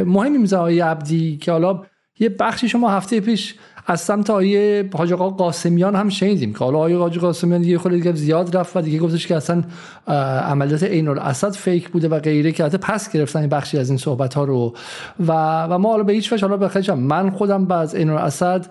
مهمی 0.07 0.39
می‌زنه 0.39 0.61
آقای 0.61 0.81
عبدی 0.81 1.37
که 1.37 1.53
حالا 1.53 1.83
یه 2.19 2.29
بخشی 2.29 2.69
شما 2.69 2.91
هفته 2.91 3.21
پیش 3.21 3.55
از 3.87 4.01
سمت 4.01 4.31
آیه 4.31 4.91
حاج 4.95 5.13
آقا 5.13 5.31
قاسمیان 5.31 5.95
هم 5.95 6.09
شنیدیم 6.09 6.53
که 6.53 6.59
حالا 6.59 6.79
آیه 6.79 6.99
حاج 6.99 7.19
قاسمیان 7.19 7.63
دیگه 7.63 7.79
خود 7.79 7.93
دیگه 7.93 8.13
زیاد 8.13 8.57
رفت 8.57 8.77
و 8.77 8.81
دیگه 8.81 8.99
گفتش 8.99 9.27
که 9.27 9.37
اصلا 9.37 9.63
عملیات 10.51 10.83
عین 10.83 11.09
الاسد 11.09 11.53
فیک 11.53 11.89
بوده 11.89 12.09
و 12.09 12.21
غیره 12.21 12.53
که 12.53 12.65
حتی 12.65 12.79
پس 12.79 13.13
گرفتن 13.13 13.47
بخشی 13.47 13.79
از 13.79 13.89
این 13.89 13.99
صحبت 13.99 14.35
ها 14.35 14.45
رو. 14.45 14.75
و 15.21 15.33
و 15.65 15.79
ما 15.79 15.91
حالا 15.91 16.03
به 16.03 16.13
هیچ 16.13 16.33
وجه 16.33 16.47
حالا 16.47 16.57
بخیر 16.57 16.95
من 16.95 17.31
خودم 17.31 17.67
بعد 17.67 17.97
عین 17.97 18.11
الاسد 18.11 18.67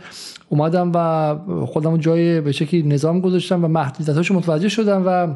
اومدم 0.49 0.91
و 0.95 1.65
خودم 1.65 1.97
جای 1.97 2.41
به 2.41 2.51
شکلی 2.51 2.83
نظام 2.83 3.21
گذاشتم 3.21 3.65
و 3.65 3.67
محدودیتاشو 3.67 4.33
متوجه 4.33 4.69
شدم 4.69 5.03
و 5.05 5.27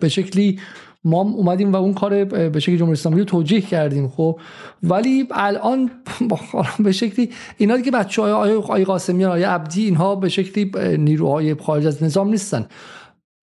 به 0.00 0.08
شکلی 0.08 0.60
ما 1.06 1.20
اومدیم 1.20 1.72
و 1.72 1.76
اون 1.76 1.94
کار 1.94 2.24
به 2.24 2.60
شکل 2.60 2.76
جمهوری 2.76 2.98
اسلامی 2.98 3.18
رو 3.18 3.24
توجیه 3.24 3.60
کردیم 3.60 4.08
خب. 4.08 4.40
ولی 4.82 5.28
الان 5.30 5.90
به 6.84 6.92
شکلی 6.92 7.30
اینا 7.56 7.80
که 7.80 7.90
بچه 7.90 8.22
های 8.22 8.52
آقای 8.52 8.84
قاسمیان 8.84 9.30
آقای 9.30 9.42
عبدی 9.42 9.84
اینها 9.84 10.14
به 10.14 10.28
شکلی 10.28 10.96
نیروهای 10.96 11.54
خارج 11.54 11.86
از 11.86 12.02
نظام 12.02 12.28
نیستن. 12.28 12.66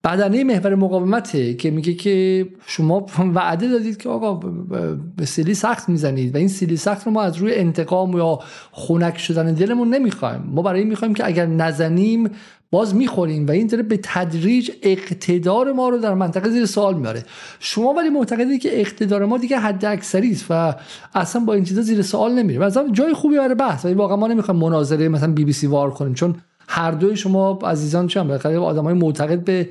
بدنه 0.04 0.44
محور 0.44 0.74
مقاومته 0.74 1.54
که 1.54 1.70
میگه 1.70 1.94
که 1.94 2.46
شما 2.66 3.06
وعده 3.34 3.68
دادید 3.68 3.96
که 3.96 4.08
آقا 4.08 4.34
به 5.16 5.26
سیلی 5.26 5.54
سخت 5.54 5.88
می‌زنید 5.88 6.34
و 6.34 6.38
این 6.38 6.48
سیلی 6.48 6.76
سخت 6.76 7.06
رو 7.06 7.12
ما 7.12 7.22
از 7.22 7.36
روی 7.36 7.54
انتقام 7.54 8.16
یا 8.16 8.38
خونک 8.70 9.18
شدن 9.18 9.54
دلمون 9.54 9.94
نمی‌خوایم. 9.94 10.42
ما 10.46 10.62
برای 10.62 10.80
این 10.80 10.88
می‌خوایم 10.88 11.14
که 11.14 11.26
اگر 11.26 11.46
نزنیم 11.46 12.30
باز 12.74 12.94
می‌خوریم 12.94 13.46
و 13.46 13.50
این 13.50 13.66
داره 13.66 13.82
به 13.82 14.00
تدریج 14.02 14.70
اقتدار 14.82 15.72
ما 15.72 15.88
رو 15.88 15.98
در 15.98 16.14
منطقه 16.14 16.50
زیر 16.50 16.66
سوال 16.66 16.94
میاره 16.94 17.22
شما 17.60 17.92
ولی 17.92 18.08
معتقدید 18.08 18.60
که 18.60 18.80
اقتدار 18.80 19.24
ما 19.24 19.38
دیگه 19.38 19.58
حد 19.58 19.84
اکثری 19.84 20.30
است 20.30 20.46
و 20.50 20.74
اصلا 21.14 21.44
با 21.44 21.54
این 21.54 21.64
چیزا 21.64 21.82
زیر 21.82 22.02
سوال 22.02 22.32
نمیره 22.32 22.66
مثلا 22.66 22.88
جای 22.92 23.14
خوبی 23.14 23.36
برای 23.36 23.54
بحث 23.54 23.84
ولی 23.84 23.94
واقعا 23.94 24.16
ما 24.16 24.26
نمی‌خوایم 24.26 24.60
مناظره 24.60 25.08
مثلا 25.08 25.32
بی 25.32 25.44
بی 25.44 25.52
سی 25.52 25.66
وار 25.66 25.90
کنیم 25.90 26.14
چون 26.14 26.34
هر 26.68 26.90
دوی 26.90 27.16
شما 27.16 27.58
عزیزان 27.64 28.06
چه 28.06 28.22
بالاخره 28.22 28.58
آدم 28.58 28.84
های 28.84 28.94
معتقد 28.94 29.44
به 29.44 29.68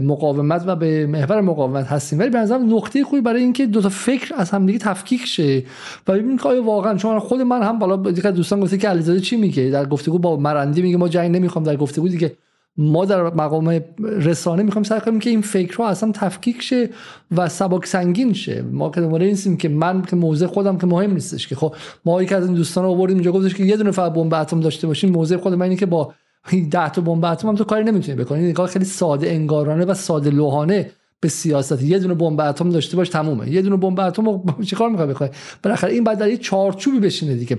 مقاومت 0.00 0.62
و 0.66 0.76
به 0.76 1.06
محور 1.06 1.40
مقاومت 1.40 1.86
هستیم. 1.86 2.18
ولی 2.18 2.30
به 2.30 2.38
نظرم 2.38 2.74
نقطه 2.74 3.04
خوبی 3.04 3.20
برای 3.20 3.42
اینکه 3.42 3.66
دو 3.66 3.82
تا 3.82 3.88
فکر 3.88 4.34
از 4.36 4.50
همدیگه 4.50 4.78
تفکیک 4.78 5.26
شه 5.26 5.62
و 6.08 6.12
ببینیم 6.12 6.38
که 6.38 6.48
آیا 6.48 6.62
واقعا 6.62 6.94
چون 6.94 7.18
خود 7.18 7.40
من 7.40 7.62
هم 7.62 7.78
بالا 7.78 8.10
دیگه 8.10 8.30
دوستان 8.30 8.60
گفته 8.60 8.78
که 8.78 8.88
علیزاده 8.88 9.20
چی 9.20 9.36
میگه؟ 9.36 9.70
در 9.70 9.86
گفتگو 9.86 10.18
با 10.18 10.36
مرندی 10.36 10.82
میگه 10.82 10.96
ما 10.96 11.08
جنگ 11.08 11.36
نمی‌خوام 11.36 11.64
در 11.64 11.76
گفتگو 11.76 12.08
دیگه 12.08 12.36
ما 12.76 13.04
در 13.04 13.22
مقام 13.22 13.80
رسانه 14.00 14.62
می‌خوایم 14.62 14.84
سعی 14.84 15.00
کنیم 15.00 15.18
که 15.18 15.30
این 15.30 15.40
فکرها 15.40 15.88
اصلا 15.88 16.12
تفکیک 16.14 16.62
شه 16.62 16.88
و 17.36 17.48
سبک 17.48 17.86
سنگین 17.86 18.32
شه. 18.32 18.62
ما 18.62 18.90
که 18.90 19.00
دنبال 19.00 19.22
نیستیم 19.22 19.56
که 19.56 19.68
من 19.68 20.02
که 20.02 20.16
موضع 20.16 20.46
خودم 20.46 20.78
که 20.78 20.86
مهم 20.86 21.12
نیستش 21.12 21.48
که. 21.48 21.56
خب 21.56 21.74
ما 22.04 22.22
یکی 22.22 22.34
از 22.34 22.46
این 22.46 22.54
دوستان 22.54 22.84
آوردیم 22.84 23.16
اینجا 23.16 23.32
گفتش 23.32 23.54
که 23.54 23.64
یه 23.64 23.76
دونه 23.76 23.90
فقط 23.90 24.12
بمب 24.12 24.34
اتم 24.34 24.60
داشته 24.60 24.86
باشیم 24.86 25.10
موضع 25.10 25.36
خود 25.36 25.54
من 25.54 25.62
اینه 25.62 25.76
که 25.76 25.86
با 25.86 26.14
این 26.50 26.68
10 26.68 26.88
تا 26.88 27.00
بمب 27.02 27.24
اتم 27.24 27.48
هم 27.48 27.56
تو 27.56 27.64
کاری 27.64 27.84
نمی‌تونی 27.84 28.24
بکنی. 28.24 28.48
نگاه 28.48 28.66
خیلی 28.66 28.84
ساده 28.84 29.30
انگارانه 29.30 29.84
و 29.84 29.94
ساده 29.94 30.30
لوحانه. 30.30 30.90
به 31.22 31.28
سیاست. 31.28 31.82
یه 31.82 31.98
دونه 31.98 32.14
بمب 32.14 32.40
اتم 32.40 32.70
داشته 32.70 32.96
باش 32.96 33.08
تمومه. 33.08 33.50
یه 33.50 33.62
دونه 33.62 33.76
بمب 33.76 34.00
اتم 34.00 34.42
چیکار 34.70 34.90
می‌خوای 34.90 35.08
بخوای؟ 35.08 35.30
بالاخره 35.62 35.92
این 35.92 36.04
بعد 36.04 36.18
در 36.18 36.28
یه 36.28 36.36
چارچوبی 36.36 37.00
بشینه 37.00 37.34
دیگه. 37.34 37.58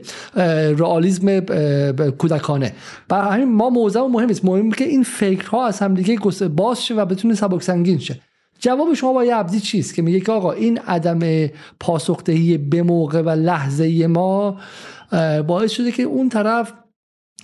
رئالیسم 0.78 1.40
کودکانه. 2.18 2.74
برای 3.10 3.34
همین 3.34 3.56
ما 3.56 3.70
موضوع 3.70 4.08
مهم 4.08 4.30
است 4.30 4.46
مهم 4.46 4.72
که 4.72 4.84
این 4.84 5.04
فکرها 5.04 5.66
از 5.66 5.80
هم 5.80 5.94
دیگه 5.94 6.20
باز 6.56 6.86
شه 6.86 6.96
و 6.96 7.06
بتونه 7.06 7.36
سبک 7.36 7.64
سنگین 7.64 8.00
شه. 8.00 8.20
جواب 8.60 8.94
شما 8.94 9.14
با 9.14 9.24
یه 9.24 9.36
عبدی 9.36 9.60
چیست 9.60 9.96
که 9.96 10.02
میگه 10.02 10.20
که 10.20 10.32
آقا 10.32 10.52
این 10.52 10.78
عدم 10.78 11.50
پاسخدهی 11.80 12.58
به 12.58 12.84
موقع 12.84 13.22
و 13.22 13.30
لحظه 13.30 14.08
ما 14.08 14.58
باعث 15.48 15.72
شده 15.72 15.92
که 15.92 16.04
اون 16.04 16.30
طرف 16.30 16.74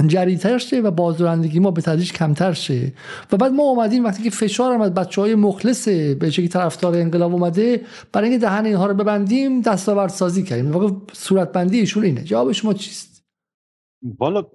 جریتر 0.07 0.57
شه 0.57 0.80
و 0.80 0.91
بازدارندگی 0.91 1.59
ما 1.59 1.71
به 1.71 1.81
تدریج 1.81 2.13
کمتر 2.13 2.53
شه 2.53 2.93
و 3.31 3.38
بعد 3.38 3.51
ما 3.51 3.63
اومدیم 3.63 4.03
وقتی 4.03 4.23
که 4.23 4.30
فشار 4.30 4.73
هم 4.73 4.81
از 4.81 4.93
بچه 4.93 5.21
های 5.21 5.35
مخلص 5.35 5.88
به 5.88 6.31
که 6.31 6.47
طرفدار 6.47 6.95
انقلاب 6.95 7.34
اومده 7.34 7.81
برای 8.13 8.30
اینکه 8.30 8.45
دهن 8.45 8.65
اینها 8.65 8.88
رو 8.88 8.93
ببندیم 8.93 9.61
دستاورد 9.61 10.09
سازی 10.09 10.43
کردیم. 10.43 10.71
واقع 10.71 10.89
صورت 11.13 11.51
بندی 11.51 11.80
ایشون 11.80 12.03
اینه. 12.03 12.23
جواب 12.23 12.51
شما 12.51 12.73
چیست؟ 12.73 13.23
والا 14.19 14.45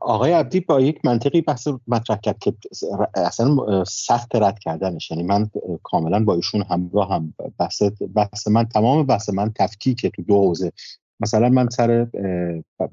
آقای 0.00 0.32
عبدی 0.32 0.60
با 0.60 0.80
یک 0.80 0.98
منطقی 1.04 1.40
بحث 1.40 1.68
مطرح 1.86 2.16
کرد 2.16 2.38
که 2.38 2.54
اصلا 3.14 3.84
سخت 3.84 4.36
رد 4.36 4.58
کردنش. 4.58 5.10
یعنی 5.10 5.22
من 5.22 5.50
کاملا 5.82 6.24
با 6.24 6.34
ایشون 6.34 6.62
همراه 6.70 7.14
هم. 7.14 7.34
بحث, 7.58 7.82
بحث 8.14 8.48
من 8.48 8.64
تمام 8.64 9.06
بحث 9.06 9.30
من 9.30 9.52
تفکیک 9.54 10.06
تو 10.06 10.22
دو 10.22 10.34
حوزه. 10.34 10.72
مثلا 11.20 11.48
من 11.48 11.68
سر 11.68 12.06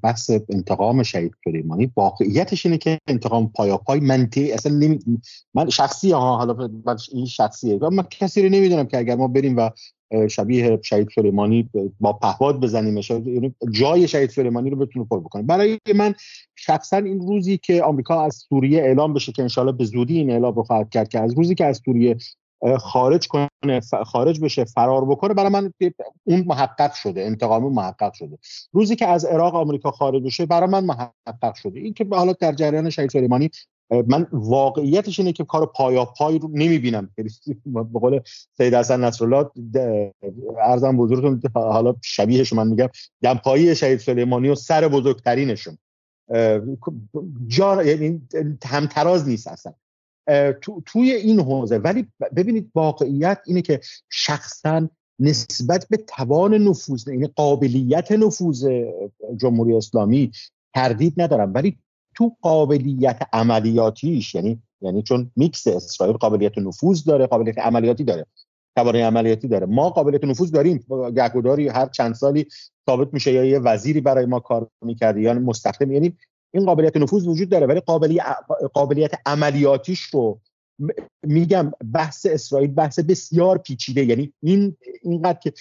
بحث 0.03 0.31
انتقام 0.49 1.03
شهید 1.03 1.31
سلیمانی 1.43 1.91
واقعیتش 1.95 2.65
اینه 2.65 2.77
که 2.77 2.99
انتقام 3.07 3.51
پایا 3.55 3.77
پای 3.77 3.99
منطقی 3.99 4.51
اصلا 4.51 4.73
نمی... 4.73 4.99
من 5.53 5.69
شخصی 5.69 6.11
ها 6.11 6.37
حالا 6.37 6.69
این 7.11 7.25
شخصیه 7.25 7.75
و 7.75 7.89
من 7.89 8.03
کسی 8.03 8.41
رو 8.41 8.49
نمی‌دونم 8.49 8.87
که 8.87 8.97
اگر 8.97 9.15
ما 9.15 9.27
بریم 9.27 9.57
و 9.57 9.69
شبیه 10.29 10.79
شهید 10.83 11.09
سلیمانی 11.15 11.69
با 11.99 12.13
پهباد 12.13 12.59
بزنیم 12.59 12.97
یعنی 13.09 13.55
جای 13.71 14.07
شهید 14.07 14.29
سلیمانی 14.29 14.69
رو 14.69 14.77
بتونه 14.77 15.05
پر 15.05 15.19
بکنه 15.19 15.43
برای 15.43 15.79
من 15.95 16.13
شخصا 16.55 16.97
این 16.97 17.19
روزی 17.19 17.57
که 17.57 17.83
آمریکا 17.83 18.25
از 18.25 18.35
سوریه 18.49 18.81
اعلام 18.81 19.13
بشه 19.13 19.31
که 19.31 19.41
انشالله 19.41 19.71
به 19.71 19.85
زودی 19.85 20.17
این 20.17 20.31
اعلام 20.31 20.55
رو 20.55 20.63
خواهد 20.63 20.89
کرد 20.89 21.09
که 21.09 21.19
از 21.19 21.33
روزی 21.33 21.55
که 21.55 21.65
از 21.65 21.81
سوریه 21.85 22.17
خارج 22.79 23.27
کنه 23.27 23.49
خارج 24.05 24.39
بشه 24.39 24.65
فرار 24.65 25.05
بکنه 25.05 25.33
برای 25.33 25.49
من 25.49 25.73
اون 26.23 26.43
محقق 26.47 26.93
شده 26.93 27.21
انتقام 27.21 27.73
محقق 27.73 28.13
شده. 28.13 28.37
روزی 28.71 28.95
که 28.95 29.07
از 29.07 29.25
عراق 29.25 29.55
آمریکا 29.55 29.91
خارج 29.91 30.23
بشه 30.23 30.45
برای 30.45 30.69
من 30.69 30.85
محقق 30.85 31.55
شده. 31.55 31.79
این 31.79 31.93
که 31.93 32.07
حالا 32.11 32.33
در 32.33 32.53
جریان 32.53 32.89
شهید 32.89 33.09
سلیمانی 33.09 33.49
من 34.07 34.27
واقعیتش 34.31 35.19
اینه 35.19 35.33
که 35.33 35.43
کار 35.43 35.65
پایا 35.65 36.05
پای 36.05 36.39
رو 36.39 36.49
نمی‌بینم. 36.53 37.09
به 37.93 37.99
قول 37.99 38.19
سید 38.57 38.73
حسن 38.73 39.03
نصرالله 39.03 39.49
ارزم 40.63 40.97
بزرگتون 40.97 41.41
حالا 41.53 41.95
شبیهش 42.01 42.53
من 42.53 42.67
میگم 42.67 42.89
دمپایی 43.21 43.75
شهید 43.75 43.99
سلیمانی 43.99 44.49
و 44.49 44.55
سر 44.55 44.87
بزرگترینشون. 44.87 45.77
جا 47.47 47.83
یعنی 47.83 48.21
همتراز 48.65 49.27
نیست 49.27 49.47
اصلا. 49.47 49.73
تو، 50.61 50.81
توی 50.85 51.11
این 51.11 51.39
حوزه. 51.39 51.77
ولی 51.77 52.07
ببینید 52.35 52.71
واقعیت 52.75 53.39
اینه 53.45 53.61
که 53.61 53.79
شخصا 54.09 54.89
نسبت 55.19 55.87
به 55.89 55.97
توان 55.97 56.53
نفوذ 56.53 57.07
این 57.07 57.19
یعنی 57.19 57.33
قابلیت 57.35 58.11
نفوذ 58.11 58.67
جمهوری 59.37 59.73
اسلامی 59.73 60.31
تردید 60.73 61.21
ندارم. 61.21 61.53
ولی 61.53 61.77
تو 62.15 62.35
قابلیت 62.41 63.21
عملیاتیش 63.33 64.35
یعنی 64.35 64.61
یعنی 64.81 65.03
چون 65.03 65.31
میکس 65.35 65.67
اسرائیل 65.67 66.17
قابلیت 66.17 66.57
نفوذ 66.57 67.03
داره 67.03 67.27
قابلیت 67.27 67.57
عملیاتی 67.57 68.03
داره 68.03 68.25
توانایی 68.75 69.03
عملیاتی 69.03 69.47
داره. 69.47 69.65
ما 69.65 69.89
قابلیت 69.89 70.23
نفوذ 70.23 70.51
داریم. 70.51 70.85
گهگداری 71.15 71.67
هر 71.67 71.85
چند 71.85 72.15
سالی 72.15 72.47
ثابت 72.89 73.13
میشه 73.13 73.33
یا 73.33 73.43
یه 73.43 73.59
وزیری 73.59 74.01
برای 74.01 74.25
ما 74.25 74.39
کار 74.39 74.67
می‌کرده 74.85 75.21
یا 75.21 75.33
مستخدم 75.33 75.91
یعنی 75.91 76.17
این 76.51 76.65
قابلیت 76.65 76.97
نفوذ 76.97 77.27
وجود 77.27 77.49
داره 77.49 77.67
ولی 77.67 77.81
قابلیت 78.73 79.11
عملیاتیش 79.25 80.01
رو 80.01 80.39
میگم 81.23 81.71
بحث 81.93 82.25
اسرائیل 82.25 82.71
بحث 82.71 82.99
بسیار 82.99 83.57
پیچیده. 83.57 84.05
یعنی 84.05 84.33
این 84.43 84.77
اینقدر 85.01 85.39
که 85.39 85.53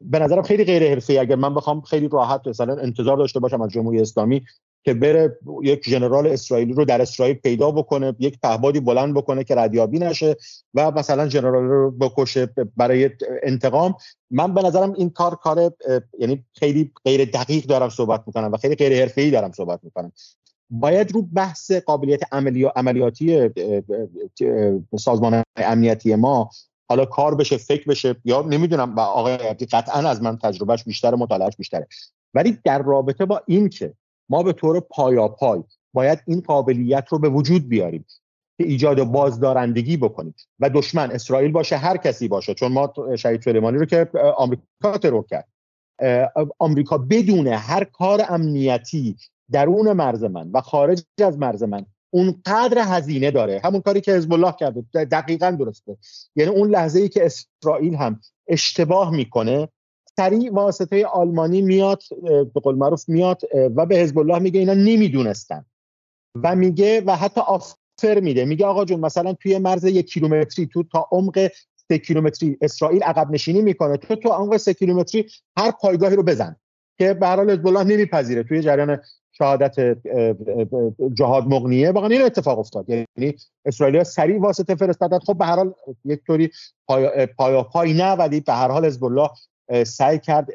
به 0.00 0.18
نظرم 0.18 0.42
خیلی 0.42 0.64
غیر 0.64 0.88
حرفه‌ای. 0.88 1.18
اگر 1.18 1.36
من 1.36 1.54
بخوام 1.54 1.80
خیلی 1.80 2.08
راحت 2.08 2.46
مثلا 2.46 2.76
انتظار 2.76 3.16
داشته 3.16 3.40
باشم 3.40 3.62
از 3.62 3.70
جمهوری 3.70 4.00
اسلامی 4.00 4.44
که 4.86 4.94
بره 4.94 5.38
یک 5.62 5.88
ژنرال 5.88 6.26
اسرائیلی 6.26 6.72
رو 6.72 6.84
در 6.84 7.02
اسرائیل 7.02 7.34
پیدا 7.34 7.70
بکنه 7.70 8.14
یک 8.18 8.38
پهبادی 8.40 8.80
بلند 8.80 9.14
بکنه 9.14 9.44
که 9.44 9.54
ردیابی 9.54 9.98
نشه 9.98 10.36
و 10.74 10.90
مثلا 10.90 11.28
ژنرال 11.28 11.64
رو 11.64 11.90
بکشه 11.90 12.48
برای 12.76 13.10
انتقام. 13.42 13.94
من 14.30 14.54
به 14.54 14.62
نظرم 14.62 14.92
این 14.92 15.10
کار 15.10 15.34
کار 15.34 15.72
یعنی 16.18 16.44
خیلی 16.52 16.92
غیر 17.04 17.24
دقیق 17.24 17.64
دارم 17.64 17.88
صحبت 17.88 18.22
می‌کنم 18.26 18.52
و 18.52 18.56
خیلی 18.56 18.74
غیر 18.74 19.00
حرفه‌ای 19.00 19.30
دارم 19.30 19.52
صحبت 19.52 19.80
می‌کنم. 19.82 20.12
باید 20.70 21.12
رو 21.12 21.22
بحث 21.22 21.72
قابلیت 21.72 22.22
عملی 22.32 22.64
و 22.64 22.70
عملیاتی 22.76 23.50
سازمان 24.98 25.42
امنیتی 25.56 26.14
ما 26.14 26.50
حالا 26.88 27.04
کار 27.04 27.34
بشه 27.34 27.56
فکر 27.56 27.84
بشه 27.84 28.16
یا 28.24 28.42
نمی‌دونم 28.42 28.96
و 28.96 29.00
آقای 29.00 29.36
قطعا 29.72 30.08
از 30.08 30.22
من 30.22 30.38
تجربهش 30.38 30.84
بیشتر 30.84 31.14
مطالعهش 31.14 31.56
بیشتره. 31.56 31.86
ولی 32.34 32.58
در 32.64 32.82
رابطه 32.82 33.24
با 33.24 33.42
این 33.46 33.68
که 33.68 33.94
ما 34.28 34.42
به 34.42 34.52
طور 34.52 34.80
پایاپای 34.80 35.62
باید 35.92 36.22
این 36.26 36.40
قابلیت 36.40 37.08
رو 37.08 37.18
به 37.18 37.28
وجود 37.28 37.68
بیاریم 37.68 38.06
که 38.58 38.64
ایجاد 38.64 39.02
بازدارندگی 39.02 39.96
بکنیم 39.96 40.34
و 40.60 40.70
دشمن 40.70 41.10
اسرائیل 41.10 41.52
باشه 41.52 41.76
هر 41.76 41.96
کسی 41.96 42.28
باشه. 42.28 42.54
چون 42.54 42.72
ما 42.72 42.92
شهید 43.18 43.42
سلیمانی 43.42 43.78
رو 43.78 43.84
که 43.84 44.08
آمریکا 44.36 44.98
ترور 45.02 45.24
کرد. 45.30 45.48
آمریکا 46.58 46.98
بدون 46.98 47.46
هر 47.46 47.84
کار 47.84 48.24
امنیتی 48.28 49.16
درون 49.52 49.92
مرز 49.92 50.24
من 50.24 50.50
و 50.50 50.60
خارج 50.60 51.02
از 51.24 51.38
مرز 51.38 51.62
من 51.62 51.86
اونقدر 52.10 52.78
هزینه 52.78 53.30
داره. 53.30 53.60
همون 53.64 53.80
کاری 53.80 54.00
که 54.00 54.12
حزب 54.12 54.32
الله 54.32 54.54
کرده 54.60 54.84
دقیقا 55.04 55.50
درسته. 55.50 55.96
یعنی 56.36 56.50
اون 56.50 56.70
لحظه 56.70 57.00
ای 57.00 57.08
که 57.08 57.26
اسرائیل 57.26 57.94
هم 57.94 58.20
اشتباه 58.48 59.10
می‌کنه 59.10 59.68
سریع 60.16 60.52
واسطه 60.52 61.06
آلمانی 61.06 61.62
میاد 61.62 62.02
به 62.22 62.60
قول 62.62 62.74
معروف 62.74 63.08
میاد 63.08 63.40
و 63.76 63.86
به 63.86 63.96
حزب 63.96 64.18
الله 64.18 64.38
میگه 64.38 64.60
اینا 64.60 64.74
نمی‌دونستن. 64.74 65.64
و 66.42 66.56
میگه 66.56 67.00
و 67.00 67.16
حتی 67.16 67.40
آفر 67.40 68.20
میده. 68.20 68.44
میگه 68.44 68.66
آقا 68.66 68.84
جون 68.84 69.00
مثلا 69.00 69.32
توی 69.32 69.58
مرز 69.58 69.84
یک 69.84 70.06
کیلومتری 70.06 70.66
تو 70.66 70.82
تا 70.82 71.08
عمق 71.12 71.50
سه 71.88 71.98
کیلومتری 71.98 72.58
اسرائیل 72.60 73.02
عقب 73.02 73.30
نشینی 73.30 73.62
می‌کنه. 73.62 73.96
تو 73.96 74.16
تو 74.16 74.28
عمق 74.28 74.56
سه 74.56 74.74
کیلومتری 74.74 75.26
هر 75.58 75.70
پایگاهی 75.70 76.16
رو 76.16 76.22
بزن 76.22 76.56
که 76.98 77.14
به 77.14 77.26
هر 77.26 77.36
حال 77.36 77.50
حزب 77.50 77.66
الله 77.66 77.84
نمیپذیره. 77.84 78.42
توی 78.42 78.62
جریان 78.62 78.98
شهادت 79.32 79.96
جهاد 81.14 81.46
مغنیه 81.46 81.90
واقعا 81.90 82.10
این 82.10 82.22
اتفاق 82.22 82.58
افتاد. 82.58 82.90
یعنی 82.90 83.34
اسرائیل 83.64 84.02
سریع 84.02 84.40
واسطه 84.40 84.74
فرستادن. 84.74 85.18
خب 85.18 85.38
به 85.38 85.44
هر 85.44 85.56
حال 85.56 85.74
یک 86.04 86.20
طوری 86.26 86.50
پایا 87.36 87.62
پای, 87.62 87.94
نه 87.94 88.12
ولی 88.12 88.40
به 88.40 88.52
هر 88.52 88.68
حال 88.68 88.86
حزب 88.86 89.04
الله 89.04 89.30
سعی 89.86 90.18
کرد 90.18 90.48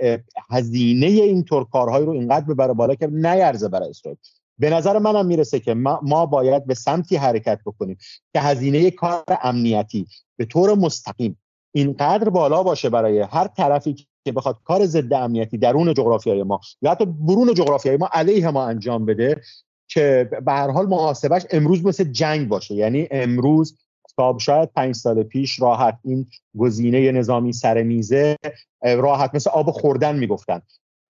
هزینه 0.49 1.07
این 1.07 1.43
طور 1.43 1.65
کارهایی 1.69 2.05
رو 2.05 2.11
اینقدر 2.11 2.45
ببره 2.45 2.73
بالا 2.73 2.95
که 2.95 3.07
نیرزه 3.07 3.67
برای 3.67 3.89
اسرائیل. 3.89 4.17
به 4.59 4.69
نظر 4.69 4.99
منم 4.99 5.25
می‌رسه 5.25 5.59
که 5.59 5.73
ما, 5.73 6.25
باید 6.25 6.65
به 6.65 6.73
سمتی 6.73 7.15
حرکت 7.15 7.59
بکنیم 7.65 7.97
که 8.33 8.39
هزینه 8.39 8.91
کار 8.91 9.23
امنیتی 9.43 10.07
به 10.37 10.45
طور 10.45 10.75
مستقیم 10.75 11.37
اینقدر 11.71 12.29
بالا 12.29 12.63
باشه 12.63 12.89
برای 12.89 13.19
هر 13.19 13.47
طرفی 13.47 14.07
که 14.25 14.31
بخواد 14.31 14.57
کار 14.63 14.85
ضد 14.85 15.13
امنیتی 15.13 15.57
درون 15.57 15.93
جغرافیای 15.93 16.43
ما 16.43 16.59
یا 16.81 16.91
حتی 16.91 17.05
برون 17.05 17.53
جغرافیای 17.53 17.97
ما 17.97 18.09
علیه 18.11 18.49
ما 18.49 18.65
انجام 18.65 19.05
بده 19.05 19.41
که 19.87 20.29
به 20.45 20.51
هر 20.51 20.71
حال 20.71 20.85
محاسبش 20.85 21.45
امروز 21.51 21.85
مثل 21.85 22.03
جنگ 22.03 22.47
باشه. 22.47 22.75
یعنی 22.75 23.07
امروز 23.11 23.77
تا 24.15 24.37
شاید 24.39 24.69
پنج 24.75 24.95
سال 24.95 25.23
پیش 25.23 25.61
راحت 25.61 25.99
این 26.03 26.27
گزینه 26.57 27.11
نظامی 27.11 27.53
سر 27.53 27.83
میزه 27.83 28.37
راحت 28.81 29.35
مثل 29.35 29.49
آب 29.49 29.71
خوردن 29.71 30.15
می‌گفتن. 30.15 30.61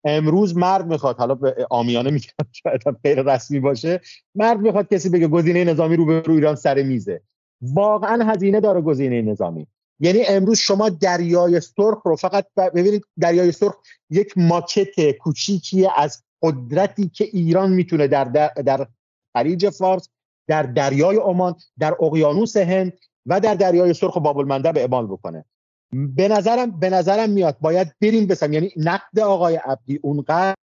امروز 0.04 0.58
مرد 0.58 0.86
می‌خواد 0.88 1.18
حالا 1.18 1.36
به 1.36 1.68
آمیانه 1.70 2.12
میگم 2.12 2.30
شاید 2.64 2.82
غیر 3.04 3.22
رسمی 3.22 3.60
باشه 3.60 4.02
مرد 4.36 4.60
می‌خواد 4.60 4.88
کسی 4.88 5.10
بگه 5.10 5.28
گزینه 5.28 5.64
نظامی 5.64 5.96
رو 5.96 6.06
به 6.06 6.22
رو 6.22 6.34
ایران 6.34 6.56
سر 6.56 6.82
میزه. 6.82 7.22
واقعا 7.62 8.32
هزینه 8.32 8.60
داره 8.60 8.82
گزینه 8.82 9.22
نظامی. 9.22 9.68
یعنی 10.00 10.26
امروز 10.26 10.58
شما 10.58 10.90
دریای 10.90 11.60
سرخ 11.60 12.02
رو 12.06 12.16
فقط 12.16 12.46
ببینید 12.56 13.04
دریای 13.20 13.52
سرخ 13.52 13.74
یک 14.10 14.34
ماکت 14.38 15.12
کوچیکی 15.12 15.88
از 15.98 16.24
قدرتی 16.42 17.10
که 17.10 17.24
ایران 17.24 17.72
می‌تونه 17.72 18.08
در 18.08 18.24
در, 18.24 18.48
در 18.48 18.88
خلیج 19.34 19.70
فارس 19.70 20.10
در 20.50 20.64
دریای 20.64 21.18
عمان 21.18 21.56
در 21.80 21.96
اقیانوس 22.02 22.58
هند 22.58 22.94
و 23.26 23.40
در 23.40 23.56
دریای 23.56 23.94
سرخ 23.94 24.16
و 24.16 24.20
باب 24.20 24.38
المندب 24.38 24.78
اعمال 24.78 25.08
بکنه. 25.08 25.46
به 25.92 26.28
نظرم 26.28 26.80
به 26.80 26.90
نظرم 26.90 27.30
میاد 27.30 27.58
باید 27.62 27.94
بریم 28.02 28.28
بسم 28.28 28.54
یعنی 28.54 28.72
نقد 28.76 29.20
آقای 29.20 29.56
عبدی 29.56 30.00
اونقدر 30.04 30.56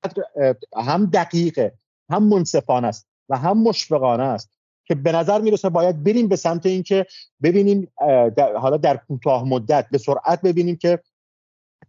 هم 0.77 1.05
دقیقه 1.05 1.73
هم 2.09 2.23
منصفانه 2.23 2.87
است 2.87 3.07
و 3.29 3.37
هم 3.37 3.57
مشفقانه 3.57 4.23
است 4.23 4.49
که 4.85 4.95
به 4.95 5.11
نظر 5.11 5.41
می‌رسه 5.41 5.69
باید 5.69 6.03
بریم 6.03 6.27
به 6.27 6.35
سمت 6.35 6.65
اینکه 6.65 7.05
ببینیم 7.43 7.91
حالا 8.37 8.77
در 8.77 8.97
کوتاه 8.97 9.43
مدت 9.43 9.87
به 9.91 9.97
سرعت 9.97 10.41
ببینیم 10.41 10.75
که 10.75 10.99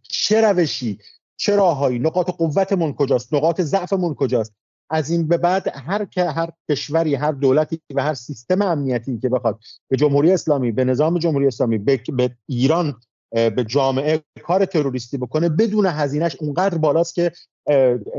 چه 0.01 0.41
روشی 0.41 0.99
چه 1.37 1.55
راههایی 1.55 1.99
نقاط 1.99 2.29
قوتمون 2.29 2.93
کجاست 2.93 3.33
نقاط 3.33 3.61
ضعفمون 3.61 4.13
کجاست. 4.15 4.53
از 4.89 5.09
این 5.09 5.27
به 5.27 5.37
بعد 5.37 5.67
هر 5.67 6.07
هر 6.17 6.49
کشوری 6.69 7.15
هر 7.15 7.31
دولتی 7.31 7.81
و 7.95 8.03
هر 8.03 8.13
سیستم 8.13 8.61
امنیتی 8.61 9.19
که 9.19 9.29
بخواد 9.29 9.59
به 9.89 9.97
جمهوری 9.97 10.31
اسلامی 10.31 10.71
به 10.71 10.83
نظام 10.83 11.17
جمهوری 11.19 11.47
اسلامی 11.47 11.77
به, 11.77 12.01
به 12.13 12.31
ایران 12.45 12.95
به 13.31 13.65
جامعه 13.67 14.21
کار 14.43 14.65
تروریستی 14.65 15.17
بکنه 15.17 15.49
بدون 15.49 15.85
هزینهش 15.85 16.35
اونقدر 16.39 16.77
بالاست 16.77 17.15
که 17.15 17.31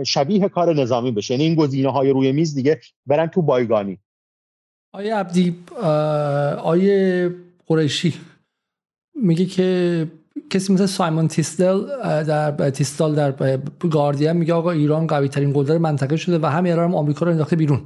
شبیه 0.07 0.49
کار 0.49 0.75
نظامی 0.75 1.13
بشه. 1.13 1.35
یعنی 1.35 1.45
این 1.45 1.55
گزینه 1.55 1.93
های 1.93 2.11
روی 2.11 2.33
میز 2.33 2.55
دیگه 2.55 2.81
برن 3.07 3.27
تو 3.27 3.43
بایگانی. 3.43 3.99
آیه 4.93 5.15
عبدی 5.15 5.65
آیه 6.63 7.31
قریشی 7.67 8.15
میگه 9.15 9.47
که 9.47 10.11
کسی 10.51 10.73
مثل 10.73 10.87
سایمون 10.87 11.29
تیستل 11.29 11.83
در 12.25 12.71
تیستال 12.71 13.15
در 13.15 13.59
گاردین 13.91 14.33
میگه 14.33 14.55
آقا 14.55 14.71
ایران 14.71 15.07
قوی 15.07 15.29
ترین 15.29 15.53
قدرت 15.55 15.81
منطقه 15.81 16.17
شده 16.17 16.39
و 16.39 16.47
همین 16.47 16.73
هم 16.73 16.95
آمریکا 16.95 17.27
رو 17.27 17.33
انداخته 17.33 17.57
بیرون. 17.57 17.81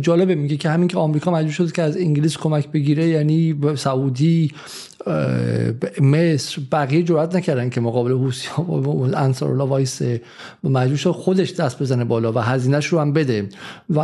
جالبه 0.00 0.34
میگه 0.34 0.56
که 0.56 0.70
همین 0.70 0.88
که 0.88 0.98
آمریکا 0.98 1.30
مجبور 1.30 1.52
شد 1.52 1.72
که 1.72 1.82
از 1.82 1.96
انگلیس 1.96 2.36
کمک 2.36 2.68
بگیره 2.68 3.06
یعنی 3.06 3.60
سعودی 3.76 4.52
مصر 6.00 6.62
بقیه 6.72 7.02
جرات 7.02 7.36
نکردن 7.36 7.70
که 7.70 7.80
مقابل 7.80 8.12
حوسی 8.12 8.48
و 8.58 8.88
انصار 9.16 9.50
الله 9.50 9.64
وایس 9.64 10.02
مجبور 10.64 10.96
شد 10.96 11.10
خودش 11.10 11.52
دست 11.52 11.82
بزنه 11.82 12.04
بالا 12.04 12.32
و 12.32 12.38
هزینهش 12.38 12.86
رو 12.86 13.00
هم 13.00 13.12
بده. 13.12 13.48
و 13.90 14.00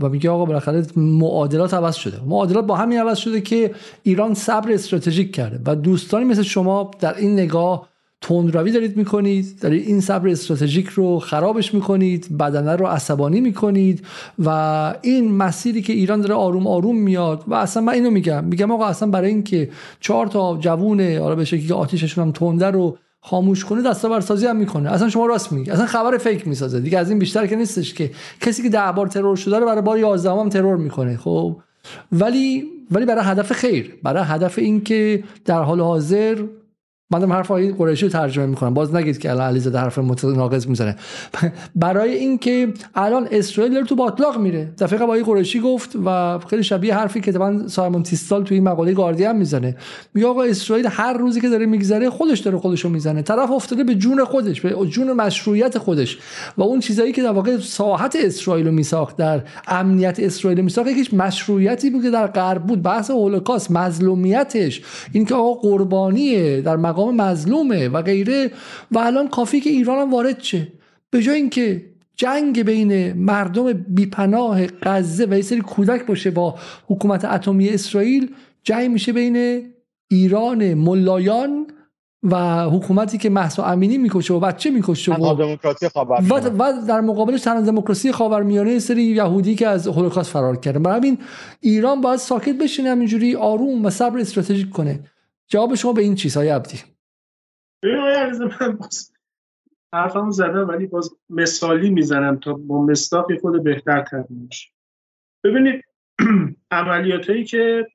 و 0.00 0.08
میگه 0.08 0.30
آقا 0.30 0.44
بالاخره 0.44 0.86
معادلات 0.96 1.74
عوض 1.74 1.94
شده. 1.94 2.20
معادلات 2.26 2.66
با 2.66 2.76
همین 2.76 2.98
عوض 2.98 3.18
شده 3.18 3.40
که 3.40 3.74
ایران 4.02 4.34
صبر 4.34 4.72
استراتژیک 4.72 5.34
کرده. 5.34 5.60
و 5.66 5.74
دوستانی 5.74 6.24
مثل 6.24 6.42
شما 6.42 6.90
در 7.00 7.16
این 7.16 7.32
نگاه 7.32 7.91
تندروی 8.22 8.72
دارید 8.72 8.96
می‌کنید 8.96 9.58
دارید 9.60 9.86
این 9.86 10.00
صبر 10.00 10.28
استراتژیک 10.28 10.88
رو 10.88 11.18
خرابش 11.18 11.74
می‌کنید 11.74 12.38
بدنه 12.38 12.76
رو 12.76 12.86
عصبانی 12.86 13.40
می‌کنید 13.40 14.06
و 14.44 14.48
این 15.02 15.32
مسیری 15.32 15.82
که 15.82 15.92
ایران 15.92 16.20
داره 16.20 16.34
آروم 16.34 16.66
آروم 16.66 16.96
میاد 16.96 17.44
و 17.46 17.54
اصلا 17.54 17.82
من 17.82 17.92
اینو 17.92 18.10
میگم 18.10 18.44
میگم 18.44 18.70
آقا 18.70 18.86
اصلا 18.86 19.10
برای 19.10 19.30
اینکه 19.30 19.70
چهار 20.00 20.26
تا 20.26 20.58
جوونه 20.60 21.20
حالا 21.20 21.34
به 21.34 21.44
شکلی 21.44 21.66
که 21.66 21.74
آتیششون 21.74 22.24
هم 22.24 22.32
تنده 22.32 22.66
رو 22.66 22.98
خاموش 23.20 23.64
کنه 23.64 23.82
دستاوردسازی 23.82 24.46
هم 24.46 24.56
می‌کنه. 24.56 24.90
اصلا 24.90 25.08
شما 25.08 25.26
راست 25.26 25.52
میگی. 25.52 25.70
اصلا 25.70 25.86
خبر 25.86 26.18
فیک 26.18 26.48
می‌سازه. 26.48 26.80
دیگه 26.80 26.98
از 26.98 27.10
این 27.10 27.18
بیشتر 27.18 27.46
که 27.46 27.56
نیستش 27.56 27.94
که 27.94 28.10
کسی 28.40 28.62
که 28.62 28.68
ده 28.68 28.92
بار 28.96 29.06
ترور 29.06 29.36
شده 29.36 29.58
رو 29.58 29.66
برای 29.66 29.82
بار 29.82 29.98
11 29.98 30.30
هم 30.30 30.48
ترور 30.48 30.76
می‌کنه. 30.76 31.16
خب؟ 31.16 31.56
ولی 32.12 32.64
ولی 32.90 33.06
برای 33.06 33.24
هدف 33.24 33.52
خیر. 33.52 33.94
برای 34.02 34.24
هدف 34.26 34.58
اینکه 34.58 35.24
در 35.44 35.62
حال 35.62 35.80
حاضر 35.80 36.36
من 37.12 37.18
دارم 37.18 37.32
حرف 37.32 37.50
آقای 37.50 37.72
قریشی 37.72 38.06
رو 38.06 38.12
ترجمه 38.12 38.46
می‌کنم. 38.46 38.74
باز 38.74 38.94
نگید 38.94 39.18
که 39.18 39.30
الان 39.30 39.46
علیزاده 39.46 39.78
حرف 39.78 39.98
متناقض 39.98 40.66
می‌زنه. 40.66 40.96
برای 41.76 42.14
اینکه 42.14 42.72
الان 42.94 43.28
اسرائیل 43.30 43.74
داره 43.74 43.86
تو 43.86 43.94
باطلاق 43.94 44.38
میره. 44.38 44.72
دفعه 44.78 44.98
قبل 44.98 45.04
آقای 45.04 45.22
قریشی 45.22 45.60
گفت 45.60 45.96
و 46.04 46.38
خیلی 46.38 46.62
شبیه 46.62 46.94
حرفی 46.94 47.20
که 47.20 47.32
من 47.32 47.68
سایمون 47.68 48.02
تیستال 48.02 48.44
توی 48.44 48.56
این 48.56 48.64
مقاله 48.68 48.92
گاردین 48.92 49.32
می‌زنه. 49.32 49.76
میگه 50.14 50.26
آقا 50.26 50.42
اسرائیل 50.42 50.86
هر 50.90 51.12
روزی 51.12 51.40
که 51.40 51.48
داره 51.48 51.66
میگذره 51.66 52.10
خودش 52.10 52.38
داره 52.38 52.58
خودشو 52.58 52.88
می‌زنه. 52.88 53.22
طرف 53.22 53.50
افتاده 53.50 53.84
به 53.84 53.94
جون 53.94 54.24
خودش 54.24 54.60
به 54.60 54.86
جون 54.86 55.12
مشروعیت 55.12 55.78
خودش. 55.78 56.18
و 56.56 56.62
اون 56.62 56.80
چیزایی 56.80 57.12
که 57.12 57.22
در 57.22 57.32
واقع 57.32 57.56
ساحت 57.58 58.16
اسرائیل 58.20 58.66
رو 58.66 58.72
میساخت 58.72 59.16
در 59.16 59.42
امنیت 59.68 60.20
اسرائیل 60.20 60.60
میساخت 60.60 60.88
یکیش 60.88 61.14
مشروعیتی 61.14 61.90
بود 61.90 62.02
که 62.02 62.10
در 62.10 62.26
غرب 62.26 62.62
بود. 62.62 62.82
بحث 62.82 63.10
هولوکاست 63.10 63.70
مظلومیتش. 63.70 64.82
اینکه 65.12 65.34
آقا 65.34 65.54
قربانیه 65.54 66.60
در 66.60 66.76
مقام 66.76 67.01
مقام 67.02 67.16
مظلومه 67.16 67.88
و 67.88 68.02
غیره 68.02 68.50
و 68.90 68.98
الان 68.98 69.28
کافی 69.28 69.60
که 69.60 69.70
ایران 69.70 69.98
هم 69.98 70.12
وارد 70.12 70.42
شه. 70.42 70.68
به 71.10 71.22
جای 71.22 71.36
اینکه 71.36 71.84
جنگ 72.16 72.62
بین 72.62 73.12
مردم 73.12 73.72
بیپناه 73.72 74.66
غزه 74.66 75.26
و 75.30 75.34
یه 75.34 75.42
سری 75.42 75.60
کودک 75.60 76.06
باشه 76.06 76.30
با 76.30 76.54
حکومت 76.86 77.24
اتمی 77.24 77.68
اسرائیل 77.68 78.34
جنگ 78.64 78.90
میشه 78.90 79.12
بین 79.12 79.62
ایران 80.10 80.74
ملایان 80.74 81.66
و 82.22 82.64
حکومتی 82.64 83.18
که 83.18 83.30
محسا 83.30 83.64
امینی 83.64 83.98
می‌کشه 83.98 84.34
و 84.34 84.40
بچه 84.40 84.70
می‌کشه 84.70 85.12
و, 85.12 85.42
و, 86.30 86.34
و 86.34 86.86
در 86.88 87.00
مقابلش 87.00 87.40
تنها 87.40 87.60
دموکراسی 87.60 88.12
خاورمیانه 88.12 88.78
سری 88.78 89.02
یهودی 89.02 89.54
که 89.54 89.68
از 89.68 89.88
هولوکاست 89.88 90.30
فرار 90.30 90.56
کردن 90.56 90.82
برای 90.82 90.96
همین 90.96 91.18
ایران 91.60 92.00
باید 92.00 92.18
ساکت 92.18 92.58
بشینه 92.58 92.90
همینجوری 92.90 93.36
آروم 93.36 93.84
و 93.84 93.90
صبر 93.90 94.20
استراتژیک 94.20 94.70
کنه. 94.70 95.00
جواب 95.48 95.74
شما 95.74 95.92
به 95.92 96.02
این 96.02 96.14
چیزهای 96.14 96.48
عبدی 96.48 96.78
ببین 97.82 97.98
آیا 97.98 98.30
من 98.60 98.76
باز 98.76 99.12
زدم 100.30 100.68
ولی 100.68 100.86
باز 100.86 101.16
مثالی 101.30 101.90
می‌زنم 101.90 102.38
تا 102.38 102.52
با 102.52 102.82
مصداق 102.82 103.40
خود 103.40 103.62
بهتر 103.62 104.04
تبیین 104.04 104.48
ببینید 105.44 105.84
عملیات 106.70 107.30
هایی 107.30 107.44
که 107.44 107.86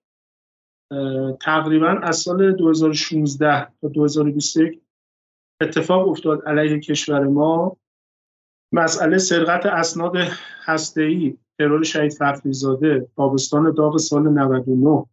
تقریبا 1.41 1.88
از 1.88 2.18
سال 2.18 2.51
2016 2.51 3.68
تا 3.81 3.88
2021 3.88 4.81
اتفاق 5.61 6.07
افتاد 6.07 6.47
علیه 6.47 6.80
کشور 6.80 7.23
ما 7.23 7.77
مسئله 8.72 9.18
سرقت 9.18 9.65
اسناد 9.65 10.15
هسته‌ای 10.64 11.38
ترور 11.59 11.84
شهید 11.84 12.14
فخریزاده 12.14 13.07
تابستان 13.15 13.73
داغ 13.73 13.97
سال 13.97 14.23
99 14.23 15.05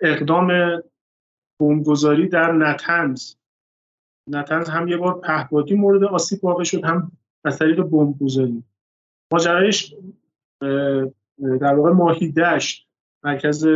اقدام 0.00 0.50
بمبگذاری 1.60 2.28
در 2.28 2.52
نتنز. 2.52 3.34
نتنز 4.30 4.68
هم 4.68 4.88
یه 4.88 4.96
بار 4.96 5.20
پهپادی 5.20 5.74
مورد 5.74 6.04
آسیب 6.04 6.44
واقع 6.44 6.64
شد 6.64 6.84
هم 6.84 7.12
از 7.44 7.58
طریق 7.58 7.82
بمبگذاری. 7.82 8.64
ماجرایش 9.32 9.94
در 11.40 11.74
واقع 11.74 11.90
ماهی 11.90 12.32
دشت 12.32 12.88
مرکز 13.24 13.66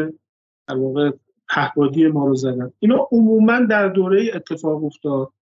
در 0.68 0.76
واقع 0.76 1.10
پهپادی 1.48 2.06
ما 2.06 2.26
رو 2.26 2.34
زدن. 2.34 2.72
اینا 2.78 3.08
عموما 3.12 3.60
در 3.60 3.88
دوره 3.88 4.30
اتفاق 4.34 4.84
افتاد 4.84 5.32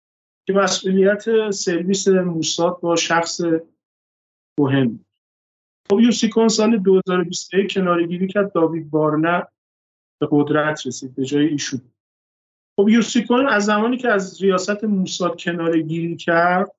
که 0.46 0.52
مسئولیت 0.52 1.50
سرویس 1.50 2.08
موساد 2.08 2.80
با 2.80 2.96
شخص 2.96 3.40
مهم 4.60 5.04
خب 5.90 6.00
یوسیکون 6.00 6.48
سال 6.48 6.78
2021 6.78 7.74
کنارگیری 7.74 8.28
کرد 8.28 8.52
داوید 8.52 8.90
بارنه 8.90 9.46
به 10.20 10.28
قدرت 10.30 10.86
رسید 10.86 11.14
به 11.14 11.24
جای 11.24 11.46
ایشون. 11.46 11.80
خب 12.80 12.88
یوسیکون 12.88 13.48
از 13.48 13.64
زمانی 13.64 13.96
که 13.96 14.08
از 14.08 14.42
ریاست 14.42 14.84
موساد 14.84 15.40
کناره 15.40 15.82
گیری 15.82 16.16
کرد 16.16 16.72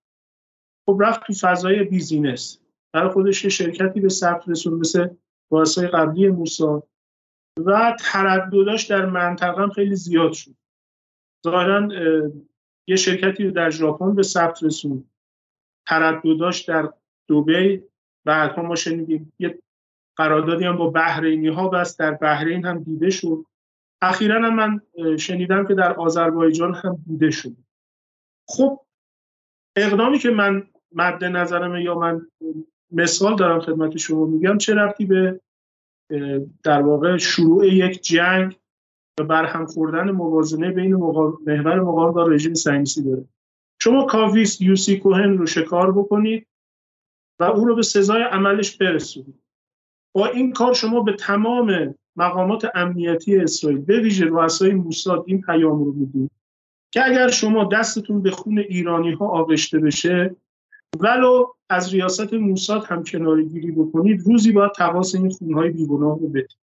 خب 0.86 0.98
رفت 1.02 1.24
تو 1.28 1.34
فضای 1.34 1.84
بیزینس. 1.84 2.60
برای 2.94 3.10
خودش 3.10 3.46
شرکتی 3.46 4.00
به 4.00 4.10
ثبت 4.10 4.50
رسون 4.50 4.74
مثل 4.74 5.08
رؤسای 5.52 5.88
قبلی 5.88 6.28
موساد 6.28 6.88
و 7.66 7.96
تردداش 8.00 8.86
در 8.86 9.06
منطقه 9.06 9.62
هم 9.62 9.70
خیلی 9.70 9.96
زیاد 9.96 10.34
شد. 10.34 10.56
ظاهرا 11.44 11.88
یه 12.88 12.96
شرکتی 12.96 13.44
رو 13.44 13.52
در 13.52 13.70
ژاپن 13.70 14.16
به 14.16 14.24
ثبت 14.24 14.64
رسون. 14.64 15.06
تردداش 15.88 16.62
در 16.62 16.94
دوبی. 17.28 17.84
بعدها 18.26 18.62
ما 18.62 18.76
شنیدیم 18.76 19.34
یه 19.40 19.60
قراردادی 20.18 20.66
هم 20.66 20.78
با 20.78 20.90
بحرینی 20.90 21.48
ها 21.48 21.68
بست 21.68 22.00
در 22.00 22.12
بحرین 22.12 22.66
هم 22.66 22.84
دیده 22.84 23.10
شد. 23.10 23.46
اخیرا 24.02 24.50
من 24.50 24.82
شنیدم 25.18 25.68
که 25.68 25.74
در 25.74 25.94
آذربایجان 25.94 26.74
هم 26.74 27.04
دیده 27.08 27.32
شد. 27.32 27.56
خب 28.48 28.80
اقدامی 29.76 30.20
که 30.20 30.30
من 30.30 30.68
مد 30.92 31.24
نظرمه 31.24 31.84
یا 31.84 32.00
من 32.00 32.28
مثال 32.92 33.36
دارم 33.36 33.60
خدمت 33.60 33.98
شما 33.98 34.26
میگم 34.26 34.58
چه 34.58 34.76
رفتی 34.76 35.06
به 35.06 35.42
در 36.64 36.82
واقع 36.82 37.18
شروع 37.18 37.68
یک 37.68 38.02
جنگ 38.02 38.60
و 39.20 39.24
برهم 39.24 39.66
خوردن 39.66 40.12
موازنه 40.12 40.72
بین 40.72 40.96
محور 40.96 41.80
مقاومت 41.80 42.16
با 42.16 42.28
رژیم 42.28 42.54
صهیونیستی 42.54 43.04
داره. 43.04 43.26
شما 43.82 44.06
کاویس 44.06 44.62
یوسی 44.62 44.98
کوهن 44.98 45.38
رو 45.38 45.46
شکار 45.46 45.92
بکنید 45.92 46.48
و 47.40 47.44
او 47.44 47.66
رو 47.66 47.76
به 47.76 47.82
سزای 47.82 48.22
عملش 48.22 48.78
برسونید. 48.78 49.42
با 50.16 50.28
این 50.28 50.54
کار 50.54 50.74
شما 50.74 51.00
به 51.00 51.14
تمام 51.14 51.96
مقامات 52.16 52.68
امنیتی 52.76 53.38
اسرائیل 53.38 53.80
به 53.80 54.00
ویژه 54.00 54.26
رؤسای 54.26 54.74
موساد 54.74 55.24
این 55.28 55.42
پیام 55.42 55.84
رو 55.84 55.94
می‌دید 55.94 56.32
که 56.92 57.06
اگر 57.06 57.30
شما 57.30 57.64
دستتون 57.64 58.22
به 58.22 58.32
خون 58.32 58.60
ایرانی 58.60 59.12
ها 59.12 59.28
آغشته 59.28 59.80
بشه 59.80 60.36
ولو 61.00 61.46
از 61.70 61.94
ریاست 61.94 62.34
موساد 62.34 62.86
هم 62.86 63.04
کناری 63.04 63.46
گیری 63.46 63.72
بکنید 63.72 64.22
روزی 64.26 64.52
باید 64.52 64.72
تقاس 64.72 65.16
این 65.16 65.30
خونهای 65.30 65.70
بیگناه 65.70 66.20
رو 66.20 66.28
بدید. 66.28 66.58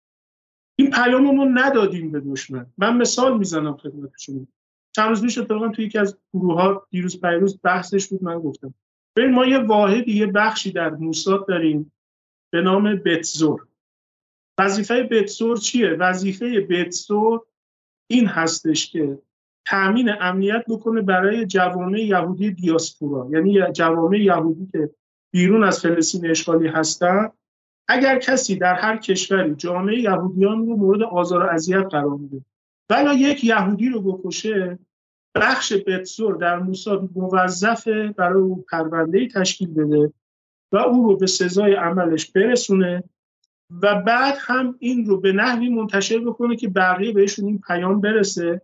این 0.76 0.92
پیام 0.92 1.36
ما 1.36 1.46
ندادیم 1.46 2.12
به 2.12 2.20
دشمن. 2.20 2.66
من 2.78 2.98
مثال 2.98 3.38
می‌زنم 3.38 3.78
خدمت 3.78 4.10
شما. 4.18 4.48
چند 4.96 5.10
روز 5.10 5.22
پیش 5.22 5.38
اتفاقا 5.38 5.68
توی 5.70 5.86
یکی 5.86 5.98
از 5.98 6.18
گروه 6.34 6.62
ها 6.62 6.88
دیروز 6.90 7.22
پیروز 7.22 7.60
بحثش 7.64 8.08
بود 8.08 8.24
من 8.24 8.40
گفتم. 8.40 8.74
ببین 9.16 9.32
ما 9.32 9.46
یه 9.46 9.58
واحدی 9.58 10.12
یه 10.12 10.28
بخشی 10.28 10.72
در 10.72 10.90
موساد 10.90 11.48
داریم 11.48 11.92
به 12.54 12.62
نام 12.62 12.96
بتزور. 12.96 13.68
وظیفه 14.60 15.04
بتزور 15.04 15.58
چیه؟ 15.58 15.90
وظیفه 16.00 16.62
بتزور 16.70 17.42
این 18.10 18.28
هستش 18.28 18.92
که 18.92 19.20
تامین 19.68 20.10
امنیت 20.22 20.66
بکنه 20.68 21.02
برای 21.02 21.46
جوامع 21.46 22.00
یهودی 22.00 22.52
دیاسپورا. 22.52 23.30
یعنی 23.32 23.72
جوامع 23.72 24.20
یهودی 24.20 24.68
که 24.72 24.90
بیرون 25.34 25.64
از 25.64 25.80
فلسطین 25.80 26.30
اشغالی 26.30 26.68
هستن. 26.68 27.30
اگر 27.88 28.20
کسی 28.20 28.56
در 28.56 28.74
هر 28.74 28.98
کشوری 28.98 29.56
جامعه 29.56 30.00
یهودیان 30.00 30.66
رو 30.66 30.78
مورد 30.78 31.04
آزار 31.04 31.44
و 31.44 31.50
اذیت 31.50 31.86
قرار 31.92 32.18
میده 32.18 32.42
ولی 32.90 33.20
یک 33.20 33.44
یهودی 33.44 33.90
رو 33.90 34.02
بکشه 34.02 34.80
بخش 35.36 35.74
بتزور 35.74 36.36
در 36.36 36.60
موساد 36.60 37.10
موظفه 37.16 38.14
برای 38.18 38.42
او 38.42 38.66
پرونده 38.72 39.28
تشکیل 39.28 39.74
بده 39.74 40.14
و 40.72 40.78
او 40.78 41.08
رو 41.08 41.18
به 41.18 41.28
سزای 41.28 41.74
عملش 41.74 42.32
برسونه 42.32 43.04
و 43.70 44.02
بعد 44.02 44.38
هم 44.40 44.76
این 44.80 45.06
رو 45.06 45.22
به 45.22 45.32
نحوی 45.32 45.70
منتشر 45.70 46.20
بکنه 46.20 46.56
که 46.56 46.70
بقیه 46.70 47.14
بهشون 47.14 47.46
این 47.46 47.62
پیام 47.68 48.02
برسه 48.02 48.62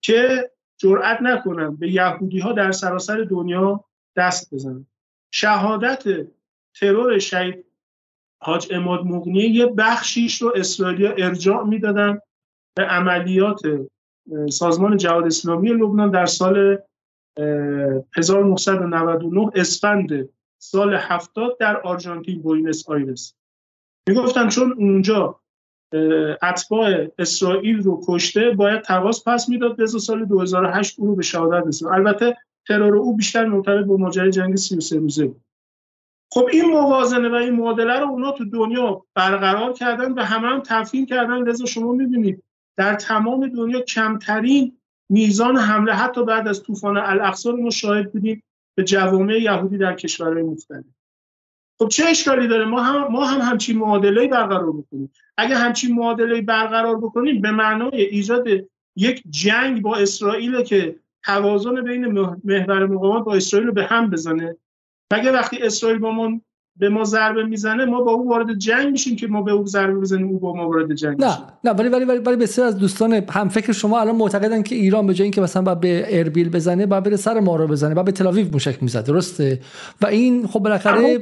که 0.00 0.50
جرأت 0.78 1.22
نکنن 1.22 1.76
به 1.76 1.92
یهودی 1.92 2.38
ها 2.38 2.52
در 2.52 2.72
سراسر 2.72 3.26
دنیا 3.30 3.84
دست 4.16 4.54
بزنن. 4.54 4.86
شهادت 5.30 6.28
ترور 6.74 7.18
شهید 7.18 7.64
حاج 8.42 8.68
اماد 8.70 9.04
مغنی 9.04 9.40
یه 9.40 9.66
بخشیش 9.66 10.42
رو 10.42 10.52
اسرائیلیا 10.56 11.12
ارجاع 11.12 11.64
می‌دادن 11.64 12.18
به 12.76 12.84
عملیات 12.84 13.60
سازمان 14.50 14.96
جهاد 14.96 15.26
اسلامی 15.26 15.68
لبنان 15.68 16.10
در 16.10 16.26
سال 16.26 16.78
1999 18.16 19.50
اسفند 19.54 20.28
سال 20.58 20.94
70 20.94 21.56
در 21.60 21.80
آرژانتین 21.80 22.42
بوینس 22.42 22.88
آیرس. 22.88 23.34
می‌گفتن 24.08 24.48
چون 24.48 24.72
اونجا 24.72 25.40
اتباع 26.42 27.06
اسرائیل 27.18 27.82
رو 27.82 28.00
کشته 28.08 28.50
باید 28.50 28.82
تقاص 28.82 29.28
پس 29.28 29.48
می‌داد. 29.48 29.76
به 29.76 29.86
سال 29.86 30.24
2008 30.24 31.00
او 31.00 31.06
رو 31.06 31.16
به 31.16 31.22
شهادت 31.22 31.66
رسید 31.66 31.88
البته 31.88 32.36
ترور 32.68 32.96
او 32.96 33.16
بیشتر 33.16 33.44
مرتبط 33.44 33.84
با 33.84 33.96
ماجرای 33.96 34.30
جنگ 34.30 34.56
33 34.56 34.98
روزه 34.98 35.26
بود. 35.26 35.40
خب 36.32 36.48
این 36.52 36.64
موازنه 36.64 37.28
و 37.28 37.34
این 37.34 37.54
معادله 37.54 38.00
رو 38.00 38.08
اونا 38.08 38.32
تو 38.32 38.44
دنیا 38.44 39.04
برقرار 39.14 39.72
کردن 39.72 40.12
و 40.12 40.22
همه 40.22 40.48
هم 40.48 40.62
تفهیم 40.66 41.06
کردن. 41.06 41.38
لذا 41.38 41.64
شما 41.64 41.92
می‌بینید 41.92 42.42
در 42.76 42.94
تمام 42.94 43.48
دنیا 43.48 43.80
کمترین 43.80 44.78
میزان 45.10 45.56
حمله 45.56 45.92
حتی 45.92 46.24
بعد 46.24 46.48
از 46.48 46.62
طوفان 46.62 46.96
الاقصی 46.96 47.50
رو 47.50 47.70
شاهد 47.70 48.12
بودیم 48.12 48.42
به 48.76 48.84
جوامع 48.84 49.38
یهودی 49.38 49.78
در 49.78 49.94
کشورهای 49.94 50.42
مختلف. 50.42 50.84
خب 51.78 51.88
چه 51.88 52.04
اشکالی 52.04 52.48
داره؟ 52.48 52.64
ما 52.64 52.82
هم 52.82 53.12
ما 53.12 53.24
هم 53.24 53.40
همچین 53.40 53.78
معادله 53.78 54.28
برقرار 54.28 54.72
بکنیم 54.72 55.12
اگه 55.36 55.56
همچین 55.56 55.94
معادله 55.94 56.40
برقرار 56.40 56.96
بکنیم 56.96 57.40
به 57.40 57.50
معنای 57.50 58.02
ایجاد 58.02 58.46
یک 58.96 59.22
جنگ 59.30 59.82
با 59.82 59.96
اسرائیل 59.96 60.62
که 60.62 60.96
توازن 61.24 61.84
بین 61.84 62.06
محور 62.44 62.86
مقاومت 62.86 63.24
با 63.24 63.34
اسرائیل 63.34 63.68
رو 63.68 63.74
به 63.74 63.84
هم 63.84 64.10
بزنه. 64.10 64.56
مگه 65.12 65.32
وقتی 65.32 65.58
اسرائیل 65.62 65.98
با 65.98 66.10
ما 66.10 66.40
به 66.76 66.88
ما 66.88 67.04
ضربه 67.04 67.44
می‌زنه 67.44 67.84
ما 67.84 68.00
با 68.00 68.12
او 68.12 68.28
وارد 68.28 68.58
جنگ 68.58 68.90
میشیم 68.90 69.16
که 69.16 69.26
ما 69.26 69.42
به 69.42 69.52
او 69.52 69.66
ضربه 69.66 70.00
بزنیم 70.00 70.28
او 70.28 70.38
با 70.38 70.54
ما 70.54 70.68
وارد 70.68 70.94
جنگ 70.94 71.24
نه 71.24 71.38
نه 71.64 71.70
ولی 71.70 71.88
ولی 71.88 72.04
ولی, 72.04 72.18
ولی 72.18 72.36
بسیار 72.36 72.66
از 72.66 72.78
دوستان 72.78 73.12
هم 73.12 73.48
فکر 73.48 73.72
شما 73.72 74.00
الان 74.00 74.16
معتقدن 74.16 74.62
که 74.62 74.74
ایران 74.74 75.06
به 75.06 75.14
جای 75.14 75.24
اینکه 75.24 75.40
مثلا 75.40 75.62
با 75.62 75.74
به 75.74 76.18
اربیل 76.18 76.48
بزنه 76.48 76.86
با 76.86 77.00
بره 77.00 77.16
سر 77.16 77.40
ما 77.40 77.56
رو 77.56 77.66
بزنه 77.66 77.94
با 77.94 78.02
به 78.02 78.12
تل 78.12 78.44
موشک 78.52 78.82
می‌زد 78.82 79.06
درسته؟ 79.06 79.60
و 80.02 80.06
این 80.06 80.46
خب 80.46 80.60
بالاخره 80.60 81.18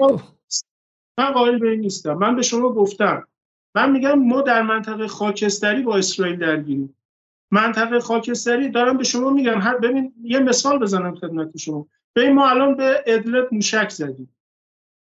من 1.18 1.30
قائل 1.30 1.58
به 1.58 1.70
این 1.70 1.80
نیستم. 1.80 2.12
من 2.12 2.36
به 2.36 2.42
شما 2.42 2.68
گفتم. 2.72 3.26
من 3.74 3.90
میگم 3.90 4.14
ما 4.18 4.42
در 4.42 4.62
منطقه 4.62 5.08
خاکستری 5.08 5.82
با 5.82 5.96
اسرائیل 5.96 6.36
درگیریم. 6.36 6.96
منطقه 7.50 8.00
خاکستری 8.00 8.68
دارم 8.68 8.96
به 8.96 9.04
شما 9.04 9.30
میگم. 9.30 9.60
هر 9.60 9.78
ببین 9.78 10.12
یه 10.22 10.38
مثال 10.38 10.78
بزنم 10.78 11.14
خدمت 11.14 11.56
شما. 11.56 11.86
ببین 12.16 12.34
ما 12.34 12.50
الان 12.50 12.74
به 12.74 13.04
ادلب 13.06 13.48
موشک 13.52 13.88
زدیم. 13.90 14.36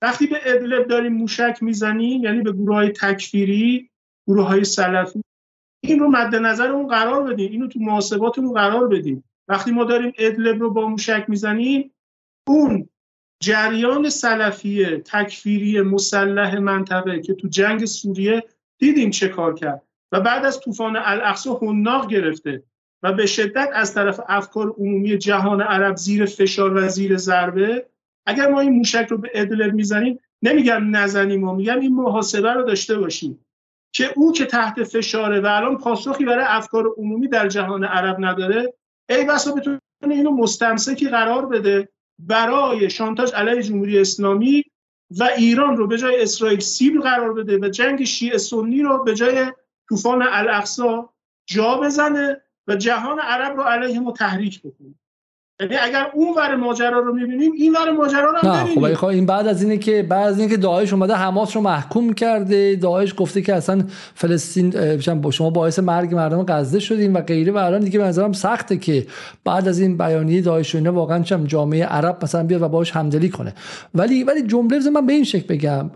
وقتی 0.02 0.28
به 0.28 0.40
ادلب 0.46 0.88
داریم 0.88 1.14
موشک 1.14 1.58
می‌زنیم 1.62 2.24
یعنی 2.24 2.42
به 2.42 2.52
گروه 2.52 2.76
های 2.76 2.90
تکفیری 2.90 3.90
گروه 4.28 4.48
های 4.48 4.64
سلفی 4.64 5.22
این 5.84 6.00
رو 6.00 6.08
مد 6.08 6.36
نظرمون 6.36 6.88
قرار 6.88 7.24
بدیم. 7.24 7.52
اینو 7.52 7.68
تو 7.68 7.80
محاسباتمون 7.80 8.54
قرار 8.54 8.88
بدیم. 8.88 9.24
وقتی 9.48 9.72
ما 9.72 9.84
داریم 9.84 10.14
ادلب 10.18 10.62
رو 10.62 10.72
با 10.72 10.88
موشک 10.88 11.26
می‌زنیم 11.28 11.92
اون 12.48 12.90
جریان 13.44 14.10
سلفی 14.10 14.86
تکفیری 14.86 15.82
مسلح 15.82 16.60
منطقه 16.60 17.20
که 17.20 17.34
تو 17.34 17.48
جنگ 17.48 17.86
سوریه 17.86 18.44
دیدیم 18.78 19.10
چه 19.10 19.28
کار 19.28 19.54
کرد. 19.54 19.82
و 20.12 20.22
بعد 20.22 20.46
از 20.46 20.60
طوفان 20.60 20.96
الاقصا 20.96 21.60
حناق 21.62 22.08
گرفته 22.08 22.64
و 23.04 23.14
به 23.14 23.26
شدت 23.26 23.70
از 23.74 23.94
طرف 23.94 24.20
افکار 24.28 24.76
عمومی 24.78 25.18
جهان 25.18 25.62
عرب 25.62 25.96
زیر 25.96 26.26
فشار 26.26 26.74
و 26.74 26.88
زیر 26.88 27.18
ضربه 27.18 27.86
اگر 28.26 28.48
ما 28.48 28.60
این 28.60 28.72
موشک 28.72 29.08
رو 29.10 29.18
به 29.18 29.32
ادلب 29.34 29.74
می‌زنیم 29.74 30.20
نمیگم 30.42 30.96
نزنیم 30.96 31.44
و 31.44 31.56
میگم 31.56 31.80
این 31.80 31.96
محاسبه 31.96 32.54
رو 32.54 32.64
داشته 32.64 32.98
باشیم. 32.98 33.46
که 33.94 34.14
او 34.16 34.32
که 34.32 34.46
تحت 34.46 34.84
فشاره 34.84 35.40
و 35.40 35.46
الان 35.46 35.78
پاسخی 35.78 36.26
برای 36.26 36.46
افکار 36.48 36.94
عمومی 36.98 37.28
در 37.28 37.48
جهان 37.48 37.84
عرب 37.84 38.16
نداره 38.20 38.74
ای 39.10 39.26
بسا 39.26 39.52
بتونه 39.52 39.80
اینو 40.02 40.32
مستمسکی 40.32 41.10
قرار 41.10 41.46
بده 41.46 41.90
برای 42.20 42.90
شانتاج 42.90 43.34
علیه 43.34 43.64
جمهوری 43.64 44.00
اسلامی 44.00 44.64
و 45.20 45.24
ایران 45.24 45.78
رو 45.78 45.88
به 45.88 45.98
جای 45.98 46.22
اسرائیل 46.22 46.60
سیبل 46.60 47.02
قرار 47.02 47.34
بده 47.34 47.58
و 47.58 47.70
جنگ 47.70 48.04
شیعه 48.04 48.38
سنی 48.38 48.82
رو 48.82 49.04
به 49.04 49.16
جای 49.16 49.46
طوفان 49.90 50.22
الاقصا 50.22 51.14
جا 51.46 51.78
بزنه 51.78 52.42
و 52.68 52.76
جهان 52.76 53.20
عرب 53.20 53.58
رو 53.58 53.64
علیه 53.64 54.00
ما 54.00 54.12
تحریک 54.12 54.60
بکنه. 54.60 54.96
یعنی 55.60 55.76
اگر 55.76 56.08
اون 56.14 56.34
ور 56.38 56.56
ماجرا 56.56 57.00
رو 57.00 57.14
می‌بینیم 57.14 57.52
این 57.58 57.76
ور 57.76 57.92
ماجرا 57.92 58.32
رو 58.32 58.50
هم 58.50 58.66
خب, 58.66 58.94
خب 58.94 59.06
این 59.06 59.26
بعد 59.26 59.48
از 59.48 59.64
اینه 59.64 59.78
که 59.78 60.04
بعد 60.04 60.28
از 60.28 60.40
اینکه 60.40 60.58
داعش 60.58 60.94
اومده 60.94 61.14
حماس 61.14 61.56
رو 61.56 61.62
محکوم 61.62 62.14
کرده. 62.14 62.76
داعش 62.76 63.14
گفته 63.18 63.42
که 63.42 63.56
اصلا 63.56 63.84
فلسطین 64.16 65.22
با 65.22 65.32
شما 65.32 65.50
باعث 65.50 65.80
مرگ 65.80 66.16
مردم 66.16 66.44
غزه 66.44 66.80
شدیم 66.80 67.14
و 67.14 67.22
غیره. 67.22 67.52
و 67.52 67.58
الان 67.58 67.80
دیگه 67.80 68.00
به 68.00 68.06
نظرم 68.06 68.34
سخته 68.34 68.78
که 68.78 69.06
بعد 69.44 69.68
از 69.68 69.80
این 69.80 69.98
بیانیه 69.98 70.42
داعش 70.42 70.76
و 70.76 70.92
واقعا 70.92 71.24
چم 71.24 71.44
جامعه 71.44 71.86
عرب 71.86 72.18
مثلا 72.24 72.44
بیاد 72.44 72.62
و 72.62 72.68
باش 72.68 72.92
همدلی 72.92 73.30
کنه. 73.30 73.54
ولی 73.94 74.24
ولی 74.24 74.42
جمله 74.42 74.90
من 74.90 75.06
به 75.06 75.14
این 75.14 75.24
شکل 75.24 75.48
بگم. 75.56 75.90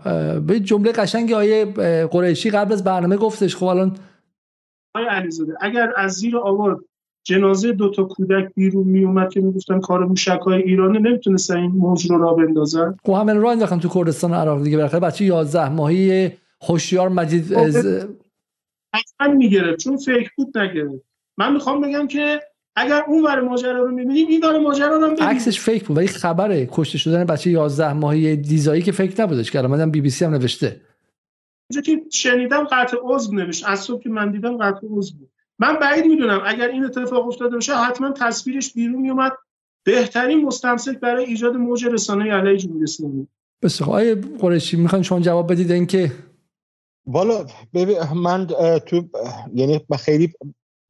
به 0.46 0.60
جمله 0.60 0.92
قشنگی 0.92 1.34
آیه 1.34 1.64
قریشی 2.10 2.50
قبل 2.50 2.72
از 2.72 2.84
برنامه 2.84 3.16
گفتش. 3.16 3.56
خب 3.56 3.66
الان 3.66 3.96
آقای 4.94 5.08
علیزاده 5.10 5.52
اگر 5.60 5.92
از 5.96 6.12
زیر 6.12 6.38
آورد 6.38 6.78
جنازه 7.24 7.72
دو 7.72 7.90
تا 7.90 8.04
کودک 8.04 8.50
بیرون 8.54 8.86
می 8.86 9.04
اومد 9.04 9.32
که 9.32 9.40
می‌گفتن 9.40 9.80
کار 9.80 10.04
موشک 10.04 10.40
های 10.46 10.62
ایرانه 10.62 10.98
نمی‌تونستن 10.98 11.56
این 11.56 11.70
موج 11.70 12.10
رو 12.10 12.18
را 12.18 12.34
بندازن. 12.34 12.96
خب 13.04 13.12
همین 13.12 13.40
راه 13.40 13.52
انداختن 13.52 13.78
تو 13.78 13.88
کردستان 13.88 14.34
عراق 14.34 14.62
دیگه 14.62 14.76
بالاخره. 14.76 15.00
بچه 15.00 15.24
11 15.24 15.68
ماهی 15.68 16.30
هوشیار 16.62 17.08
مجید 17.08 17.54
از... 17.54 18.06
حتما 18.94 19.34
می‌گرفت 19.34 19.78
چون 19.78 19.96
فکر 19.96 20.30
بود 20.36 20.58
نگرفت. 20.58 21.04
من 21.38 21.52
می‌خوام 21.52 21.80
بگم 21.80 22.06
که 22.06 22.40
اگر 22.76 23.02
اون 23.08 23.24
ور 23.24 23.40
ماجرا 23.40 23.84
رو 23.84 23.90
می‌بینیم 23.90 24.28
این 24.28 24.44
ور 24.44 24.58
ماجرا 24.58 24.96
رو 24.96 25.06
هم 25.06 25.28
عکسش 25.28 25.60
فیک 25.60 25.84
بود 25.84 25.96
ولی 25.96 26.06
خبره 26.06 26.68
کشته 26.72 26.98
شدن 26.98 27.24
بچه 27.24 27.50
11 27.50 27.92
ماهی 27.92 28.36
دیزایی 28.36 28.82
که 28.82 28.92
فکر 28.92 29.22
نبودش 29.22 29.50
که 29.50 29.58
الان 29.58 29.90
بی 29.90 30.00
بی 30.00 30.10
سی 30.10 30.24
هم 30.24 30.30
نوشته. 30.30 30.80
اینجا 31.70 31.80
که 31.80 32.02
شنیدم 32.10 32.64
قطع 32.64 32.96
عضو 33.02 33.34
نوشت 33.34 33.64
از 33.68 33.80
صبح 33.80 34.02
که 34.02 34.08
من 34.08 34.30
دیدم 34.30 34.56
قطع 34.56 34.86
عضو 34.90 35.14
بود. 35.18 35.29
من 35.60 35.78
بعید 35.78 36.04
می‌دونم 36.04 36.40
اگر 36.46 36.68
این 36.68 36.84
اتفاق 36.84 37.28
افتاده 37.28 37.54
باشه 37.54 37.74
حتما 37.74 38.12
تصویرش 38.12 38.72
بیرون 38.72 39.02
میومد 39.02 39.32
بهترین 39.86 40.44
مستمسک 40.44 41.00
برای 41.00 41.24
ایجاد 41.24 41.56
موج 41.56 41.84
رسانه 41.84 42.32
علیه 42.32 42.56
جمهوری 42.56 42.84
اسلامی. 42.84 43.28
بس 43.62 43.82
آقای 43.82 44.14
قریشی 44.14 44.76
می‌خوان 44.76 45.02
شما 45.02 45.20
جواب 45.20 45.52
بدید 45.52 45.70
اینکه 45.70 46.12
والا 47.06 47.46
من 48.14 48.46
تو 48.86 49.08
یعنی 49.54 49.80
خیلی 49.98 50.32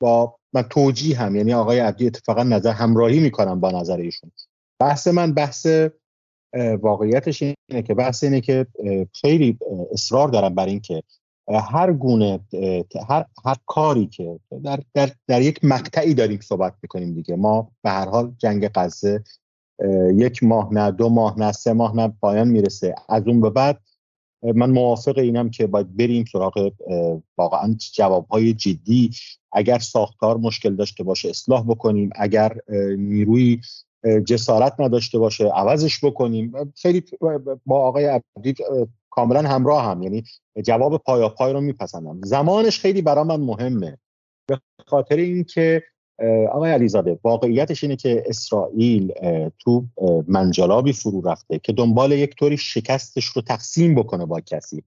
با 0.00 0.36
من 0.52 0.62
توجیه 0.62 1.18
هم 1.18 1.36
یعنی 1.36 1.54
آقای 1.54 1.78
عبدی 1.78 2.06
اتفاقا 2.06 2.42
نظر 2.42 2.70
همراهی 2.70 3.20
می‌کنم 3.20 3.60
با 3.60 3.70
نظر 3.70 3.96
ایشون. 3.96 4.30
بحث 4.80 5.08
من 5.08 5.34
بحث 5.34 5.66
واقعیتش 6.80 7.42
اینه 7.42 7.82
که 7.82 7.94
بحث 7.94 8.24
اینه 8.24 8.40
که 8.40 8.66
خیلی 9.14 9.58
اصرار 9.92 10.28
دارم 10.28 10.54
بر 10.54 10.66
اینکه 10.66 11.02
هر 11.58 11.92
گونه 11.92 12.40
هر, 13.08 13.24
هر 13.44 13.56
کاری 13.66 14.06
که 14.06 14.40
در, 14.64 14.80
در, 14.94 15.10
در 15.26 15.42
یک 15.42 15.64
مقطعی 15.64 16.14
داریم 16.14 16.40
صحبت 16.40 16.74
می‌کنیم 16.82 17.14
دیگه. 17.14 17.36
ما 17.36 17.70
به 17.82 17.90
هر 17.90 18.08
حال 18.08 18.32
جنگ 18.38 18.70
غزه 18.74 19.24
یک 20.14 20.42
ماه 20.42 20.74
نه 20.74 20.90
دو 20.90 21.08
ماه 21.08 21.38
نه 21.38 21.52
سه 21.52 21.72
ماه 21.72 21.96
نه 21.96 22.12
پایان 22.20 22.48
می‌رسه. 22.48 22.94
از 23.08 23.28
اون 23.28 23.40
به 23.40 23.50
بعد 23.50 23.80
من 24.42 24.70
موافق 24.70 25.18
اینم 25.18 25.50
که 25.50 25.66
باید 25.66 25.96
بریم 25.96 26.24
سراغ 26.32 26.72
واقعا 27.38 27.76
جوابهای 27.94 28.52
جدی. 28.52 29.10
اگر 29.52 29.78
ساختار 29.78 30.36
مشکل 30.36 30.76
داشته 30.76 31.04
باشه 31.04 31.28
اصلاح 31.28 31.64
بکنیم. 31.64 32.10
اگر 32.14 32.56
نیروی 32.98 33.60
جسارت 34.26 34.74
نداشته 34.78 35.18
باشه 35.18 35.48
عوضش 35.48 36.04
بکنیم. 36.04 36.52
خیلی 36.76 37.04
با 37.66 37.80
آقای 37.80 38.04
عبدی 38.04 38.54
کاملا 39.10 39.48
همراه 39.48 39.84
هم. 39.84 40.02
یعنی 40.02 40.24
جواب 40.64 40.96
پایا 40.96 41.28
پای 41.28 41.52
رو 41.52 41.60
میپسندم. 41.60 42.20
زمانش 42.24 42.78
خیلی 42.78 43.02
برای 43.02 43.24
من 43.24 43.40
مهمه. 43.40 43.98
به 44.46 44.60
خاطر 44.86 45.16
اینکه 45.16 45.82
آقای 46.52 46.70
علیزاده 46.70 47.18
واقعیتش 47.24 47.84
اینه 47.84 47.96
که 47.96 48.24
اسرائیل 48.26 49.12
تو 49.58 49.84
منجلابی 50.28 50.92
فرو 50.92 51.20
رفته 51.20 51.58
که 51.58 51.72
دنبال 51.72 52.12
یک 52.12 52.36
طوری 52.36 52.56
شکستش 52.56 53.24
رو 53.24 53.42
تقسیم 53.42 53.94
بکنه 53.94 54.26
با 54.26 54.40
کسی. 54.40 54.82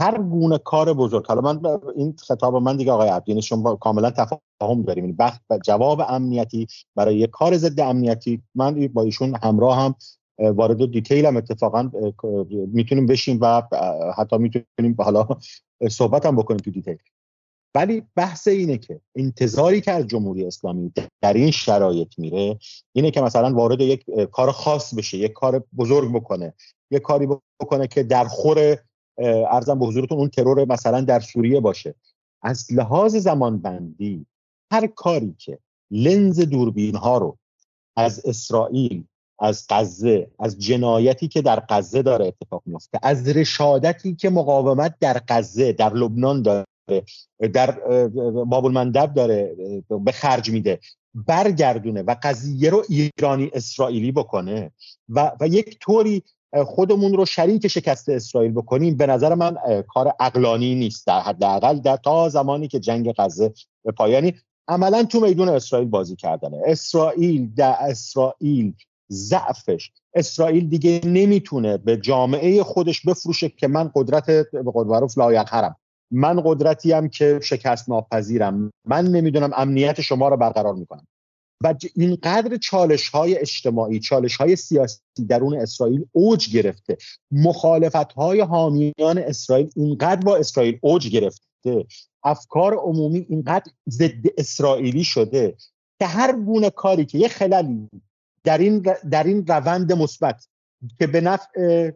هر 0.00 0.18
گونه 0.18 0.58
کار 0.58 0.92
بزرگ. 0.92 1.26
حالا 1.26 1.40
من 1.40 1.80
این 1.96 2.16
خطاب 2.18 2.56
من 2.56 2.76
دیگه 2.76 2.92
آقای 2.92 3.08
عبدینی 3.08 3.42
شما 3.42 3.76
کاملا 3.76 4.10
تفاهم 4.10 4.82
داریم. 4.82 5.04
یعنی 5.04 5.16
بحث 5.16 5.38
جواب 5.64 6.00
امنیتی 6.08 6.66
برای 6.96 7.16
یک 7.16 7.30
کار 7.30 7.56
ضد 7.56 7.80
امنیتی 7.80 8.42
من 8.54 8.88
با 8.88 9.02
ایشون 9.02 9.34
همراه 9.42 9.78
هم. 9.78 9.94
وارد 10.50 10.90
detail 10.90 11.26
هم 11.26 11.36
اتفاقا 11.36 11.90
می‌تونیم 12.72 13.06
بشیم 13.06 13.38
و 13.40 13.62
حتی 14.16 14.38
می‌تونیم 14.38 14.96
حالا 14.98 15.28
صحبت 15.90 16.26
هم 16.26 16.36
بکنیم 16.36 16.58
تو 16.58 16.70
detail. 16.70 16.98
ولی 17.74 18.02
بحث 18.16 18.48
اینه 18.48 18.78
که 18.78 19.00
انتظاری 19.16 19.80
که 19.80 19.92
از 19.92 20.06
جمهوری 20.06 20.46
اسلامی 20.46 20.92
در 21.20 21.32
این 21.32 21.50
شرایط 21.50 22.18
میره 22.18 22.58
اینه 22.92 23.10
که 23.10 23.20
مثلا 23.20 23.54
وارد 23.54 23.80
یک 23.80 24.04
کار 24.32 24.52
خاص 24.52 24.94
بشه 24.94 25.18
یک 25.18 25.32
کار 25.32 25.64
بزرگ 25.76 26.12
بکنه 26.12 26.54
یک 26.90 27.02
کاری 27.02 27.28
بکنه 27.60 27.86
که 27.86 28.02
در 28.02 28.24
خور 28.24 28.78
ارزم 29.50 29.78
به 29.78 29.86
حضورتون 29.86 30.18
اون 30.18 30.28
ترور 30.28 30.64
مثلا 30.64 31.00
در 31.00 31.20
سوریه 31.20 31.60
باشه. 31.60 31.94
از 32.42 32.72
لحاظ 32.72 33.16
زمان 33.16 33.58
بندی 33.58 34.26
هر 34.72 34.86
کاری 34.86 35.34
که 35.38 35.58
لنز 35.90 36.40
دوربین 36.40 36.94
ها 36.94 37.18
رو 37.18 37.38
از 37.96 38.26
اسرائیل 38.26 39.04
از 39.38 39.66
غزه 39.70 40.30
از 40.38 40.58
جنایتی 40.58 41.28
که 41.28 41.42
در 41.42 41.62
غزه 41.68 42.02
داره 42.02 42.26
اتفاق 42.26 42.62
میفته 42.66 42.98
از 43.02 43.28
رشادتی 43.28 44.14
که 44.14 44.30
مقاومت 44.30 44.94
در 45.00 45.20
غزه 45.28 45.72
در 45.72 45.94
لبنان 45.94 46.42
داره 46.42 46.64
در 47.52 47.70
باب 48.44 48.64
المندب 48.64 49.14
داره 49.14 49.56
به 50.04 50.12
خرج 50.12 50.50
میده 50.50 50.78
برگردونه 51.14 52.02
و 52.02 52.16
قضیه 52.22 52.70
رو 52.70 52.84
ایرانی 52.88 53.50
اسرائیلی 53.52 54.12
بکنه 54.12 54.70
و, 55.08 55.32
و 55.40 55.46
یک 55.48 55.78
طوری 55.80 56.22
خودمون 56.66 57.12
رو 57.12 57.24
شریک 57.24 57.68
شکست 57.68 58.08
اسرائیل 58.08 58.52
بکنیم 58.52 58.96
به 58.96 59.06
نظر 59.06 59.34
من 59.34 59.56
کار 59.88 60.14
اقلانی 60.20 60.74
نیست 60.74 61.06
در 61.06 61.20
حداقل 61.20 61.78
در 61.78 61.96
تا 61.96 62.28
زمانی 62.28 62.68
که 62.68 62.80
جنگ 62.80 63.12
غزه 63.18 63.52
به 63.84 63.92
پایانی 63.92 64.34
عملا 64.68 65.04
تو 65.04 65.20
میدون 65.20 65.48
اسرائیل 65.48 65.88
بازی 65.88 66.16
کردنه. 66.16 66.62
اسرائیل 66.66 67.54
در 67.54 67.76
اسرائیل 67.80 68.74
ضعفش. 69.12 69.90
اسرائیل 70.14 70.68
دیگه 70.68 71.00
نمی‌تونه 71.04 71.76
به 71.76 71.96
جامعه 71.96 72.62
خودش 72.62 73.06
بفروشه 73.06 73.48
که 73.48 73.68
من 73.68 73.90
قدرت 73.94 74.26
به 74.52 74.70
قول 74.72 74.86
معروف 74.86 75.18
هرم 75.48 75.76
من 76.10 76.42
قدرتی 76.44 76.92
هم 76.92 77.08
که 77.08 77.40
شکست 77.42 77.88
ناپذیرم. 77.88 78.70
من 78.84 79.06
نمی‌دونم 79.06 79.50
امنیت 79.56 80.00
شما 80.00 80.28
رو 80.28 80.36
برقرار 80.36 80.74
می‌کنم. 80.74 81.06
و 81.64 81.74
اینقدر 81.96 82.56
چالش 82.56 83.08
های 83.08 83.38
اجتماعی 83.38 84.00
چالش 84.00 84.36
های 84.36 84.56
سیاسی 84.56 85.00
درون 85.28 85.54
اسرائیل 85.54 86.04
اوج 86.12 86.56
گرفته. 86.56 86.96
مخالفت 87.30 88.12
های 88.12 88.40
حامیان 88.40 89.18
اسرائیل 89.18 89.70
اینقدر 89.76 90.20
با 90.20 90.36
اسرائیل 90.36 90.78
اوج 90.82 91.08
گرفته. 91.08 91.86
افکار 92.24 92.74
عمومی 92.74 93.26
اینقدر 93.28 93.72
ضد 93.88 94.26
اسرائیلی 94.38 95.04
شده 95.04 95.56
که 95.98 96.06
هر 96.06 96.32
گونه 96.32 96.70
کاری 96.70 97.04
که 97.04 97.18
یه 97.18 97.28
خلالی 97.28 97.88
در 98.44 98.58
این 98.58 98.86
در 99.10 99.24
این 99.24 99.46
روند 99.46 99.92
مثبت 99.92 100.46
که 100.98 101.06
به 101.06 101.20
نفع 101.20 101.90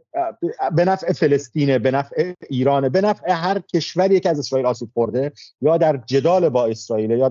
به 0.76 0.84
نفع 0.84 1.12
فلسطینه 1.12 1.78
به 1.78 1.90
نفع 1.90 2.32
ایرانه 2.50 2.88
به 2.88 3.00
نفع 3.00 3.32
هر 3.32 3.58
کشوری 3.58 4.20
که 4.20 4.30
از 4.30 4.38
اسرائیل 4.38 4.66
آسیب 4.66 4.90
خورده 4.94 5.32
یا 5.60 5.76
در 5.76 5.96
جدال 6.06 6.48
با 6.48 6.66
اسرائیل 6.66 7.10
یا 7.10 7.28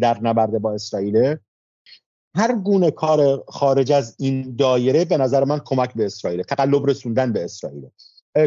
در 0.00 0.18
نبرد 0.22 0.58
با 0.58 0.72
اسرائیل 0.72 1.36
هر 2.36 2.54
گونه 2.54 2.90
کار 2.90 3.44
خارج 3.48 3.92
از 3.92 4.16
این 4.18 4.56
دایره 4.56 5.04
به 5.04 5.16
نظر 5.16 5.44
من 5.44 5.60
کمک 5.64 5.94
به 5.94 6.06
اسرائیل 6.06 6.42
تقلب 6.42 6.86
رسوندن 6.86 7.32
به 7.32 7.44
اسرائیل. 7.44 7.88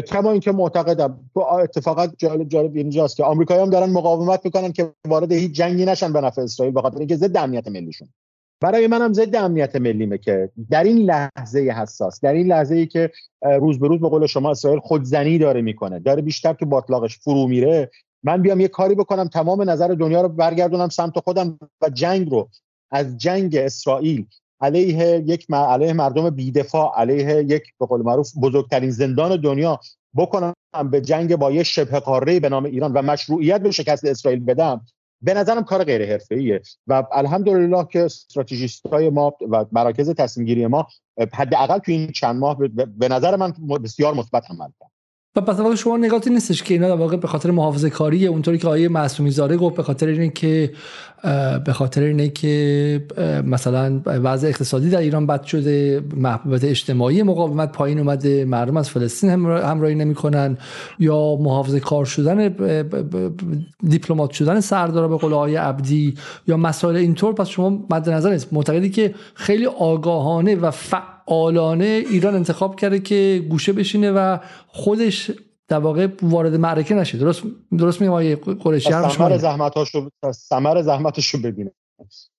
کما 0.06 0.30
اینکه 0.30 0.52
معتقدم 0.52 1.30
اتفاقا 1.36 2.06
جالب 2.06 2.48
جالب 2.48 2.76
اینجاست 2.76 3.16
که 3.16 3.24
آمریکایی 3.24 3.60
هم 3.60 3.70
دارن 3.70 3.90
مقاومت 3.90 4.40
می‌کنن 4.44 4.72
که 4.72 4.92
وارد 5.08 5.32
هیچ 5.32 5.52
جنگی 5.52 5.84
نشن 5.84 6.12
به 6.12 6.20
نفع 6.20 6.42
اسرائیل 6.42 6.74
به 6.74 6.82
خاطر 6.82 6.98
اینکه 6.98 7.16
ضد 7.16 7.36
امنیت 7.36 7.68
ملیشون. 7.68 8.08
برای 8.62 8.86
منم 8.86 9.12
ضد 9.12 9.36
امنیت 9.36 9.76
ملیمه 9.76 10.18
که 10.18 10.50
در 10.70 10.84
این 10.84 10.98
لحظه 10.98 11.60
حساس 11.60 12.20
در 12.20 12.32
این 12.32 12.46
لحظه 12.46 12.74
ای 12.74 12.86
که 12.86 13.10
روز 13.60 13.78
به 13.78 13.88
روز 13.88 14.00
به 14.00 14.08
قول 14.08 14.26
شما 14.26 14.50
اسرائیل 14.50 14.80
خودزنی 14.80 15.38
داره 15.38 15.62
می‌کنه 15.62 15.98
داره 15.98 16.22
بیشتر 16.22 16.52
تو 16.52 16.66
باطلاقش 16.66 17.18
فرو 17.18 17.46
میره 17.46 17.90
من 18.22 18.42
بیام 18.42 18.60
یه 18.60 18.68
کاری 18.68 18.94
بکنم 18.94 19.28
تمام 19.28 19.70
نظر 19.70 19.88
دنیا 19.88 20.20
رو 20.20 20.28
برگردونم 20.28 20.88
سمت 20.88 21.18
خودم 21.18 21.58
و 21.80 21.88
جنگ 21.88 22.30
رو 22.30 22.48
از 22.90 23.18
جنگ 23.18 23.56
اسرائیل 23.56 24.26
علیه 24.60 25.24
یک 25.26 25.46
علیه 25.50 25.92
مردم 25.92 26.30
بیدفاع 26.30 27.00
علیه 27.00 27.44
یک 27.48 27.62
به 27.80 27.86
قول 27.86 28.02
معروف 28.02 28.32
بزرگترین 28.42 28.90
زندان 28.90 29.40
دنیا 29.40 29.80
بکنم 30.16 30.54
به 30.90 31.00
جنگ 31.00 31.36
با 31.36 31.50
یه 31.50 31.62
شبه 31.62 32.00
قاره 32.00 32.40
به 32.40 32.48
نام 32.48 32.64
ایران 32.64 32.92
و 32.92 33.02
مشروعیت 33.02 33.60
به 33.60 33.70
شکست 33.70 34.04
اسرائیل 34.04 34.44
بدم. 34.44 34.84
به 35.22 35.34
نظرم 35.34 35.64
کار 35.64 35.84
غیر 35.84 36.06
حرفه‌ایه 36.06 36.62
و 36.86 37.04
الحمدلله 37.12 37.86
که 37.86 38.04
استراتژیست 38.04 38.86
های 38.86 39.10
ما 39.10 39.32
و 39.50 39.64
مراکز 39.72 40.10
تصمیم 40.10 40.46
گیری 40.46 40.66
ما 40.66 40.86
حداقل 41.32 41.78
تو 41.78 41.92
این 41.92 42.12
چند 42.12 42.36
ماه 42.36 42.58
به 42.98 43.08
نظر 43.08 43.36
من 43.36 43.52
بسیار 43.84 44.14
مثبت 44.14 44.50
عمل 44.50 44.68
کرد. 44.80 44.90
و 45.36 45.40
پس 45.40 45.58
واقع 45.58 45.74
شما 45.74 45.96
نگاتی 45.96 46.30
نیستش 46.30 46.62
که 46.62 46.74
اینا 46.74 46.88
در 46.88 46.94
واقع 46.94 47.16
به 47.16 47.28
خاطر 47.28 47.50
محافظه 47.50 47.90
کاری 47.90 48.26
اونطوری 48.26 48.58
که 48.58 48.68
آیه 48.68 48.88
معصومی 48.88 49.30
زاره 49.30 49.56
گفت 49.56 49.76
به 49.76 49.82
خاطر 49.82 50.06
اینه 50.06 50.28
که 50.28 50.72
به 51.64 51.72
خاطر 51.72 52.02
اینه 52.02 52.28
که 52.28 53.04
مثلا 53.44 54.00
وضع 54.06 54.48
اقتصادی 54.48 54.90
در 54.90 54.98
ایران 54.98 55.26
بد 55.26 55.42
شده 55.42 56.04
محبوبیت 56.16 56.64
اجتماعی 56.64 57.22
مقاومت 57.22 57.72
پایین 57.72 57.98
اومده 57.98 58.44
مردم 58.44 58.76
از 58.76 58.90
فلسطین 58.90 59.30
همراهی 59.30 59.94
نمی‌کنن 59.94 60.58
یا 60.98 61.36
محافظه 61.36 61.80
کار 61.80 62.04
شدن 62.04 62.48
دیپلمات 63.88 64.30
شدن 64.30 64.60
سردار 64.60 65.08
به 65.08 65.16
قول 65.16 65.34
آیه 65.34 65.60
عبدی 65.60 66.14
یا 66.46 66.56
مسائل 66.56 66.96
اینطور 66.96 67.34
پس 67.34 67.48
شما 67.48 67.86
مد 67.90 68.10
نظر 68.10 68.32
نیست. 68.32 68.52
معتقدی 68.52 68.90
که 68.90 69.14
خیلی 69.34 69.66
آگاهانه 69.66 70.54
و 70.54 70.70
فعالانه 71.26 72.04
ایران 72.10 72.34
انتخاب 72.34 72.76
کرده 72.76 72.98
که 72.98 73.44
گوشه 73.50 73.72
بشینه 73.72 74.10
و 74.10 74.38
خودش 74.66 75.30
در 75.68 75.78
واقع 75.78 76.08
وارد 76.22 76.54
معرکه 76.54 76.94
نشه. 76.94 77.18
درست 77.18 77.42
درست 77.78 78.00
میگم 78.00 78.12
آقای 78.12 78.36
قریشی؟ 78.36 78.92
هم 78.92 79.08
ثمر 79.08 79.38
زحمتاشو 79.38 80.08
ثمر 80.32 80.82
زحمتاشو 80.82 81.38
ببینه. 81.42 81.70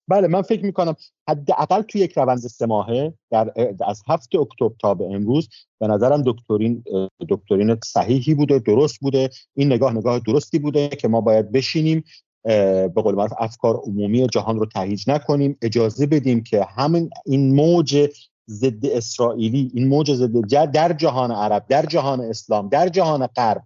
بله 0.07 0.27
من 0.27 0.41
فکر 0.41 0.65
می‌کنم 0.65 0.95
حداقل 1.30 1.81
توی 1.81 2.01
یک 2.01 2.18
روند 2.18 2.38
سه 2.38 2.65
ماهه 2.65 3.14
در 3.31 3.53
از 3.88 4.01
هفت 4.07 4.35
اکتبر 4.35 4.76
تا 4.81 4.93
به 4.93 5.05
امروز 5.05 5.49
به 5.80 5.88
نظرم 5.88 6.23
دکترین 6.26 6.84
دکترین 7.30 7.77
صحیحی 7.84 8.34
بوده 8.34 8.60
درست 8.60 8.99
بوده. 8.99 9.30
این 9.55 9.73
نگاه 9.73 9.93
نگاه 9.93 10.19
درستی 10.19 10.60
بوده 10.60 10.88
که 10.88 11.07
ما 11.07 11.22
باید 11.22 11.51
بشینیم 11.51 12.03
به 12.43 12.93
قول 12.95 13.15
معروف 13.15 13.34
افکار 13.39 13.76
عمومی 13.76 14.27
جهان 14.27 14.60
رو 14.60 14.65
تهیج 14.65 15.10
نکنیم 15.10 15.57
اجازه 15.61 16.05
بدیم 16.05 16.43
که 16.43 16.68
همین 16.76 17.10
این 17.26 17.55
موج 17.55 18.10
ضد 18.49 18.85
اسرائیلی 18.85 19.71
این 19.73 19.87
موج 19.87 20.13
ضد 20.13 20.71
در 20.71 20.93
جهان 20.93 21.31
عرب 21.31 21.65
در 21.69 21.85
جهان 21.85 22.21
اسلام 22.21 22.69
در 22.69 22.89
جهان 22.89 23.27
غرب 23.27 23.63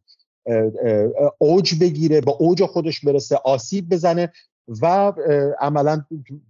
اوج 1.38 1.80
بگیره 1.82 2.22
با 2.22 2.32
اوج 2.32 2.66
خودش 2.66 3.06
برسه 3.06 3.36
آسیب 3.36 3.90
بزنه 3.90 4.32
و 4.82 5.14
عملا 5.60 6.06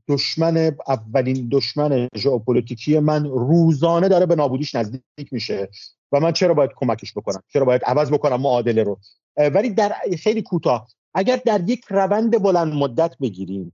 دشمن 0.07 0.75
اولین 0.87 1.49
دشمن 1.51 2.07
ژئوپلیتیکی 2.15 2.99
من 2.99 3.25
روزانه 3.25 4.07
داره 4.07 4.25
به 4.25 4.35
نابودیش 4.35 4.75
نزدیک 4.75 5.31
میشه 5.31 5.69
و 6.11 6.19
من 6.19 6.31
چرا 6.31 6.53
باید 6.53 6.71
کمکش 6.75 7.13
بکنم؟ 7.17 7.43
چرا 7.53 7.65
باید 7.65 7.83
عوض 7.85 8.11
بکنم 8.11 8.41
معادله 8.41 8.83
رو؟ 8.83 8.99
ولی 9.37 9.69
در 9.69 9.95
خیلی 10.19 10.41
کوتاه 10.41 10.87
اگر 11.13 11.41
در 11.45 11.69
یک 11.69 11.85
روند 11.89 12.43
بلند 12.43 12.73
مدت 12.73 13.17
بگیریم 13.21 13.73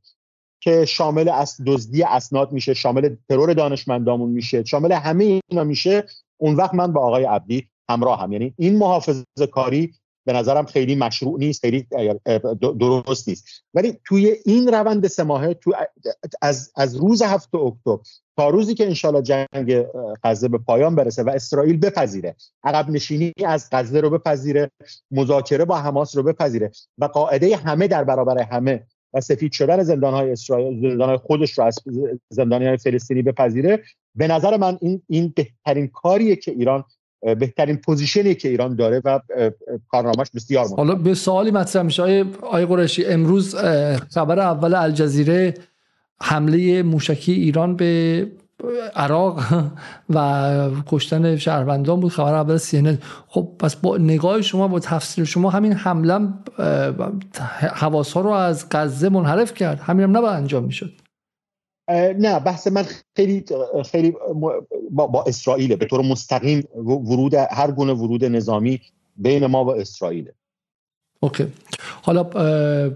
که 0.63 0.85
شامل 0.85 1.29
از 1.29 1.57
دزدی 1.65 2.03
اسناد 2.03 2.51
میشه 2.51 2.73
شامل 2.73 3.15
ترور 3.29 3.53
دانشمندامون 3.53 4.29
میشه 4.29 4.63
شامل 4.63 4.91
همه 4.91 5.41
اینا 5.49 5.63
میشه 5.63 6.03
اون 6.37 6.55
وقت 6.55 6.73
من 6.73 6.93
با 6.93 7.01
آقای 7.01 7.23
عبدی 7.23 7.67
همراه 7.89 8.21
هم. 8.21 8.31
یعنی 8.31 8.53
این 8.57 8.77
محافظه 8.77 9.47
کاری 9.51 9.93
به 10.25 10.33
نظرم 10.33 10.65
خیلی 10.65 10.95
مشروع 10.95 11.39
نیست 11.39 11.61
خیلی 11.61 11.87
درست 12.79 13.27
نیست. 13.27 13.47
ولی 13.73 13.99
توی 14.05 14.35
این 14.45 14.67
روند 14.67 15.07
سه 15.07 15.23
ماهه 15.23 15.53
تو 15.53 15.73
از, 16.41 16.71
از 16.75 16.95
روز 16.95 17.21
هفته 17.21 17.57
اکتبر 17.57 17.97
تا 18.37 18.49
روزی 18.49 18.73
که 18.73 18.85
انشالله 18.85 19.21
جنگ 19.21 19.85
غزه 20.23 20.47
به 20.47 20.57
پایان 20.57 20.95
برسه 20.95 21.23
و 21.23 21.29
اسرائیل 21.29 21.77
بپذیره 21.77 22.35
عقب 22.63 22.89
نشینی 22.89 23.33
از 23.45 23.69
غزه 23.71 24.01
رو 24.01 24.09
بپذیره 24.09 24.71
مذاکره 25.11 25.65
با 25.65 25.77
حماس 25.77 26.17
رو 26.17 26.23
بپذیره 26.23 26.71
و 26.97 27.05
قاعده 27.05 27.57
همه 27.57 27.87
در 27.87 28.03
برابر 28.03 28.41
همه 28.41 28.87
و 29.13 29.21
سفید 29.21 29.51
شدن 29.51 29.83
زندان 29.83 30.13
های 30.13 30.31
اسرائیل 30.31 30.89
زندان 30.89 31.09
های 31.09 31.17
خودش 31.17 31.57
رو 31.57 31.63
از 31.63 31.75
زندانی 32.29 32.65
های 32.65 32.77
فلسطینی 32.77 33.21
بپذیره. 33.21 33.83
به 34.15 34.27
نظر 34.27 34.57
من 34.57 34.77
این 34.81 35.01
این 35.09 35.33
بهترین 35.35 35.87
کاریه 35.87 36.35
که 36.35 36.51
ایران 36.51 36.83
بهترین 37.39 37.77
پوزیشنی 37.77 38.35
که 38.35 38.49
ایران 38.49 38.75
داره 38.75 39.01
و 39.05 39.19
کارنامهش 39.87 40.27
بسیار 40.35 40.65
مهمه. 40.65 40.77
حالا 40.77 40.95
به 40.95 41.13
سوالی 41.13 41.51
مطرح 41.51 41.83
میشه. 41.83 42.03
آیه 42.03 42.25
آی 42.41 42.65
قرشی 42.65 43.05
امروز 43.05 43.55
خبر 44.11 44.39
اول 44.39 44.73
الجزیره 44.73 45.53
حمله 46.21 46.83
موشکی 46.83 47.31
ایران 47.31 47.75
به 47.75 48.27
عراق 48.95 49.39
و 50.09 50.69
کشتن 50.87 51.35
شهروندان 51.37 51.99
بود 51.99 52.11
خبر 52.11 52.33
اول 52.33 52.57
سی 52.57 52.97
خب 53.27 53.51
پس 53.59 53.75
با 53.75 53.97
نگاه 53.97 54.41
شما 54.41 54.67
با 54.67 54.79
تفسیر 54.79 55.25
شما 55.25 55.49
همین 55.49 55.73
حمله 55.73 56.27
حواس 57.73 58.13
ها 58.13 58.21
رو 58.21 58.29
از 58.29 58.65
غزه 58.71 59.09
منحرف 59.09 59.53
کرد. 59.53 59.79
همین 59.79 60.03
هم 60.03 60.17
نباید 60.17 60.35
انجام 60.35 60.63
می‌شد. 60.63 60.91
نه 62.19 62.39
بحث 62.39 62.67
من 62.67 62.85
خیلی 63.15 63.45
خیلی 63.91 64.13
با, 64.91 65.07
با 65.07 65.23
اسرائیل 65.27 65.75
به 65.75 65.85
طور 65.85 66.01
مستقیم 66.01 66.63
ورود 66.85 67.33
هر 67.33 67.71
گونه 67.71 67.93
ورود 67.93 68.25
نظامی 68.25 68.81
بین 69.15 69.45
ما 69.45 69.65
و 69.65 69.69
اسرائیل 69.69 70.31
اوکی. 71.23 71.45
حالا 72.01 72.23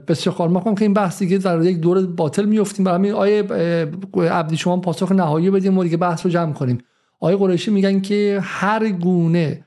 بسیار 0.08 0.36
خواهر 0.36 0.52
ما 0.52 0.74
که 0.76 0.82
این 0.82 0.94
بحث 0.94 1.20
دیگه 1.20 1.38
در 1.38 1.64
یک 1.64 1.80
دور 1.80 2.06
باطل 2.06 2.46
میفتیم 2.46 2.86
برای 2.86 2.98
همین 2.98 3.14
آیه 3.14 3.44
عبدی 4.32 4.58
شما 4.58 4.78
پاسخ 4.78 5.12
نهایی 5.12 5.50
بدیم 5.50 5.78
و 5.78 5.84
دیگه 5.84 5.98
بحث 5.98 6.26
رو 6.26 6.32
جمع 6.32 6.54
کنیم. 6.54 6.78
آیه 7.20 7.38
قریشی 7.38 7.72
میگن 7.72 8.00
که 8.00 8.40
هر 8.44 8.90
گونه 8.90 9.67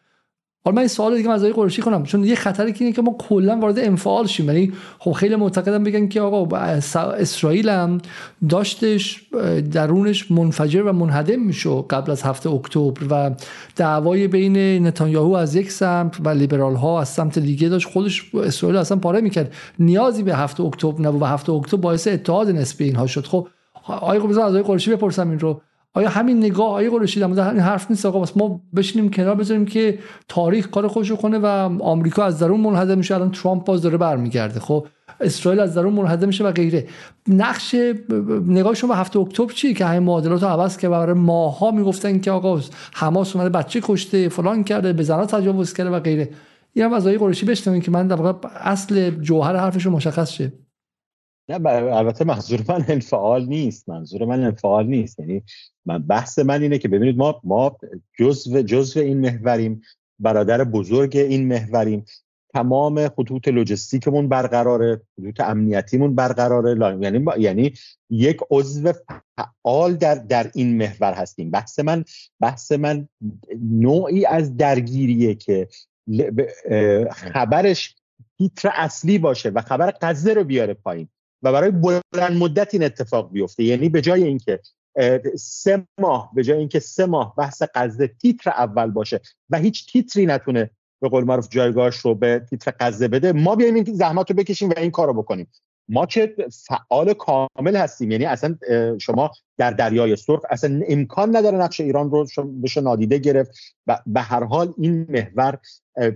حالا 0.64 0.76
من 0.76 0.86
سوال 0.86 1.16
دیگه 1.16 1.30
از 1.30 1.44
قرشی 1.44 1.82
کنم. 1.82 2.02
چون 2.02 2.24
یه 2.24 2.34
خطری 2.34 2.72
که 2.72 2.84
اینه 2.84 2.96
که 2.96 3.02
ما 3.02 3.16
کلا 3.18 3.56
وارد 3.56 3.78
انفعال 3.78 4.26
شیم. 4.26 4.46
یعنی 4.46 4.72
خب 4.98 5.12
خیلی 5.12 5.36
معتقدم 5.36 5.84
بگن 5.84 6.08
که 6.08 6.20
آقا 6.20 6.56
اسرائیل 6.56 7.68
هم 7.68 7.98
داشتش 8.48 9.22
درونش 9.72 10.30
منفجر 10.30 10.82
و 10.82 10.92
منهدم 10.92 11.40
میشو 11.40 11.86
قبل 11.90 12.12
از 12.12 12.22
هفته 12.22 12.50
اکتبر 12.50 13.00
و 13.10 13.30
دعوای 13.76 14.28
بین 14.28 14.86
نتانیاهو 14.86 15.32
از 15.32 15.54
یک 15.54 15.72
سمت 15.72 16.16
و 16.24 16.28
لیبرال 16.28 16.74
ها 16.74 17.00
از 17.00 17.08
سمت 17.08 17.38
دیگه 17.38 17.68
داشت. 17.68 17.88
خودش 17.88 18.34
اسرائیل 18.34 18.78
اصلا 18.78 18.98
پاره 18.98 19.20
می‌کرد. 19.20 19.54
نیازی 19.78 20.22
به 20.22 20.36
هفته 20.36 20.62
اکتبر 20.62 21.00
نبود 21.00 21.22
و 21.22 21.24
هفته 21.24 21.52
اکتبر 21.52 21.80
باعث 21.80 22.08
اتحاد 22.08 22.50
نسبی 22.50 22.84
اینها 22.84 23.06
شد. 23.06 23.26
خب 23.26 23.48
آقای 23.86 24.18
از 24.18 24.38
آقای 24.38 24.62
قرشی 24.62 24.90
بپرسم 24.90 25.30
این 25.30 25.38
رو. 25.38 25.62
آیا 25.94 26.08
همین 26.08 26.38
نگاه 26.38 26.72
آیا 26.72 26.90
قرشی 26.90 27.20
در 27.20 27.26
همین 27.26 27.60
حرف 27.60 27.90
نیست 27.90 28.06
آقا؟ 28.06 28.20
بس 28.20 28.36
ما 28.36 28.60
بشینیم 28.76 29.10
کنار 29.10 29.34
بذاریم 29.34 29.66
که 29.66 29.98
تاریخ 30.28 30.68
کار 30.70 30.88
خوشو 30.88 31.16
کنه 31.16 31.38
و 31.38 31.46
آمریکا 31.82 32.24
از 32.24 32.38
درون 32.38 32.60
منهدم 32.60 32.98
میشه. 32.98 33.14
الان 33.14 33.30
ترامپ 33.30 33.64
باز 33.64 33.82
داره 33.82 33.96
برمیگرده. 33.96 34.60
خب 34.60 34.86
اسرائیل 35.20 35.60
از 35.60 35.74
درون 35.74 35.92
منهدم 35.92 36.26
میشه 36.26 36.44
و 36.44 36.52
غیره. 36.52 36.86
نقش 37.28 37.74
نگاهشون 38.46 38.90
به 38.90 38.96
هفته 38.96 39.18
اکتبر 39.18 39.52
چی 39.52 39.74
که 39.74 39.84
همین 39.84 40.02
معادلات 40.02 40.42
رو 40.42 40.48
عوض 40.48 40.76
که 40.76 40.88
برای 40.88 41.14
ماها 41.14 41.70
می‌گفتن 41.70 42.18
که 42.18 42.30
آقا 42.30 42.60
حماس 42.92 43.36
اومده 43.36 43.50
بچه 43.50 43.80
کشته 43.82 44.28
فلان 44.28 44.64
کرده 44.64 44.92
به 44.92 45.02
زنا 45.02 45.26
تجاوز 45.26 45.72
کرده 45.72 45.90
و 45.90 46.00
غیره. 46.00 46.30
این 46.72 46.84
هم 46.84 46.92
از 46.92 47.06
قرشی 47.06 47.46
بشنویم 47.46 47.80
که 47.80 47.90
من 47.90 48.06
در 48.06 48.34
اصل 48.60 49.10
جوهر 49.10 49.56
حرفش 49.56 49.86
مشخص 49.86 50.30
شه. 50.30 50.52
نه 51.50 51.68
البته 51.96 52.24
منظور 52.24 52.60
من 52.68 52.84
انفعال 52.88 53.46
نیست. 53.46 53.88
منظور 53.88 54.24
من 54.24 54.44
انفعال 54.44 54.86
نیست. 54.86 55.18
یعنی 55.18 55.42
من 55.86 56.02
بحث 56.02 56.38
من 56.38 56.62
اینه 56.62 56.78
که 56.78 56.88
ببینید 56.88 57.16
ما 57.16 57.40
ما 57.44 57.76
جزو 58.18 58.62
جزو 58.62 59.00
این 59.00 59.20
محوریم 59.20 59.80
برادر 60.18 60.64
بزرگ 60.64 61.16
این 61.16 61.48
محوریم. 61.48 62.04
تمام 62.54 63.08
خطوط 63.08 63.48
لوجستیکمون 63.48 64.28
برقراره 64.28 65.00
خطوط 65.16 65.40
امنیتیمون 65.40 66.14
برقراره. 66.14 66.98
یعنی 67.02 67.24
یعنی 67.38 67.72
یک 68.10 68.40
عضو 68.50 68.92
فعال 69.36 69.94
در 69.94 70.14
در 70.14 70.50
این 70.54 70.76
محور 70.76 71.12
هستیم. 71.12 71.50
بحث 71.50 71.78
من 71.78 72.04
بحث 72.40 72.72
من 72.72 73.08
نوعی 73.70 74.26
از 74.26 74.56
درگیریه 74.56 75.34
که 75.34 75.68
خبرش 77.10 77.94
تیتر 78.38 78.70
اصلی 78.74 79.18
باشه 79.18 79.48
و 79.48 79.60
خبر 79.60 79.90
قضه 79.90 80.34
رو 80.34 80.44
بیاره 80.44 80.74
پایین. 80.74 81.08
و 81.42 81.52
برای 81.52 81.70
بلند 81.70 82.36
مدت 82.36 82.74
این 82.74 82.82
اتفاق 82.82 83.32
بیفته. 83.32 83.64
یعنی 83.64 83.88
به 83.88 84.00
جای 84.00 84.24
اینکه 84.24 84.60
سه 85.38 85.86
ماه 86.00 86.30
به 86.34 86.44
جای 86.44 86.58
اینکه 86.58 86.78
سه 86.80 87.06
ماه 87.06 87.34
بحث 87.36 87.62
قزه 87.74 88.08
تیتر 88.08 88.50
اول 88.50 88.90
باشه 88.90 89.20
و 89.50 89.58
هیچ 89.58 89.92
تیتری 89.92 90.26
نتونه 90.26 90.70
به 91.00 91.08
قول 91.08 91.24
معروف 91.24 91.48
جایگاهش 91.48 91.96
رو 91.96 92.14
به 92.14 92.46
تیتر 92.50 92.70
قزه 92.80 93.08
بده 93.08 93.32
ما 93.32 93.56
بیایم 93.56 93.74
این 93.74 93.84
زحمت 93.84 94.30
رو 94.30 94.36
بکشیم 94.36 94.68
و 94.68 94.72
این 94.76 94.90
کار 94.90 95.06
رو 95.06 95.14
بکنیم. 95.14 95.50
ما 95.90 96.06
که 96.06 96.34
فعال 96.68 97.12
کامل 97.12 97.76
هستیم. 97.76 98.10
یعنی 98.10 98.24
اصلا 98.24 98.56
شما 99.00 99.30
در 99.58 99.70
دریای 99.70 100.16
سرخ 100.16 100.40
اصلا 100.50 100.80
امکان 100.88 101.36
نداره 101.36 101.58
نقش 101.58 101.80
ایران 101.80 102.10
رو 102.10 102.26
بشه 102.62 102.80
نادیده 102.80 103.18
گرفت. 103.18 103.58
و 103.86 103.98
به 104.06 104.20
هر 104.20 104.44
حال 104.44 104.74
این 104.78 105.06
محور 105.08 105.58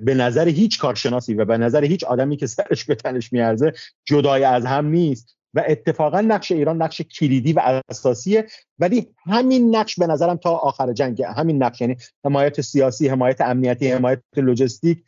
به 0.02 0.14
نظر 0.14 0.48
هیچ 0.48 0.78
کارشناسی 0.78 1.34
و 1.34 1.44
به 1.44 1.58
نظر 1.58 1.84
هیچ 1.84 2.04
آدمی 2.04 2.36
که 2.36 2.46
سرش 2.46 2.84
به 2.84 2.94
تنش 2.94 3.32
میارزه 3.32 3.72
جدای 4.04 4.44
از 4.44 4.66
هم 4.66 4.86
نیست. 4.86 5.36
و 5.54 5.64
اتفاقا 5.68 6.20
نقش 6.20 6.52
ایران 6.52 6.82
نقش 6.82 7.00
کلیدی 7.00 7.52
و 7.52 7.82
اساسیه. 7.88 8.46
ولی 8.78 9.06
همین 9.26 9.76
نقش 9.76 9.98
به 9.98 10.06
نظرم 10.06 10.36
تا 10.36 10.50
آخر 10.50 10.92
جنگ 10.92 11.22
همین 11.22 11.62
نقش 11.62 11.80
یعنی 11.80 11.96
حمایت 12.24 12.60
سیاسی 12.60 13.08
حمایت 13.08 13.40
امنیتی 13.40 13.88
حمایت 13.88 14.22
لوجستیک 14.36 15.04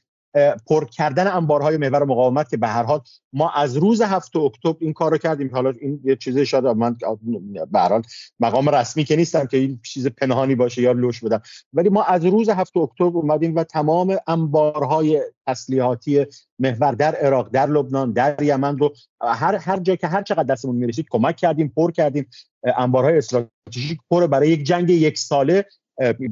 پر 0.66 0.84
کردن 0.84 1.26
انبارهای 1.26 1.76
محور 1.76 2.04
مقاومت 2.04 2.50
که 2.50 2.56
به 2.56 2.68
هر 2.68 2.82
حال 2.82 3.00
ما 3.32 3.50
از 3.50 3.76
روز 3.76 4.02
هفت 4.02 4.36
اکتبر 4.36 4.76
این 4.80 4.92
کار 4.92 5.18
کردیم. 5.18 5.50
حالا 5.52 5.72
این 5.80 6.00
یه 6.04 6.16
چیزی 6.16 6.46
شاید 6.46 6.66
من 6.66 6.96
به 7.72 7.78
هر 7.78 7.88
حال 7.88 8.02
مقام 8.40 8.68
رسمی 8.68 9.04
که 9.04 9.16
نیستم 9.16 9.46
که 9.46 9.56
این 9.56 9.80
چیز 9.82 10.06
پنهانی 10.06 10.54
باشه 10.54 10.82
یا 10.82 10.92
لوش 10.92 11.24
بدم. 11.24 11.42
ولی 11.72 11.88
ما 11.88 12.02
از 12.02 12.24
روز 12.24 12.48
هفت 12.48 12.76
اکتبر 12.76 13.16
اومدیم 13.18 13.56
و 13.56 13.64
تمام 13.64 14.16
انبارهای 14.26 15.22
تسلیحاتی 15.46 16.26
محور 16.58 16.92
در 16.92 17.14
عراق 17.14 17.48
در 17.48 17.66
لبنان 17.66 18.12
در 18.12 18.42
یمن 18.42 18.78
رو 18.78 18.94
هر 19.20 19.54
هر 19.54 19.78
جا 19.78 19.96
که 19.96 20.06
هر 20.06 20.22
چقدر 20.22 20.42
دستمون 20.42 20.76
می‌رسید 20.76 21.06
کمک 21.10 21.36
کردیم 21.36 21.72
پر 21.76 21.92
کردیم. 21.92 22.26
انبارهای 22.76 23.18
استراتژیک 23.18 23.98
پر 24.10 24.26
برای 24.26 24.48
یک 24.48 24.64
جنگ 24.64 24.90
یک 24.90 25.18
ساله 25.18 25.64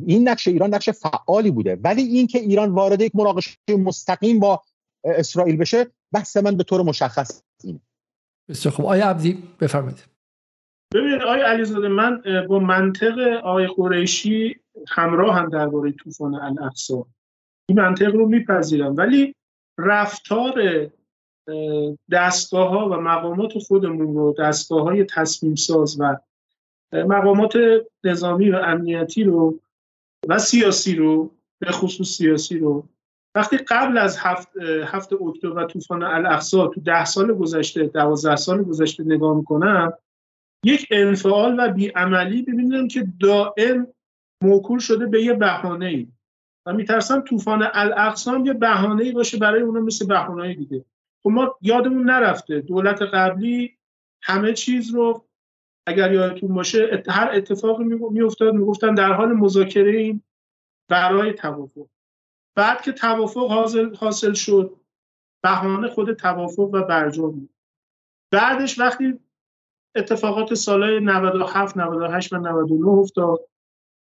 این 0.06 0.28
نقش 0.28 0.48
ایران 0.48 0.74
نقش 0.74 0.90
فعالی 0.90 1.50
بوده. 1.50 1.78
ولی 1.84 2.02
اینکه 2.02 2.38
ایران 2.38 2.70
وارد 2.70 3.00
یک 3.00 3.16
مناقشه 3.16 3.56
مستقیم 3.68 4.40
با 4.40 4.62
اسرائیل 5.04 5.56
بشه 5.56 5.86
بحث 6.12 6.36
من 6.36 6.56
به 6.56 6.64
طور 6.64 6.82
مشخص 6.82 7.42
اینه. 7.64 7.80
بسیار 8.48 8.74
خوب. 8.74 8.86
آیا 8.86 9.08
عبدی 9.08 9.42
بفرمایید. 9.60 10.04
ببینید 10.94 11.22
آیا 11.22 11.46
علیزاده 11.46 11.88
من 11.88 12.22
با 12.48 12.58
منطق 12.58 13.18
آقای 13.44 13.66
قریشی 13.66 14.56
همراه 14.88 15.36
هم 15.36 15.48
درباره 15.48 15.92
طوفان 15.92 16.34
الاقصا 16.34 17.06
این 17.68 17.80
منطق 17.80 18.14
رو 18.14 18.28
میپذیرم. 18.28 18.96
ولی 18.96 19.34
رفتار 19.78 20.86
دستگاه 22.12 22.68
ها 22.68 22.88
و 22.88 22.92
مقامات 22.94 23.58
خودمون 23.58 24.14
رو 24.14 24.34
دستگاه 24.38 24.82
های 24.82 25.04
تصمیم 25.04 25.54
ساز 25.54 26.00
و 26.00 26.16
مقامات 26.94 27.58
نظامی 28.04 28.50
و 28.50 28.56
امنیتی 28.56 29.24
رو 29.24 29.60
و 30.28 30.38
سیاسی 30.38 30.94
رو 30.94 31.30
به 31.58 31.72
خصوص 31.72 32.08
سیاسی 32.08 32.58
رو. 32.58 32.88
وقتی 33.34 33.56
قبل 33.56 33.98
از 33.98 34.18
هفت, 34.18 34.48
هفت 34.84 35.12
اکتبر 35.12 35.58
و 35.58 35.66
طوفان 35.66 36.02
الاقصا 36.02 36.66
تو 36.66 36.80
ده 36.80 37.04
سال 37.04 37.34
گذشته 37.34 37.86
دوازده 37.86 38.36
سال 38.36 38.62
گذشته 38.62 39.04
نگاه 39.04 39.36
می‌کنم 39.36 39.92
یک 40.64 40.86
انفعال 40.90 41.56
و 41.58 41.72
بیعملی 41.72 42.42
ببینیم 42.42 42.88
که 42.88 43.08
دائم 43.20 43.86
موکول 44.42 44.78
شده 44.78 45.06
به 45.06 45.22
یه 45.22 45.34
بهانه 45.34 45.86
ای 45.86 46.08
و 46.66 46.72
میترسم 46.72 47.20
طوفان 47.20 47.68
الاقصا 47.72 48.38
یه 48.38 48.52
بهانه 48.52 49.04
ای 49.04 49.12
باشه 49.12 49.38
برای 49.38 49.62
اونا 49.62 49.80
مثل 49.80 50.06
بهانه 50.06 50.54
دیگه. 50.54 50.84
خب 51.22 51.30
ما 51.30 51.54
یادمون 51.62 52.10
نرفته 52.10 52.60
دولت 52.60 53.02
قبلی 53.02 53.78
همه 54.22 54.52
چیز 54.52 54.94
رو 54.94 55.24
اگر 55.86 56.12
یادتون 56.12 56.54
باشه 56.54 57.02
هر 57.08 57.30
اتفاقی 57.34 57.84
میافتاد 57.84 58.54
می‌گفتن 58.54 58.94
در 58.94 59.12
حال 59.12 59.32
مذاکره 59.32 59.90
این 59.90 60.22
برای 60.88 61.32
توافق. 61.32 61.86
بعد 62.56 62.82
که 62.82 62.92
توافق 62.92 63.50
حاصل, 63.50 63.94
حاصل 63.94 64.32
شد 64.32 64.76
بهانه 65.42 65.88
خود 65.88 66.12
توافق 66.12 66.70
و 66.72 66.82
برجام 66.82 67.30
بود. 67.30 67.50
بعدش 68.30 68.78
وقتی 68.78 69.18
اتفاقات 69.94 70.54
سالهای 70.54 71.00
97 71.00 71.76
98 71.76 72.32
و 72.32 72.36
99 72.36 72.88
افتاد 72.88 73.48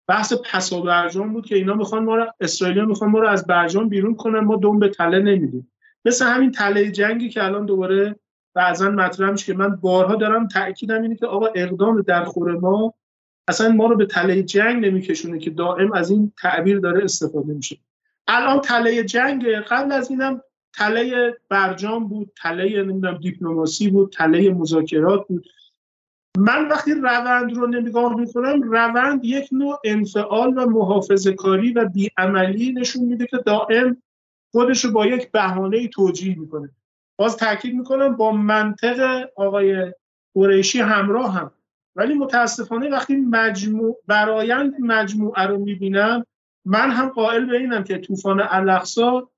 بحث 0.07 0.34
پسا 0.34 0.81
برجام 0.81 1.34
بود 1.34 1.45
که 1.45 1.56
اینا 1.56 1.73
می‌خوان 1.73 2.03
ما 2.03 2.15
رو 2.15 2.34
اسرائیلی‌ها 2.39 2.85
می‌خوان 2.85 3.10
ما 3.10 3.19
رو 3.19 3.27
از 3.27 3.47
برجام 3.47 3.89
بیرون 3.89 4.15
کنن 4.15 4.39
ما 4.39 4.56
دوم 4.56 4.80
به 4.80 4.89
تله 4.89 5.19
نمیدیم. 5.19 5.72
مثل 6.06 6.26
همین 6.26 6.51
تله 6.51 6.91
جنگی 6.91 7.30
که 7.30 7.43
الان 7.43 7.65
دوباره 7.65 8.19
بعضا 8.54 8.90
مطرح 8.90 9.32
میشه 9.32 9.46
که 9.46 9.54
من 9.54 9.76
بارها 9.76 10.16
دارم 10.16 10.48
تاکیدم 10.48 11.02
اینه 11.02 11.16
که 11.16 11.26
آقا 11.26 11.46
اقدام 11.46 12.02
در 12.02 12.24
خور 12.24 12.60
ما 12.60 12.94
اصلا 13.48 13.70
ما 13.70 13.86
رو 13.86 13.96
به 13.96 14.06
تله 14.06 14.44
جنگ 14.44 14.86
نمیکشونه 14.86 15.40
که 15.40 15.50
دائم 15.50 15.94
از 15.94 16.12
این 16.12 16.32
تعبیر 16.42 16.80
داره 16.80 17.04
استفاده 17.04 17.54
میشه. 17.54 17.78
الان 18.28 18.62
تله 18.62 19.04
جنگ 19.04 19.46
قبل 19.48 19.92
از 19.92 20.10
اینم 20.10 20.42
تله 20.74 21.38
برجام 21.50 22.08
بود 22.08 22.32
تله 22.42 22.84
نمی‌دونم 22.84 23.18
دیپلماسی 23.18 23.90
بود 23.90 24.12
تله 24.12 24.54
مذاکرات 24.54 25.28
بود. 25.28 25.48
من 26.38 26.68
وقتی 26.68 26.94
روند 26.94 27.54
رو 27.54 27.68
نگاه 27.68 28.16
می‌کنم 28.20 28.62
روند 28.62 29.26
یک 29.26 29.50
نوع 29.52 29.80
انفعال 29.84 30.58
و 30.58 30.66
محافظه 30.66 31.34
کاری 31.34 31.74
و 31.74 31.86
بیعملی 31.86 32.74
نشون 32.74 33.06
میده 33.06 33.28
که 33.28 33.38
دائم 33.38 33.98
خودش 34.52 34.86
رو 34.86 34.92
با 34.92 35.06
یک 35.06 35.32
بهانه 35.32 35.88
توجیه 35.88 36.40
می‌کنه. 36.40 36.70
باز 37.20 37.38
تاکید 37.38 37.76
می‌کنم 37.76 38.16
با 38.16 38.32
منطق 38.32 39.30
آقای 39.36 39.94
قریشی 40.36 40.80
همراه 40.80 41.34
هم. 41.34 41.52
ولی 41.96 42.14
متاسفانه 42.14 42.90
وقتی 42.90 43.16
مجموع 43.16 43.98
برایند 44.08 44.74
مجموعه 44.80 45.44
رو 45.44 45.58
می‌بینم 45.58 46.26
من 46.66 46.91
هم 46.91 47.10
قائل 47.10 47.46
به 47.46 47.58
اینم 47.58 47.84
که 47.84 47.98
طوفان 47.98 48.41
الاقصا 48.50 49.30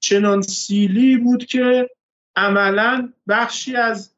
چنان 0.00 0.42
سیلی 0.42 1.16
بود 1.16 1.44
که 1.44 1.90
عملا 2.36 3.12
بخشی 3.28 3.76
از 3.76 4.14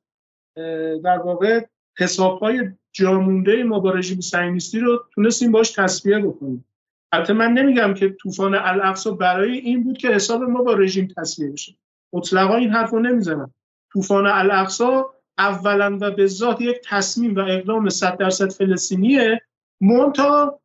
در 1.05 1.19
واقع 1.19 1.67
حسابهای 1.99 2.71
جامونده 2.93 3.65
ما 3.65 3.81
با 3.81 3.91
رژیم 3.91 4.21
صهیونیستی 4.21 4.81
رو 4.81 5.05
تونستیم 5.15 5.53
باش 5.53 5.71
تصفیه 5.71 6.19
بکنیم. 6.19 6.65
البته 7.13 7.33
من 7.33 7.53
نمیگم 7.53 7.95
که 7.95 8.09
طوفان 8.09 8.55
الاقصا 8.55 9.11
برای 9.11 9.59
این 9.59 9.85
بود 9.85 9.99
که 9.99 10.09
حساب 10.09 10.43
ما 10.43 10.63
با 10.63 10.75
رژیم 10.75 11.09
تصفیه 11.17 11.51
بشه. 11.51 11.75
مطلقا 12.12 12.57
این 12.57 12.70
حرف 12.70 12.91
رو 12.91 13.01
نمی‌زنم. 13.01 13.55
طوفان 13.93 14.27
الاقصا 14.27 15.15
اولا 15.39 15.99
و 16.01 16.11
به 16.11 16.27
ذات 16.27 16.61
یک 16.61 16.81
تصمیم 16.85 17.37
و 17.37 17.39
اقدام 17.41 17.89
100 17.89 18.16
درصد 18.16 18.51
فلسطینیه. 18.51 19.43
مونتا 19.82 20.61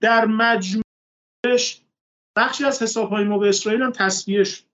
در 0.00 0.24
مجموعش 0.24 1.82
بخشی 2.36 2.64
از 2.64 2.82
حساب 2.82 3.10
های 3.10 3.24
ما 3.24 3.38
به 3.38 3.48
اسرائیل 3.48 3.82
هم 3.82 3.92
تصفیه 3.92 4.44
شد. 4.44 4.64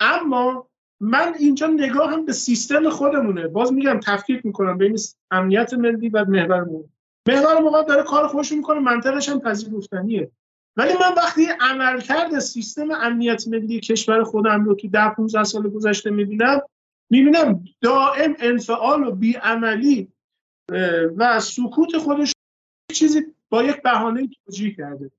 اما 0.00 0.66
من 1.00 1.34
اینجا 1.38 1.66
نگاه 1.66 2.12
هم 2.12 2.24
به 2.24 2.32
سیستم 2.32 2.88
خودمونه. 2.88 3.48
باز 3.48 3.72
میگم 3.72 4.00
تفکیک 4.00 4.46
می‌کنم 4.46 4.78
بین 4.78 4.98
امنیت 5.30 5.74
ملی 5.74 6.08
و 6.08 6.24
محور 6.24 6.66
محور 7.28 7.60
مقام 7.60 7.84
داره 7.84 8.02
کار 8.02 8.26
خوش 8.26 8.52
می‌کنه 8.52 8.80
منطقش 8.80 9.28
هم 9.28 9.40
پذیرفتنیه. 9.40 10.30
ولی 10.80 10.92
من 10.92 11.14
وقتی 11.16 11.46
عملکرد 11.60 12.38
سیستم 12.38 12.90
امنیت 12.90 13.48
ملی 13.48 13.80
کشور 13.80 14.24
خودم 14.24 14.64
رو 14.64 14.74
تو 14.74 14.88
ده 14.88 15.08
15 15.08 15.44
سال 15.44 15.70
گذشته 15.70 16.10
می‌بینم 16.10 16.60
می‌بینم 17.10 17.64
دائم 17.80 18.36
انفعال 18.38 19.06
و 19.06 19.10
بیعملی 19.10 20.08
و 21.16 21.40
سکوت 21.40 21.98
خودش 21.98 22.32
چیزی 22.92 23.22
با 23.48 23.62
یک 23.62 23.82
بهانه 23.82 24.28
توجیه 24.46 24.74
کرده. 24.74 25.10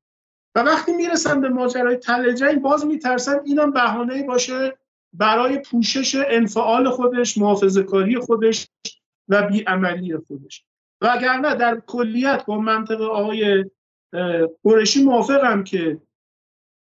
و 0.55 0.59
وقتی 0.59 0.93
می‌رسن 0.93 1.41
به 1.41 1.49
ماجرای 1.49 1.95
تله 1.95 2.33
جنگ 2.33 2.61
باز 2.61 2.85
میترسن 2.85 3.39
اینم 3.45 3.71
بهانه 3.71 4.23
باشه 4.23 4.77
برای 5.13 5.59
پوشش 5.59 6.15
انفعال 6.15 6.89
خودش 6.89 7.38
محافظه 7.38 7.83
کاری 7.83 8.19
خودش 8.19 8.67
و 9.29 9.47
بیعملی 9.47 10.17
خودش. 10.17 10.63
و 11.01 11.09
اگر 11.11 11.38
نه 11.38 11.55
در 11.55 11.79
کلیت 11.79 12.45
با 12.45 12.57
منطق 12.57 13.01
آقای 13.01 13.65
قرشی 14.63 15.03
موافقم 15.03 15.63
که 15.63 16.01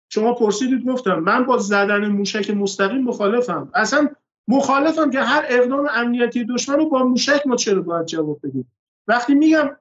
شما 0.08 0.34
پرسیدید 0.34 0.84
گفتم 0.84 1.18
من 1.18 1.44
با 1.44 1.58
زدن 1.58 2.08
موشک 2.08 2.50
مستقیم 2.50 3.02
مخالفم. 3.02 3.70
اصلا 3.74 4.08
مخالفم 4.48 5.10
که 5.10 5.20
هر 5.20 5.44
اقدام 5.48 5.88
امنیتی 5.94 6.44
دشمن 6.44 6.76
رو 6.76 6.88
با 6.88 7.04
موشک 7.04 7.46
ما 7.46 7.56
چرا 7.56 7.82
باید 7.82 8.06
جواب 8.06 8.40
بدیم؟ 8.42 8.72
وقتی 9.08 9.34
میگم 9.34 9.76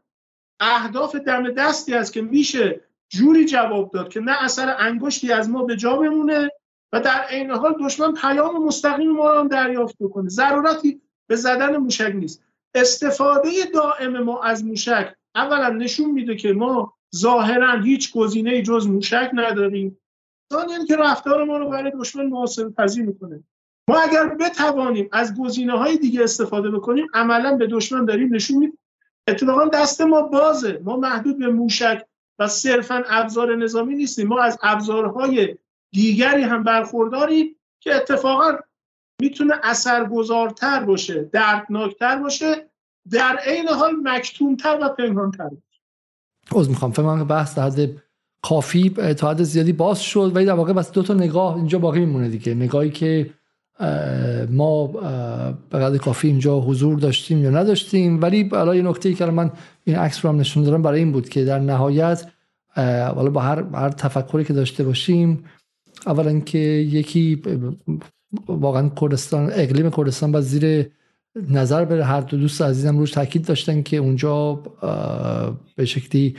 اهداف 0.60 1.16
دم 1.16 1.52
دستی 1.52 1.94
است 1.94 2.14
که 2.14 2.22
میشه 2.22 2.82
جوری 3.10 3.46
جواب 3.46 3.92
داد 3.92 4.10
که 4.10 4.20
نه 4.20 4.44
اثر 4.44 4.76
انگشتی 4.80 5.32
از 5.32 5.50
ما 5.50 5.64
به 5.64 5.76
جا 5.76 5.98
بمونه 5.98 6.52
و 6.94 7.00
در 7.00 7.22
عین 7.30 7.52
حال 7.52 7.76
دشمن 7.86 8.14
پیام 8.14 8.66
مستقیم 8.66 9.12
ما 9.12 9.34
رو 9.34 9.48
دریافت 9.48 9.96
بکنه. 10.00 10.30
ضرورتی 10.30 11.02
به 11.28 11.36
زدن 11.36 11.78
موشک 11.78 12.12
نیست. 12.16 12.44
استفاده 12.76 13.50
دائم 13.74 14.20
ما 14.20 14.44
از 14.44 14.66
موشک 14.66 15.16
اولا 15.36 15.70
نشون 15.70 16.12
میده 16.12 16.36
که 16.36 16.54
ما 16.54 16.95
ظاهرا 17.16 17.82
هیچ 17.82 18.14
گزینه 18.14 18.62
جز 18.62 18.88
موشک 18.88 19.30
نداریم. 19.34 19.98
ثانیا 20.54 20.86
که 20.86 20.96
رفتار 20.96 21.44
ما 21.44 21.58
رو 21.58 21.70
برای 21.70 21.92
دشمن 22.00 22.26
محاسبه 22.26 22.70
پذیر 22.70 23.06
می‌کنه. 23.06 23.44
ما 23.90 24.00
اگر 24.00 24.28
بتوانیم 24.28 25.10
از 25.12 25.36
گزینه 25.40 25.78
های 25.78 25.98
دیگه 25.98 26.24
استفاده 26.24 26.72
بکنیم 26.72 27.08
عملا 27.14 27.58
به 27.58 27.68
دشمن 27.68 28.06
داریم 28.06 28.36
نشون 28.36 28.58
میدیم. 28.58 28.78
اتفاقا 29.28 29.66
دست 29.66 30.02
ما 30.02 30.22
بازه. 30.22 30.82
ما 30.84 30.98
محدود 30.98 31.40
به 31.40 31.48
موشک 31.48 32.06
و 32.40 32.48
صرفا 32.48 33.04
ابزار 33.08 33.56
نظامی 33.56 33.96
نیستیم. 33.96 34.28
ما 34.28 34.42
از 34.42 34.58
ابزارهای 34.62 35.58
دیگری 35.92 36.42
هم 36.42 36.64
برخورداریم 36.64 37.56
که 37.80 37.96
اتفاقا 37.96 38.58
می‌تونه 39.22 39.60
اثرگذارتر 39.64 40.84
باشه 40.84 41.24
دردناکتر 41.24 42.16
باشه 42.16 42.70
در 43.12 43.38
عین 43.38 43.68
حال 43.68 43.96
مکتومتر 44.04 44.80
و 44.82 44.90
پنهانتر 44.90 45.50
از 46.58 46.70
می‌خوام. 46.70 46.92
فکر 46.92 47.24
بحث 47.24 47.56
در 47.56 47.64
حد 47.64 47.90
کافی 48.42 48.90
تا 48.90 49.30
حد 49.30 49.44
زیادی 49.44 49.74
باز 49.74 50.02
شد 50.02 50.32
ولی 50.36 50.46
در 50.46 50.54
واقع 50.54 50.74
بس 50.74 50.92
دو 50.92 51.04
تا 51.04 51.14
نگاه 51.14 51.56
اینجا 51.56 51.80
باقی 51.80 52.00
میمونه 52.00 52.30
دیگه. 52.30 52.54
نگاهی 52.54 52.90
که 52.90 53.30
ما 54.50 54.88
به 55.70 55.80
قدر 55.80 55.98
کافی 55.98 56.28
اینجا 56.28 56.60
حضور 56.60 57.00
داشتیم 57.00 57.44
یا 57.44 57.50
نداشتیم. 57.50 58.22
ولی 58.22 58.44
برای 58.44 58.82
نکته 58.82 59.10
ای 59.10 59.16
که 59.16 59.26
من 59.26 59.52
این 59.84 59.96
عکس 59.96 60.26
رو 60.26 60.32
هم 60.32 60.40
نشون 60.40 60.64
دارم 60.64 60.82
برای 60.82 61.00
این 61.00 61.12
بود 61.12 61.30
که 61.30 61.46
در 61.46 61.60
نهایت 61.60 62.26
والا 63.16 63.30
با 63.30 63.42
هر, 63.42 63.64
هر 63.74 63.90
تفکری 63.90 64.44
که 64.44 64.54
داشته 64.54 64.84
باشیم 64.84 65.44
اولا 66.06 66.40
که 66.40 66.58
یکی 66.58 67.42
واقعا 68.48 68.90
کردستان 68.90 69.50
اقلیم 69.54 69.90
کردستان 69.90 70.32
باید 70.32 70.46
زیر 70.46 70.90
نظر 71.50 71.86
بره 71.86 72.04
هر 72.04 72.22
دو 72.22 72.38
دوست 72.38 72.62
عزیزم 72.62 72.98
روش 72.98 73.12
تاکید 73.12 73.46
داشتن 73.46 73.82
که 73.82 73.98
اونجا 73.98 74.54
به 75.76 75.86
شکلی 75.86 76.36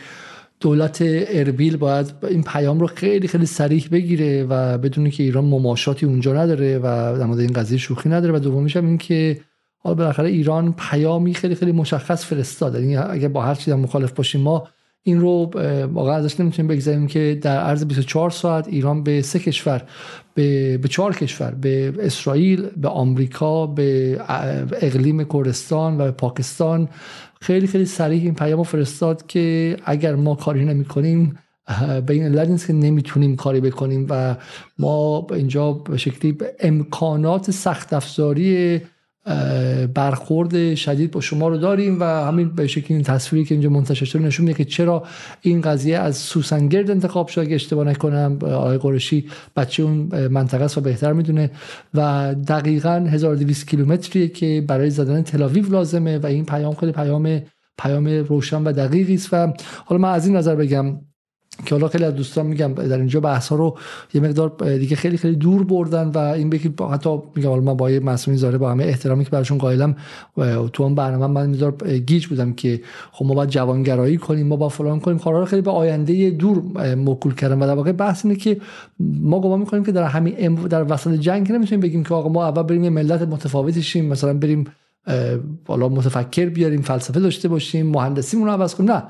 دولت 0.61 0.99
اربیل 1.29 1.77
باید 1.77 2.15
این 2.23 2.43
پیام 2.43 2.81
رو 2.81 2.87
خیلی 2.87 3.29
خیلی 3.29 3.47
سریح 3.47 3.89
بگیره 3.93 4.45
و 4.45 4.79
بدونی 4.79 5.11
که 5.11 5.23
ایران 5.23 5.45
مماشاتی 5.45 6.07
اونجا 6.07 6.35
نداره 6.35 6.79
و 6.79 6.83
در 7.19 7.25
مورد 7.25 7.41
این 7.41 7.53
قضیه 7.53 7.79
شوخی 7.79 8.09
نداره. 8.09 8.35
و 8.35 8.39
دومیش 8.39 8.77
هم 8.77 8.87
این 8.87 8.99
که 8.99 9.41
حالا 9.79 9.95
بالاخره 9.95 10.29
ایران 10.29 10.75
پیامی 10.79 11.35
خیلی 11.35 11.55
خیلی 11.55 11.73
مشخص 11.73 12.25
فرستاد 12.25 12.75
یعنی 12.75 12.97
اگه 12.97 13.29
با 13.29 13.43
هر 13.43 13.55
چیزی 13.55 13.77
مخالف 13.77 14.13
باشیم 14.13 14.41
ما 14.41 14.69
این 15.09 15.21
رو 15.21 15.51
واقعا 15.93 16.15
ازش 16.15 16.41
نمی‌تونیم 16.41 16.69
بگذاریم 16.69 17.07
که 17.07 17.39
در 17.43 17.61
عرض 17.61 17.85
24 17.85 18.31
ساعت 18.31 18.69
ایران 18.69 19.03
به 19.03 19.23
سه 19.23 19.39
کشور 19.39 19.83
به, 20.35 20.79
به 20.79 20.89
چهار 20.89 21.17
کشور 21.17 21.51
به 21.51 21.93
اسرائیل 22.01 22.67
به 22.77 22.89
آمریکا 22.89 23.67
به 23.67 24.19
اقلیم 24.81 25.25
کردستان 25.25 25.95
و 25.95 26.05
به 26.05 26.11
پاکستان. 26.11 26.89
خیلی 27.41 27.67
خیلی 27.67 27.85
سریع 27.85 28.23
این 28.23 28.35
پیام 28.35 28.63
فرستاد 28.63 29.27
که 29.27 29.77
اگر 29.85 30.15
ما 30.15 30.35
کاری 30.35 30.65
نمی 30.65 30.85
کنیم 30.85 31.39
به 32.07 32.15
این 32.15 32.23
علت 32.23 32.67
که 32.67 32.73
نمی‌تونیم 32.73 33.37
کاری 33.37 33.61
بکنیم 33.61 34.07
و 34.11 34.37
ما 34.79 35.27
اینجا 35.31 35.73
به 35.73 35.97
شکلی 35.97 36.39
امکانات 36.61 37.51
سخت 37.51 37.93
افزاری 37.93 38.81
برخورد 39.95 40.75
شدید 40.75 41.11
با 41.11 41.21
شما 41.21 41.49
رو 41.49 41.57
داریم 41.57 42.01
و 42.01 42.05
همین 42.05 42.49
به 42.49 42.67
شکلی 42.67 42.95
این 42.97 43.03
تصویری 43.03 43.45
که 43.45 43.55
اینجا 43.55 43.71
منتشر 43.71 44.05
شده 44.05 44.23
نشون 44.23 44.47
میده 44.47 44.59
که 44.59 44.65
چرا 44.65 45.03
این 45.41 45.61
قضیه 45.61 45.99
از 45.99 46.17
سوسنگرد 46.17 46.91
انتخاب 46.91 47.29
شد 47.29 47.41
اگه 47.41 47.55
اشتباه 47.55 47.85
نکنم 47.85 48.39
آقای 48.43 48.79
قرشی 48.79 49.25
بچه 49.57 49.83
اون 49.83 50.29
منطقه 50.29 50.65
است 50.65 50.79
و 50.79 50.81
بهتر 50.81 51.13
می‌دونه 51.13 51.51
و 51.95 52.35
دقیقا 52.49 53.07
1200 53.11 53.69
کیلومتریه 53.69 54.29
که 54.29 54.65
برای 54.69 54.91
زدن 54.91 55.23
تلاویو 55.23 55.69
لازمه 55.69 56.19
و 56.19 56.27
این 56.27 56.45
پیام 56.45 56.75
خیلی 56.75 56.93
پیام 56.93 57.43
پیام 57.79 58.07
روشن 58.07 58.63
و 58.63 58.73
دقیقی 58.73 59.15
است. 59.15 59.29
و 59.33 59.53
حالا 59.85 60.01
من 60.01 60.13
از 60.13 60.27
این 60.27 60.37
نظر 60.37 60.55
بگم 60.55 61.01
که 61.65 61.75
حالا 61.75 61.89
خیلی 61.89 62.05
از 62.05 62.15
دوستان 62.15 62.47
میگم 62.47 62.73
در 62.73 62.99
اینجا 62.99 63.21
بحث 63.21 63.49
ها 63.49 63.57
رو 63.57 63.79
یه 64.15 64.21
مقدار 64.21 64.79
دیگه 64.79 64.97
خیلی 64.97 65.17
خیلی 65.17 65.37
دور 65.37 65.65
بردن 65.65 66.09
و 66.09 66.19
این 66.19 66.51
بگی 66.51 66.75
حتی 66.93 67.19
میگم 67.35 67.49
حالا 67.49 67.63
من 67.63 67.75
با 67.75 67.91
یه 67.91 68.01
مسئولین 68.01 68.39
زاره 68.39 68.59
با 68.59 68.71
همه 68.71 68.85
احترامی 68.85 69.25
که 69.25 69.31
براشون 69.31 69.59
قائلم 69.59 69.97
تو 70.73 70.83
اون 70.83 70.95
برنامه 70.95 71.27
من 71.27 71.51
میذار 71.51 71.73
گیج 72.07 72.27
بودم 72.27 72.53
که 72.53 72.81
خب 73.13 73.25
ما 73.25 73.35
باید 73.35 73.49
جوانگرایی 73.49 74.17
کنیم 74.17 74.47
ما 74.47 74.57
با 74.57 74.69
فلان 74.69 75.01
کنیم. 75.01 75.19
کارا 75.19 75.41
رو 75.41 75.45
خیلی 75.45 75.63
به 75.63 75.71
آینده 75.71 76.31
دور 76.31 76.63
موکول 76.95 77.35
کردم 77.35 77.61
و 77.61 77.67
در 77.67 77.75
واقع 77.75 77.93
بحث 77.93 78.25
اینه 78.25 78.37
که 78.39 78.61
ما 79.01 79.41
گمان 79.41 79.61
می‌کنیم 79.61 79.85
که 79.85 79.93
در 79.93 80.05
همین 80.05 80.55
در 80.55 80.93
وسط 80.93 81.13
جنگ 81.13 81.53
نمی‌تونیم 81.53 81.81
بگیم 81.81 82.05
که 82.05 82.15
آقا 82.15 82.29
ما 82.29 82.45
اول 82.47 82.63
بریم 82.63 82.85
یه 82.85 82.91
ملت 82.91 83.23
متفاوتی 83.23 83.83
شیم 83.83 84.05
مثلا 84.05 84.35
بریم 84.35 84.65
بالا 85.67 85.89
متفکر 85.89 86.47
بیاریم 86.49 86.83
فلسفه 86.83 87.21
داشته 87.21 87.49
باشیم 87.49 87.87
مهندسیمون 87.87 88.47
رو 88.47 88.53
عوض 88.53 88.75
کنیم. 88.75 88.91
نه. 88.91 89.03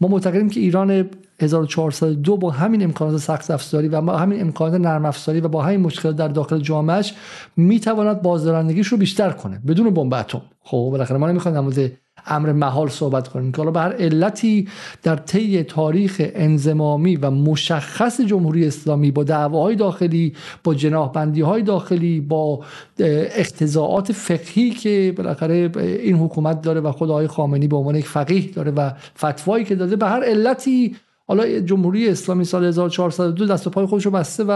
ما 0.00 0.08
معتقدیم 0.08 0.50
که 0.50 0.60
ایران 0.60 1.10
1402 1.40 2.36
با 2.36 2.50
همین 2.50 2.82
امکانات 2.82 3.16
سخت 3.16 3.50
افزاری 3.50 3.88
و 3.88 4.00
با 4.00 4.16
همین 4.16 4.40
امکانات 4.40 4.80
نرم 4.80 5.04
افزاری 5.04 5.40
و 5.40 5.48
با 5.48 5.62
همین 5.62 5.80
مشکلات 5.80 6.16
در 6.16 6.28
داخل 6.28 6.58
جامعهش 6.58 7.14
می‌تواند 7.56 8.22
بازدارندگیش 8.22 8.86
رو 8.86 8.98
بیشتر 8.98 9.30
کنه 9.30 9.62
بدون 9.66 9.90
بمب 9.90 10.14
اتم. 10.14 10.42
خب 10.62 10.88
بالاخره 10.90 11.18
ما 11.18 11.28
نمی‌خوایم 11.28 11.70
در 11.70 11.90
امر 12.26 12.52
محال 12.52 12.88
صحبت 12.88 13.28
کنیم 13.28 13.52
که 13.52 13.56
حالا 13.56 13.70
به 13.70 13.80
هر 13.80 13.92
علتی 13.92 14.68
در 15.02 15.16
طی 15.16 15.62
تاریخ 15.62 16.22
انزمامی 16.34 17.16
و 17.16 17.30
مشخص 17.30 18.20
جمهوری 18.20 18.66
اسلامی 18.66 19.10
با 19.10 19.24
دعواهای 19.24 19.76
داخلی 19.76 20.32
با 20.64 20.74
جناح 20.74 21.10
های 21.44 21.62
داخلی 21.62 22.20
با 22.20 22.64
اختزاعات 23.36 24.12
فقهی 24.12 24.70
که 24.70 25.14
بالاخره 25.16 25.70
این 25.76 26.16
حکومت 26.16 26.62
داره 26.62 26.80
و 26.80 26.92
خود 26.92 27.10
آقای 27.10 27.26
خامنی 27.26 27.68
به 27.68 27.76
عنوان 27.76 27.94
یک 27.94 28.06
فقیه 28.06 28.50
داره 28.52 28.70
و 28.70 28.90
فتوایی 29.18 29.64
که 29.64 29.74
داده 29.74 29.96
به 29.96 30.06
هر 30.06 30.24
علتی 30.24 30.96
حالا 31.28 31.60
جمهوری 31.60 32.08
اسلامی 32.08 32.44
سال 32.44 32.64
1402 32.64 33.46
دست 33.46 33.66
و 33.66 33.70
پای 33.70 33.86
خودش 33.86 34.06
رو 34.06 34.10
بسته 34.10 34.44
و 34.44 34.50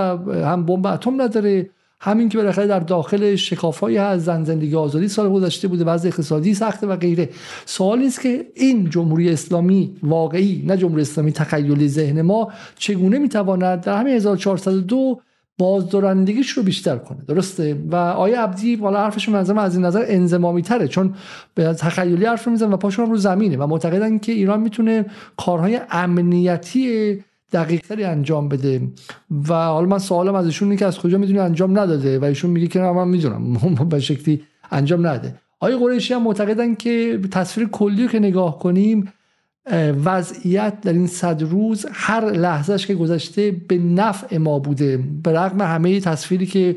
هم 0.44 0.66
بمب 0.66 0.86
اتم 0.86 1.22
نداره. 1.22 1.70
همین 2.04 2.28
که 2.28 2.38
بالاخره 2.38 2.66
در 2.66 2.80
داخل 2.80 3.36
شکافایی 3.36 3.98
از 3.98 4.24
زن 4.24 4.44
زندگی 4.44 4.76
آزادی 4.76 5.08
سال 5.08 5.30
گذشته 5.30 5.68
بوده 5.68 5.84
وضع 5.84 6.08
اقتصادی 6.08 6.54
سخته 6.54 6.86
و 6.86 6.96
غیره. 6.96 7.28
سوال 7.66 7.98
نیست 7.98 8.20
که 8.20 8.46
این 8.54 8.90
جمهوری 8.90 9.30
اسلامی 9.30 9.96
واقعی 10.02 10.62
نه 10.66 10.76
جمهوری 10.76 11.02
اسلامی 11.02 11.32
تخیلی 11.32 11.88
ذهن 11.88 12.22
ما 12.22 12.52
چگونه 12.78 13.18
می‌تواند 13.18 13.80
در 13.80 13.98
همین 13.98 14.14
1402 14.14 15.20
بازدارندگیش 15.58 16.50
رو 16.50 16.62
بیشتر 16.62 16.96
کنه؟ 16.96 17.18
درسته؟ 17.28 17.76
و 17.90 17.96
آیا 17.96 18.42
عبدی 18.42 18.76
بالا 18.76 19.00
حرفش 19.00 19.28
منظرم 19.28 19.58
از 19.58 19.76
این 19.76 19.84
نظر 19.84 20.04
انزمامی 20.06 20.62
تره 20.62 20.88
چون 20.88 21.14
به 21.54 21.74
تخیلی 21.74 22.24
حرف 22.24 22.48
میزن 22.48 22.72
و 22.72 22.76
پاشون 22.76 23.10
رو 23.10 23.16
زمینه 23.16 23.56
و 23.56 23.66
معتقدن 23.66 24.18
که 24.18 24.32
ایران 24.32 24.60
می‌تونه 24.60 25.06
کارهای 25.36 25.80
امنیتی 25.90 27.18
دقیقتری 27.52 28.04
انجام 28.04 28.48
بده. 28.48 28.80
و 29.48 29.54
حالا 29.54 29.86
من 29.86 29.98
سوالم 29.98 30.34
از 30.34 30.46
ایشون 30.46 30.76
که 30.76 30.86
از 30.86 30.98
کجا 30.98 31.18
می‌دونی 31.18 31.38
انجام 31.38 31.78
نداده؟ 31.78 32.18
و 32.18 32.24
ایشون 32.24 32.50
میگه 32.50 32.66
که 32.66 32.80
من 32.80 33.08
می‌دونم. 33.08 33.54
به 33.90 34.00
شکلی 34.00 34.42
انجام 34.70 35.06
نده. 35.06 35.34
آقای 35.60 35.76
قریشی 35.76 36.14
هم 36.14 36.22
معتقدن 36.22 36.74
که 36.74 37.20
تصویر 37.30 37.68
کلی 37.68 38.08
که 38.08 38.18
نگاه 38.18 38.58
کنیم 38.58 39.12
وضعیت 40.04 40.80
در 40.80 40.92
این 40.92 41.06
صد 41.06 41.42
روز 41.42 41.86
هر 41.92 42.30
لحظهش 42.30 42.86
که 42.86 42.94
گذشته 42.94 43.50
به 43.68 43.78
نفع 43.78 44.38
ما 44.38 44.58
بوده. 44.58 44.96
به 44.96 45.32
رغم 45.32 45.60
همه 45.60 46.00
تصویری 46.00 46.46
که 46.46 46.76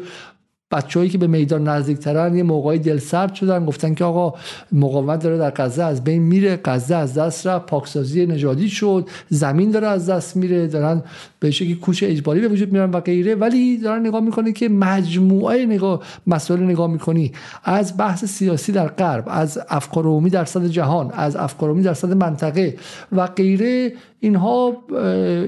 بچههایی 0.71 1.09
که 1.09 1.17
به 1.17 1.27
میدان 1.27 1.67
نزدیکترن 1.67 2.35
یه 2.35 2.43
موقعی 2.43 2.79
دل 2.79 2.97
سرد 2.97 3.33
شدن 3.33 3.65
گفتن 3.65 3.93
که 3.93 4.03
آقا 4.03 4.39
مقاومت 4.71 5.23
داره 5.23 5.37
در 5.37 5.49
غزه 5.49 5.83
از 5.83 6.03
بین 6.03 6.21
میره 6.21 6.59
غزه 6.65 6.95
از 6.95 7.13
دست 7.13 7.47
رفت 7.47 7.65
پاکسازی 7.65 8.25
نژادی 8.25 8.69
شد 8.69 9.09
زمین 9.29 9.71
داره 9.71 9.87
از 9.87 10.09
دست 10.09 10.35
میره 10.37 10.67
دارن 10.67 11.03
به 11.39 11.51
شکلی 11.51 11.75
کوچ 11.75 12.03
اجباری 12.07 12.41
به 12.41 12.47
وجود 12.47 12.71
میارن 12.71 12.91
و 12.91 12.99
غیره. 12.99 13.35
ولی 13.35 13.77
دارن 13.77 14.07
نگاه 14.07 14.21
می‌کنه 14.21 14.51
که 14.51 14.69
مجموعه 14.69 15.65
نگاه 15.65 16.03
مسائل 16.27 16.63
نگاه 16.63 16.91
می‌کنی. 16.91 17.31
از 17.63 17.97
بحث 17.97 18.25
سیاسی 18.25 18.71
در 18.71 18.87
غرب 18.87 19.23
از 19.27 19.59
افکار 19.69 20.03
عمومی 20.03 20.29
در 20.29 20.45
صد 20.45 20.65
جهان 20.65 21.11
از 21.11 21.35
افکار 21.35 21.69
عمومی 21.69 21.83
در 21.83 21.93
صد 21.93 22.13
منطقه 22.13 22.77
و 23.11 23.27
غیره 23.27 23.93
اینها 24.19 24.77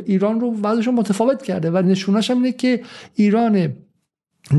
ایران 0.05 0.39
رو 0.39 0.55
وضعش 0.63 0.87
متفاوت 0.87 1.41
کرده 1.41 1.71
و 1.71 1.77
نشونش 1.77 2.31
هم 2.31 2.37
اینه 2.37 2.51
که 2.51 2.81
ایران 3.15 3.73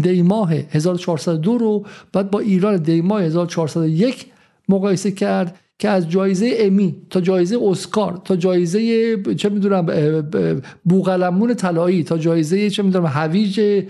دی 0.02 0.22
ماه 0.22 0.52
1402 0.52 1.58
رو 1.58 1.86
بعد 2.12 2.30
با 2.30 2.38
ایران 2.38 2.76
دی 2.76 3.00
ماه 3.00 3.22
1401 3.22 4.26
مقایسه 4.68 5.10
کرد 5.10 5.58
که 5.78 5.88
از 5.88 6.10
جایزه 6.10 6.54
امی 6.58 6.96
تا 7.10 7.20
جایزه 7.20 7.58
اسکار 7.62 8.20
تا 8.24 8.36
جایزه 8.36 9.16
چه 9.34 9.48
می‌دونم 9.48 9.86
بوغلمون 10.84 11.54
طلایی 11.54 12.04
تا 12.04 12.18
جایزه 12.18 12.70
چه 12.70 12.82
می‌دونم 12.82 13.06
هویج 13.06 13.84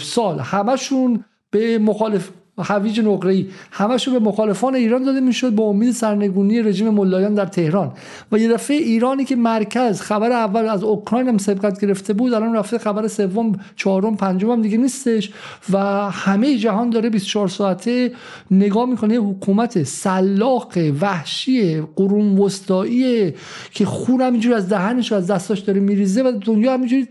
سال 0.00 0.38
همشون 0.38 1.24
به 1.50 1.78
مخالف 1.78 2.30
هویج 2.58 3.00
نقره‌ای. 3.00 3.46
همش 3.70 4.08
به 4.08 4.18
مخالفان 4.18 4.74
ایران 4.74 5.02
داده 5.02 5.20
می‌شد 5.20 5.54
با 5.54 5.64
امید 5.64 5.92
سرنگونی 5.92 6.62
رژیم 6.62 6.88
ملایان 6.88 7.34
در 7.34 7.46
تهران. 7.46 7.92
و 8.32 8.38
یه 8.38 8.48
دفعه 8.48 8.76
ایرانی 8.76 9.24
که 9.24 9.36
مرکز 9.36 10.00
خبر 10.00 10.32
اول 10.32 10.68
از 10.68 10.84
اوکراین 10.84 11.28
هم 11.28 11.38
سبقت 11.38 11.80
گرفته 11.80 12.12
بود 12.12 12.34
الان 12.34 12.56
رفته 12.56 12.78
خبر 12.78 13.08
سوم 13.08 13.52
چهارم 13.76 14.16
پنجم 14.16 14.50
هم 14.50 14.62
دیگه 14.62 14.78
نیستش. 14.78 15.32
و 15.72 15.78
همه 16.10 16.56
جهان 16.56 16.90
داره 16.90 17.10
24 17.10 17.48
ساعته 17.48 18.12
نگاه 18.50 18.86
می‌کنه 18.86 19.14
حکومت 19.14 19.82
سلاق 19.82 20.78
وحشی 21.00 21.80
قرون 21.80 22.38
وسطایی 22.38 23.34
که 23.70 23.84
خون 23.84 24.20
همینجور 24.20 24.54
از 24.54 24.68
دهنش 24.68 25.12
و 25.12 25.14
از 25.14 25.26
دستاش 25.26 25.58
داره 25.58 25.80
میریزه 25.80 26.22
و 26.22 26.32
دنیا 26.32 26.72
همینجوری 26.72 27.08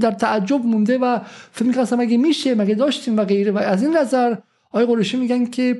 در 0.00 0.10
تعجب 0.10 0.64
مونده 0.64 0.98
و 0.98 1.18
فکر 1.52 1.68
می‌کنم 1.68 1.98
مگه 1.98 2.16
میشه؟ 2.16 2.54
مگه 2.54 2.74
داشتیم 2.74 3.16
و 3.16 3.24
غیره؟ 3.24 3.52
و 3.52 3.58
از 3.58 3.82
این 3.82 3.96
نظر 3.96 4.34
آقای 4.74 4.86
قریشی 4.86 5.16
میگن 5.16 5.44
که 5.44 5.78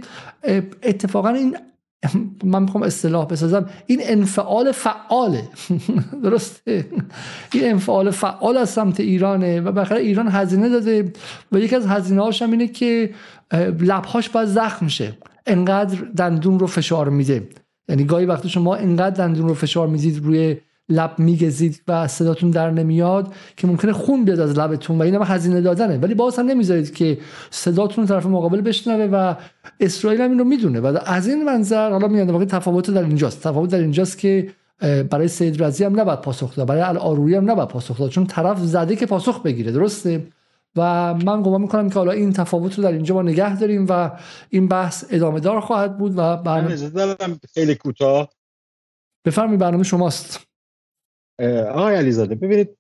اتفاقا 0.83 1.29
این 1.29 1.57
من 2.45 2.63
می‌خوام 2.63 2.83
اصطلاح 2.83 3.27
بسازم 3.27 3.67
این 3.87 4.01
انفعال 4.03 4.73
فعاله. 4.73 5.49
درسته؟ 6.25 6.87
این 7.53 7.65
انفعال 7.71 8.11
فعال 8.11 8.57
از 8.57 8.71
سمت 8.71 9.01
ایرانه 9.01 9.61
و 9.61 9.73
بخیر 9.73 9.97
ایران 9.97 10.29
هزینه 10.29 10.69
داده 10.69 11.13
و 11.53 11.59
یکی 11.59 11.77
از 11.77 11.87
هزینه 11.87 12.23
هاش 12.23 12.43
هم 12.43 12.51
اینه 12.51 12.69
که 12.69 13.15
لبهاش 13.81 14.29
باید 14.29 14.49
زخم 14.49 14.89
شه. 14.89 15.19
انقدر 15.47 15.99
دندون 16.17 16.59
رو 16.59 16.67
فشار 16.67 17.09
میده. 17.09 17.49
یعنی 17.89 18.05
گاهی 18.05 18.27
وقتی 18.27 18.49
شما 18.49 18.75
انقدر 18.75 19.27
دندون 19.27 19.49
رو 19.49 19.55
فشار 19.55 19.89
می‌دید 19.89 20.25
روی 20.25 20.57
لب 20.89 21.19
میگزید 21.19 21.83
و 21.89 22.09
صداتون 22.09 22.51
در 22.51 22.71
نمیاد 22.71 23.33
که 23.57 23.67
ممکنه 23.67 23.93
خون 23.93 24.25
بیاد 24.25 24.41
از 24.41 24.59
لبتون 24.59 24.99
و 24.99 25.03
این 25.03 25.15
هم 25.15 25.23
هزینه 25.23 25.61
دادنه. 25.61 25.99
ولی 25.99 26.15
باز 26.15 26.39
هم 26.39 26.47
نمی‌ذارید 26.47 26.95
که 26.95 27.19
صداتون 27.51 28.07
طرف 28.07 28.27
مقابل 28.27 28.61
بشنوه 28.61 29.05
و 29.05 29.35
اسرائیل 29.81 30.21
هم 30.21 30.31
این 30.31 30.39
رو 30.39 30.45
می‌دونه. 30.45 30.81
و 30.81 30.99
از 31.05 31.29
این 31.29 31.45
منظر 31.45 31.91
حالا 31.91 32.09
میاد 32.09 32.31
واقعا 32.31 32.47
تفاوت 32.47 32.91
در 32.91 33.03
اینجاست. 33.03 33.43
تفاوت 33.43 33.71
در 33.71 33.79
اینجاست 33.79 34.19
که 34.19 34.51
برای 35.11 35.29
سید 35.29 35.63
رضی 35.63 35.85
هم 35.85 36.01
نباید 36.01 36.21
پاسخ 36.21 36.57
داد. 36.57 36.69
برای 36.69 36.83
الاروری 36.83 37.35
هم 37.35 37.51
نباید 37.51 37.69
پاسخ 37.69 37.99
داد. 37.99 38.11
چون 38.11 38.27
طرف 38.27 38.59
زده 38.59 38.97
که 38.97 39.07
پاسخ 39.07 39.43
بگیره. 39.43 39.73
درسته؟ 39.73 40.27
و 40.77 41.15
من 41.15 41.43
گمان 41.43 41.61
می‌کنم 41.61 41.89
که 41.89 41.95
حالا 41.95 42.13
این 42.13 42.33
تفاوت 42.33 42.79
رو 42.79 42.85
در 42.85 42.93
اینجا 42.93 43.15
ما 43.15 43.23
نگه 43.23 43.59
داریم 43.59 43.87
و 43.89 44.11
این 44.51 44.69
بحث 44.69 45.05
ادامه 45.11 45.41
دار 45.41 45.61
خواهد 45.61 45.99
بود 45.99 46.13
و 46.17 46.37
برنامه 46.37 46.77
خیلی 47.55 47.75
کوتاه. 47.75 48.29
بفرمایید 49.25 49.61
برنامه 49.61 49.85
شماست. 49.85 50.41
آقای 51.69 51.95
علیزاده 51.95 52.35
ببینید 52.35 52.77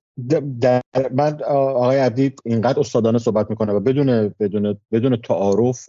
در 0.61 0.83
من 1.15 1.43
آقای 1.43 1.99
عبدی 1.99 2.33
اینقدر 2.45 2.81
استادانه 2.81 3.19
صحبت 3.19 3.51
می‌کنه 3.51 3.73
و 3.73 3.81
بدون 3.81 4.35
بدون 4.41 4.79
بدون 4.93 5.17
تعارف 5.17 5.89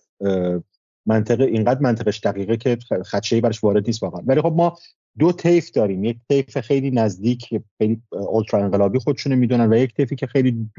منطقه 1.05 1.43
اینقدر 1.43 1.79
منطقش 1.79 2.19
دقیقه 2.19 2.57
که 2.57 2.77
خدشه 3.05 3.41
برش 3.41 3.63
وارد 3.63 3.87
نیست 3.87 4.03
واقعا. 4.03 4.21
ولی 4.25 4.41
خب 4.41 4.53
ما 4.55 4.77
دو 5.19 5.31
طیف 5.31 5.71
داریم 5.71 6.03
یک 6.03 6.17
طیف 6.29 6.57
خیلی 6.59 6.91
نزدیک 6.91 7.49
خیلی 7.77 8.01
اولترا 8.11 8.63
انقلابی 8.63 8.99
خودشونو 8.99 9.35
می‌دونن 9.35 9.73
و 9.73 9.77
یک 9.77 9.93
طیفی 9.95 10.15
که 10.15 10.27
خیلی 10.27 10.69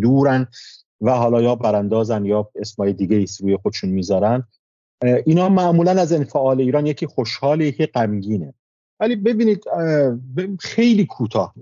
دورن 0.00 0.46
و 1.00 1.10
حالا 1.10 1.42
یا 1.42 1.54
براندازن 1.54 2.24
یا 2.24 2.50
اسمای 2.54 2.92
دیگه 2.92 3.16
ایست 3.16 3.40
روی 3.40 3.56
خودشون 3.56 3.90
می‌ذارن. 3.90 4.44
اینا 5.26 5.48
معمولا 5.48 5.90
از 5.90 6.12
انفعال 6.12 6.60
ایران 6.60 6.86
یکی 6.86 7.06
خوشحال 7.06 7.60
یکی 7.60 7.86
غمگینه. 7.86 8.54
ولی 9.00 9.16
ببینید 9.16 9.64
خیلی 10.60 11.06
کوتاه. 11.06 11.54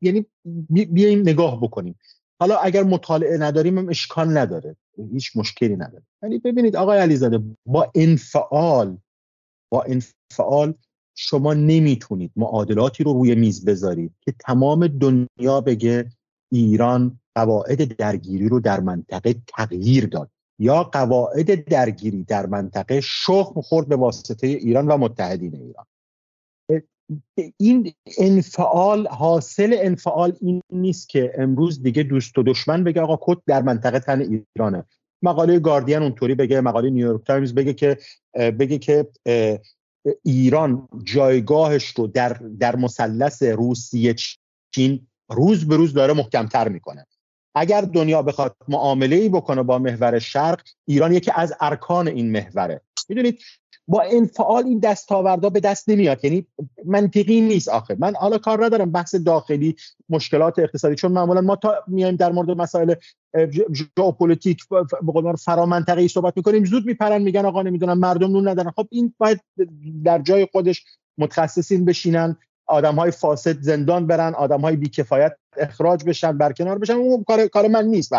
یعنی 0.00 0.26
بیایم 0.68 1.20
نگاه 1.20 1.60
بکنیم. 1.60 1.98
حالا 2.40 2.56
اگر 2.56 2.82
مطالعه 2.82 3.38
نداریم 3.38 3.78
هم 3.78 3.88
اشکال 3.88 4.38
نداره. 4.38 4.76
هیچ 5.12 5.36
مشکلی 5.36 5.76
نداره. 5.76 6.02
ولی 6.22 6.38
ببینید 6.38 6.76
آقای 6.76 6.98
علیزاده 6.98 7.42
با 7.66 7.92
انفعال 7.94 8.98
با 9.72 9.82
انفعال 9.82 10.74
شما 11.14 11.54
نمی‌تونید 11.54 12.32
معادلاتی 12.36 13.04
رو 13.04 13.12
روی 13.12 13.34
میز 13.34 13.64
بذارید 13.64 14.14
که 14.20 14.34
تمام 14.38 14.86
دنیا 14.86 15.60
بگه 15.60 16.10
ایران 16.52 17.20
قواعد 17.34 17.96
درگیری 17.96 18.48
رو 18.48 18.60
در 18.60 18.80
منطقه 18.80 19.34
تغییر 19.46 20.06
داد. 20.06 20.30
یا 20.58 20.82
قواعد 20.82 21.64
درگیری 21.64 22.24
در 22.24 22.46
منطقه 22.46 23.00
شخم 23.00 23.60
خورد 23.60 23.88
به 23.88 23.96
واسطه 23.96 24.46
ایران 24.46 24.86
و 24.86 24.96
متحدین 24.96 25.54
ایران. 25.54 25.84
این 27.56 27.92
انفعال 28.18 29.06
حاصل 29.06 29.76
انفعال 29.78 30.36
این 30.40 30.60
نیست 30.72 31.08
که 31.08 31.32
امروز 31.38 31.82
دیگه 31.82 32.02
دوست 32.02 32.38
و 32.38 32.42
دشمن 32.42 32.84
بگه 32.84 33.00
آقا 33.00 33.18
کد 33.20 33.42
در 33.46 33.62
منطقه 33.62 33.98
تن 33.98 34.40
ایرانه. 34.56 34.84
مقاله 35.22 35.58
گاردین 35.58 36.02
اونطوری 36.02 36.34
بگه 36.34 36.60
مقاله 36.60 36.90
نیویورک 36.90 37.24
تایمز 37.24 37.54
بگه 37.54 37.74
که 37.74 37.98
بگه 38.34 38.78
که 38.78 39.06
ایران 40.24 40.88
جایگاهش 41.04 41.86
رو 41.86 42.06
در 42.06 42.40
در 42.60 42.76
مثلث 42.76 43.42
روسیه 43.42 44.14
چین 44.74 45.06
روز 45.30 45.68
به 45.68 45.76
روز 45.76 45.92
داره 45.92 46.14
محکمتر 46.14 46.68
می‌کنه. 46.68 47.06
اگر 47.54 47.80
دنیا 47.80 48.22
بخواد 48.22 48.56
معامله 48.68 49.16
ای 49.16 49.28
بکنه 49.28 49.62
با 49.62 49.78
محور 49.78 50.18
شرق 50.18 50.62
ایران 50.86 51.12
یکی 51.12 51.30
از 51.34 51.54
ارکان 51.60 52.08
این 52.08 52.30
محوره. 52.30 52.80
می‌دونید 53.08 53.42
با 53.88 54.02
انفعال 54.02 54.64
این 54.64 54.78
دستاوردا 54.78 55.50
به 55.50 55.60
دست 55.60 55.88
نمیاد. 55.88 56.24
یعنی 56.24 56.46
منطقی 56.84 57.40
نیست 57.40 57.68
آخر 57.68 57.96
من 57.98 58.14
حالا 58.14 58.38
کار 58.38 58.64
ندارم 58.64 58.92
بحث 58.92 59.14
داخلی 59.14 59.76
مشکلات 60.08 60.58
اقتصادی 60.58 60.94
چون 60.94 61.12
معمولا 61.12 61.40
ما 61.40 61.56
تا 61.56 61.74
میایم 61.86 62.16
در 62.16 62.32
مورد 62.32 62.50
مسائل 62.50 62.94
ژئوپلیتیک 63.98 64.68
به 64.68 65.12
قول 65.12 65.36
فرامنطقه 65.36 66.00
ای 66.00 66.08
صحبت 66.08 66.36
می‌کنیم. 66.36 66.64
زود 66.64 66.86
میپرن 66.86 67.22
میگن 67.22 67.44
آقا 67.44 67.62
نمی‌دونم 67.62 67.98
مردم 67.98 68.32
نون 68.32 68.48
ندارن. 68.48 68.70
خب 68.70 68.86
این 68.90 69.14
باید 69.18 69.40
در 70.04 70.18
جای 70.18 70.48
خودش 70.52 70.84
متخصصین 71.18 71.84
بشینن 71.84 72.36
آدم 72.66 72.94
های 72.94 73.10
فاسد 73.10 73.60
زندان 73.60 74.06
برن 74.06 74.34
آدم 74.34 74.60
های 74.60 74.76
بیکفایت 74.76 75.32
اخراج 75.56 76.04
بشن 76.04 76.38
برکنار 76.38 76.78
بشن. 76.78 76.92
اون 76.92 77.24
کار 77.24 77.46
کار 77.46 77.68
من 77.68 77.84
نیست 77.84 78.10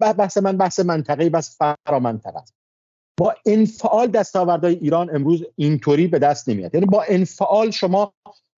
به 0.00 0.12
بحث 0.12 0.38
من 0.38 0.56
بحث 0.56 0.80
منطقه 0.80 1.30
بس 1.30 1.58
فرامنطقه 1.58 2.38
است. 2.38 2.54
با 3.16 3.34
انفعال 3.46 4.06
دستاوردهای 4.06 4.74
ایران 4.74 5.14
امروز 5.14 5.44
اینطوری 5.56 6.06
به 6.06 6.18
دست 6.18 6.48
نمیاد. 6.48 6.74
یعنی 6.74 6.86
با 6.86 7.04
انفعال 7.08 7.70
شما 7.70 8.12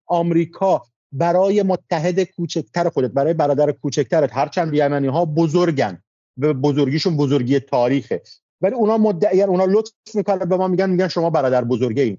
آمریکا 0.07 0.81
برای 1.11 1.63
متحد 1.63 2.23
کوچکتر 2.23 2.89
خودت 2.89 3.11
برای 3.11 3.33
برادر 3.33 3.71
کوچکترت 3.71 4.29
هرچند 4.33 4.73
یمنی 4.73 5.07
ها 5.07 5.25
بزرگن 5.25 6.01
به 6.37 6.53
بزرگیشون 6.53 7.17
بزرگی 7.17 7.59
تاریخه. 7.59 8.21
ولی 8.61 8.75
اونا 8.75 8.97
مدعی 8.97 9.41
اونا 9.41 9.65
لطف 9.65 9.91
می‌کنن 10.13 10.49
به 10.49 10.57
ما 10.57 10.67
میگن 10.67 10.89
میگن 10.89 11.07
شما 11.07 11.29
برادر 11.29 11.63
بزرگه 11.63 12.03
این 12.03 12.17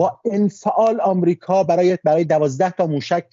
با 0.00 0.20
انفعال 0.24 1.00
آمریکا 1.00 1.64
برای 1.64 1.98
برای 2.04 2.24
دوازده 2.24 2.70
تا 2.70 2.86
موشک 2.86 3.24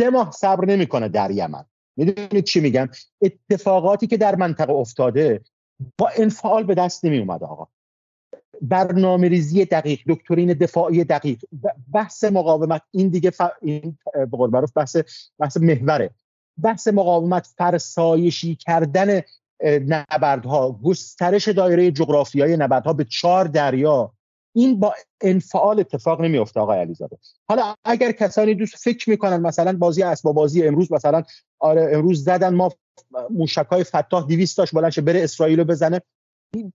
سه 0.00 0.10
ماه 0.10 0.30
صبر 0.30 0.64
نمی‌کنه 0.64 1.08
در 1.08 1.30
یمن. 1.30 1.64
می‌دونید 1.96 2.44
چی 2.44 2.60
میگم؟ 2.60 2.88
اتفاقاتی 3.22 4.06
که 4.06 4.16
در 4.16 4.34
منطقه 4.34 4.72
افتاده 4.72 5.40
با 5.98 6.10
انفعال 6.16 6.64
به 6.64 6.74
دست 6.74 7.04
نمی 7.04 7.18
اومد 7.18 7.42
آقا. 7.42 7.68
برنامه 8.62 9.28
ریزی 9.28 9.64
دقیق 9.64 10.00
دکترین 10.08 10.52
دفاعی 10.52 11.04
دقیق. 11.04 11.38
بحث 11.92 12.24
مقاومت 12.24 12.82
این 12.90 13.08
دیگه 13.08 13.30
ف... 13.30 13.42
این 13.62 13.98
به 14.14 14.66
بحث 14.76 14.96
بحث 15.38 15.56
محوره. 15.56 16.10
بحث 16.62 16.88
مقاومت 16.88 17.46
فرسایشی 17.58 18.54
کردن 18.54 19.20
نبردها 19.64 20.72
گسترش 20.72 21.48
دایره 21.48 21.90
جغرافیایی 21.90 22.56
نبردها 22.56 22.92
به 22.92 23.04
چهار 23.04 23.44
دریا. 23.44 24.12
این 24.54 24.80
با 24.80 24.94
انفعال 25.20 25.80
اتفاق 25.80 26.20
نمیفته 26.20 26.60
آقای 26.60 26.78
علیزاده. 26.78 27.18
حالا 27.48 27.74
اگر 27.84 28.12
کسانی 28.12 28.54
دوست 28.54 28.76
فکر 28.76 29.10
می‌کنن 29.10 29.36
مثلا 29.36 29.72
بازی 29.72 30.02
اسباب 30.02 30.34
بازی 30.34 30.66
امروز 30.66 30.92
مثلا 30.92 31.22
آره 31.58 31.90
امروز 31.92 32.24
زدن 32.24 32.54
ما 32.54 32.72
موشکای 33.30 33.84
فتاح 33.84 34.26
200 34.26 34.56
تاش 34.56 34.74
بلنشه 34.74 35.00
بره 35.00 35.22
اسرائیل 35.22 35.58
رو 35.58 35.64
بزنه. 35.64 36.00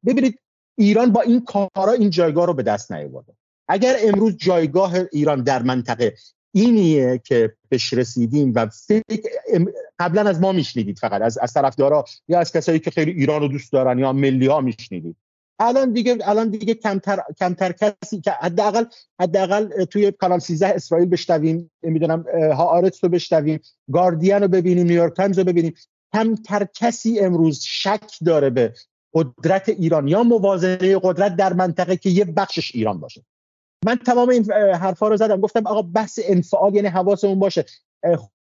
ببینید 0.06 0.40
ایران 0.78 1.12
با 1.12 1.22
این 1.22 1.46
کارا 1.46 1.92
این 1.92 2.10
جایگاه 2.10 2.48
رو 2.48 2.54
به 2.54 2.64
دست 2.64 2.92
نیاورده. 2.92 3.34
اگر 3.68 3.96
امروز 4.02 4.38
جایگاه 4.38 4.94
ایران 5.12 5.44
در 5.44 5.64
منطقه 5.64 6.16
اینیه 6.52 7.22
که 7.24 7.54
بهش 7.70 7.94
رسیدیم 7.94 8.54
و 8.56 8.70
قبلا 10.00 10.30
از 10.30 10.42
ما 10.42 10.52
میشنیدید 10.52 11.00
فقط 11.00 11.22
از 11.22 11.38
از 11.38 11.54
طرفدارا 11.54 12.06
یا 12.28 12.40
از 12.40 12.52
کسایی 12.52 12.80
که 12.80 12.92
خیلی 12.92 13.12
ایران 13.12 13.42
رو 13.42 13.48
دوست 13.48 13.72
دارن 13.72 14.00
یا 14.00 14.14
ملی 14.14 14.48
ها 14.48 14.62
میشنیدید. 14.62 15.16
الان 15.60 15.94
دیگه 15.94 16.18
الان 16.24 16.50
دیگه 16.50 16.74
کمتر 16.74 17.20
کمتر 17.40 17.72
کسی 17.72 18.22
که 18.22 18.32
حداقل 18.32 18.86
حداقل 19.22 19.86
توی 19.86 20.12
کانال 20.12 20.40
13 20.40 20.68
اسرائیل 20.68 21.10
بشنویم 21.10 21.72
نمی‌دونم 21.84 22.26
هآرتس 22.54 23.04
رو 23.04 23.10
بشنویم 23.10 23.60
گاردین 23.92 24.36
رو 24.36 24.48
ببینیم 24.48 24.88
نیویورک 24.88 25.16
تایمز 25.16 25.40
رو 25.40 25.44
ببینیم. 25.44 25.74
کمتر 26.14 26.68
کسی 26.74 27.20
امروز 27.20 27.62
شک 27.64 28.18
داره 28.26 28.50
به 28.50 28.74
قدرت 29.14 29.70
ایران 29.70 30.08
یا 30.08 30.24
موازنه 30.24 31.00
قدرت 31.04 31.36
در 31.36 31.54
منطقه 31.54 31.98
که 31.98 32.10
یه 32.10 32.26
بخشش 32.26 32.76
ایران 32.76 33.00
باشه. 33.00 33.22
من 33.86 33.96
تمام 33.96 34.30
این 34.30 34.52
حرفا 34.52 35.08
رو 35.08 35.18
زدم. 35.18 35.42
گفتم 35.42 35.68
آقا 35.68 35.82
بحث 35.82 36.20
انفعال 36.24 36.76
یعنی 36.76 36.88
حواسمون 36.88 37.40
باشه. 37.40 37.66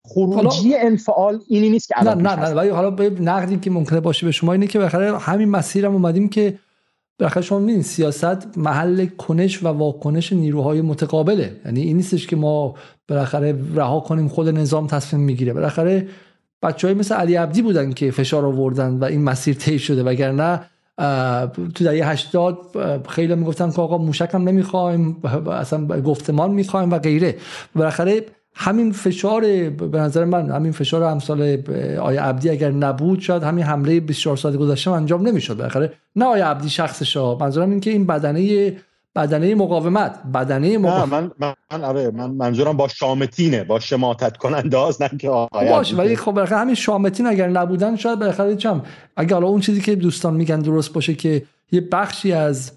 خروجی 0.05 0.75
انفعال 0.75 1.39
اینی 1.47 1.69
نیست 1.69 1.87
که 1.87 2.03
نه 2.03 2.13
نه 2.13 2.35
نه. 2.35 2.53
ولی 2.53 2.69
حالا 2.69 2.91
به 2.91 3.09
نقدی 3.09 3.57
که 3.57 3.71
ممکنه 3.71 3.99
باشه 3.99 4.25
به 4.25 4.31
شما 4.31 4.53
اینه 4.53 4.67
که 4.67 4.79
بخره 4.79 5.17
همین 5.17 5.49
مسیرم 5.49 5.93
اومدیم 5.93 6.29
که 6.29 6.59
بالاخره 7.19 7.43
شما 7.43 7.59
میدین 7.59 7.81
سیاست 7.81 8.57
محل 8.57 9.05
کنش 9.05 9.63
و 9.63 9.67
واکنش 9.67 10.33
نیروهای 10.33 10.81
متقابله. 10.81 11.61
یعنی 11.65 11.81
این 11.81 11.97
نیستش 11.97 12.27
که 12.27 12.35
ما 12.35 12.75
بالاخره 13.07 13.55
رها 13.75 13.99
کنیم 13.99 14.27
خود 14.27 14.49
نظام 14.49 14.87
تصمیم 14.87 15.23
می‌گیره. 15.23 15.53
بالاخره 15.53 16.07
های 16.63 16.93
مثل 16.93 17.15
علی 17.15 17.35
عبدی 17.35 17.61
بودن 17.61 17.91
که 17.91 18.11
فشار 18.11 18.45
آوردن 18.45 18.93
و 18.93 19.03
این 19.03 19.23
مسیر 19.23 19.55
طی 19.55 19.79
شده 19.79 20.03
وگرنه 20.03 20.61
تو 21.75 21.83
دهه 21.83 22.09
80 22.09 22.57
خیلی 23.09 23.35
می‌گفتن 23.35 23.71
که 23.71 23.81
آقا 23.81 23.97
موشک 23.97 24.29
هم 24.33 24.43
نمی‌خوایم 24.43 25.21
اصلا 25.51 26.01
گفتمان 26.01 26.51
می‌خوایم 26.51 26.91
و 26.91 26.99
غیره. 26.99 27.35
بالاخره 27.75 28.25
همین 28.55 28.91
فشار 28.91 29.41
به 29.69 29.99
نظر 29.99 30.25
من 30.25 30.49
همین 30.49 30.71
فشار 30.71 31.03
امثال 31.03 31.57
آیا 32.01 32.23
عبدی 32.23 32.49
اگر 32.49 32.71
نبود 32.71 33.19
شاید 33.19 33.43
همین 33.43 33.63
حمله 33.63 33.99
24 33.99 34.37
ساعت 34.37 34.55
گذشته 34.55 34.91
انجام 34.91 35.27
نمی‌شد. 35.27 35.57
بالاخره 35.57 35.93
نه 36.15 36.25
آیا 36.25 36.47
عبدی 36.47 36.69
شخصش 36.69 37.17
منظورم 37.17 37.69
این 37.69 37.79
که 37.79 37.89
این 37.89 38.05
بدنه 38.05 38.73
بدنه 39.15 39.55
مقاومت 39.55 40.19
بدنه 40.33 40.77
مقاومت. 40.77 41.31
من 41.39 41.53
من 41.71 41.83
آره 41.83 42.11
من 42.11 42.31
منظورم 42.31 42.77
با 42.77 42.87
شامتینه 42.87 43.63
با 43.63 43.79
شماتت 43.79 44.37
کننده 44.37 44.77
هاست 44.77 45.01
نه 45.01 45.09
که 45.19 45.29
آقای 45.29 45.69
باشه 45.69 45.95
ولی 45.95 46.15
خب 46.15 46.31
بالاخره 46.31 46.57
همین 46.57 46.75
شامتین 46.75 47.27
اگر 47.27 47.47
نبودن 47.47 47.95
شاید 47.95 48.19
بالاخره 48.19 48.55
چم؟ 48.55 48.81
اگر 49.17 49.33
حالا 49.33 49.47
اون 49.47 49.61
چیزی 49.61 49.81
که 49.81 49.95
دوستان 49.95 50.33
میگن 50.33 50.59
درست 50.59 50.93
باشه 50.93 51.13
که 51.13 51.43
یه 51.71 51.81
بخشی 51.91 52.33
از 52.33 52.71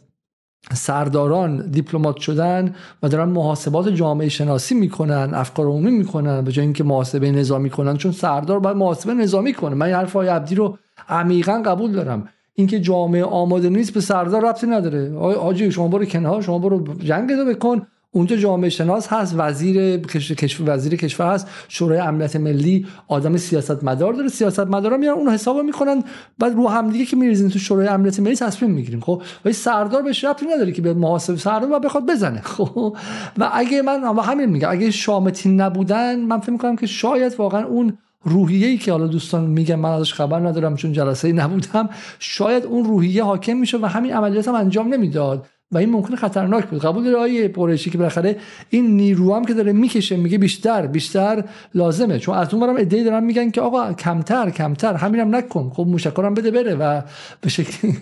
سرداران 0.72 1.70
دیپلمات 1.70 2.16
شدن 2.16 2.74
و 3.02 3.08
دارن 3.08 3.28
محاسبات 3.28 3.88
جامعه 3.88 4.28
شناسی 4.28 4.74
می‌کنن 4.74 5.30
افکار 5.34 5.66
عمومی 5.66 5.90
می‌کنن 5.90 6.44
به 6.44 6.52
جای 6.52 6.64
اینکه 6.64 6.84
محاسبه 6.84 7.30
نظامی 7.30 7.70
کنن 7.70 7.96
چون 7.96 8.12
سردار 8.12 8.60
باید 8.60 8.76
محاسبه 8.76 9.14
نظامی 9.14 9.52
کنه. 9.52 9.74
من 9.74 9.86
این 9.86 9.94
حرف 9.94 10.16
عبدی 10.16 10.54
رو 10.54 10.78
عمیقا 11.08 11.62
قبول 11.66 11.92
دارم. 11.92 12.28
اینکه 12.54 12.80
جامعه 12.80 13.24
آماده 13.24 13.68
نیست 13.68 13.94
به 13.94 14.00
سردار 14.00 14.42
ربطی 14.42 14.66
نداره. 14.66 15.14
آجی 15.16 15.70
شما 15.70 15.88
برو 15.88 16.04
کنار 16.04 16.42
شما 16.42 16.58
برو 16.58 16.94
جنگ 16.94 17.32
رو 17.32 17.44
بکن. 17.44 17.86
اونجا 18.14 18.36
جامعه 18.36 18.68
شناس 18.70 19.08
هست 19.08 19.34
وزیر 19.36 19.98
کشور 19.98 20.74
وزیر 20.74 20.96
کشور 20.96 21.34
هست 21.34 21.46
شورای 21.68 21.98
امنیت 21.98 22.36
ملی 22.36 22.86
آدم 23.08 23.36
سیاست 23.36 23.84
مدار 23.84 24.12
داره. 24.12 24.28
سیاست 24.28 24.60
مدارا 24.60 24.96
میان 24.96 25.18
اون 25.18 25.28
حساب 25.28 25.60
می‌کنن. 25.60 26.04
بعد 26.38 26.54
رو 26.54 26.68
هم 26.68 26.90
دیگه 26.90 27.04
که 27.04 27.16
میریزین 27.16 27.48
تو 27.48 27.58
شورای 27.58 27.86
امنیت 27.86 28.20
ملی 28.20 28.36
تصمیم 28.36 28.70
می‌گیریم. 28.70 29.00
خب 29.00 29.22
ولی 29.44 29.54
سردار 29.54 30.02
بهش 30.02 30.24
ربطی 30.24 30.46
نداره 30.46 30.72
که 30.72 30.82
به 30.82 30.94
محاسب 30.94 31.36
سردار 31.36 31.72
و 31.72 31.78
بخواد 31.78 32.06
بزنه. 32.06 32.40
خب 32.56 32.96
و 33.38 33.50
اگه 33.52 33.82
من 33.82 34.18
همین 34.18 34.46
میگم 34.46 34.70
اگه 34.70 34.90
شامتین 34.90 35.60
نبودن 35.60 36.20
من 36.20 36.40
فکر 36.40 36.52
می‌کنم 36.52 36.76
که 36.76 36.86
شاید 36.86 37.34
واقعا 37.38 37.64
اون 37.66 37.98
روحیه 38.24 38.66
ای 38.66 38.78
که 38.78 38.92
حالا 38.92 39.06
دوستان 39.06 39.44
میگن 39.44 39.74
من 39.74 39.90
ازش 39.90 40.14
خبر 40.14 40.48
ندارم 40.48 40.76
چون 40.76 40.92
جلسه 40.92 41.28
ای 41.28 41.34
نبودم 41.34 41.88
شاید 42.18 42.64
اون 42.64 42.84
روحیه 42.84 43.24
حاکم 43.24 43.56
میشه 43.56 43.78
و 43.78 43.86
همین 43.86 44.12
عملیات 44.12 44.48
هم 44.48 44.54
انجام 44.54 44.94
نمی‌داد 44.94 45.46
و 45.72 45.78
این 45.78 45.90
ممکنه 45.90 46.16
خطرناک 46.16 46.66
بود. 46.66 46.80
قبول 46.80 47.04
داره 47.04 47.16
آیه 47.16 47.48
قریشی 47.48 47.90
که 47.90 47.98
بالاخره 47.98 48.36
این 48.70 48.96
نیرو 48.96 49.34
هم 49.34 49.44
که 49.44 49.54
داره 49.54 49.72
می‌کشه 49.72 50.16
میگه 50.16 50.38
بیشتر 50.38 50.86
بیشتر 50.86 51.44
لازمه. 51.74 52.18
چون 52.18 52.34
از 52.34 52.54
اون 52.54 52.66
برم 52.66 52.76
ایده 52.76 53.04
دارن 53.04 53.24
میگن 53.24 53.50
که 53.50 53.60
آقا 53.60 53.92
کمتر 53.92 54.50
کمتر 54.50 54.94
همینم 54.94 55.36
نکن. 55.36 55.70
خب 55.70 55.86
موشکارم 55.86 56.34
بده 56.34 56.50
بره 56.50 56.74
و 56.74 57.02
به 57.40 57.48
شکلی 57.48 57.96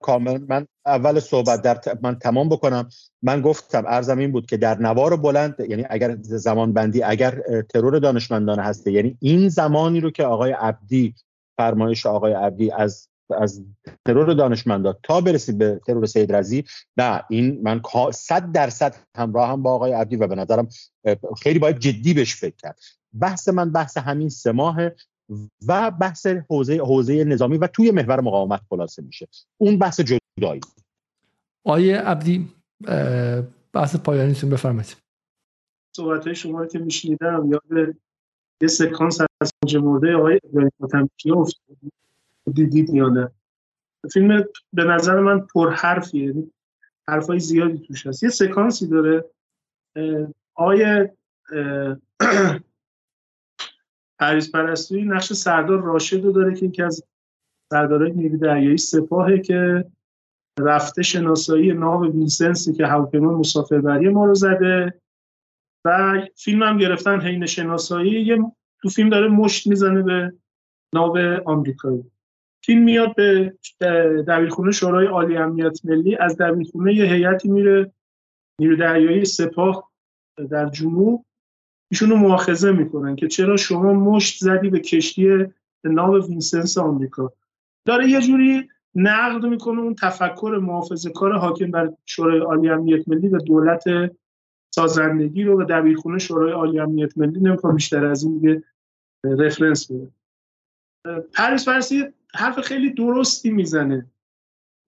کامل 0.00 0.40
من 0.48 0.66
اول 0.86 1.20
صحبت 1.20 1.62
در 1.62 1.80
من 2.02 2.18
تمام 2.18 2.48
بکنم. 2.48 2.88
من 3.22 3.40
گفتم 3.40 3.84
ارزم 3.86 4.18
این 4.18 4.32
بود 4.32 4.46
که 4.46 4.56
در 4.56 4.78
نوار 4.78 5.16
بلند 5.16 5.54
یعنی 5.68 5.84
اگر 5.90 6.16
زمان 6.22 6.72
بندی 6.72 7.02
اگر 7.02 7.42
ترور 7.62 7.98
دانشمندان 7.98 8.58
هسته 8.58 8.92
یعنی 8.92 9.16
این 9.20 9.48
زمانی 9.48 10.00
رو 10.00 10.10
که 10.10 10.24
آقای 10.24 10.52
عبدی 10.52 11.14
فرمایش 11.56 12.06
آقای 12.06 12.32
عبدی 12.32 12.70
از 12.70 13.08
از 13.38 13.62
ترور 14.04 14.34
دانشمندان 14.34 14.94
تا 15.02 15.20
برسید 15.20 15.58
به 15.58 15.80
ترور 15.86 16.06
سید 16.06 16.32
رزی 16.32 16.64
نه 16.96 17.22
این 17.30 17.60
من 17.62 17.80
صد 18.12 18.52
درصد 18.52 18.94
همراه 19.16 19.48
هم 19.48 19.62
با 19.62 19.72
آقای 19.72 19.92
عبدی 19.92 20.16
و 20.16 20.26
به 20.26 20.34
نظرم 20.34 20.68
خیلی 21.42 21.58
باید 21.58 21.78
جدی 21.78 22.14
بهش 22.14 22.34
فکر 22.34 22.56
کرد. 22.56 22.78
بحث 23.20 23.48
من 23.48 23.72
بحث 23.72 23.96
همین 23.96 24.28
سه 24.28 24.52
ماه 24.52 24.76
و 25.68 25.90
بحث 25.90 26.26
حوزه 26.26 26.78
حوزه 26.78 27.24
نظامی 27.24 27.56
و 27.56 27.66
توی 27.66 27.90
محور 27.90 28.20
مقاومت 28.20 28.60
خلاصه 28.70 29.02
میشه. 29.02 29.28
اون 29.58 29.78
بحث 29.78 30.00
جدایی. 30.00 30.60
آیه 31.64 31.98
عبدی 31.98 32.48
بحث 33.72 33.96
پایانیتون 33.96 34.50
بفرمایید. 34.50 34.96
صحبت 35.96 36.32
شما 36.32 36.66
که 36.66 36.78
میشنیدم 36.78 37.48
یاد 37.50 37.94
یه 38.60 38.68
سکانس 38.68 39.20
از 39.20 39.52
مرده 39.74 40.14
آقای 40.14 40.40
ابراهیم 40.44 40.70
خاتمی 40.80 41.08
افتاد 41.26 41.76
دیدید 42.54 42.90
یا 42.90 43.08
نه. 43.08 43.30
فیلم 44.12 44.44
به 44.72 44.84
نظر 44.84 45.20
من 45.20 45.40
پر 45.40 45.70
حرفیه 45.70 46.24
یعنی 46.24 46.50
حرفای 47.08 47.40
زیادی 47.40 47.78
توش 47.78 48.06
هست. 48.06 48.22
یه 48.22 48.28
سکانسی 48.28 48.86
داره 48.86 49.24
آقای 50.54 51.08
پرویز 54.18 54.52
پرستویی 54.52 55.04
نقش 55.04 55.32
سردار 55.32 55.82
راشد 55.82 56.24
رو 56.24 56.32
داره 56.32 56.54
که 56.54 56.66
یکی 56.66 56.82
از 56.82 57.04
سردارای 57.72 58.12
نیروی 58.12 58.38
دریایی 58.38 58.76
سپاهه 58.76 59.38
که 59.38 59.84
رفته 60.60 61.02
شناسایی 61.02 61.72
ناو 61.72 62.00
وینسنسی 62.00 62.72
که 62.72 62.86
هواپیما 62.86 63.38
مسافربری 63.38 64.08
ما 64.08 64.26
رو 64.26 64.34
زده. 64.34 65.00
و 65.84 66.20
فیلم 66.36 66.62
هم 66.62 66.78
گرفتن 66.78 67.20
حین 67.20 67.46
شناسایی. 67.46 68.10
یه 68.10 68.38
تو 68.82 68.88
فیلم 68.88 69.08
داره 69.08 69.28
مشت 69.28 69.66
می‌زنه 69.66 70.02
به 70.02 70.32
ناو 70.94 71.18
آمریکایی. 71.44 72.04
فیلم 72.64 72.82
میاد 72.82 73.14
به 73.14 73.54
دبیرخونه 74.28 74.72
شورای 74.72 75.06
عالی 75.06 75.36
امنیت 75.36 75.84
ملی. 75.84 76.16
از 76.16 76.36
دبیرخونه 76.36 76.94
یه 76.94 77.04
هیئتی 77.04 77.48
میره. 77.48 77.92
نیرو 78.60 78.76
دریایی 78.76 79.24
سپاه 79.24 79.90
در 80.50 80.68
جنوب. 80.68 81.25
ایشونو 81.90 82.16
مؤاخذه 82.16 82.72
می‌کنن 82.72 83.16
که 83.16 83.28
چرا 83.28 83.56
شما 83.56 83.92
مشت 83.92 84.44
زدی 84.44 84.70
به 84.70 84.80
کشتی 84.80 85.46
ناو 85.84 86.26
وینسنس 86.26 86.78
آمریکا؟ 86.78 87.32
داره 87.84 88.08
یه 88.08 88.20
جوری 88.20 88.68
نقد 88.94 89.46
می‌کنه 89.46 89.80
اون 89.80 89.94
تفکر 89.94 90.58
محافظه 90.62 91.10
کار 91.10 91.32
حاکم 91.32 91.70
بر 91.70 91.92
شورای 92.04 92.40
عالی 92.40 92.70
امنیت 92.70 93.08
ملی 93.08 93.28
و 93.28 93.38
دولت 93.38 93.84
سازندگی 94.74 95.44
رو 95.44 95.56
به 95.56 95.64
دبیرخونه 95.64 96.18
شورای 96.18 96.52
عالی 96.52 96.80
امنیت 96.80 97.18
ملی 97.18 97.40
نمی‌خوام 97.40 97.74
بیشتر 97.74 98.06
از 98.06 98.24
این 98.24 98.38
دیگه 98.38 98.62
reference 99.24 99.92
بده. 99.92 100.10
پرویز 101.34 101.64
پرستویی 101.64 102.04
حرف 102.34 102.60
خیلی 102.60 102.90
درستی 102.90 103.50
می‌زنه. 103.50 104.06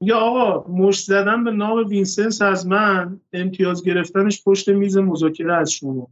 یا 0.00 0.18
آقا 0.18 0.72
مشت 0.72 1.06
زدن 1.06 1.44
به 1.44 1.50
ناو 1.50 1.86
وینسنس 1.86 2.42
از 2.42 2.66
من 2.66 3.20
امتیاز 3.32 3.84
گرفتنش 3.84 4.44
پشت 4.44 4.68
میز 4.68 4.96
مذاکره 4.96 5.54
از 5.54 5.72
شما. 5.72 6.08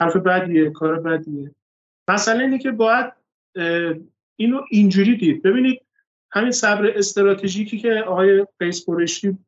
حرف 0.00 0.16
بدیه 0.16 0.70
کار 0.70 1.00
بدیه. 1.00 1.54
مسئله 2.08 2.44
اینه 2.44 2.58
که 2.58 2.70
باید 2.70 3.12
اینو 4.36 4.60
اینجوری 4.70 5.16
دید. 5.16 5.42
ببینید 5.42 5.80
همین 6.30 6.50
صبر 6.50 6.98
استراتژیکی 6.98 7.78
که 7.78 8.04
آقای 8.06 8.46
قیس 8.58 8.86
قریشی 8.86 9.38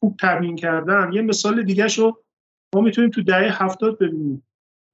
خوب 0.00 0.16
تبیین 0.20 0.56
کردن 0.56 1.12
یه 1.12 1.22
مثال 1.22 1.62
دیگه 1.62 1.86
رو 1.86 2.22
ما 2.74 2.80
می‌تونیم 2.80 3.10
تو 3.10 3.22
دهه 3.22 3.64
هفتاد 3.64 3.98
ببینیم. 3.98 4.46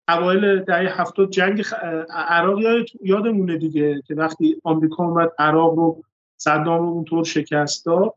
اوایل 0.09 0.61
دهه 0.61 1.01
هفتاد 1.01 1.31
جنگ 1.31 1.65
عراق 2.11 2.59
یادمونه 3.03 3.57
دیگه 3.57 4.03
که 4.07 4.15
وقتی 4.15 4.61
آمریکا 4.65 5.05
اومد 5.05 5.33
عراق 5.39 5.75
رو 5.75 6.05
صدام 6.37 6.83
رو 6.83 6.89
اونطور 6.89 7.25
شکست 7.25 7.87
داد. 7.87 8.15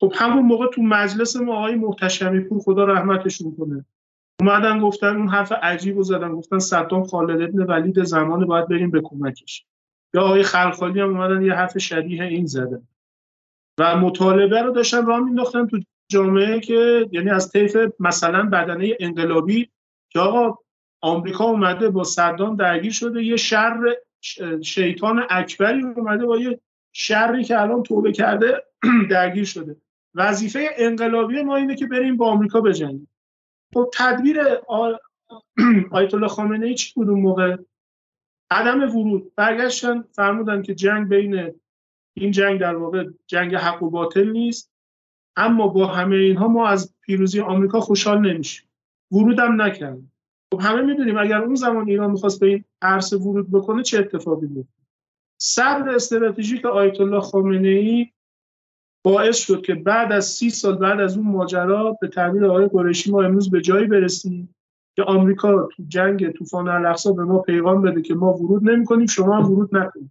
خب 0.00 0.12
همون 0.16 0.44
موقع 0.44 0.66
تو 0.70 0.82
مجلس 0.82 1.36
ما 1.36 1.56
آقای 1.56 1.74
محتشمی 1.74 2.40
پور 2.40 2.60
خدا 2.60 2.84
رحمتشون 2.84 3.56
کنه 3.56 3.84
اومدن 4.40 4.80
گفتن 4.80 5.16
اون 5.16 5.28
حرف 5.28 5.52
عجیب 5.52 5.96
رو 5.96 6.02
زدن. 6.02 6.32
گفتن 6.32 6.58
صدام 6.58 7.04
خالد 7.04 7.42
ابن 7.42 7.62
ولید 7.62 8.04
زمان 8.04 8.46
باید 8.46 8.68
بریم 8.68 8.90
به 8.90 9.00
کمکش. 9.00 9.66
یا 10.14 10.22
آقای 10.22 10.42
خلخالی 10.42 11.00
هم 11.00 11.08
اومدن 11.08 11.42
یه 11.42 11.52
حرف 11.52 11.78
شبیه 11.78 12.22
این 12.22 12.46
زده 12.46 12.82
و 13.78 13.96
مطالبه 13.96 14.62
رو 14.62 14.70
داشتن 14.70 15.06
راه 15.06 15.20
مینداختن 15.20 15.66
تو 15.66 15.80
جامعه 16.08 16.60
که 16.60 17.08
یعنی 17.12 17.30
از 17.30 17.50
طیف 17.50 17.76
مثلا 18.00 18.42
بدنه 18.42 18.96
انقلابی 19.00 19.70
که 20.10 20.20
آقا 20.20 20.58
آمریکا 21.00 21.44
اومده 21.44 21.90
با 21.90 22.04
صدام 22.04 22.56
درگیر 22.56 22.92
شده 22.92 23.22
یه 23.22 23.36
شر 23.36 23.96
شیطان 24.62 25.26
اکبری 25.30 25.82
اومده 25.82 26.26
با 26.26 26.38
یه 26.38 26.60
شری 26.92 27.44
که 27.44 27.60
الان 27.60 27.82
توبه 27.82 28.12
کرده 28.12 28.62
درگیر 29.10 29.44
شده. 29.44 29.76
وظیفه 30.14 30.68
انقلابی 30.76 31.42
ما 31.42 31.56
اینه 31.56 31.74
که 31.74 31.86
بریم 31.86 32.16
با 32.16 32.30
آمریکا 32.30 32.60
بجنگیم. 32.60 33.08
خب 33.74 33.90
تدبیر 33.92 34.40
آیت 35.90 36.14
الله 36.14 36.28
خامنه 36.28 36.66
ای 36.66 36.74
چی 36.74 36.92
بود 36.94 37.08
اون 37.08 37.20
موقع؟ 37.20 37.56
عدم 38.50 38.96
ورود. 38.96 39.34
برگشتن 39.34 40.02
فرمودن 40.02 40.62
که 40.62 40.74
جنگ 40.74 41.08
بین 41.08 41.52
این 42.16 42.30
جنگ 42.30 42.60
در 42.60 42.76
واقع 42.76 43.04
جنگ 43.26 43.54
حق 43.54 43.82
و 43.82 43.90
باطل 43.90 44.30
نیست 44.30 44.72
اما 45.36 45.68
با 45.68 45.86
همه 45.86 46.16
اینها 46.16 46.48
ما 46.48 46.68
از 46.68 46.94
پیروزی 47.00 47.40
آمریکا 47.40 47.80
خوشحال 47.80 48.32
نمیشیم. 48.32 48.68
ورودم 49.12 49.62
نکردیم 49.62 50.12
خب 50.52 50.60
همه 50.60 50.82
می‌دونیم 50.82 51.18
اگر 51.18 51.38
اون 51.38 51.54
زمان 51.54 51.88
ایران 51.88 52.10
می‌خواست 52.10 52.40
به 52.40 52.46
این 52.46 52.64
عرصه 52.82 53.16
ورود 53.16 53.50
بکنه 53.50 53.82
چه 53.82 53.98
اتفاقی 53.98 54.46
میفته 54.46 54.82
صبر 55.40 55.88
استراتژیک 55.88 56.64
آیت 56.66 57.00
الله 57.00 57.20
خامنه 57.20 57.68
ای 57.68 58.10
باعث 59.04 59.36
شد 59.36 59.62
که 59.62 59.74
بعد 59.74 60.12
از 60.12 60.26
سی 60.26 60.50
سال 60.50 60.76
بعد 60.76 61.00
از 61.00 61.16
اون 61.16 61.26
ماجرا 61.26 61.98
به 62.00 62.08
تعبیر 62.08 62.44
آقای 62.44 62.66
قریشی 62.66 63.10
ما 63.10 63.22
امروز 63.22 63.50
به 63.50 63.60
جایی 63.60 63.86
برسیم 63.86 64.54
که 64.96 65.02
آمریکا 65.02 65.68
تو 65.76 65.82
جنگ 65.88 66.30
طوفان 66.30 66.68
الاقصا 66.68 67.12
به 67.12 67.24
ما 67.24 67.38
پیغام 67.38 67.82
بده 67.82 68.02
که 68.02 68.14
ما 68.14 68.32
ورود 68.32 68.70
نمی‌کنیم 68.70 69.06
شما 69.06 69.36
هم 69.36 69.52
ورود 69.52 69.76
نکنید. 69.76 70.10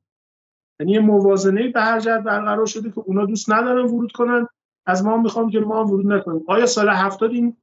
یعنی 0.80 0.92
یه 0.92 1.00
موازنه 1.00 1.68
به 1.68 1.82
هر 1.82 2.00
جهت 2.00 2.24
برقرار 2.24 2.66
شده 2.66 2.92
که 2.92 3.00
اونا 3.00 3.26
دوست 3.26 3.52
ندارن 3.52 3.86
ورود 3.86 4.12
کنن 4.12 4.48
از 4.86 5.06
ما 5.06 5.18
می‌خوام 5.18 5.50
که 5.50 5.60
ما 5.60 5.84
هم 5.84 5.92
ورود 5.92 6.08
نکنیم. 6.08 6.44
آیا 6.48 6.66
سال 6.66 6.90
70 6.90 7.32
این 7.32 7.58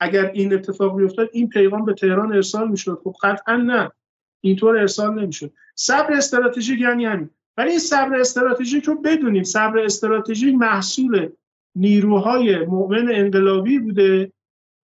اگر 0.00 0.30
این 0.34 0.54
اتفاق 0.54 0.96
بیفتاد 0.96 1.28
این 1.32 1.48
پیغام 1.48 1.84
به 1.84 1.94
تهران 1.94 2.32
ارسال 2.32 2.68
می‌شد؟ 2.68 3.00
خب 3.04 3.14
قطعا 3.22 3.56
نه. 3.56 3.92
اینطور 4.40 4.78
ارسال 4.78 5.20
نمی‌شد. 5.20 5.52
صبر 5.74 6.12
استراتژیک 6.12 6.80
یعنی 6.80 7.04
همین. 7.06 7.30
ولی 7.58 7.70
این 7.70 7.78
صبر 7.78 8.20
استراتژیک 8.20 8.84
رو 8.84 9.00
بدونیم. 9.00 9.42
صبر 9.42 9.78
استراتژیک 9.78 10.54
محصول 10.54 11.28
نیروهای 11.76 12.64
مؤمن 12.64 13.08
انقلابی 13.14 13.78
بوده 13.78 14.32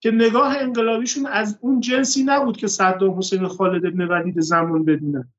که 0.00 0.10
نگاه 0.10 0.58
انقلابیشون 0.58 1.26
از 1.26 1.58
اون 1.60 1.80
جنسی 1.80 2.24
نبود 2.24 2.56
که 2.56 2.66
صدام 2.66 3.18
حسین 3.18 3.48
خالد 3.48 3.86
ابن 3.86 4.08
ولید 4.08 4.40
زمان 4.40 4.84
بدونن 4.84 5.32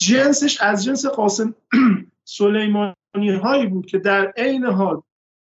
جنسش 0.00 0.60
از 0.60 0.84
جنس 0.84 1.06
قاسم 1.06 1.54
سلیمانی 2.24 3.30
هایی 3.42 3.66
بود 3.66 3.86
که 3.86 3.98
در 3.98 4.32
عین 4.36 4.64
حال 4.64 5.02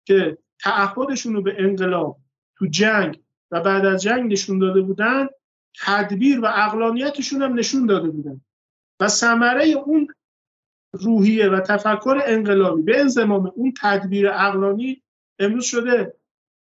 که 0.08 0.38
تعهدشون 0.60 1.34
رو 1.34 1.42
به 1.42 1.56
انقلاب 1.58 2.18
تو 2.58 2.66
جنگ 2.66 3.20
و 3.52 3.62
بعد 3.62 3.86
از 3.86 4.02
جنگ 4.02 4.32
نشون 4.32 4.60
داده 4.60 4.82
بودن 4.82 5.28
تدبیر 5.86 6.40
و 6.40 6.46
اقلانیتشون 6.46 7.42
هم 7.42 7.54
نشون 7.54 7.86
داده 7.86 8.10
بودن. 8.10 8.42
و 9.00 9.08
ثمره 9.08 9.68
اون 9.68 10.08
روحیه 11.02 11.50
و 11.50 11.60
تفکر 11.60 12.22
انقلابی. 12.26 12.82
به 12.82 13.00
انضمام 13.00 13.52
اون 13.56 13.74
تدبیر 13.82 14.30
اقلانی 14.30 15.02
امروز 15.40 15.66
شده. 15.66 16.14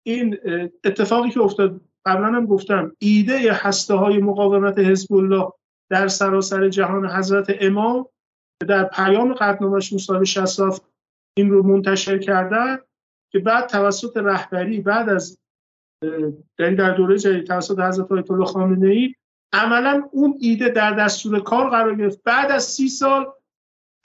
این 0.05 0.37
اتفاقی 0.83 1.29
که 1.29 1.41
افتاد 1.41 1.81
قبلا 2.05 2.27
هم 2.27 2.45
گفتم 2.45 2.95
ایده 2.99 3.53
هسته 3.53 3.93
های 3.93 4.17
مقاومت 4.17 4.79
حزب 4.79 5.13
الله 5.13 5.51
در 5.89 6.07
سراسر 6.07 6.69
جهان 6.69 7.09
حضرت 7.09 7.57
امام 7.59 8.07
در 8.67 8.83
پیام 8.83 9.33
قدنامش 9.33 9.97
سال 9.97 10.23
67 10.23 10.81
این 11.37 11.49
رو 11.49 11.63
منتشر 11.63 12.17
کردن 12.17 12.77
که 13.31 13.39
بعد 13.39 13.67
توسط 13.67 14.17
رهبری 14.17 14.81
بعد 14.81 15.09
از 15.09 15.37
یعنی 16.59 16.75
در 16.75 16.91
دوره 16.91 17.17
جدید 17.17 17.47
توسط 17.47 17.79
حضرت 17.79 18.11
آیت 18.11 18.31
الله 18.31 18.45
خامنه 18.45 18.87
ای 18.87 19.13
عملا 19.53 20.09
اون 20.11 20.37
ایده 20.39 20.69
در 20.69 20.91
دستور 20.91 21.39
کار 21.39 21.69
قرار 21.69 21.95
گرفت. 21.95 22.23
بعد 22.23 22.51
از 22.51 22.63
سی 22.63 22.87
سال 22.87 23.25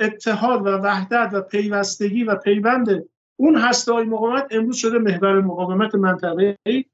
اتحاد 0.00 0.66
و 0.66 0.68
وحدت 0.68 1.30
و 1.32 1.40
پیوستگی 1.40 2.24
و 2.24 2.34
پیوند 2.34 3.04
اون 3.36 3.56
هسته 3.56 3.92
های 3.92 4.04
مقاومت 4.04 4.46
امروز 4.50 4.76
شده 4.76 4.98
محور 4.98 5.40
مقاومت 5.40 5.94
منطقه 5.94 6.58
ای 6.66 6.84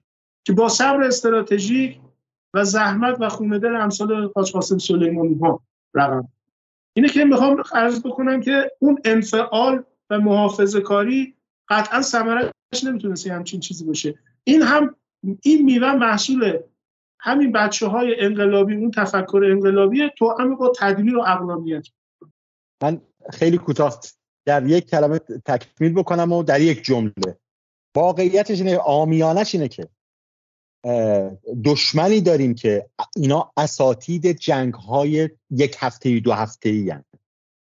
که 0.44 0.52
با 0.52 0.68
صبر 0.68 1.02
استراتژیک 1.02 2.00
و 2.54 2.64
زحمت 2.64 3.16
و 3.20 3.28
خونه 3.28 3.58
دل 3.58 3.76
امثال 3.76 4.30
حاج 4.36 4.52
قاسم 4.52 4.78
سلیمانی 4.78 5.38
ها 5.38 5.62
رقم. 5.94 6.28
اینه 6.96 7.08
که 7.08 7.24
می‌خوام 7.24 7.62
عرض 7.72 8.00
بکنم 8.00 8.40
که 8.40 8.70
اون 8.78 8.98
انفعال 9.04 9.82
و 10.10 10.18
محافظه 10.18 10.80
کاری 10.80 11.34
قطعا 11.68 12.02
ثمرش 12.02 12.50
نمی‌تونست 12.84 13.26
همچین 13.26 13.60
چیزی 13.60 13.84
باشه. 13.84 14.14
این 14.44 14.62
هم 14.62 14.96
این 15.42 15.64
میوه 15.64 15.92
محصول 15.92 16.58
همین 17.20 17.52
بچه 17.52 17.86
های 17.86 18.20
انقلابی 18.20 18.76
اون 18.76 18.90
تفکر 18.90 19.44
انقلابی 19.50 20.10
تو 20.18 20.56
با 20.58 20.72
تدبیر 20.78 21.16
و 21.16 21.24
اقلانیت. 21.26 21.86
من 22.82 23.00
خیلی 23.30 23.58
کوتاه 23.58 24.00
در 24.46 24.66
یک 24.66 24.90
کلمه 24.90 25.18
تکمیل 25.18 25.92
بکنم 25.92 26.32
و 26.32 26.42
در 26.42 26.60
یک 26.60 26.82
جمله. 26.82 27.36
واقعیتش 27.96 28.60
اینه 28.60 28.78
آمیانش 28.78 29.54
اینه 29.54 29.68
که 29.68 29.88
دشمنی 31.64 32.20
داریم 32.20 32.54
که 32.54 32.86
اینا 33.16 33.52
اساتید 33.56 34.32
جنگ 34.32 34.74
های 34.74 35.30
یک 35.50 35.76
هفته 35.78 36.20
دو 36.20 36.32
هفته 36.32 36.68
ای 36.68 36.94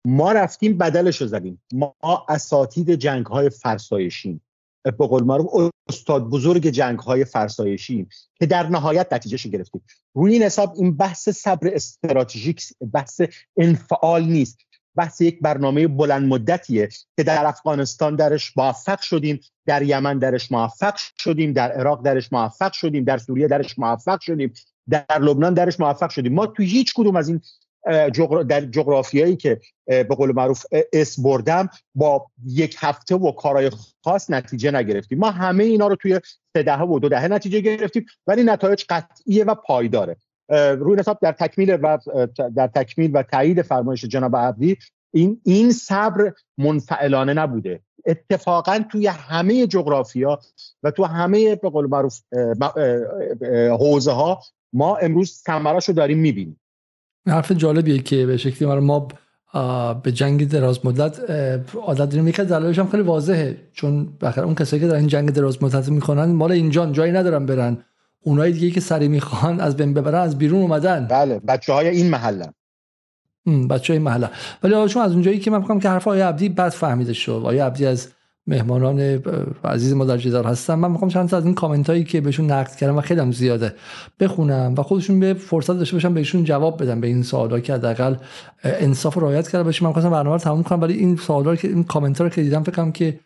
ما 0.06 0.31
رفتیم 0.31 0.77
بدلش 0.77 1.22
رو 1.22 1.27
زدیم. 1.27 1.61
ما 1.73 1.95
اساتید 2.30 2.95
جنگ 2.95 3.26
های 3.26 3.49
فرسایشیم. 3.49 4.41
به 4.84 5.07
قول 5.07 5.23
معروف 5.23 5.72
استاد 5.90 6.30
بزرگ 6.30 6.68
جنگ 6.68 6.99
های 6.99 7.26
فرسایشی 7.26 8.07
که 8.36 8.45
در 8.45 8.69
نهایت 8.69 9.14
نتیجهش 9.14 9.48
گرفتیم. 9.48 9.81
روی 10.14 10.34
این 10.34 10.44
حساب 10.44 10.73
این 10.77 10.98
بحث 10.98 11.30
صبر 11.30 11.72
استراتژیک 11.73 12.64
بحث 12.94 13.22
انفعال 13.57 14.23
نیست. 14.23 14.57
بحث 14.95 15.22
یک 15.22 15.40
برنامه 15.41 15.88
بلند 15.88 16.28
مدتیه 16.28 16.90
که 17.18 17.24
در 17.24 17.45
افغانستان 17.45 18.16
درش 18.16 18.57
موفق 18.57 19.02
شدیم 19.02 19.40
در 19.66 19.82
یمن 19.82 20.20
درش 20.20 20.52
موفق 20.52 20.95
شدیم 21.18 21.53
در 21.53 21.72
عراق 21.72 22.03
درش 22.03 22.34
موفق 22.34 22.74
شدیم 22.74 23.03
در 23.03 23.18
سوریه 23.18 23.48
درش 23.48 23.80
موفق 23.80 24.20
شدیم 24.22 24.53
در 24.90 25.20
لبنان 25.22 25.53
درش 25.53 25.80
موفق 25.80 26.10
شدیم. 26.10 26.34
ما 26.34 26.45
تو 26.45 26.64
هیچ 26.64 26.94
کدوم 26.94 27.16
از 27.16 27.30
این 27.30 27.41
در 28.48 28.61
جغرافیایی 28.61 29.36
که 29.36 29.60
به 29.86 30.03
قول 30.03 30.32
معروف 30.32 30.66
اس 30.94 31.20
بردم 31.20 31.70
با 31.95 32.26
یک 32.45 32.76
هفته 32.80 33.16
و 33.16 33.32
کارهای 33.32 33.72
خاص 34.03 34.30
نتیجه 34.30 34.72
نگرفتیم. 34.72 35.20
ما 35.20 35.32
همه 35.32 35.64
اینا 35.64 35.88
رو 35.88 35.95
توی 35.95 36.20
سه 36.53 36.64
دهه 36.64 36.82
و 36.82 36.99
دو 36.99 37.10
دهه 37.10 37.28
نتیجه 37.28 37.60
گرفتیم 37.60 38.06
ولی 38.28 38.44
نتایج 38.44 38.84
قطعیه 38.90 39.44
و 39.44 39.56
پایداره. 39.56 40.18
روی 40.50 41.00
حساب 41.00 41.20
در 41.22 41.32
تکمیل 41.32 41.78
و 41.82 41.98
در 42.56 42.68
تکمیل 42.68 43.12
و 43.14 43.24
تایید 43.24 43.62
فرمایش 43.62 44.06
جناب 44.06 44.36
عبدی 44.36 44.78
این 45.14 45.42
این 45.44 45.72
صبر 45.72 46.34
منفعلانه 46.58 47.34
نبوده. 47.34 47.80
اتفاقا 48.06 48.80
توی 48.92 49.08
همه 49.08 49.68
جغرافیا 49.68 50.40
و 50.84 50.92
تو 50.92 51.04
همه 51.04 51.56
به 51.56 51.70
قول 51.70 51.88
معروف 51.88 52.20
حوزه 53.80 54.12
ها 54.12 54.40
ما 54.74 54.98
امروز 54.98 55.32
ثمراشو 55.32 55.94
داریم 55.94 56.18
می‌بینیم. 56.20 56.60
حرف 57.28 57.52
جالبیه 57.52 58.00
که 58.00 58.26
به 58.26 58.38
شکلی 58.38 58.80
ما 58.80 59.08
به 60.04 60.12
جنگ 60.12 60.50
دراز 60.50 60.86
مدت 60.86 61.20
عادت 61.76 62.10
داریم. 62.10 62.28
یکی 62.28 62.44
دلایلش 62.44 62.80
هم 62.80 62.88
خیلی 62.88 63.04
واضحه. 63.04 63.58
چون 63.74 64.18
بخیر 64.22 64.44
اون 64.44 64.56
کسایی 64.56 64.82
که 64.82 64.88
دارن 64.88 65.08
جنگ 65.08 65.32
دراز 65.32 65.64
مدت 65.64 65.90
می‌کنن 65.90 66.26
مال 66.26 66.52
اینجان 66.52 66.92
جایی 66.92 67.12
ندارن 67.12 67.46
برن. 67.46 67.86
اونایی 68.24 68.54
دیگه 68.54 68.72
که 68.72 68.80
سری 68.80 69.08
می‌خوان 69.08 69.60
از 69.60 69.78
بین 69.78 69.94
ببرن 69.94 70.22
از 70.22 70.38
بیرون 70.38 70.62
اومدن. 70.62 71.08
بله 71.10 71.40
بچه 71.40 71.74
های 71.74 71.88
این 71.88 72.10
محله. 72.10 72.54
بچه 73.70 73.94
های 73.94 74.00
محله. 74.00 74.30
ولی 74.64 74.90
چون 74.90 75.04
از 75.04 75.12
اونجایی 75.12 75.40
که 75.40 75.52
من 75.52 75.62
فکرم 75.62 75.80
که 75.80 75.90
حرف 75.90 76.08
آیا 76.08 76.30
عبدی 76.30 76.50
بد 76.50 76.70
فهمیده 76.70 77.14
شد. 77.14 77.41
آیا 77.46 77.66
عبدی 77.66 77.86
از 77.86 78.08
مهمانان 78.48 79.00
عزیز 79.64 79.94
ما 79.94 80.06
در 80.06 80.18
جدار 80.18 80.46
هستن. 80.46 80.76
من 80.76 80.91
می‌خوام 80.91 81.12
چند 81.12 81.30
تا 81.30 81.38
از 81.38 81.46
این 81.46 81.54
کامنت 81.54 81.90
هایی 81.90 82.04
که 82.04 82.22
بهشون 82.22 82.52
نقد 82.52 82.76
کردم 82.76 82.98
و 82.98 83.02
خیلی 83.02 83.20
هم 83.20 83.32
زیاده 83.32 83.74
بخونم 84.20 84.74
و 84.78 84.84
خودشون 84.84 85.20
به 85.20 85.34
فرصت 85.34 85.74
داشته 85.74 85.96
باشن 85.96 86.14
بهشون 86.14 86.44
جواب 86.44 86.84
بدم 86.84 87.02
به 87.02 87.08
این 87.08 87.24
سوالا 87.24 87.60
که 87.60 87.74
حداقل 87.74 88.16
انصاف 88.64 89.18
رعایت 89.18 89.48
کرده 89.48 89.64
باشه 89.64 89.84
من 89.86 89.94
خواستم 89.94 90.10
برنامه 90.10 90.36
رو 90.36 90.38
تموم 90.38 90.64
کنم 90.64 90.82
ولی 90.82 90.94
این 90.94 91.16
سوالا 91.16 91.56
که 91.56 91.68
این 91.68 91.84
کامنت 91.84 92.18
ها 92.18 92.24
رو 92.24 92.30
که 92.30 92.41
دیدم 92.41 92.64
فکرم 92.64 92.91
که 92.91 93.20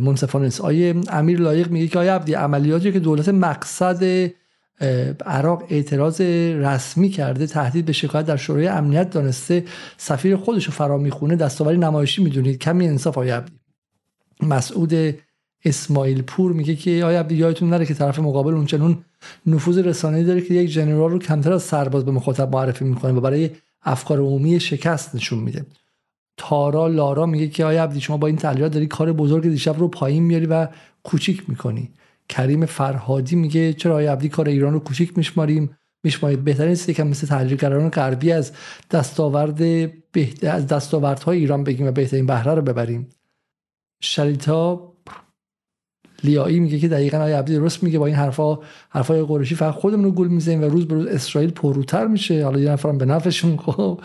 منصفانه 0.00 0.44
نیست. 0.44 0.60
آیه 0.60 0.94
امیر 1.08 1.40
لایق 1.40 1.70
میگه 1.70 1.88
که 1.88 1.98
آیه 1.98 2.12
عبدی 2.12 2.34
عملیاتی 2.34 2.92
که 2.92 3.00
دولت 3.00 3.28
مقصد 3.28 4.30
عراق 5.26 5.64
اعتراض 5.68 6.20
رسمی 6.20 7.08
کرده 7.08 7.46
تهدید 7.46 7.84
به 7.84 7.92
شکایت 7.92 8.26
در 8.26 8.36
شورای 8.36 8.68
امنیت 8.68 9.10
دانسته 9.10 9.64
سفیر 9.96 10.36
خودش 10.36 10.64
رو 10.64 10.72
فرا 10.72 10.98
می‌خونه 10.98 11.36
دستاوری 11.36 11.78
نمایشی 11.78 12.24
می‌دونید. 12.24 12.58
کمی 12.58 12.88
انصاف 12.88 13.18
آیه 13.18 13.34
عبدی. 13.34 13.52
مسعود 14.42 14.94
اسماعیل 15.64 16.22
پور 16.22 16.52
میگه 16.52 16.76
که 16.76 17.04
آیا 17.04 17.20
عبدی 17.20 17.34
یادتون 17.34 17.70
نره 17.70 17.86
که 17.86 17.94
طرف 17.94 18.18
مقابل 18.18 18.54
اونچنون 18.54 19.04
نفوذ 19.46 19.78
رسانه‌ای 19.78 20.24
داره 20.24 20.40
که 20.40 20.54
یک 20.54 20.70
جنرال 20.70 21.10
رو 21.10 21.18
کمتر 21.18 21.52
از 21.52 21.62
سرباز 21.62 22.04
به 22.04 22.10
مخاطب 22.12 22.52
معرفی 22.54 22.84
می‌کنه 22.84 23.12
و 23.12 23.20
برای 23.20 23.50
افکار 23.82 24.18
عمومی 24.18 24.60
شکست 24.60 25.14
نشون 25.14 25.38
میده. 25.38 25.66
تارا 26.40 26.86
لارا 26.86 27.26
میگه 27.26 27.48
که 27.48 27.64
آیا 27.64 27.82
عبدی 27.82 28.00
شما 28.00 28.16
با 28.16 28.26
این 28.26 28.36
تحلیلات 28.36 28.72
داری 28.72 28.86
کار 28.86 29.12
بزرگ 29.12 29.42
دیشب 29.42 29.78
رو 29.78 29.88
پایین 29.88 30.22
میاری 30.22 30.46
و 30.46 30.68
کوچیک 31.02 31.50
می‌کنی. 31.50 31.90
کریم 32.28 32.66
فرهادی 32.66 33.36
میگه 33.36 33.72
چرا 33.72 33.94
آیا 33.94 34.12
عبدی 34.12 34.28
کار 34.28 34.48
ایران 34.48 34.72
رو 34.72 34.80
کوچیک 34.80 35.18
میشماریم؟ 35.18 35.76
میشمارید. 36.04 36.44
بهترین 36.44 36.72
است 36.72 36.88
یکم 36.88 37.06
مثل 37.06 37.26
تحلیلگران 37.26 37.88
غربی 37.88 38.32
از 38.32 38.52
دستاورد 38.90 39.58
بهت... 40.12 40.44
از 40.44 40.66
دستاوردهای 40.66 41.38
ایران 41.38 41.64
بگیم 41.64 41.86
و 41.86 41.92
بهترین 41.92 42.26
بهره 42.26 42.54
رو 42.54 42.62
ببریم. 42.62 43.08
شریتا 44.02 44.89
لیایی 46.24 46.60
میگه 46.60 46.78
که 46.78 46.88
دقیقا 46.88 47.18
آیه 47.18 47.36
عبدی 47.36 47.54
درست 47.54 47.82
میگه 47.82 47.98
با 47.98 48.06
این 48.06 48.14
حرفا 48.14 48.58
حرفای 48.90 49.22
قریشی 49.22 49.54
فقط 49.54 49.74
خودمون 49.74 50.04
رو 50.04 50.10
گول 50.10 50.28
می‌زنیم 50.28 50.62
و 50.62 50.64
روز 50.64 50.88
به 50.88 50.94
روز 50.94 51.06
اسرائیل 51.06 51.50
پروتر 51.50 52.06
میشه. 52.06 52.44
حالا 52.44 52.60
یه 52.60 52.70
نفرم 52.70 52.98
به 52.98 53.04
نفعشون 53.04 53.56
خب 53.56 54.00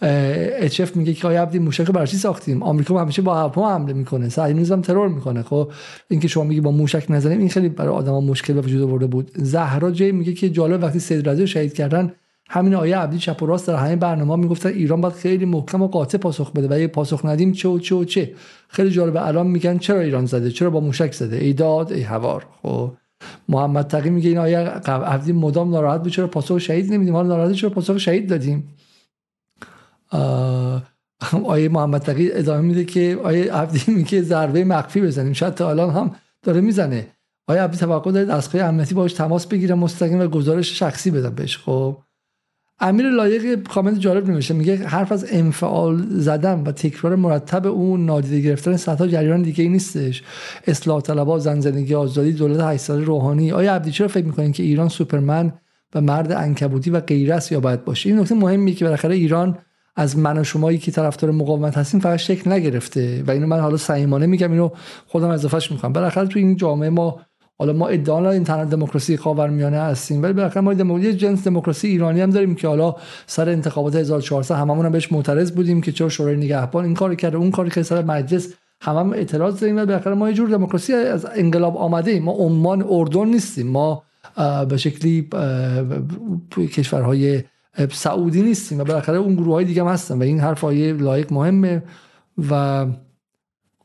اچ 0.00 0.80
میگه 0.94 1.14
که 1.14 1.26
آیه 1.26 1.40
عبدی 1.40 1.58
موشک 1.58 1.90
برای 1.90 2.06
ساختیم؟ 2.06 2.62
آمریکا 2.62 3.00
همیشه 3.00 3.22
با 3.22 3.34
هواپیما 3.34 3.74
حمله 3.74 3.92
می‌کنه. 3.92 4.28
صهیونیسم 4.28 4.74
هم 4.74 4.80
ترور 4.80 5.08
می‌کنه. 5.08 5.42
خب 5.42 5.72
اینکه 6.08 6.28
شما 6.28 6.44
میگی 6.44 6.60
با 6.60 6.70
موشک 6.70 7.06
نزنیم 7.08 7.38
این 7.38 7.48
خیلی 7.48 7.68
برای 7.68 7.94
آدما 7.94 8.20
مشکل 8.20 8.54
به 8.54 8.60
وجود 8.60 8.82
آورده 8.82 9.06
بود. 9.06 9.30
زهرا 9.34 9.90
جی 9.90 10.12
میگه 10.12 10.32
که 10.32 10.50
جالب 10.50 10.82
وقتی 10.82 10.98
سید 10.98 11.28
رضا 11.28 11.46
شهید 11.46 11.74
کردن 11.74 12.12
همین 12.48 12.74
آیه 12.74 12.96
عبدی 12.96 13.18
چپ 13.18 13.42
و 13.42 13.46
راست 13.46 13.68
در 13.68 13.74
همین 13.74 13.98
برنامه 13.98 14.36
می‌گفتن 14.36 14.68
ایران 14.68 15.00
باید 15.00 15.14
خیلی 15.14 15.44
محکم 15.44 15.82
و 15.82 15.88
قاطع 15.88 16.18
پاسخ 16.18 16.52
بده 16.52 16.68
و 16.68 16.72
اگه 16.72 16.86
پاسخ 16.86 17.24
ندیم 17.24 17.52
چه 17.52 17.68
و 17.68 17.78
چه 17.78 17.94
و 17.94 18.04
چه؟ 18.04 18.32
خیلی 18.68 18.90
جالبه 18.90 19.26
الان 19.26 19.46
میگن 19.46 19.78
چرا 19.78 20.00
ایران 20.00 20.26
زده؟ 20.26 20.50
چرا 20.50 20.70
با 20.70 20.80
موشک 20.80 21.12
زده؟ 21.14 21.36
ای 21.36 21.52
داد 21.52 21.92
ای 21.92 22.02
هوار. 22.02 22.46
خب. 22.62 22.92
محمد 23.48 23.86
تقی 23.86 24.10
میگه 24.10 24.28
این 24.28 24.38
آیه 24.38 24.58
عبدی 24.58 25.32
مدام 25.32 25.70
ناراحت 25.70 26.02
بود 26.02 26.12
چرا 26.12 26.26
پاسخ 26.26 26.58
شهید 26.58 26.92
نمیدیم؟ 26.92 27.14
حالا 27.14 27.28
ناراحت 27.28 27.52
چرا 27.52 27.70
پاسخ 27.70 27.98
شهید 27.98 28.28
دادیم؟ 28.28 28.68
آیه 31.44 31.68
محمد 31.68 32.00
تقی 32.00 32.32
ادامه 32.32 32.60
میده 32.60 32.84
که 32.84 33.18
آیه 33.24 33.52
عبدی 33.52 33.82
میگه 33.92 34.22
ضربه 34.22 34.64
مخفی 34.64 35.00
بزنیم. 35.00 35.32
شاید 35.32 35.54
تا 35.54 35.70
الان 35.70 35.90
هم 35.90 36.10
داره 36.42 36.60
می‌زنه. 36.60 37.06
آیا 37.48 37.64
عبدی 37.64 37.78
توقع 37.78 38.12
داره 38.12 38.26
دستگاه 38.26 38.62
امنیتی 38.62 38.94
باش 38.94 39.12
تماس 39.12 39.46
بگیره 39.46 39.74
مستقیم 39.74 40.20
و 40.20 40.26
گزارش 40.26 40.78
شخصی 40.78 41.10
بدن 41.10 41.34
بهش. 41.34 41.58
خب. 41.58 41.96
امیر 42.80 43.10
لایق 43.10 43.68
کامنت 43.68 43.98
جالب 43.98 44.30
نمیشه 44.30 44.54
میگه 44.54 44.76
حرف 44.76 45.12
از 45.12 45.26
انفعال 45.30 46.06
زدن 46.10 46.62
و 46.66 46.72
تکرار 46.72 47.16
مرتب 47.16 47.66
اون 47.66 48.06
نادیده 48.06 48.40
گرفتن 48.40 48.76
صدها 48.76 49.06
جریان 49.06 49.42
دیگه 49.42 49.64
ای 49.64 49.70
نیستش. 49.70 50.22
اصلاح 50.66 51.00
طلبها 51.00 51.38
زن 51.38 51.60
زندگی 51.60 51.94
آزادی 51.94 52.32
دولت 52.32 52.60
8 52.60 52.82
ساله 52.82 53.04
روحانی. 53.04 53.52
آیا 53.52 53.74
عبدی 53.74 53.90
چرا 53.90 54.08
فکر 54.08 54.24
می‌کنین 54.24 54.52
که 54.52 54.62
ایران 54.62 54.88
سوپرمن 54.88 55.52
و 55.94 56.00
مرد 56.00 56.32
انکبوتی 56.32 56.90
و 56.90 57.00
غیرت 57.00 57.52
یا 57.52 57.60
باید 57.60 57.84
باشه؟ 57.84 58.10
این 58.10 58.18
نکته 58.18 58.34
مهمیه 58.34 58.74
که 58.74 58.84
بالاخره 58.84 59.14
ایران 59.14 59.58
از 59.96 60.18
من 60.18 60.38
و 60.38 60.44
شمایی 60.44 60.78
که 60.78 60.90
طرفدار 60.90 61.30
مقاومت 61.30 61.78
هستیم 61.78 62.00
فقط 62.00 62.18
شکل 62.18 62.52
نگرفته 62.52 63.22
و 63.26 63.30
اینو 63.30 63.46
من 63.46 63.60
حالا 63.60 63.76
صمیمانه 63.76 64.26
میگم 64.26 64.52
اینو 64.52 64.70
خودم 65.06 65.28
اضافهش 65.28 65.72
می‌کنم 65.72 65.92
بالاخره 65.92 66.26
تو 66.26 66.38
این 66.38 66.56
جامعه 66.56 66.90
ما 66.90 67.20
حالا 67.58 67.72
ما 67.72 67.88
ادعا 67.88 68.20
نداریم 68.20 68.44
تنها 68.44 68.64
دموکراسی 68.64 69.16
خاورمیانه 69.16 69.78
هستیم 69.78 70.22
ولی 70.22 70.32
بالاخره 70.32 70.60
ما 70.60 70.74
دموکراسی 70.74 71.16
جنس 71.16 71.44
دموکراسی 71.44 71.88
ایرانی 71.88 72.20
هم 72.20 72.30
داریم 72.30 72.54
که 72.54 72.68
حالا 72.68 72.94
سر 73.26 73.48
انتخابات 73.48 73.96
1400 73.96 74.54
هممون 74.54 74.86
هم 74.86 74.92
بهش 74.92 75.12
معترض 75.12 75.52
بودیم 75.52 75.80
که 75.80 75.92
چرا 75.92 76.08
شورای 76.08 76.36
نگهبان 76.36 76.84
این 76.84 76.94
کار 76.94 77.14
کرده 77.14 77.36
اون 77.36 77.50
کاری 77.50 77.70
که 77.70 77.82
سر 77.82 78.04
مجلس 78.04 78.54
همه 78.80 79.00
هم 79.00 79.12
اعتراض 79.12 79.60
داریم 79.60 79.76
و 79.76 79.86
بالاخره 79.86 80.14
ما 80.14 80.28
یه 80.28 80.34
جور 80.34 80.48
دموکراسی 80.48 80.92
از 80.92 81.26
انقلاب 81.34 81.76
آمده 81.76 82.10
ایم 82.10 82.22
ما 82.22 82.32
عمان 82.32 82.84
اردن 82.88 83.24
نیستیم 83.24 83.66
ما 83.66 84.02
به 84.68 84.76
شکلی 84.76 85.28
کشورهای 86.56 87.42
سعودی 87.92 88.42
نیستیم 88.42 88.80
و 88.80 88.84
بالاخره 88.84 89.18
اون 89.18 89.34
گروه 89.34 89.54
های 89.54 89.64
دیگه 89.64 89.82
هم 89.82 89.88
هستن 89.88 90.18
و 90.18 90.22
این 90.22 90.40
حرف 90.40 90.64
لایق 90.64 91.32
مهمه 91.32 91.82
و 92.50 92.86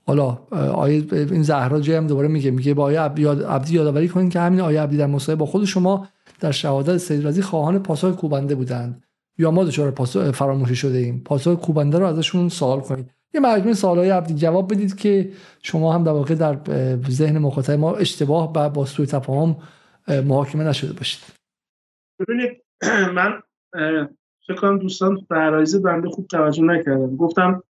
حالا 0.06 0.38
آیه 0.52 1.06
این 1.12 1.44
زهرا 1.44 1.80
جای 1.80 1.96
هم 1.96 2.08
دوباره 2.08 2.28
میگه 2.28 2.52
میگه 2.52 2.74
با 2.74 2.84
آیه 2.84 3.02
عبدی 3.02 3.74
یادآوری 3.74 4.08
کنید 4.08 4.34
که 4.34 4.40
همین 4.40 4.62
آیه 4.62 4.82
عبدی 4.82 4.98
در 4.98 5.06
مصاحبه 5.06 5.40
با 5.40 5.46
خود 5.46 5.66
شما 5.66 6.08
در 6.40 6.52
شهادت 6.52 6.98
سید 6.98 7.28
رضی 7.28 7.42
خواهان 7.42 7.80
پاسخ 7.80 8.16
کوبنده 8.16 8.56
بودند. 8.56 9.04
یا 9.38 9.52
ما 9.52 9.64
دچار 9.64 9.92
فراموشی 10.32 10.76
شده 10.76 10.98
ایم. 10.98 11.22
پاسخ 11.26 11.60
کوبنده 11.60 12.00
رو 12.00 12.06
ازشون 12.06 12.50
سوال 12.50 12.80
کنید 12.80 13.12
یه 13.34 13.42
مجموعه 13.42 13.74
سوالای 13.74 14.10
عبدی 14.10 14.34
جواب 14.34 14.74
بدید 14.74 14.96
که 14.96 15.32
شما 15.62 15.94
هم 15.94 16.04
در 16.04 16.12
واقع 16.12 16.36
در 16.36 16.58
ذهن 17.10 17.38
مخاطب 17.38 17.74
ما 17.74 17.96
اشتباه 17.96 18.54
و 18.56 18.70
با 18.70 18.86
سوء 18.86 19.06
تفاهم 19.06 19.56
محاکمه 20.08 20.64
نشده 20.64 20.94
باشید. 20.94 21.22
ببینید 22.20 22.64
من 23.18 23.42
فکر 24.48 24.78
دوستان 24.82 25.26
فرایزه 25.30 25.80
بنده 25.80 26.10
خوب 26.10 26.28
توجه 26.28 26.64
نکردم 26.64 27.16
گفتم 27.16 27.64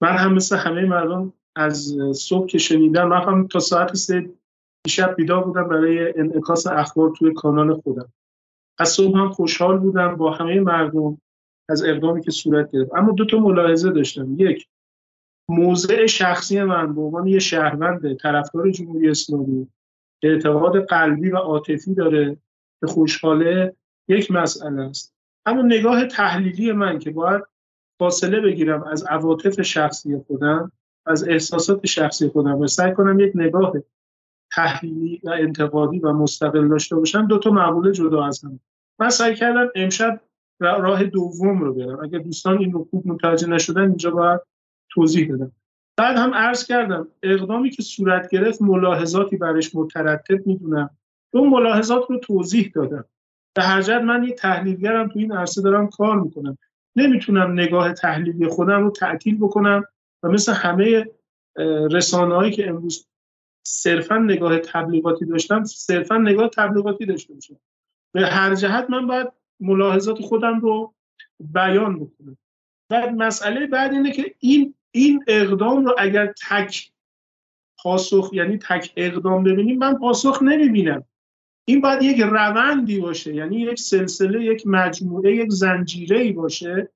من 0.00 0.16
هم 0.16 0.34
مثل 0.34 0.56
همه 0.56 0.84
مردم 0.84 1.32
از 1.56 1.96
صبح 2.14 2.46
که 2.46 2.58
شنیدم 2.58 3.08
من 3.08 3.48
تا 3.48 3.60
ساعت 3.60 3.94
سه 3.94 4.30
دیشب 4.84 5.14
بیدار 5.16 5.44
بودم 5.44 5.68
برای 5.68 6.18
انعکاس 6.18 6.66
اخبار 6.66 7.12
توی 7.18 7.34
کانال 7.34 7.80
خودم. 7.80 8.12
از 8.78 8.88
صبح 8.88 9.18
هم 9.18 9.30
خوشحال 9.30 9.78
بودم 9.78 10.16
با 10.16 10.30
همه 10.30 10.60
مردم 10.60 11.20
از 11.68 11.84
اقدامی 11.84 12.22
که 12.22 12.30
صورت 12.30 12.72
گرفت. 12.72 12.94
اما 12.94 13.12
دو 13.12 13.24
تا 13.24 13.38
ملاحظه 13.38 13.90
داشتم. 13.90 14.34
یک 14.38 14.68
موضع 15.48 16.06
شخصی 16.06 16.62
من 16.62 16.94
به 16.94 17.00
عنوان 17.00 17.26
یه 17.26 17.38
شهروند 17.38 18.16
طرفدار 18.16 18.70
جمهوری 18.70 19.10
اسلامی 19.10 19.68
اعتقاد 20.22 20.86
قلبی 20.86 21.30
و 21.30 21.36
عاطفی 21.36 21.94
داره 21.94 22.36
که 22.80 22.86
خوشحاله 22.86 23.76
یک 24.08 24.30
مسئله 24.30 24.82
است. 24.82 25.14
اما 25.46 25.62
نگاه 25.62 26.06
تحلیلی 26.06 26.72
من 26.72 26.98
که 26.98 27.10
باید 27.10 27.42
فاصله 27.98 28.40
بگیرم 28.40 28.82
از 28.82 29.02
عواطف 29.02 29.62
شخصی 29.62 30.18
خودم 30.26 30.72
از 31.06 31.28
احساسات 31.28 31.86
شخصی 31.86 32.28
خودم 32.28 32.58
و 32.58 32.66
سعی 32.66 32.92
کنم 32.92 33.20
یک 33.20 33.32
نگاه 33.34 33.72
تحلیلی 34.52 35.20
و 35.24 35.30
انتقادی 35.30 35.98
و 35.98 36.12
مستقل 36.12 36.68
داشته 36.68 36.96
باشم 36.96 37.26
دو 37.26 37.38
تا 37.38 37.50
معمول 37.50 37.92
جدا 37.92 38.24
از 38.24 38.44
هم. 38.44 38.60
من 38.98 39.10
سعی 39.10 39.34
کردم 39.34 39.68
امشب 39.74 40.20
راه 40.60 41.04
دوم 41.04 41.60
رو 41.60 41.74
برم 41.74 42.04
اگر 42.04 42.18
دوستان 42.18 42.58
این 42.58 42.72
رو 42.72 42.86
خوب 42.90 43.06
متوجه 43.06 43.48
نشدن 43.48 43.82
اینجا 43.82 44.10
باید 44.10 44.40
توضیح 44.90 45.34
بدم. 45.34 45.52
بعد 45.96 46.16
هم 46.16 46.34
عرض 46.34 46.66
کردم 46.66 47.08
اقدامی 47.22 47.70
که 47.70 47.82
صورت 47.82 48.30
گرفت 48.30 48.62
ملاحظاتی 48.62 49.36
برش 49.36 49.74
مترتب 49.74 50.46
می‌دونم. 50.46 50.90
اون 51.32 51.48
ملاحظات 51.48 52.10
رو 52.10 52.18
توضیح 52.18 52.72
دادم. 52.74 53.04
به 53.54 53.62
هر 53.62 53.82
جهت 53.82 54.02
من 54.02 54.24
یک 54.24 54.34
تحلیلگرم 54.34 55.08
تو 55.08 55.18
این 55.18 55.32
عرصه 55.32 55.62
دارم 55.62 55.88
کار 55.88 56.20
می‌کنم. 56.20 56.58
نمی‌تونم 56.96 57.52
نگاه 57.52 57.92
تحلیلی 57.92 58.48
خودم 58.48 58.82
رو 58.84 58.90
تعطیل 58.90 59.38
بکنم. 59.38 59.84
و 60.22 60.28
مثل 60.28 60.52
همه 60.52 61.06
رسانه 61.90 62.50
که 62.50 62.68
امروز 62.68 63.06
صرفا 63.66 64.18
نگاه 64.18 64.58
تبلیغاتی 64.58 65.24
داشتم 65.24 65.64
صرفا 65.64 66.18
نگاه 66.18 66.48
تبلیغاتی 66.48 67.06
داشته 67.06 67.34
باشم 67.34 67.56
به 68.12 68.26
هر 68.26 68.54
جهت 68.54 68.90
من 68.90 69.06
باید 69.06 69.28
ملاحظات 69.60 70.20
خودم 70.20 70.60
رو 70.60 70.94
بیان 71.40 71.98
بکنم. 71.98 72.36
و 72.90 73.10
مسئله 73.10 73.66
بعد 73.66 73.92
اینه 73.92 74.12
که 74.12 74.34
این 74.38 74.74
این 74.90 75.24
اقدام 75.26 75.84
رو 75.84 75.94
اگر 75.98 76.32
تک 76.48 76.92
پاسخ 77.78 78.30
یعنی 78.32 78.58
تک 78.58 78.92
اقدام 78.96 79.44
ببینیم 79.44 79.78
من 79.78 79.98
پاسخ 79.98 80.42
نمی‌بینم. 80.42 81.04
این 81.64 81.80
باید 81.80 82.02
یک 82.02 82.20
روندی 82.20 83.00
باشه 83.00 83.34
یعنی 83.34 83.60
یک 83.60 83.78
سلسله 83.78 84.44
یک 84.44 84.66
مجموعه 84.66 85.36
یک 85.36 85.52
زنجیره 85.52 86.18
ای 86.18 86.32
باشه 86.32 86.88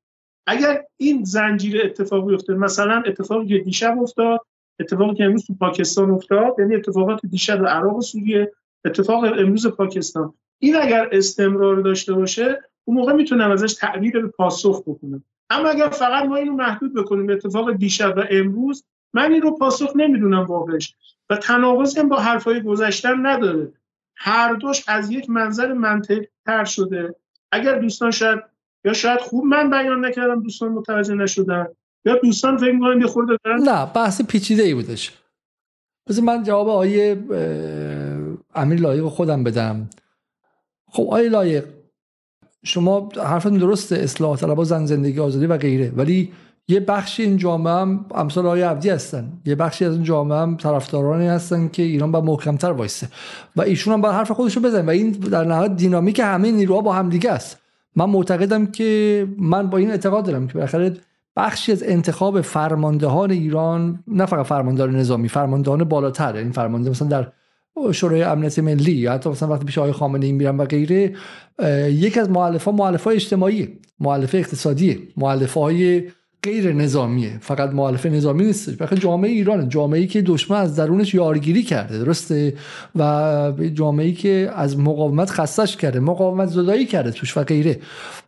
اگر 0.46 0.84
این 0.96 1.24
زنجیره 1.24 1.84
اتفاق 1.84 2.28
بیفته 2.28 2.54
مثلا 2.54 3.02
اتفاقی 3.06 3.46
که 3.46 3.58
دیشب 3.58 3.98
افتاد 4.02 4.40
اتفاقی 4.80 5.14
که 5.14 5.24
امروز 5.24 5.46
تو 5.46 5.54
پاکستان 5.54 6.10
افتاد 6.10 6.54
یعنی 6.58 6.74
اتفاقات 6.74 7.26
دیشب 7.26 7.66
عراق 7.66 7.96
و 7.96 8.00
سوریه 8.00 8.52
اتفاق 8.84 9.24
امروز 9.24 9.66
پاکستان. 9.66 10.34
این 10.58 10.76
اگر 10.76 11.08
استمرار 11.12 11.76
داشته 11.76 12.12
باشه 12.12 12.62
اون 12.84 12.96
موقع 12.96 13.12
می‌تونم 13.12 13.50
ازش 13.50 13.74
تعبیر 13.74 14.20
به 14.20 14.28
پاسخ 14.28 14.82
بکنم. 14.86 15.24
اما 15.50 15.68
اگر 15.68 15.88
فقط 15.88 16.24
ما 16.24 16.36
اینو 16.36 16.52
محدود 16.52 16.94
بکنیم 16.94 17.30
اتفاق 17.30 17.72
دیشب 17.72 18.16
و 18.16 18.24
امروز 18.30 18.84
من 19.12 19.32
این 19.32 19.42
رو 19.42 19.50
پاسخ 19.50 19.92
نمی‌دونم 19.96 20.44
واقعش. 20.44 20.94
و 21.30 21.36
تناقض 21.36 21.98
با 21.98 22.16
حرفای 22.16 22.62
گذشتن 22.62 23.26
نداره. 23.26 23.72
هر 24.16 24.54
دوش 24.54 24.84
از 24.88 25.10
یک 25.10 25.30
منظر 25.30 25.72
منطقی 25.72 26.28
تر 26.46 26.64
شده. 26.64 27.14
اگر 27.52 27.78
دوستان 27.78 28.10
شاید 28.10 28.42
یا 28.84 28.92
شاید 28.92 29.20
خوب 29.20 29.44
من 29.44 29.70
بیان 29.70 30.04
نکردم 30.04 30.42
دوستان 30.42 30.72
متوجه 30.72 31.14
نشدن. 31.14 31.66
یا 32.04 32.18
دوستان 32.22 32.56
فکر 32.56 32.72
می‌کنن 32.72 33.00
یه 33.00 33.06
خورده 33.06 33.38
دارن 33.44 33.62
نه 33.62 33.86
بحث 33.86 34.22
پیچیده 34.22 34.62
ای 34.62 34.74
بودش. 34.74 35.12
بذار 36.08 36.24
من 36.24 36.42
جواب 36.42 36.68
آیه 36.68 37.24
امیر 38.54 38.80
لایق 38.80 39.04
خودم 39.04 39.44
بدم. 39.44 39.90
خب 40.90 41.08
آیه 41.10 41.28
لایق 41.28 41.64
شما 42.64 43.08
حرفتون 43.16 43.58
درسته 43.58 43.96
اصلاح 43.96 44.36
طلبها 44.36 44.64
زن 44.64 44.86
زندگی 44.86 45.20
آزادی 45.20 45.46
و 45.46 45.56
غیره. 45.56 45.92
ولی 45.96 46.32
یه 46.68 46.80
بخشی 46.80 47.22
این 47.22 47.36
جامعه 47.36 47.74
هم 47.74 48.06
امثال 48.14 48.46
آقای 48.46 48.62
عبدی 48.62 48.90
هستن. 48.90 49.32
یه 49.44 49.54
بخشی 49.54 49.84
از 49.84 49.94
این 49.94 50.02
جامعه 50.02 50.38
هم 50.38 50.56
طرفدارانی 50.56 51.26
هستن 51.26 51.68
که 51.68 51.82
ایران 51.82 52.12
با 52.12 52.20
محکمتر 52.20 52.70
وایسه. 52.70 53.08
و 53.56 53.62
ایشون 53.62 53.94
هم 53.94 54.00
باید 54.00 54.14
حرف 54.14 54.30
خودشو 54.30 54.60
بزنن 54.60 54.86
و 54.86 54.90
این 54.90 55.10
در 55.10 55.44
نهایت 55.44 55.76
دینامیک 55.76 56.20
همه 56.24 56.50
نیروها 56.50 56.80
با 56.80 56.92
هم 56.92 57.08
دیگه 57.08 57.30
است. 57.30 57.63
من 57.96 58.04
معتقدم 58.04 58.66
که 58.66 59.26
من 59.38 59.70
با 59.70 59.78
این 59.78 59.90
اعتقاد 59.90 60.26
دارم 60.26 60.46
که 60.46 60.54
بالاخره 60.54 60.96
بخشی 61.36 61.72
از 61.72 61.82
انتخاب 61.82 62.40
فرماندهان 62.40 63.30
ایران 63.30 64.04
نه 64.06 64.26
فقط 64.26 64.46
فرماندهان 64.46 64.96
نظامی 64.96 65.28
فرماندهان 65.28 65.84
بالاتر 65.84 66.36
این 66.36 66.52
فرمانده 66.52 66.90
مثلا 66.90 67.08
در 67.08 67.32
شورای 67.92 68.22
امنیت 68.22 68.58
ملی 68.58 68.92
یا 68.92 69.12
حتی 69.12 69.30
مثلا 69.30 69.48
وقتی 69.48 69.64
پیش 69.64 69.78
آقای 69.78 69.92
خامنه 69.92 70.26
ای 70.26 70.32
و 70.32 70.64
غیره 70.64 71.14
یک 71.88 72.18
از 72.18 72.30
مؤلفه 72.30 72.70
مؤلفه 72.70 73.10
اجتماعی 73.10 73.78
مؤلفه 74.00 74.38
اقتصادی 74.38 75.08
مؤلفه 75.16 75.60
غیر 76.44 76.72
نظامیه. 76.72 77.38
فقط 77.40 77.70
مؤلفه 77.70 78.08
نظامی 78.08 78.44
نیست 78.44 78.70
بخاطر 78.70 78.96
جامعه 78.96 79.30
ایران 79.30 79.68
جامعه 79.68 80.00
ای 80.00 80.06
که 80.06 80.22
دشمن 80.22 80.56
از 80.60 80.76
درونش 80.76 81.14
یارگیری 81.14 81.62
کرده. 81.62 81.98
درسته؟ 81.98 82.54
و 82.96 83.52
جامعه 83.74 84.06
ای 84.06 84.12
که 84.12 84.50
از 84.54 84.78
مقاومت 84.78 85.30
خستش 85.30 85.76
کرده. 85.76 86.00
مقاومت 86.00 86.48
زدایی 86.48 86.86
کرده 86.86 87.10
توش 87.10 87.36
و 87.36 87.44
غیره. 87.44 87.78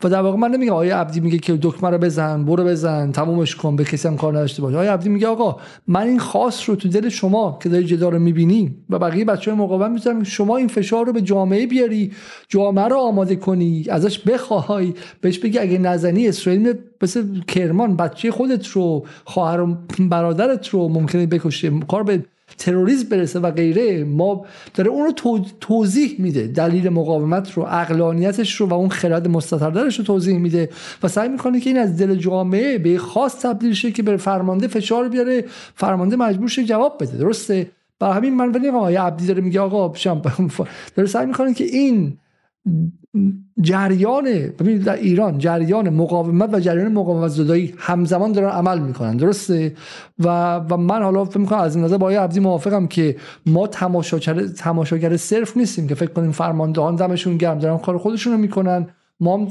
و 0.04 0.08
در 0.08 0.20
واقع 0.20 0.36
من 0.36 0.50
نمیگم 0.50 0.72
آقای 0.72 0.90
عبدی 0.90 1.20
میگه 1.20 1.38
که 1.38 1.58
دکمه 1.62 1.90
رو 1.90 1.98
بزن 1.98 2.44
برو 2.44 2.64
بزن 2.64 3.12
تمومش 3.12 3.54
کن 3.56 3.76
به 3.76 3.84
کسی 3.84 4.08
هم 4.08 4.16
کار 4.16 4.32
نداشته 4.32 4.62
باش 4.62 4.74
آقای 4.74 4.88
عبدی 4.88 5.08
میگه 5.08 5.26
آقا 5.26 5.56
من 5.86 6.06
این 6.06 6.18
خاص 6.18 6.68
رو 6.68 6.76
تو 6.76 6.88
دل 6.88 7.08
شما 7.08 7.58
که 7.62 7.68
داری 7.68 7.84
جدا 7.84 8.08
رو 8.08 8.18
می‌بینی 8.18 8.74
و 8.90 8.98
بقیه 8.98 9.24
بچه 9.24 9.50
های 9.50 9.60
مقاومت 9.60 9.90
می‌ذارم 9.90 10.22
شما 10.22 10.56
این 10.56 10.68
فشار 10.68 11.06
رو 11.06 11.12
به 11.12 11.20
جامعه 11.20 11.66
بیاری 11.66 12.12
جامعه 12.48 12.84
رو 12.84 12.96
آماده 12.96 13.36
کنی 13.36 13.84
ازش 13.90 14.18
بخواهی 14.18 14.94
بهش 15.20 15.38
بگی 15.38 15.58
اگه 15.58 15.78
نزنی 15.78 16.28
اسرائیل 16.28 16.74
مثل 17.02 17.40
کرمان 17.48 17.96
بچه 18.08 18.30
خودت 18.30 18.66
رو 18.66 19.06
خواهر 19.24 19.60
و 19.60 19.76
برادرت 19.98 20.68
رو 20.68 20.88
ممکنه 20.88 21.26
بکشه 21.26 21.72
کار 21.88 22.02
به 22.02 22.24
تروریسم 22.58 23.08
برسه 23.08 23.40
و 23.40 23.50
غیره. 23.50 24.04
ما 24.04 24.46
داره 24.74 24.90
اون 24.90 25.06
رو 25.06 25.40
توضیح 25.60 26.14
میده 26.18 26.46
دلیل 26.46 26.88
مقاومت 26.88 27.52
رو 27.52 27.62
اقلانیتش 27.62 28.54
رو 28.54 28.66
و 28.66 28.74
اون 28.74 28.88
خرد 28.88 29.28
مستطردرش 29.28 29.98
رو 29.98 30.04
توضیح 30.04 30.38
میده 30.38 30.68
و 31.02 31.08
سعی 31.08 31.28
می‌کنه 31.28 31.60
که 31.60 31.70
این 31.70 31.78
از 31.78 31.96
دل 31.96 32.14
جامعه 32.14 32.78
به 32.78 32.98
خاص 32.98 33.40
تبدیل 33.40 33.72
شه 33.72 33.92
که 33.92 34.02
به 34.02 34.16
فرمانده 34.16 34.68
فشار 34.68 35.08
بیاره 35.08 35.44
فرمانده 35.74 36.16
مجبور 36.16 36.48
شه 36.48 36.64
جواب 36.64 36.96
بده. 37.00 37.18
درسته؟ 37.18 37.70
برای 37.98 38.14
همین 38.16 38.34
من 38.34 38.52
ولی 38.52 38.68
آقای 38.68 38.96
عبدی 38.96 39.26
داره 39.26 39.40
میگه 39.40 39.60
آقا 39.60 39.88
داره 40.96 41.08
سعی 41.08 41.26
می‌کنه 41.26 41.54
که 41.54 41.64
این 41.64 42.18
جریان 43.60 44.24
ببینید 44.58 44.84
در 44.84 44.96
ایران 44.96 45.38
جریان 45.38 45.90
مقاومت 45.90 46.54
و 46.54 46.60
جریان 46.60 46.92
مقاومت 46.92 47.30
زدایی 47.30 47.74
همزمان 47.78 48.32
دارن 48.32 48.48
عمل 48.48 48.78
می‌کنن 48.78 49.16
درسته؟ 49.16 49.72
و 50.18 50.56
و 50.56 50.76
من 50.76 51.02
حالا 51.02 51.24
فکر 51.24 51.38
می‌کنم 51.38 51.58
از 51.58 51.76
این 51.76 51.84
نظر 51.84 51.96
با 51.96 52.10
عبدی 52.10 52.40
موافقم 52.40 52.86
که 52.86 53.16
ما 53.46 53.66
تماشاگر 53.66 54.46
تماشاگر 54.46 55.16
صرف 55.16 55.56
نیستیم 55.56 55.86
که 55.86 55.94
فکر 55.94 56.10
کنیم 56.12 56.32
فرماندهان 56.32 56.96
دمشون 56.96 57.36
گرم 57.36 57.58
دارن 57.58 57.78
کار 57.78 57.98
خودشون 57.98 58.32
رو 58.32 58.38
می‌کنن. 58.38 58.86
ما 59.20 59.36
هم 59.36 59.46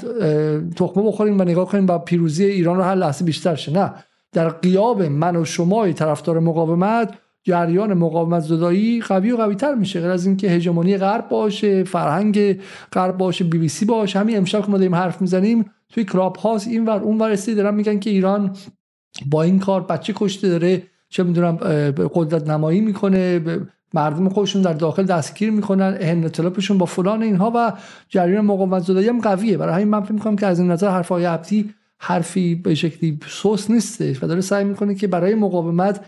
تخمه 0.70 1.04
بخوریم 1.04 1.40
و 1.40 1.44
نگاه 1.44 1.68
کنیم 1.68 1.86
با 1.86 2.00
پیروزی 2.00 2.46
ایران 2.46 2.78
رو 2.78 2.84
هر 2.84 2.96
لحظه 2.96 3.26
بیشتر 3.26 3.56
شه. 3.56 3.74
نه 3.74 3.94
در 4.34 4.50
قیاب 4.50 5.02
من 5.04 5.36
و 5.36 5.46
شمای 5.46 5.94
طرفدار 5.94 6.40
مقاومت 6.40 7.14
جریان 7.48 7.94
مقاومت 7.94 8.44
زدایی 8.44 9.02
قوی 9.02 9.32
و 9.32 9.38
قوی 9.38 9.56
تر 9.56 9.76
میشه. 9.76 10.02
غیر 10.02 10.10
از 10.10 10.26
اینکه 10.26 10.50
هژمونی 10.50 10.98
غرب 10.98 11.30
باشه 11.30 11.84
فرهنگ 11.84 12.60
غرب 12.94 13.18
باشه 13.18 13.44
بی 13.44 13.58
بی 13.58 13.68
سی 13.68 13.86
باشه 13.86 14.20
همین 14.20 14.38
امشب 14.38 14.62
که 14.66 14.72
ما 14.72 14.78
داریم 14.78 14.96
حرف 14.96 15.22
می‌زنیم 15.22 15.66
توی 15.90 16.04
کراپ 16.04 16.40
هاست 16.40 16.68
این 16.68 16.86
ور 16.86 17.00
اون 17.00 17.18
ور 17.18 17.32
استی 17.32 17.56
دارن 17.56 17.76
میگن 17.76 18.00
که 18.00 18.10
ایران 18.10 18.56
با 19.26 19.44
این 19.44 19.60
کار 19.60 19.82
بچه 19.82 20.14
کشته 20.16 20.50
داره 20.50 20.84
چه 21.10 21.24
می‌دونم 21.24 21.56
قدرت 22.14 22.50
نمایی 22.50 22.82
می‌کنه 22.82 23.42
مردم 23.94 24.30
خودشون 24.30 24.62
در 24.62 24.74
داخل 24.74 25.04
دستگیر 25.04 25.52
می‌کنن 25.52 25.98
اهن 26.00 26.32
با 26.78 26.86
فلان 26.86 27.24
اینها 27.24 27.52
و 27.56 27.74
جریان 28.10 28.46
مقاومت 28.46 28.84
زدایی 28.84 29.08
هم 29.08 29.22
قویه. 29.22 29.58
برای 29.58 29.74
همین 29.74 29.88
من 29.88 30.02
فکر 30.02 30.14
می‌کنم 30.14 30.36
که 30.36 30.48
از 30.48 30.60
این 30.60 30.72
نظر 30.72 30.90
حرفای 30.90 31.26
عبدی 31.26 31.74
حرفی 32.00 32.56
به 32.56 32.76
شکلی 32.76 33.20
سوس 33.28 33.72
نیستش 33.72 34.24
و 34.24 34.28
داره 34.28 34.42
سعی 34.42 34.64
می‌کنه 34.64 34.96
که 34.96 35.08
برای 35.08 35.36
مقاومت 35.36 36.06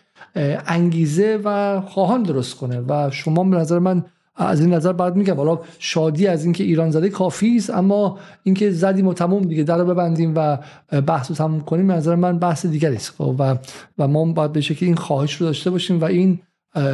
انگیزه 0.67 1.39
و 1.43 1.81
خواهان 1.81 2.23
درست 2.23 2.55
کنه 2.55 2.79
و 2.87 3.09
شما 3.11 3.43
به 3.43 3.57
نظر 3.57 3.79
من 3.79 4.05
از 4.39 4.61
این 4.61 4.73
نظر 4.73 4.93
بعد 4.93 5.15
میگم. 5.15 5.35
حالا 5.35 5.59
شادی 5.79 6.27
از 6.27 6.43
اینکه 6.43 6.63
ایران 6.63 6.91
زده 6.91 7.09
کافی 7.09 7.57
است 7.57 7.69
اما 7.69 8.19
اینکه 8.43 8.71
زدیم 8.71 9.07
و 9.07 9.13
تموم 9.13 9.41
دیگه 9.41 9.63
در 9.63 9.77
رو 9.77 9.85
ببندیم 9.85 10.33
و 10.35 10.57
بحث 11.01 11.29
رو 11.29 11.35
تموم 11.35 11.61
کنیم 11.61 11.87
به 11.87 11.93
نظر 11.93 12.15
من 12.15 12.39
بحث 12.39 12.65
دیگری 12.65 12.95
است. 12.95 13.13
خب، 13.17 13.35
و 13.39 13.57
و 13.97 14.07
ما 14.07 14.25
باید 14.25 14.51
به 14.51 14.61
شکلی 14.61 14.87
این 14.89 14.97
خواهش 14.97 15.35
رو 15.35 15.45
داشته 15.45 15.69
باشیم 15.69 16.01
و 16.01 16.03
این 16.03 16.39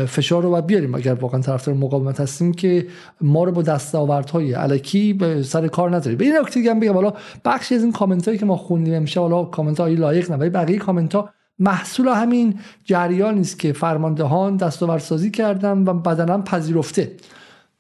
فشار 0.08 0.44
رو 0.44 0.50
باید 0.50 0.68
بیاریم. 0.68 0.96
اگر 0.96 1.14
واقعا 1.14 1.42
طرفدار 1.42 1.76
مقاومت 1.76 2.20
هستیم 2.20 2.54
که 2.54 2.88
ما 3.22 3.44
رو 3.44 3.52
با 3.52 3.62
دستاوردهای 3.62 4.54
علکی 4.54 5.14
به 5.14 5.44
سر 5.44 5.68
کار 5.68 5.90
نذاریم. 5.90 6.18
به 6.18 6.26
این 6.26 6.38
نکته 6.38 6.60
دیگه 6.60 6.74
بگم 6.74 6.94
حالا 6.94 7.14
بخشی 7.46 7.76
از 7.76 7.84
این 7.84 7.92
کامنت 7.92 8.28
هایی 8.28 8.38
که 8.38 8.46
ما 8.46 8.58
خوندیم 8.58 8.94
امشب 8.94 9.22
حالا 9.22 9.44
کامنت 9.44 9.80
های 9.80 9.96
لایق 9.96 10.32
نه 10.32 10.38
ولی 10.38 10.50
بقیه 10.50 10.78
کامنت 10.78 11.16
ها 11.16 11.30
محصول 11.60 12.08
همین 12.08 12.60
جریانی 12.86 13.42
است 13.42 13.60
که 13.60 13.74
فرماندهان 13.74 14.58
دستاوردسازی 14.58 15.32
کردن 15.32 15.84
و 15.84 15.94
بدنم 15.94 16.44
پذیرفته. 16.44 17.12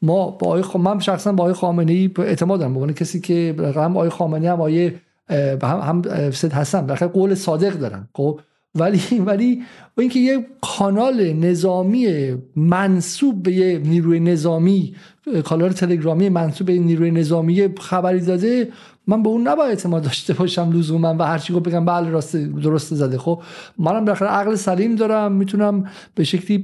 ما 0.02 0.32
با 0.32 0.48
آقای 0.48 0.62
خ... 0.62 0.76
من 0.76 1.00
شخصا 1.00 1.32
با 1.32 1.44
آقای 1.44 1.54
خامنه 1.54 1.92
ای 1.92 2.12
اعتماد 2.18 2.60
دارم. 2.60 2.88
به 2.88 2.94
کسی 2.94 3.20
که 3.20 3.56
هم 3.76 3.98
آقای 3.98 4.10
خامنه 4.10 4.50
هم 4.50 4.62
آقای 4.62 4.92
هم, 5.30 6.02
هم 6.08 6.32
سید 6.32 6.54
حسن 6.54 6.88
قول 6.88 7.36
صادق 7.36 7.74
دارن. 7.74 8.08
خب 8.16 8.40
ولی 8.76 9.20
ولی 9.20 9.64
اینکه 9.98 10.20
یه 10.20 10.46
کانال 10.62 11.34
نظامی 11.34 12.34
منصوب 12.56 13.44
به 13.44 13.52
یه 13.52 13.80
نیروی 13.80 14.20
نظامی 14.20 14.96
کانال 15.44 15.72
تلگرامی 15.72 16.30
منصوب 16.30 16.68
به 16.68 16.80
نیروی 16.80 17.12
نظامی 17.12 17.70
خبری 17.80 18.20
داده 18.20 18.68
من 19.08 19.24
به 19.24 19.30
اون 19.30 19.48
نباید 19.48 19.70
اعتماد 19.70 20.04
داشته 20.04 20.34
باشم 20.34 20.72
لزوما 20.72 21.16
و 21.20 21.24
هرچی 21.24 21.54
گفت 21.54 21.64
بگم 21.64 21.86
بله 21.86 22.10
راست 22.10 22.36
درست 22.36 22.96
زده. 22.96 23.18
خب 23.18 23.42
منم 23.78 24.06
بالاخره 24.06 24.30
عقل 24.30 24.56
سلیم 24.56 24.96
دارم 24.96 25.32
می‌تونم 25.32 25.90
به 26.16 26.24
شکلی 26.24 26.64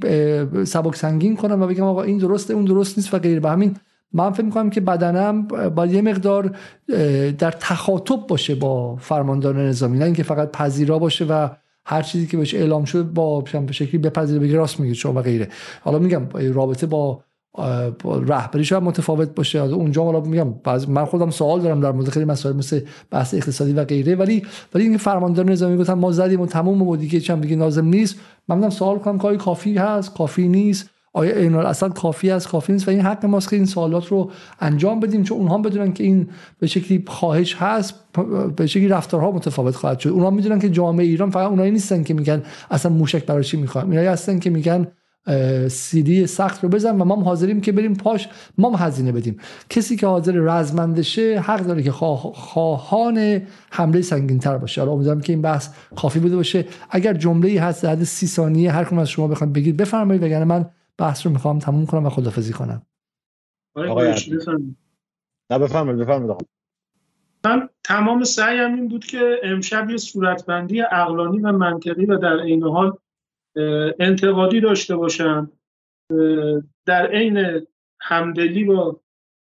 سبک 0.64 0.96
سنگین 0.96 1.36
کنم 1.36 1.62
و 1.62 1.66
بگم 1.66 1.84
آقا 1.84 2.02
این 2.02 2.18
درسته 2.18 2.54
اون 2.54 2.64
درست 2.64 2.98
نیست 2.98 3.14
و 3.14 3.18
غیر. 3.18 3.40
به 3.40 3.50
همین 3.50 3.76
من 4.12 4.30
فکر 4.30 4.44
می‌کنم 4.44 4.70
که 4.70 4.80
بدنم 4.80 5.42
با 5.48 5.86
یه 5.86 6.02
مقدار 6.02 6.56
در 7.38 7.50
تخاطب 7.50 8.26
باشه 8.26 8.54
با 8.54 8.96
فرماندار 8.96 9.62
نظامی 9.62 9.98
نه 9.98 10.04
اینکه 10.04 10.22
فقط 10.22 10.50
پذیرا 10.50 10.98
باشه 10.98 11.24
و 11.24 11.48
هر 11.90 12.02
چیزی 12.02 12.26
که 12.26 12.36
بهش 12.36 12.54
اعلام 12.54 12.84
شد 12.84 13.02
با 13.02 13.40
به 13.40 13.72
شکلی 13.72 13.98
بپذیره 13.98 14.40
بگه 14.40 14.56
راست 14.56 14.80
میگه 14.80 14.94
شما 14.94 15.12
و 15.12 15.22
غیره. 15.22 15.48
حالا 15.80 15.98
میگم 15.98 16.22
رابطه 16.52 16.86
با 16.86 17.22
رهبری 18.04 18.64
شاید 18.64 18.82
متفاوت 18.82 19.34
باشه. 19.34 19.58
اونجا 19.58 20.04
حالا 20.04 20.20
میگم 20.20 20.54
من 20.88 21.04
خودم 21.04 21.30
سوال 21.30 21.60
دارم 21.60 21.80
در 21.80 21.92
مورد 21.92 22.08
خیلی 22.08 22.24
مسائل 22.24 22.56
مثل 22.56 22.80
بحث 23.10 23.34
اقتصادی 23.34 23.72
و 23.72 23.84
غیره 23.84 24.14
ولی 24.14 24.42
ولی 24.74 24.84
این 24.84 24.96
فرماندار 24.96 25.44
نظامی 25.44 25.76
گفتن 25.76 25.92
ما 25.92 26.12
زدیم 26.12 26.40
و 26.40 26.46
تموم 26.46 26.82
و 26.82 26.96
دیگه 26.96 27.20
چم 27.20 27.40
دیگه 27.40 27.56
لازم 27.56 27.84
نیست. 27.84 28.16
من 28.48 28.70
سوال 28.70 28.98
کنم 28.98 29.36
کافی 29.36 29.76
هست؟ 29.76 30.14
کافی 30.14 30.48
نیست. 30.48 30.90
آیا 31.12 31.36
این 31.36 31.54
اصلا 31.54 31.88
کافی 31.88 32.30
است؟ 32.30 32.48
کافی 32.48 32.72
نیست 32.72 32.88
و 32.88 32.90
این 32.90 33.00
حق 33.00 33.26
ماست 33.26 33.50
که 33.50 33.56
این 33.56 33.64
سوالات 33.64 34.06
رو 34.06 34.30
انجام 34.60 35.00
بدیم 35.00 35.22
چون 35.22 35.38
اونها 35.38 35.58
بدونن 35.58 35.92
که 35.92 36.04
این 36.04 36.28
به 36.58 36.66
شکلی 36.66 37.04
خواهش 37.06 37.54
هست 37.54 37.94
به 38.56 38.66
شکلی 38.66 38.88
رفتارها 38.88 39.30
متفاوت 39.30 39.76
خواهد 39.76 39.98
شد. 39.98 40.08
اونها 40.08 40.30
می‌دونن 40.30 40.58
که 40.58 40.68
جامعه 40.68 41.06
ایران 41.06 41.30
فقط 41.30 41.50
اونایی 41.50 41.70
نیستن 41.70 42.02
که 42.02 42.14
میگن 42.14 42.42
اصلا 42.70 42.92
موشک 42.92 43.26
برای 43.26 43.44
چی 43.44 43.56
می‌خوان. 43.56 43.90
اینایی 43.90 44.08
هستن 44.08 44.38
که 44.38 44.50
میگن 44.50 44.86
سیدی 45.68 46.26
سخت 46.26 46.64
رو 46.64 46.68
بزن 46.68 47.00
و 47.00 47.04
ما 47.04 47.22
حاضریم 47.22 47.60
که 47.60 47.72
بریم 47.72 47.94
پاش 47.94 48.28
ما 48.58 48.76
هزینه 48.76 49.12
بدیم. 49.12 49.36
کسی 49.70 49.96
که 49.96 50.06
حاضر 50.06 50.32
رزمندشه 50.32 51.40
حق 51.40 51.60
داره 51.60 51.82
که 51.82 51.92
خواهان 51.92 53.42
حمله 53.70 54.02
سنگین 54.02 54.38
تر 54.38 54.58
باشه. 54.58 54.80
حالا 54.80 54.92
امیدوارم 54.92 55.20
که 55.20 55.32
این 55.32 55.42
بحث 55.42 55.68
کافی 55.96 56.18
بوده 56.18 56.36
باشه. 56.36 56.64
اگر 56.90 57.14
جمله 57.14 57.60
هست 57.60 57.82
در 57.82 58.04
سی 58.04 58.26
ثانیه 58.26 58.72
هر 58.72 59.00
از 59.00 59.10
شما 59.10 59.28
بخواید 59.28 59.52
بگید 59.52 59.76
بفرمایید 59.76 60.22
وگرنه 60.22 60.44
من 60.44 60.66
بحث 61.00 61.26
رو 61.26 61.32
می‌خوام 61.32 61.58
تموم 61.58 61.86
کنم 61.86 62.06
و 62.06 62.10
خدافزی 62.10 62.52
کنم. 62.52 62.86
نه 65.50 65.58
بفرمایید 65.58 66.00
بفرمایید. 66.00 66.48
من 67.44 67.68
تمام 67.84 68.24
سعیم 68.24 68.74
این 68.74 68.88
بود 68.88 69.04
که 69.04 69.40
امشب 69.42 69.90
یه 69.90 69.96
صورتبندی 69.96 70.80
عقلانی 70.80 71.38
و 71.38 71.52
منطقی 71.52 72.06
و 72.06 72.16
در 72.16 72.40
عین 72.40 72.62
حال 72.62 72.98
انتقادی 73.98 74.60
داشته 74.60 74.96
باشم. 74.96 75.52
در 76.86 77.06
عین 77.06 77.66
همدلی 78.00 78.64
با 78.64 79.00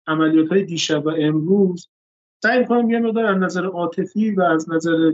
عملیات 0.07 0.49
های 0.49 0.63
دیشب 0.63 1.07
و 1.07 1.09
امروز 1.09 1.89
سعی 2.43 2.67
کنم 2.67 2.91
یه 2.91 2.99
مقدار 2.99 3.25
از 3.25 3.39
نظر 3.39 3.67
عاطفی 3.67 4.31
و 4.31 4.43
از 4.43 4.71
نظر 4.71 5.13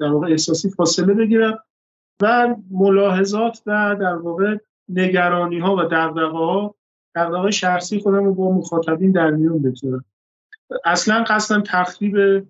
در 0.00 0.12
واقع 0.12 0.26
احساسی 0.26 0.70
فاصله 0.70 1.14
بگیرم 1.14 1.64
و 2.22 2.56
ملاحظات 2.70 3.62
و 3.66 3.96
در 4.00 4.16
واقع 4.16 4.56
نگرانی 4.88 5.58
ها 5.58 5.76
و 5.76 5.82
دقدقه 5.82 6.26
ها 6.26 6.74
دقدقه 7.14 7.50
شخصی 7.50 8.00
خودم 8.00 8.24
رو 8.24 8.34
با 8.34 8.52
مخاطبین 8.52 9.12
در 9.12 9.30
میون 9.30 9.62
بگذارم. 9.62 10.04
اصلا 10.84 11.24
قصدم 11.28 11.62
تخریب 11.66 12.46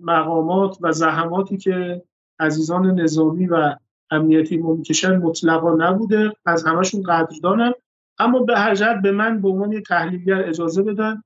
مقامات 0.00 0.78
و 0.80 0.92
زحماتی 0.92 1.56
که 1.56 2.02
عزیزان 2.38 3.00
نظامی 3.00 3.46
و 3.46 3.76
امنیتی 4.10 4.56
ممکشن 4.56 5.16
مطلقا 5.16 5.74
نبوده 5.74 6.32
از 6.46 6.64
همشون 6.64 7.02
قدردانم. 7.02 7.72
اما 8.18 8.38
به 8.38 8.58
هر 8.58 8.74
جهت 8.74 9.02
به 9.02 9.12
من 9.12 9.40
به 9.40 9.48
عنوان 9.48 9.82
تحلیلگر 9.82 10.48
اجازه 10.48 10.82
بدن 10.82 11.22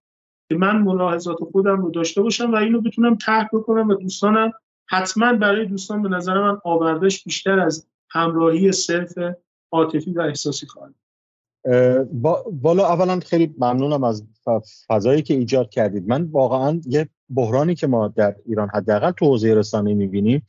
که 0.49 0.57
من 0.57 0.79
ملاحظات 0.79 1.39
خودم 1.53 1.83
رو 1.83 1.91
داشته 1.91 2.23
باشم 2.23 2.53
و 2.53 2.57
اینو 2.57 2.81
بتونم 2.81 3.15
تحت 3.15 3.51
بکنم 3.53 3.89
و 3.89 3.95
دوستانم 3.95 4.53
حتما 4.89 5.33
برای 5.33 5.67
دوستان 5.67 6.03
به 6.03 6.09
نظر 6.09 6.41
من 6.41 6.59
آوردش 6.65 7.25
بیشتر 7.25 7.61
از 7.61 7.87
همراهی 8.11 8.73
صرف 8.73 9.13
عاطفی 9.73 10.13
و 10.13 10.21
احساسی 10.21 10.67
خواهد. 10.67 10.95
بالا 12.63 12.89
اولا 12.89 13.21
خیلی 13.21 13.55
ممنونم 13.59 14.05
از 14.05 14.25
فضایی 14.89 15.23
که 15.23 15.35
ایجاد 15.35 15.71
کردید. 15.71 16.09
من 16.09 16.23
واقعا 16.23 16.81
یه 16.87 17.09
بحرانی 17.31 17.75
که 17.75 17.87
ما 17.87 18.09
در 18.09 18.37
ایران 18.47 18.69
حداقل 18.75 19.11
تو 19.11 19.27
حوزه 19.27 19.55
رسانه 19.55 19.95
می‌بینیم 19.95 20.47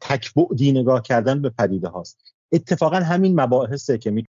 تکبعدی 0.00 0.72
نگاه 0.72 1.02
کردن 1.02 1.42
به 1.42 1.50
پدیده 1.50 1.88
هاست. 1.88 2.34
اتفاقا 2.52 2.96
همین 2.96 3.40
مباحثه 3.40 3.98
که 3.98 4.10
می 4.10 4.24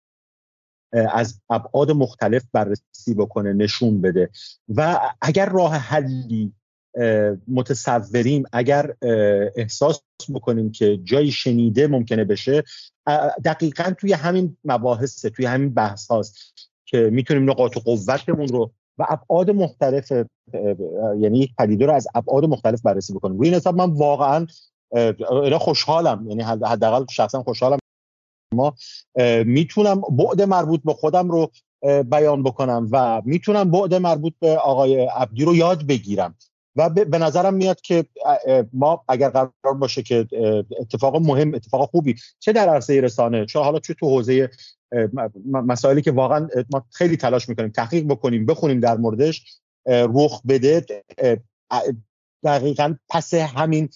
از 0.91 1.41
ابعاد 1.49 1.91
مختلف 1.91 2.43
بررسی 2.53 3.13
بکنه 3.17 3.53
نشون 3.53 4.01
بده. 4.01 4.29
و 4.75 4.99
اگر 5.21 5.49
راه 5.49 5.75
حلی 5.75 6.53
متصوریم. 7.47 8.43
اگر 8.53 8.93
احساس 9.55 10.01
بکنیم 10.33 10.71
که 10.71 10.97
جایی 11.03 11.31
شنیده 11.31 11.87
ممکنه 11.87 12.23
بشه 12.23 12.63
دقیقا 13.45 13.93
توی 13.97 14.13
همین 14.13 14.57
مباحث 14.63 15.25
توی 15.25 15.45
همین 15.45 15.73
بحث 15.73 16.07
هاست 16.07 16.37
که 16.85 16.97
می‌تونیم 16.97 17.49
نقاط 17.49 17.77
قوتمون 17.77 18.47
رو 18.47 18.71
و 18.97 19.05
ابعاد 19.09 19.51
مختلف 19.51 20.11
یعنی 21.19 21.39
یک 21.39 21.55
پدیده 21.59 21.85
رو 21.85 21.93
از 21.93 22.07
ابعاد 22.15 22.45
مختلف 22.45 22.81
بررسی 22.81 23.13
بکنیم. 23.13 23.37
روی 23.37 23.47
این 23.47 23.55
حساب 23.55 23.75
من 23.75 23.91
واقعا 23.91 24.47
خوشحالم. 25.59 26.29
یعنی 26.29 26.41
حداقل 26.41 27.05
شخصا 27.09 27.43
خوشحالم. 27.43 27.77
ما 28.53 28.75
می‌تونم 29.45 30.01
بعد 30.01 30.41
مربوط 30.41 30.81
به 30.83 30.93
خودم 30.93 31.31
رو 31.31 31.51
بیان 32.03 32.43
بکنم 32.43 32.87
و 32.91 33.21
می‌تونم 33.25 33.71
بعد 33.71 33.93
مربوط 33.93 34.33
به 34.39 34.57
آقای 34.57 35.05
عبدی 35.05 35.45
رو 35.45 35.55
یاد 35.55 35.87
بگیرم. 35.87 36.35
و 36.75 36.89
به 36.89 37.17
نظرم 37.17 37.53
میاد 37.53 37.81
که 37.81 38.05
ما 38.73 39.03
اگر 39.07 39.29
قرار 39.29 39.73
باشه 39.79 40.03
که 40.03 40.27
اتفاق 40.79 41.15
مهم 41.15 41.53
اتفاق 41.53 41.89
خوبی 41.89 42.15
چه 42.39 42.53
در 42.53 42.69
عرصه 42.69 43.01
رسانه 43.01 43.45
چه 43.45 43.59
حالا 43.59 43.79
چه 43.79 43.93
تو 43.93 44.09
حوزه 44.09 44.49
مسائلی 45.45 46.01
که 46.01 46.11
واقعا 46.11 46.47
ما 46.71 46.85
خیلی 46.91 47.17
تلاش 47.17 47.49
می‌کنیم 47.49 47.69
تحقیق 47.69 48.05
بکنیم 48.07 48.45
بخونیم 48.45 48.79
در 48.79 48.97
موردش 48.97 49.59
رخ 49.87 50.41
بده 50.47 50.85
دقیقا 52.43 52.95
پس 53.09 53.33
همین 53.33 53.89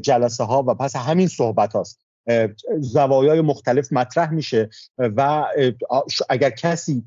جلسه 0.00 0.44
ها 0.44 0.64
و 0.66 0.74
پس 0.74 0.96
همین 0.96 1.28
صحبت 1.28 1.72
هاست 1.72 2.00
زوایای 2.78 3.40
مختلف 3.40 3.92
مطرح 3.92 4.30
میشه 4.30 4.68
و 4.98 5.44
اگر 6.28 6.50
کسی 6.50 7.04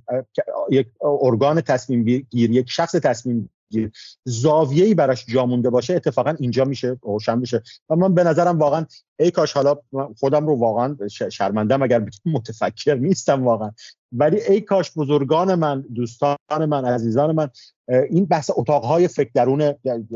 یک 0.71 0.87
ارگان 1.01 1.61
تصمیم 1.61 2.03
گیر 2.03 2.51
یک 2.51 2.69
شخص 2.69 2.95
تصمیم 2.95 3.49
گیر 3.69 3.91
زاویه‌ای 4.23 4.93
براش 4.93 5.25
جا 5.25 5.45
مونده 5.45 5.69
باشه 5.69 5.95
اتفاقا 5.95 6.35
اینجا 6.39 6.65
میشه 6.65 6.97
روشن 7.01 7.39
میشه. 7.39 7.63
و 7.89 7.95
من 7.95 8.13
به 8.13 8.23
نظرم 8.23 8.59
واقعا 8.59 8.85
ای 9.19 9.31
کاش 9.31 9.53
حالا 9.53 9.75
خودم 10.19 10.47
رو 10.47 10.55
واقعا 10.55 10.97
شرمندم 11.31 11.81
اگر 11.83 12.05
متفکر 12.25 12.95
نیستم 12.95 13.43
واقعا. 13.43 13.71
ولی 14.11 14.41
ای 14.41 14.61
کاش 14.61 14.91
بزرگان 14.97 15.55
من 15.55 15.81
دوستان 15.95 16.37
من 16.49 16.85
عزیزان 16.85 17.35
من 17.35 17.49
این 18.09 18.25
بحث 18.25 18.51
اتاقهای 18.55 19.07
فکر 19.07 19.29
درون 19.33 19.73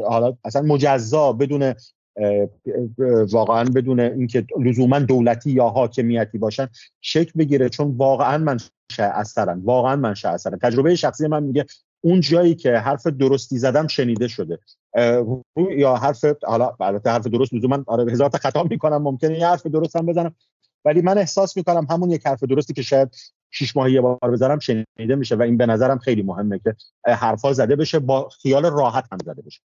حالا 0.08 0.38
اصلا 0.46 0.62
مجزا 0.62 1.34
بدون 1.34 1.74
واقعا 3.32 3.64
بدون 3.64 4.00
اینکه 4.00 4.46
لزوما 4.60 5.00
دولتی 5.00 5.52
یا 5.52 5.70
حاکمیتی 5.70 6.38
باشن 6.38 6.68
شکل 7.02 7.32
بگیره. 7.38 7.70
چون 7.70 7.98
واقعا 7.98 8.38
من 8.38 8.58
اثرن 9.00 9.60
واقعا 9.60 9.96
من 9.96 10.12
اثرن 10.24 10.60
تجربه 10.60 10.96
شخصی 10.96 11.28
من 11.28 11.44
میگه 11.44 11.66
اون 12.04 12.20
جایی 12.20 12.56
که 12.56 12.78
حرف 12.78 13.08
درستی 13.08 13.58
زدم 13.58 13.88
شنیده 13.88 14.28
شده. 14.28 14.60
یا 15.78 15.96
حرف 15.96 16.26
حالا 16.44 16.76
البته 16.80 17.10
حرف 17.10 17.28
درست 17.28 17.54
لزوما 17.54 17.84
آره 17.88 18.12
هزار 18.12 18.30
تا 18.30 18.38
خطا 18.38 18.64
می‌کنم 18.64 19.02
ممکنه 19.02 19.40
یه 19.40 19.48
حرف 19.48 19.68
درست 19.68 19.96
هم 19.96 20.06
بزنم. 20.06 20.36
ولی 20.86 21.02
من 21.02 21.18
احساس 21.18 21.58
می‌کنم 21.58 21.88
همون 21.90 22.12
یک 22.12 22.28
حرف 22.28 22.44
درستی 22.44 22.74
که 22.74 22.82
شاید 22.82 23.16
شش 23.52 23.76
ماهی 23.76 23.94
یه 23.94 24.02
بار 24.02 24.18
بذارم 24.32 24.60
شنیده 24.60 25.16
میشه 25.16 25.36
و 25.36 25.42
این 25.42 25.58
به 25.58 25.66
نظرم 25.66 25.98
خیلی 25.98 26.22
مهمه 26.22 26.60
که 26.60 26.76
حرفا 27.06 27.54
زده 27.54 27.76
بشه 27.76 28.00
با 28.00 28.30
خیال 28.30 28.66
راحت 28.66 29.06
هم 29.12 29.18
زده 29.26 29.42
بشه. 29.42 29.62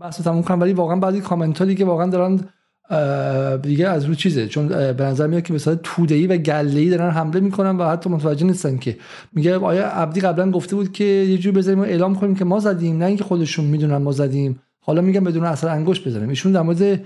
بحث 0.00 0.20
تموم 0.20 0.42
کنم 0.42 0.60
ولی 0.60 0.72
واقعا 0.72 0.96
بعضی 0.96 1.20
کامنت 1.20 1.76
که 1.76 1.84
واقعا 1.84 2.10
دارن 2.10 2.48
دیگه 3.62 3.88
از 3.88 4.04
رو 4.04 4.14
چیزه؟ 4.14 4.48
چون 4.48 4.68
به 4.68 5.04
نظر 5.04 5.26
میاد 5.26 5.42
که 5.42 5.54
مثلا 5.54 5.74
توده‌ای 5.82 6.26
و 6.26 6.36
گله‌ای 6.36 6.90
دارن 6.90 7.10
حمله 7.10 7.40
می‌کنن 7.40 7.76
و 7.76 7.88
حتی 7.88 8.10
متوجه 8.10 8.46
نیستن 8.46 8.76
که. 8.76 8.96
میگه 9.32 9.56
آیا 9.56 9.88
عبدی 9.88 10.20
قبلا 10.20 10.50
گفته 10.50 10.76
بود 10.76 10.92
که 10.92 11.04
یه 11.04 11.38
جور 11.38 11.52
بذاریم 11.52 11.80
اعلام 11.80 12.14
کنیم 12.14 12.34
که 12.34 12.44
ما 12.44 12.58
زدیم 12.60 12.98
نه 12.98 13.04
اینکه 13.04 13.24
خودشون 13.24 13.64
می‌دونن 13.64 13.96
ما 13.96 14.12
زدیم. 14.12 14.60
حالا 14.80 15.00
میگم 15.00 15.24
بدون 15.24 15.44
اثر 15.44 15.68
انگشت 15.68 16.08
بزنیم 16.08 16.28
ایشون 16.28 16.52
در 16.52 16.62
مورد 16.62 17.00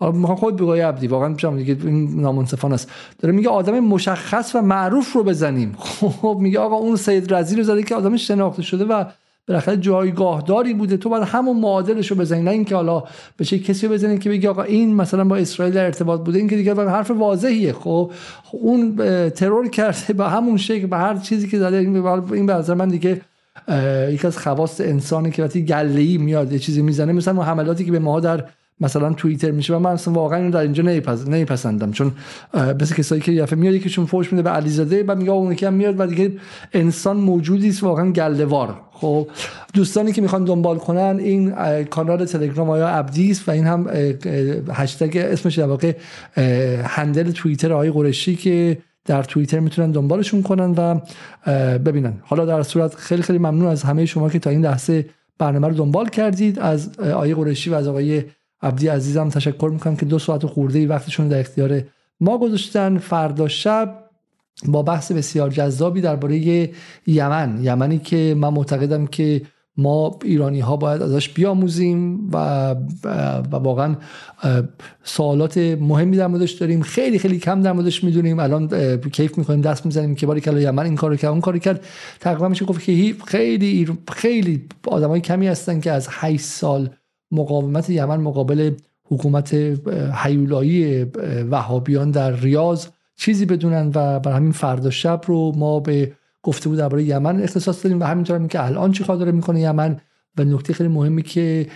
می‌خوام 0.00 0.36
خود 0.36 0.56
بگوی 0.56 0.80
عبدی 0.80 1.06
واقعا 1.06 1.28
میگم 1.28 1.56
دیگه 1.56 1.76
این 1.84 2.20
نامنصفانه 2.20 2.74
است. 2.74 2.90
داره 3.18 3.34
میگه 3.34 3.48
آدم 3.48 3.80
مشخص 3.80 4.54
و 4.54 4.62
معروف 4.62 5.12
رو 5.12 5.24
بزنیم. 5.24 5.74
خب 5.78 6.38
میگه 6.40 6.58
آقا 6.58 6.76
اون 6.76 6.96
سید 6.96 7.34
رزی 7.34 7.56
رو 7.56 7.62
زده 7.62 7.82
که 7.82 7.94
آدم 7.94 8.16
شناخته 8.16 8.62
شده 8.62 8.84
و 8.84 9.04
بالاخره 9.48 9.76
جایگاهداری 9.76 10.74
بوده. 10.74 10.96
تو 10.96 11.08
باید 11.08 11.22
همون 11.22 11.56
معادلش 11.56 12.10
رو 12.10 12.16
بزنی. 12.16 12.42
نه 12.42 12.50
اینکه 12.50 12.74
حالا 12.74 13.04
به 13.36 13.44
چه 13.44 13.58
کسی 13.58 13.88
بزنی 13.88 14.18
که 14.18 14.30
بگی 14.30 14.46
آقا 14.46 14.62
این 14.62 14.94
مثلا 14.94 15.24
با 15.24 15.36
اسرائیل 15.36 15.74
در 15.74 15.84
ارتباط 15.84 16.20
بوده. 16.20 16.38
این 16.38 16.48
که 16.48 16.56
دیگه 16.56 16.74
حرف 16.74 17.10
واضحیه. 17.10 17.72
خب 17.72 18.12
اون 18.52 18.96
ترور 19.30 19.68
کرده 19.68 20.12
به 20.12 20.28
همون 20.28 20.56
شکل 20.56 20.86
به 20.86 20.96
هر 20.96 21.16
چیزی 21.16 21.48
که 21.48 21.58
زده 21.58 21.76
این 21.76 22.46
به 22.46 22.52
نظر 22.54 22.74
من 22.74 22.88
دیگه 22.88 23.20
یکی 24.08 24.26
از 24.26 24.38
خواست 24.38 24.80
انسانی 24.80 25.30
که 25.30 25.44
وقتی 25.44 25.64
گله 25.64 26.18
میاد 26.18 26.52
یه 26.52 26.58
چیزی 26.58 26.82
می‌زنه 26.82 27.12
مثلا 27.12 27.42
حملاتی 27.42 27.84
که 27.84 27.92
به 27.92 27.98
ما 27.98 28.20
در 28.20 28.44
مثلا 28.80 29.12
توییتر 29.12 29.50
میشه 29.50 29.76
و 29.76 29.78
من 29.78 29.90
اصلا 29.90 30.14
واقعا 30.14 30.38
اینو 30.38 30.50
در 30.50 30.60
اینجا 30.60 30.82
نمیپسندم 31.26 31.92
چون 31.92 32.12
مثل 32.80 32.94
کسایی 32.94 33.20
که 33.20 33.32
یفه 33.32 33.56
میاد 33.56 33.76
چون 33.76 34.06
فوش 34.06 34.32
میده 34.32 34.42
به 34.42 34.50
علیزاده 34.50 35.02
بعد 35.02 35.18
میگه 35.18 35.30
اون 35.30 35.54
که 35.54 35.70
میاد 35.70 36.00
و 36.00 36.06
دیگه 36.06 36.32
انسان 36.72 37.16
موجودی 37.16 37.68
است 37.68 37.82
واقعا 37.82 38.10
گلهوار 38.10 38.80
خب 38.92 39.28
دوستانی 39.74 40.12
که 40.12 40.22
می‌خوان 40.22 40.44
دنبال 40.44 40.78
کنن 40.78 41.16
این 41.18 41.54
کانال 41.84 42.24
تلگرام 42.24 42.70
آیا 42.70 42.88
عبدی 42.88 43.30
است 43.30 43.48
و 43.48 43.52
این 43.52 43.66
هم 43.66 43.86
هشتگ 44.72 45.16
اسمش 45.16 45.58
در 45.58 45.66
واقع 45.66 45.96
هندل 46.84 47.30
توییتر 47.30 47.72
آقای 47.72 47.90
قرشی 47.90 48.36
که 48.36 48.78
در 49.04 49.22
توییتر 49.22 49.60
می‌تونن 49.60 49.90
دنبالشون 49.90 50.42
کنن 50.42 50.74
و 50.76 51.00
ببینن. 51.78 52.12
حالا 52.22 52.44
در 52.44 52.62
صورت 52.62 52.94
خیلی 52.94 53.22
خیلی 53.22 53.38
ممنون 53.38 53.66
از 53.66 53.82
همه 53.82 54.06
شما 54.06 54.30
که 54.30 54.38
تا 54.38 54.50
این 54.50 54.64
لحظه 54.64 55.06
برنامه 55.38 55.68
رو 55.68 55.74
دنبال 55.74 56.08
کردید 56.08 56.58
از 56.58 56.98
آقای 56.98 57.34
قریشی 57.34 57.70
و 57.70 57.74
از 57.74 57.88
آقای 57.88 58.22
عبدی 58.62 58.88
عزیزم 58.88 59.28
تشکر 59.28 59.70
می‌کنم 59.72 59.96
که 59.96 60.06
دو 60.06 60.18
ساعت 60.18 60.46
خورده 60.46 60.78
ای 60.78 60.86
وقتشون 60.86 61.28
در 61.28 61.40
اختیار 61.40 61.82
ما 62.20 62.38
گذاشتن. 62.38 62.98
فردا 62.98 63.48
شب 63.48 64.04
با 64.68 64.82
بحث 64.82 65.12
بسیار 65.12 65.50
جذابی 65.50 66.00
درباره 66.00 66.70
یمن. 67.06 67.64
یمنی 67.64 67.98
که 67.98 68.34
من 68.38 68.48
معتقدم 68.48 69.06
که 69.06 69.42
ما 69.76 70.18
ایرانی 70.24 70.60
ها 70.60 70.76
باید 70.76 71.02
ازش 71.02 71.28
بیاموزیم 71.28 72.30
و 72.32 72.36
و 73.04 73.56
واقعا 73.56 73.96
سوالات 75.02 75.58
مهمی 75.58 76.16
در 76.16 76.26
موردش 76.26 76.52
داریم. 76.52 76.82
خیلی 76.82 77.18
خیلی 77.18 77.38
کم 77.38 77.62
در 77.62 77.72
موردش 77.72 78.04
می‌دونیم. 78.04 78.38
الان 78.38 78.68
کیف 79.12 79.38
می‌کنیم 79.38 79.60
دست 79.60 79.86
می‌زنیم 79.86 80.14
که 80.14 80.26
باری 80.26 80.40
کلا 80.40 80.60
یمن 80.60 80.84
این 80.84 80.96
کارو 80.96 81.16
کرد 81.16 81.30
اون 81.30 81.40
کارو 81.40 81.58
کرد. 81.58 81.84
تقریبا 82.20 82.48
میشه 82.48 82.64
گفت 82.64 82.84
که 82.84 83.14
خیلی 83.26 83.88
خیلی 84.12 84.68
آدمای 84.88 85.20
کمی 85.20 85.46
هستن 85.46 85.80
که 85.80 85.92
از 85.92 86.08
8 86.10 86.40
سال 86.40 86.90
مقاومت 87.30 87.90
یمن 87.90 88.16
مقابل 88.16 88.74
حکومت 89.04 89.54
حیولایی 90.14 91.04
وهابیان 91.50 92.10
در 92.10 92.30
ریاض 92.30 92.86
چیزی 93.16 93.46
بدونن 93.46 93.90
و 93.94 94.20
بر 94.20 94.32
همین 94.32 94.52
فردا 94.52 94.90
شب 94.90 95.20
رو 95.26 95.52
ما 95.56 95.80
به 95.80 96.12
گفته 96.42 96.68
بود 96.68 96.78
درباره 96.78 97.02
یمن 97.02 97.42
اختصاص 97.42 97.84
دادیم 97.84 98.00
و 98.00 98.04
همینطور 98.04 98.36
هم 98.36 98.48
که 98.48 98.64
الان 98.64 98.92
چی 98.92 99.04
داره 99.04 99.32
می‌کنه 99.32 99.60
یمن 99.60 100.00
و 100.38 100.44
نکته 100.44 100.72
خیلی 100.72 100.88
مهمی 100.88 101.22
که 101.22 101.66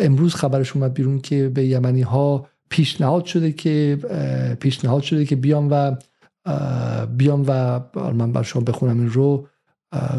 امروز 0.00 0.34
خبرش 0.34 0.76
اومد 0.76 0.94
بیرون 0.94 1.20
که 1.20 1.48
به 1.48 1.64
یمنی 1.64 2.02
ها 2.02 2.46
پیشنهاد 2.68 3.24
شده 3.24 3.52
که 3.52 3.98
پیشنهاد 4.60 5.02
شده 5.02 5.24
که 5.24 5.36
بیام 5.36 5.68
و 5.70 5.96
بیام 7.06 7.44
و 7.48 7.80
من 8.12 8.32
بر 8.32 8.42
شما 8.42 8.62
بخونم 8.62 8.98
این 8.98 9.10
رو 9.10 9.46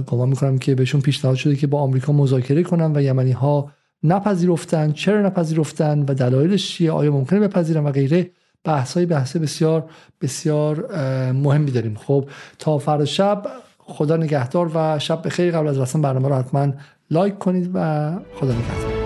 گمان 0.07 0.29
می‌کنم 0.29 0.57
که 0.57 0.75
بهشون 0.75 1.01
پیشنهاد 1.01 1.37
شده 1.37 1.55
که 1.55 1.67
با 1.67 1.79
آمریکا 1.79 2.13
مذاکره 2.13 2.63
کنن 2.63 2.95
و 2.95 3.01
یمنی 3.01 3.31
ها 3.31 3.71
نپذیرفتن 4.05 4.91
چرا 4.91 5.21
نپذیرفتن 5.21 5.99
و 5.99 6.13
دلایلش 6.13 6.69
چیه؟ 6.69 6.91
آیا 6.91 7.11
ممکنه 7.11 7.39
بپذیرن 7.39 7.83
و 7.83 7.91
غیره؟ 7.91 8.29
بحث 8.63 8.93
های 8.93 9.05
بحث 9.05 9.35
بسیار 9.35 9.83
بسیار 10.21 10.91
مهمی 11.31 11.71
داریم. 11.71 11.95
خب 11.95 12.29
تا 12.59 12.77
فردا 12.77 13.05
شب 13.05 13.43
خدا 13.77 14.17
نگهدار 14.17 14.71
و 14.75 14.99
شب 14.99 15.21
بخیر. 15.25 15.51
قبل 15.51 15.67
از 15.67 15.79
رسن 15.79 16.01
برنامه 16.01 16.29
رو 16.29 16.35
حتما 16.35 16.73
لایک 17.11 17.37
کنید 17.37 17.71
و 17.73 18.11
خدا 18.39 18.51
نگهدار. 18.51 19.04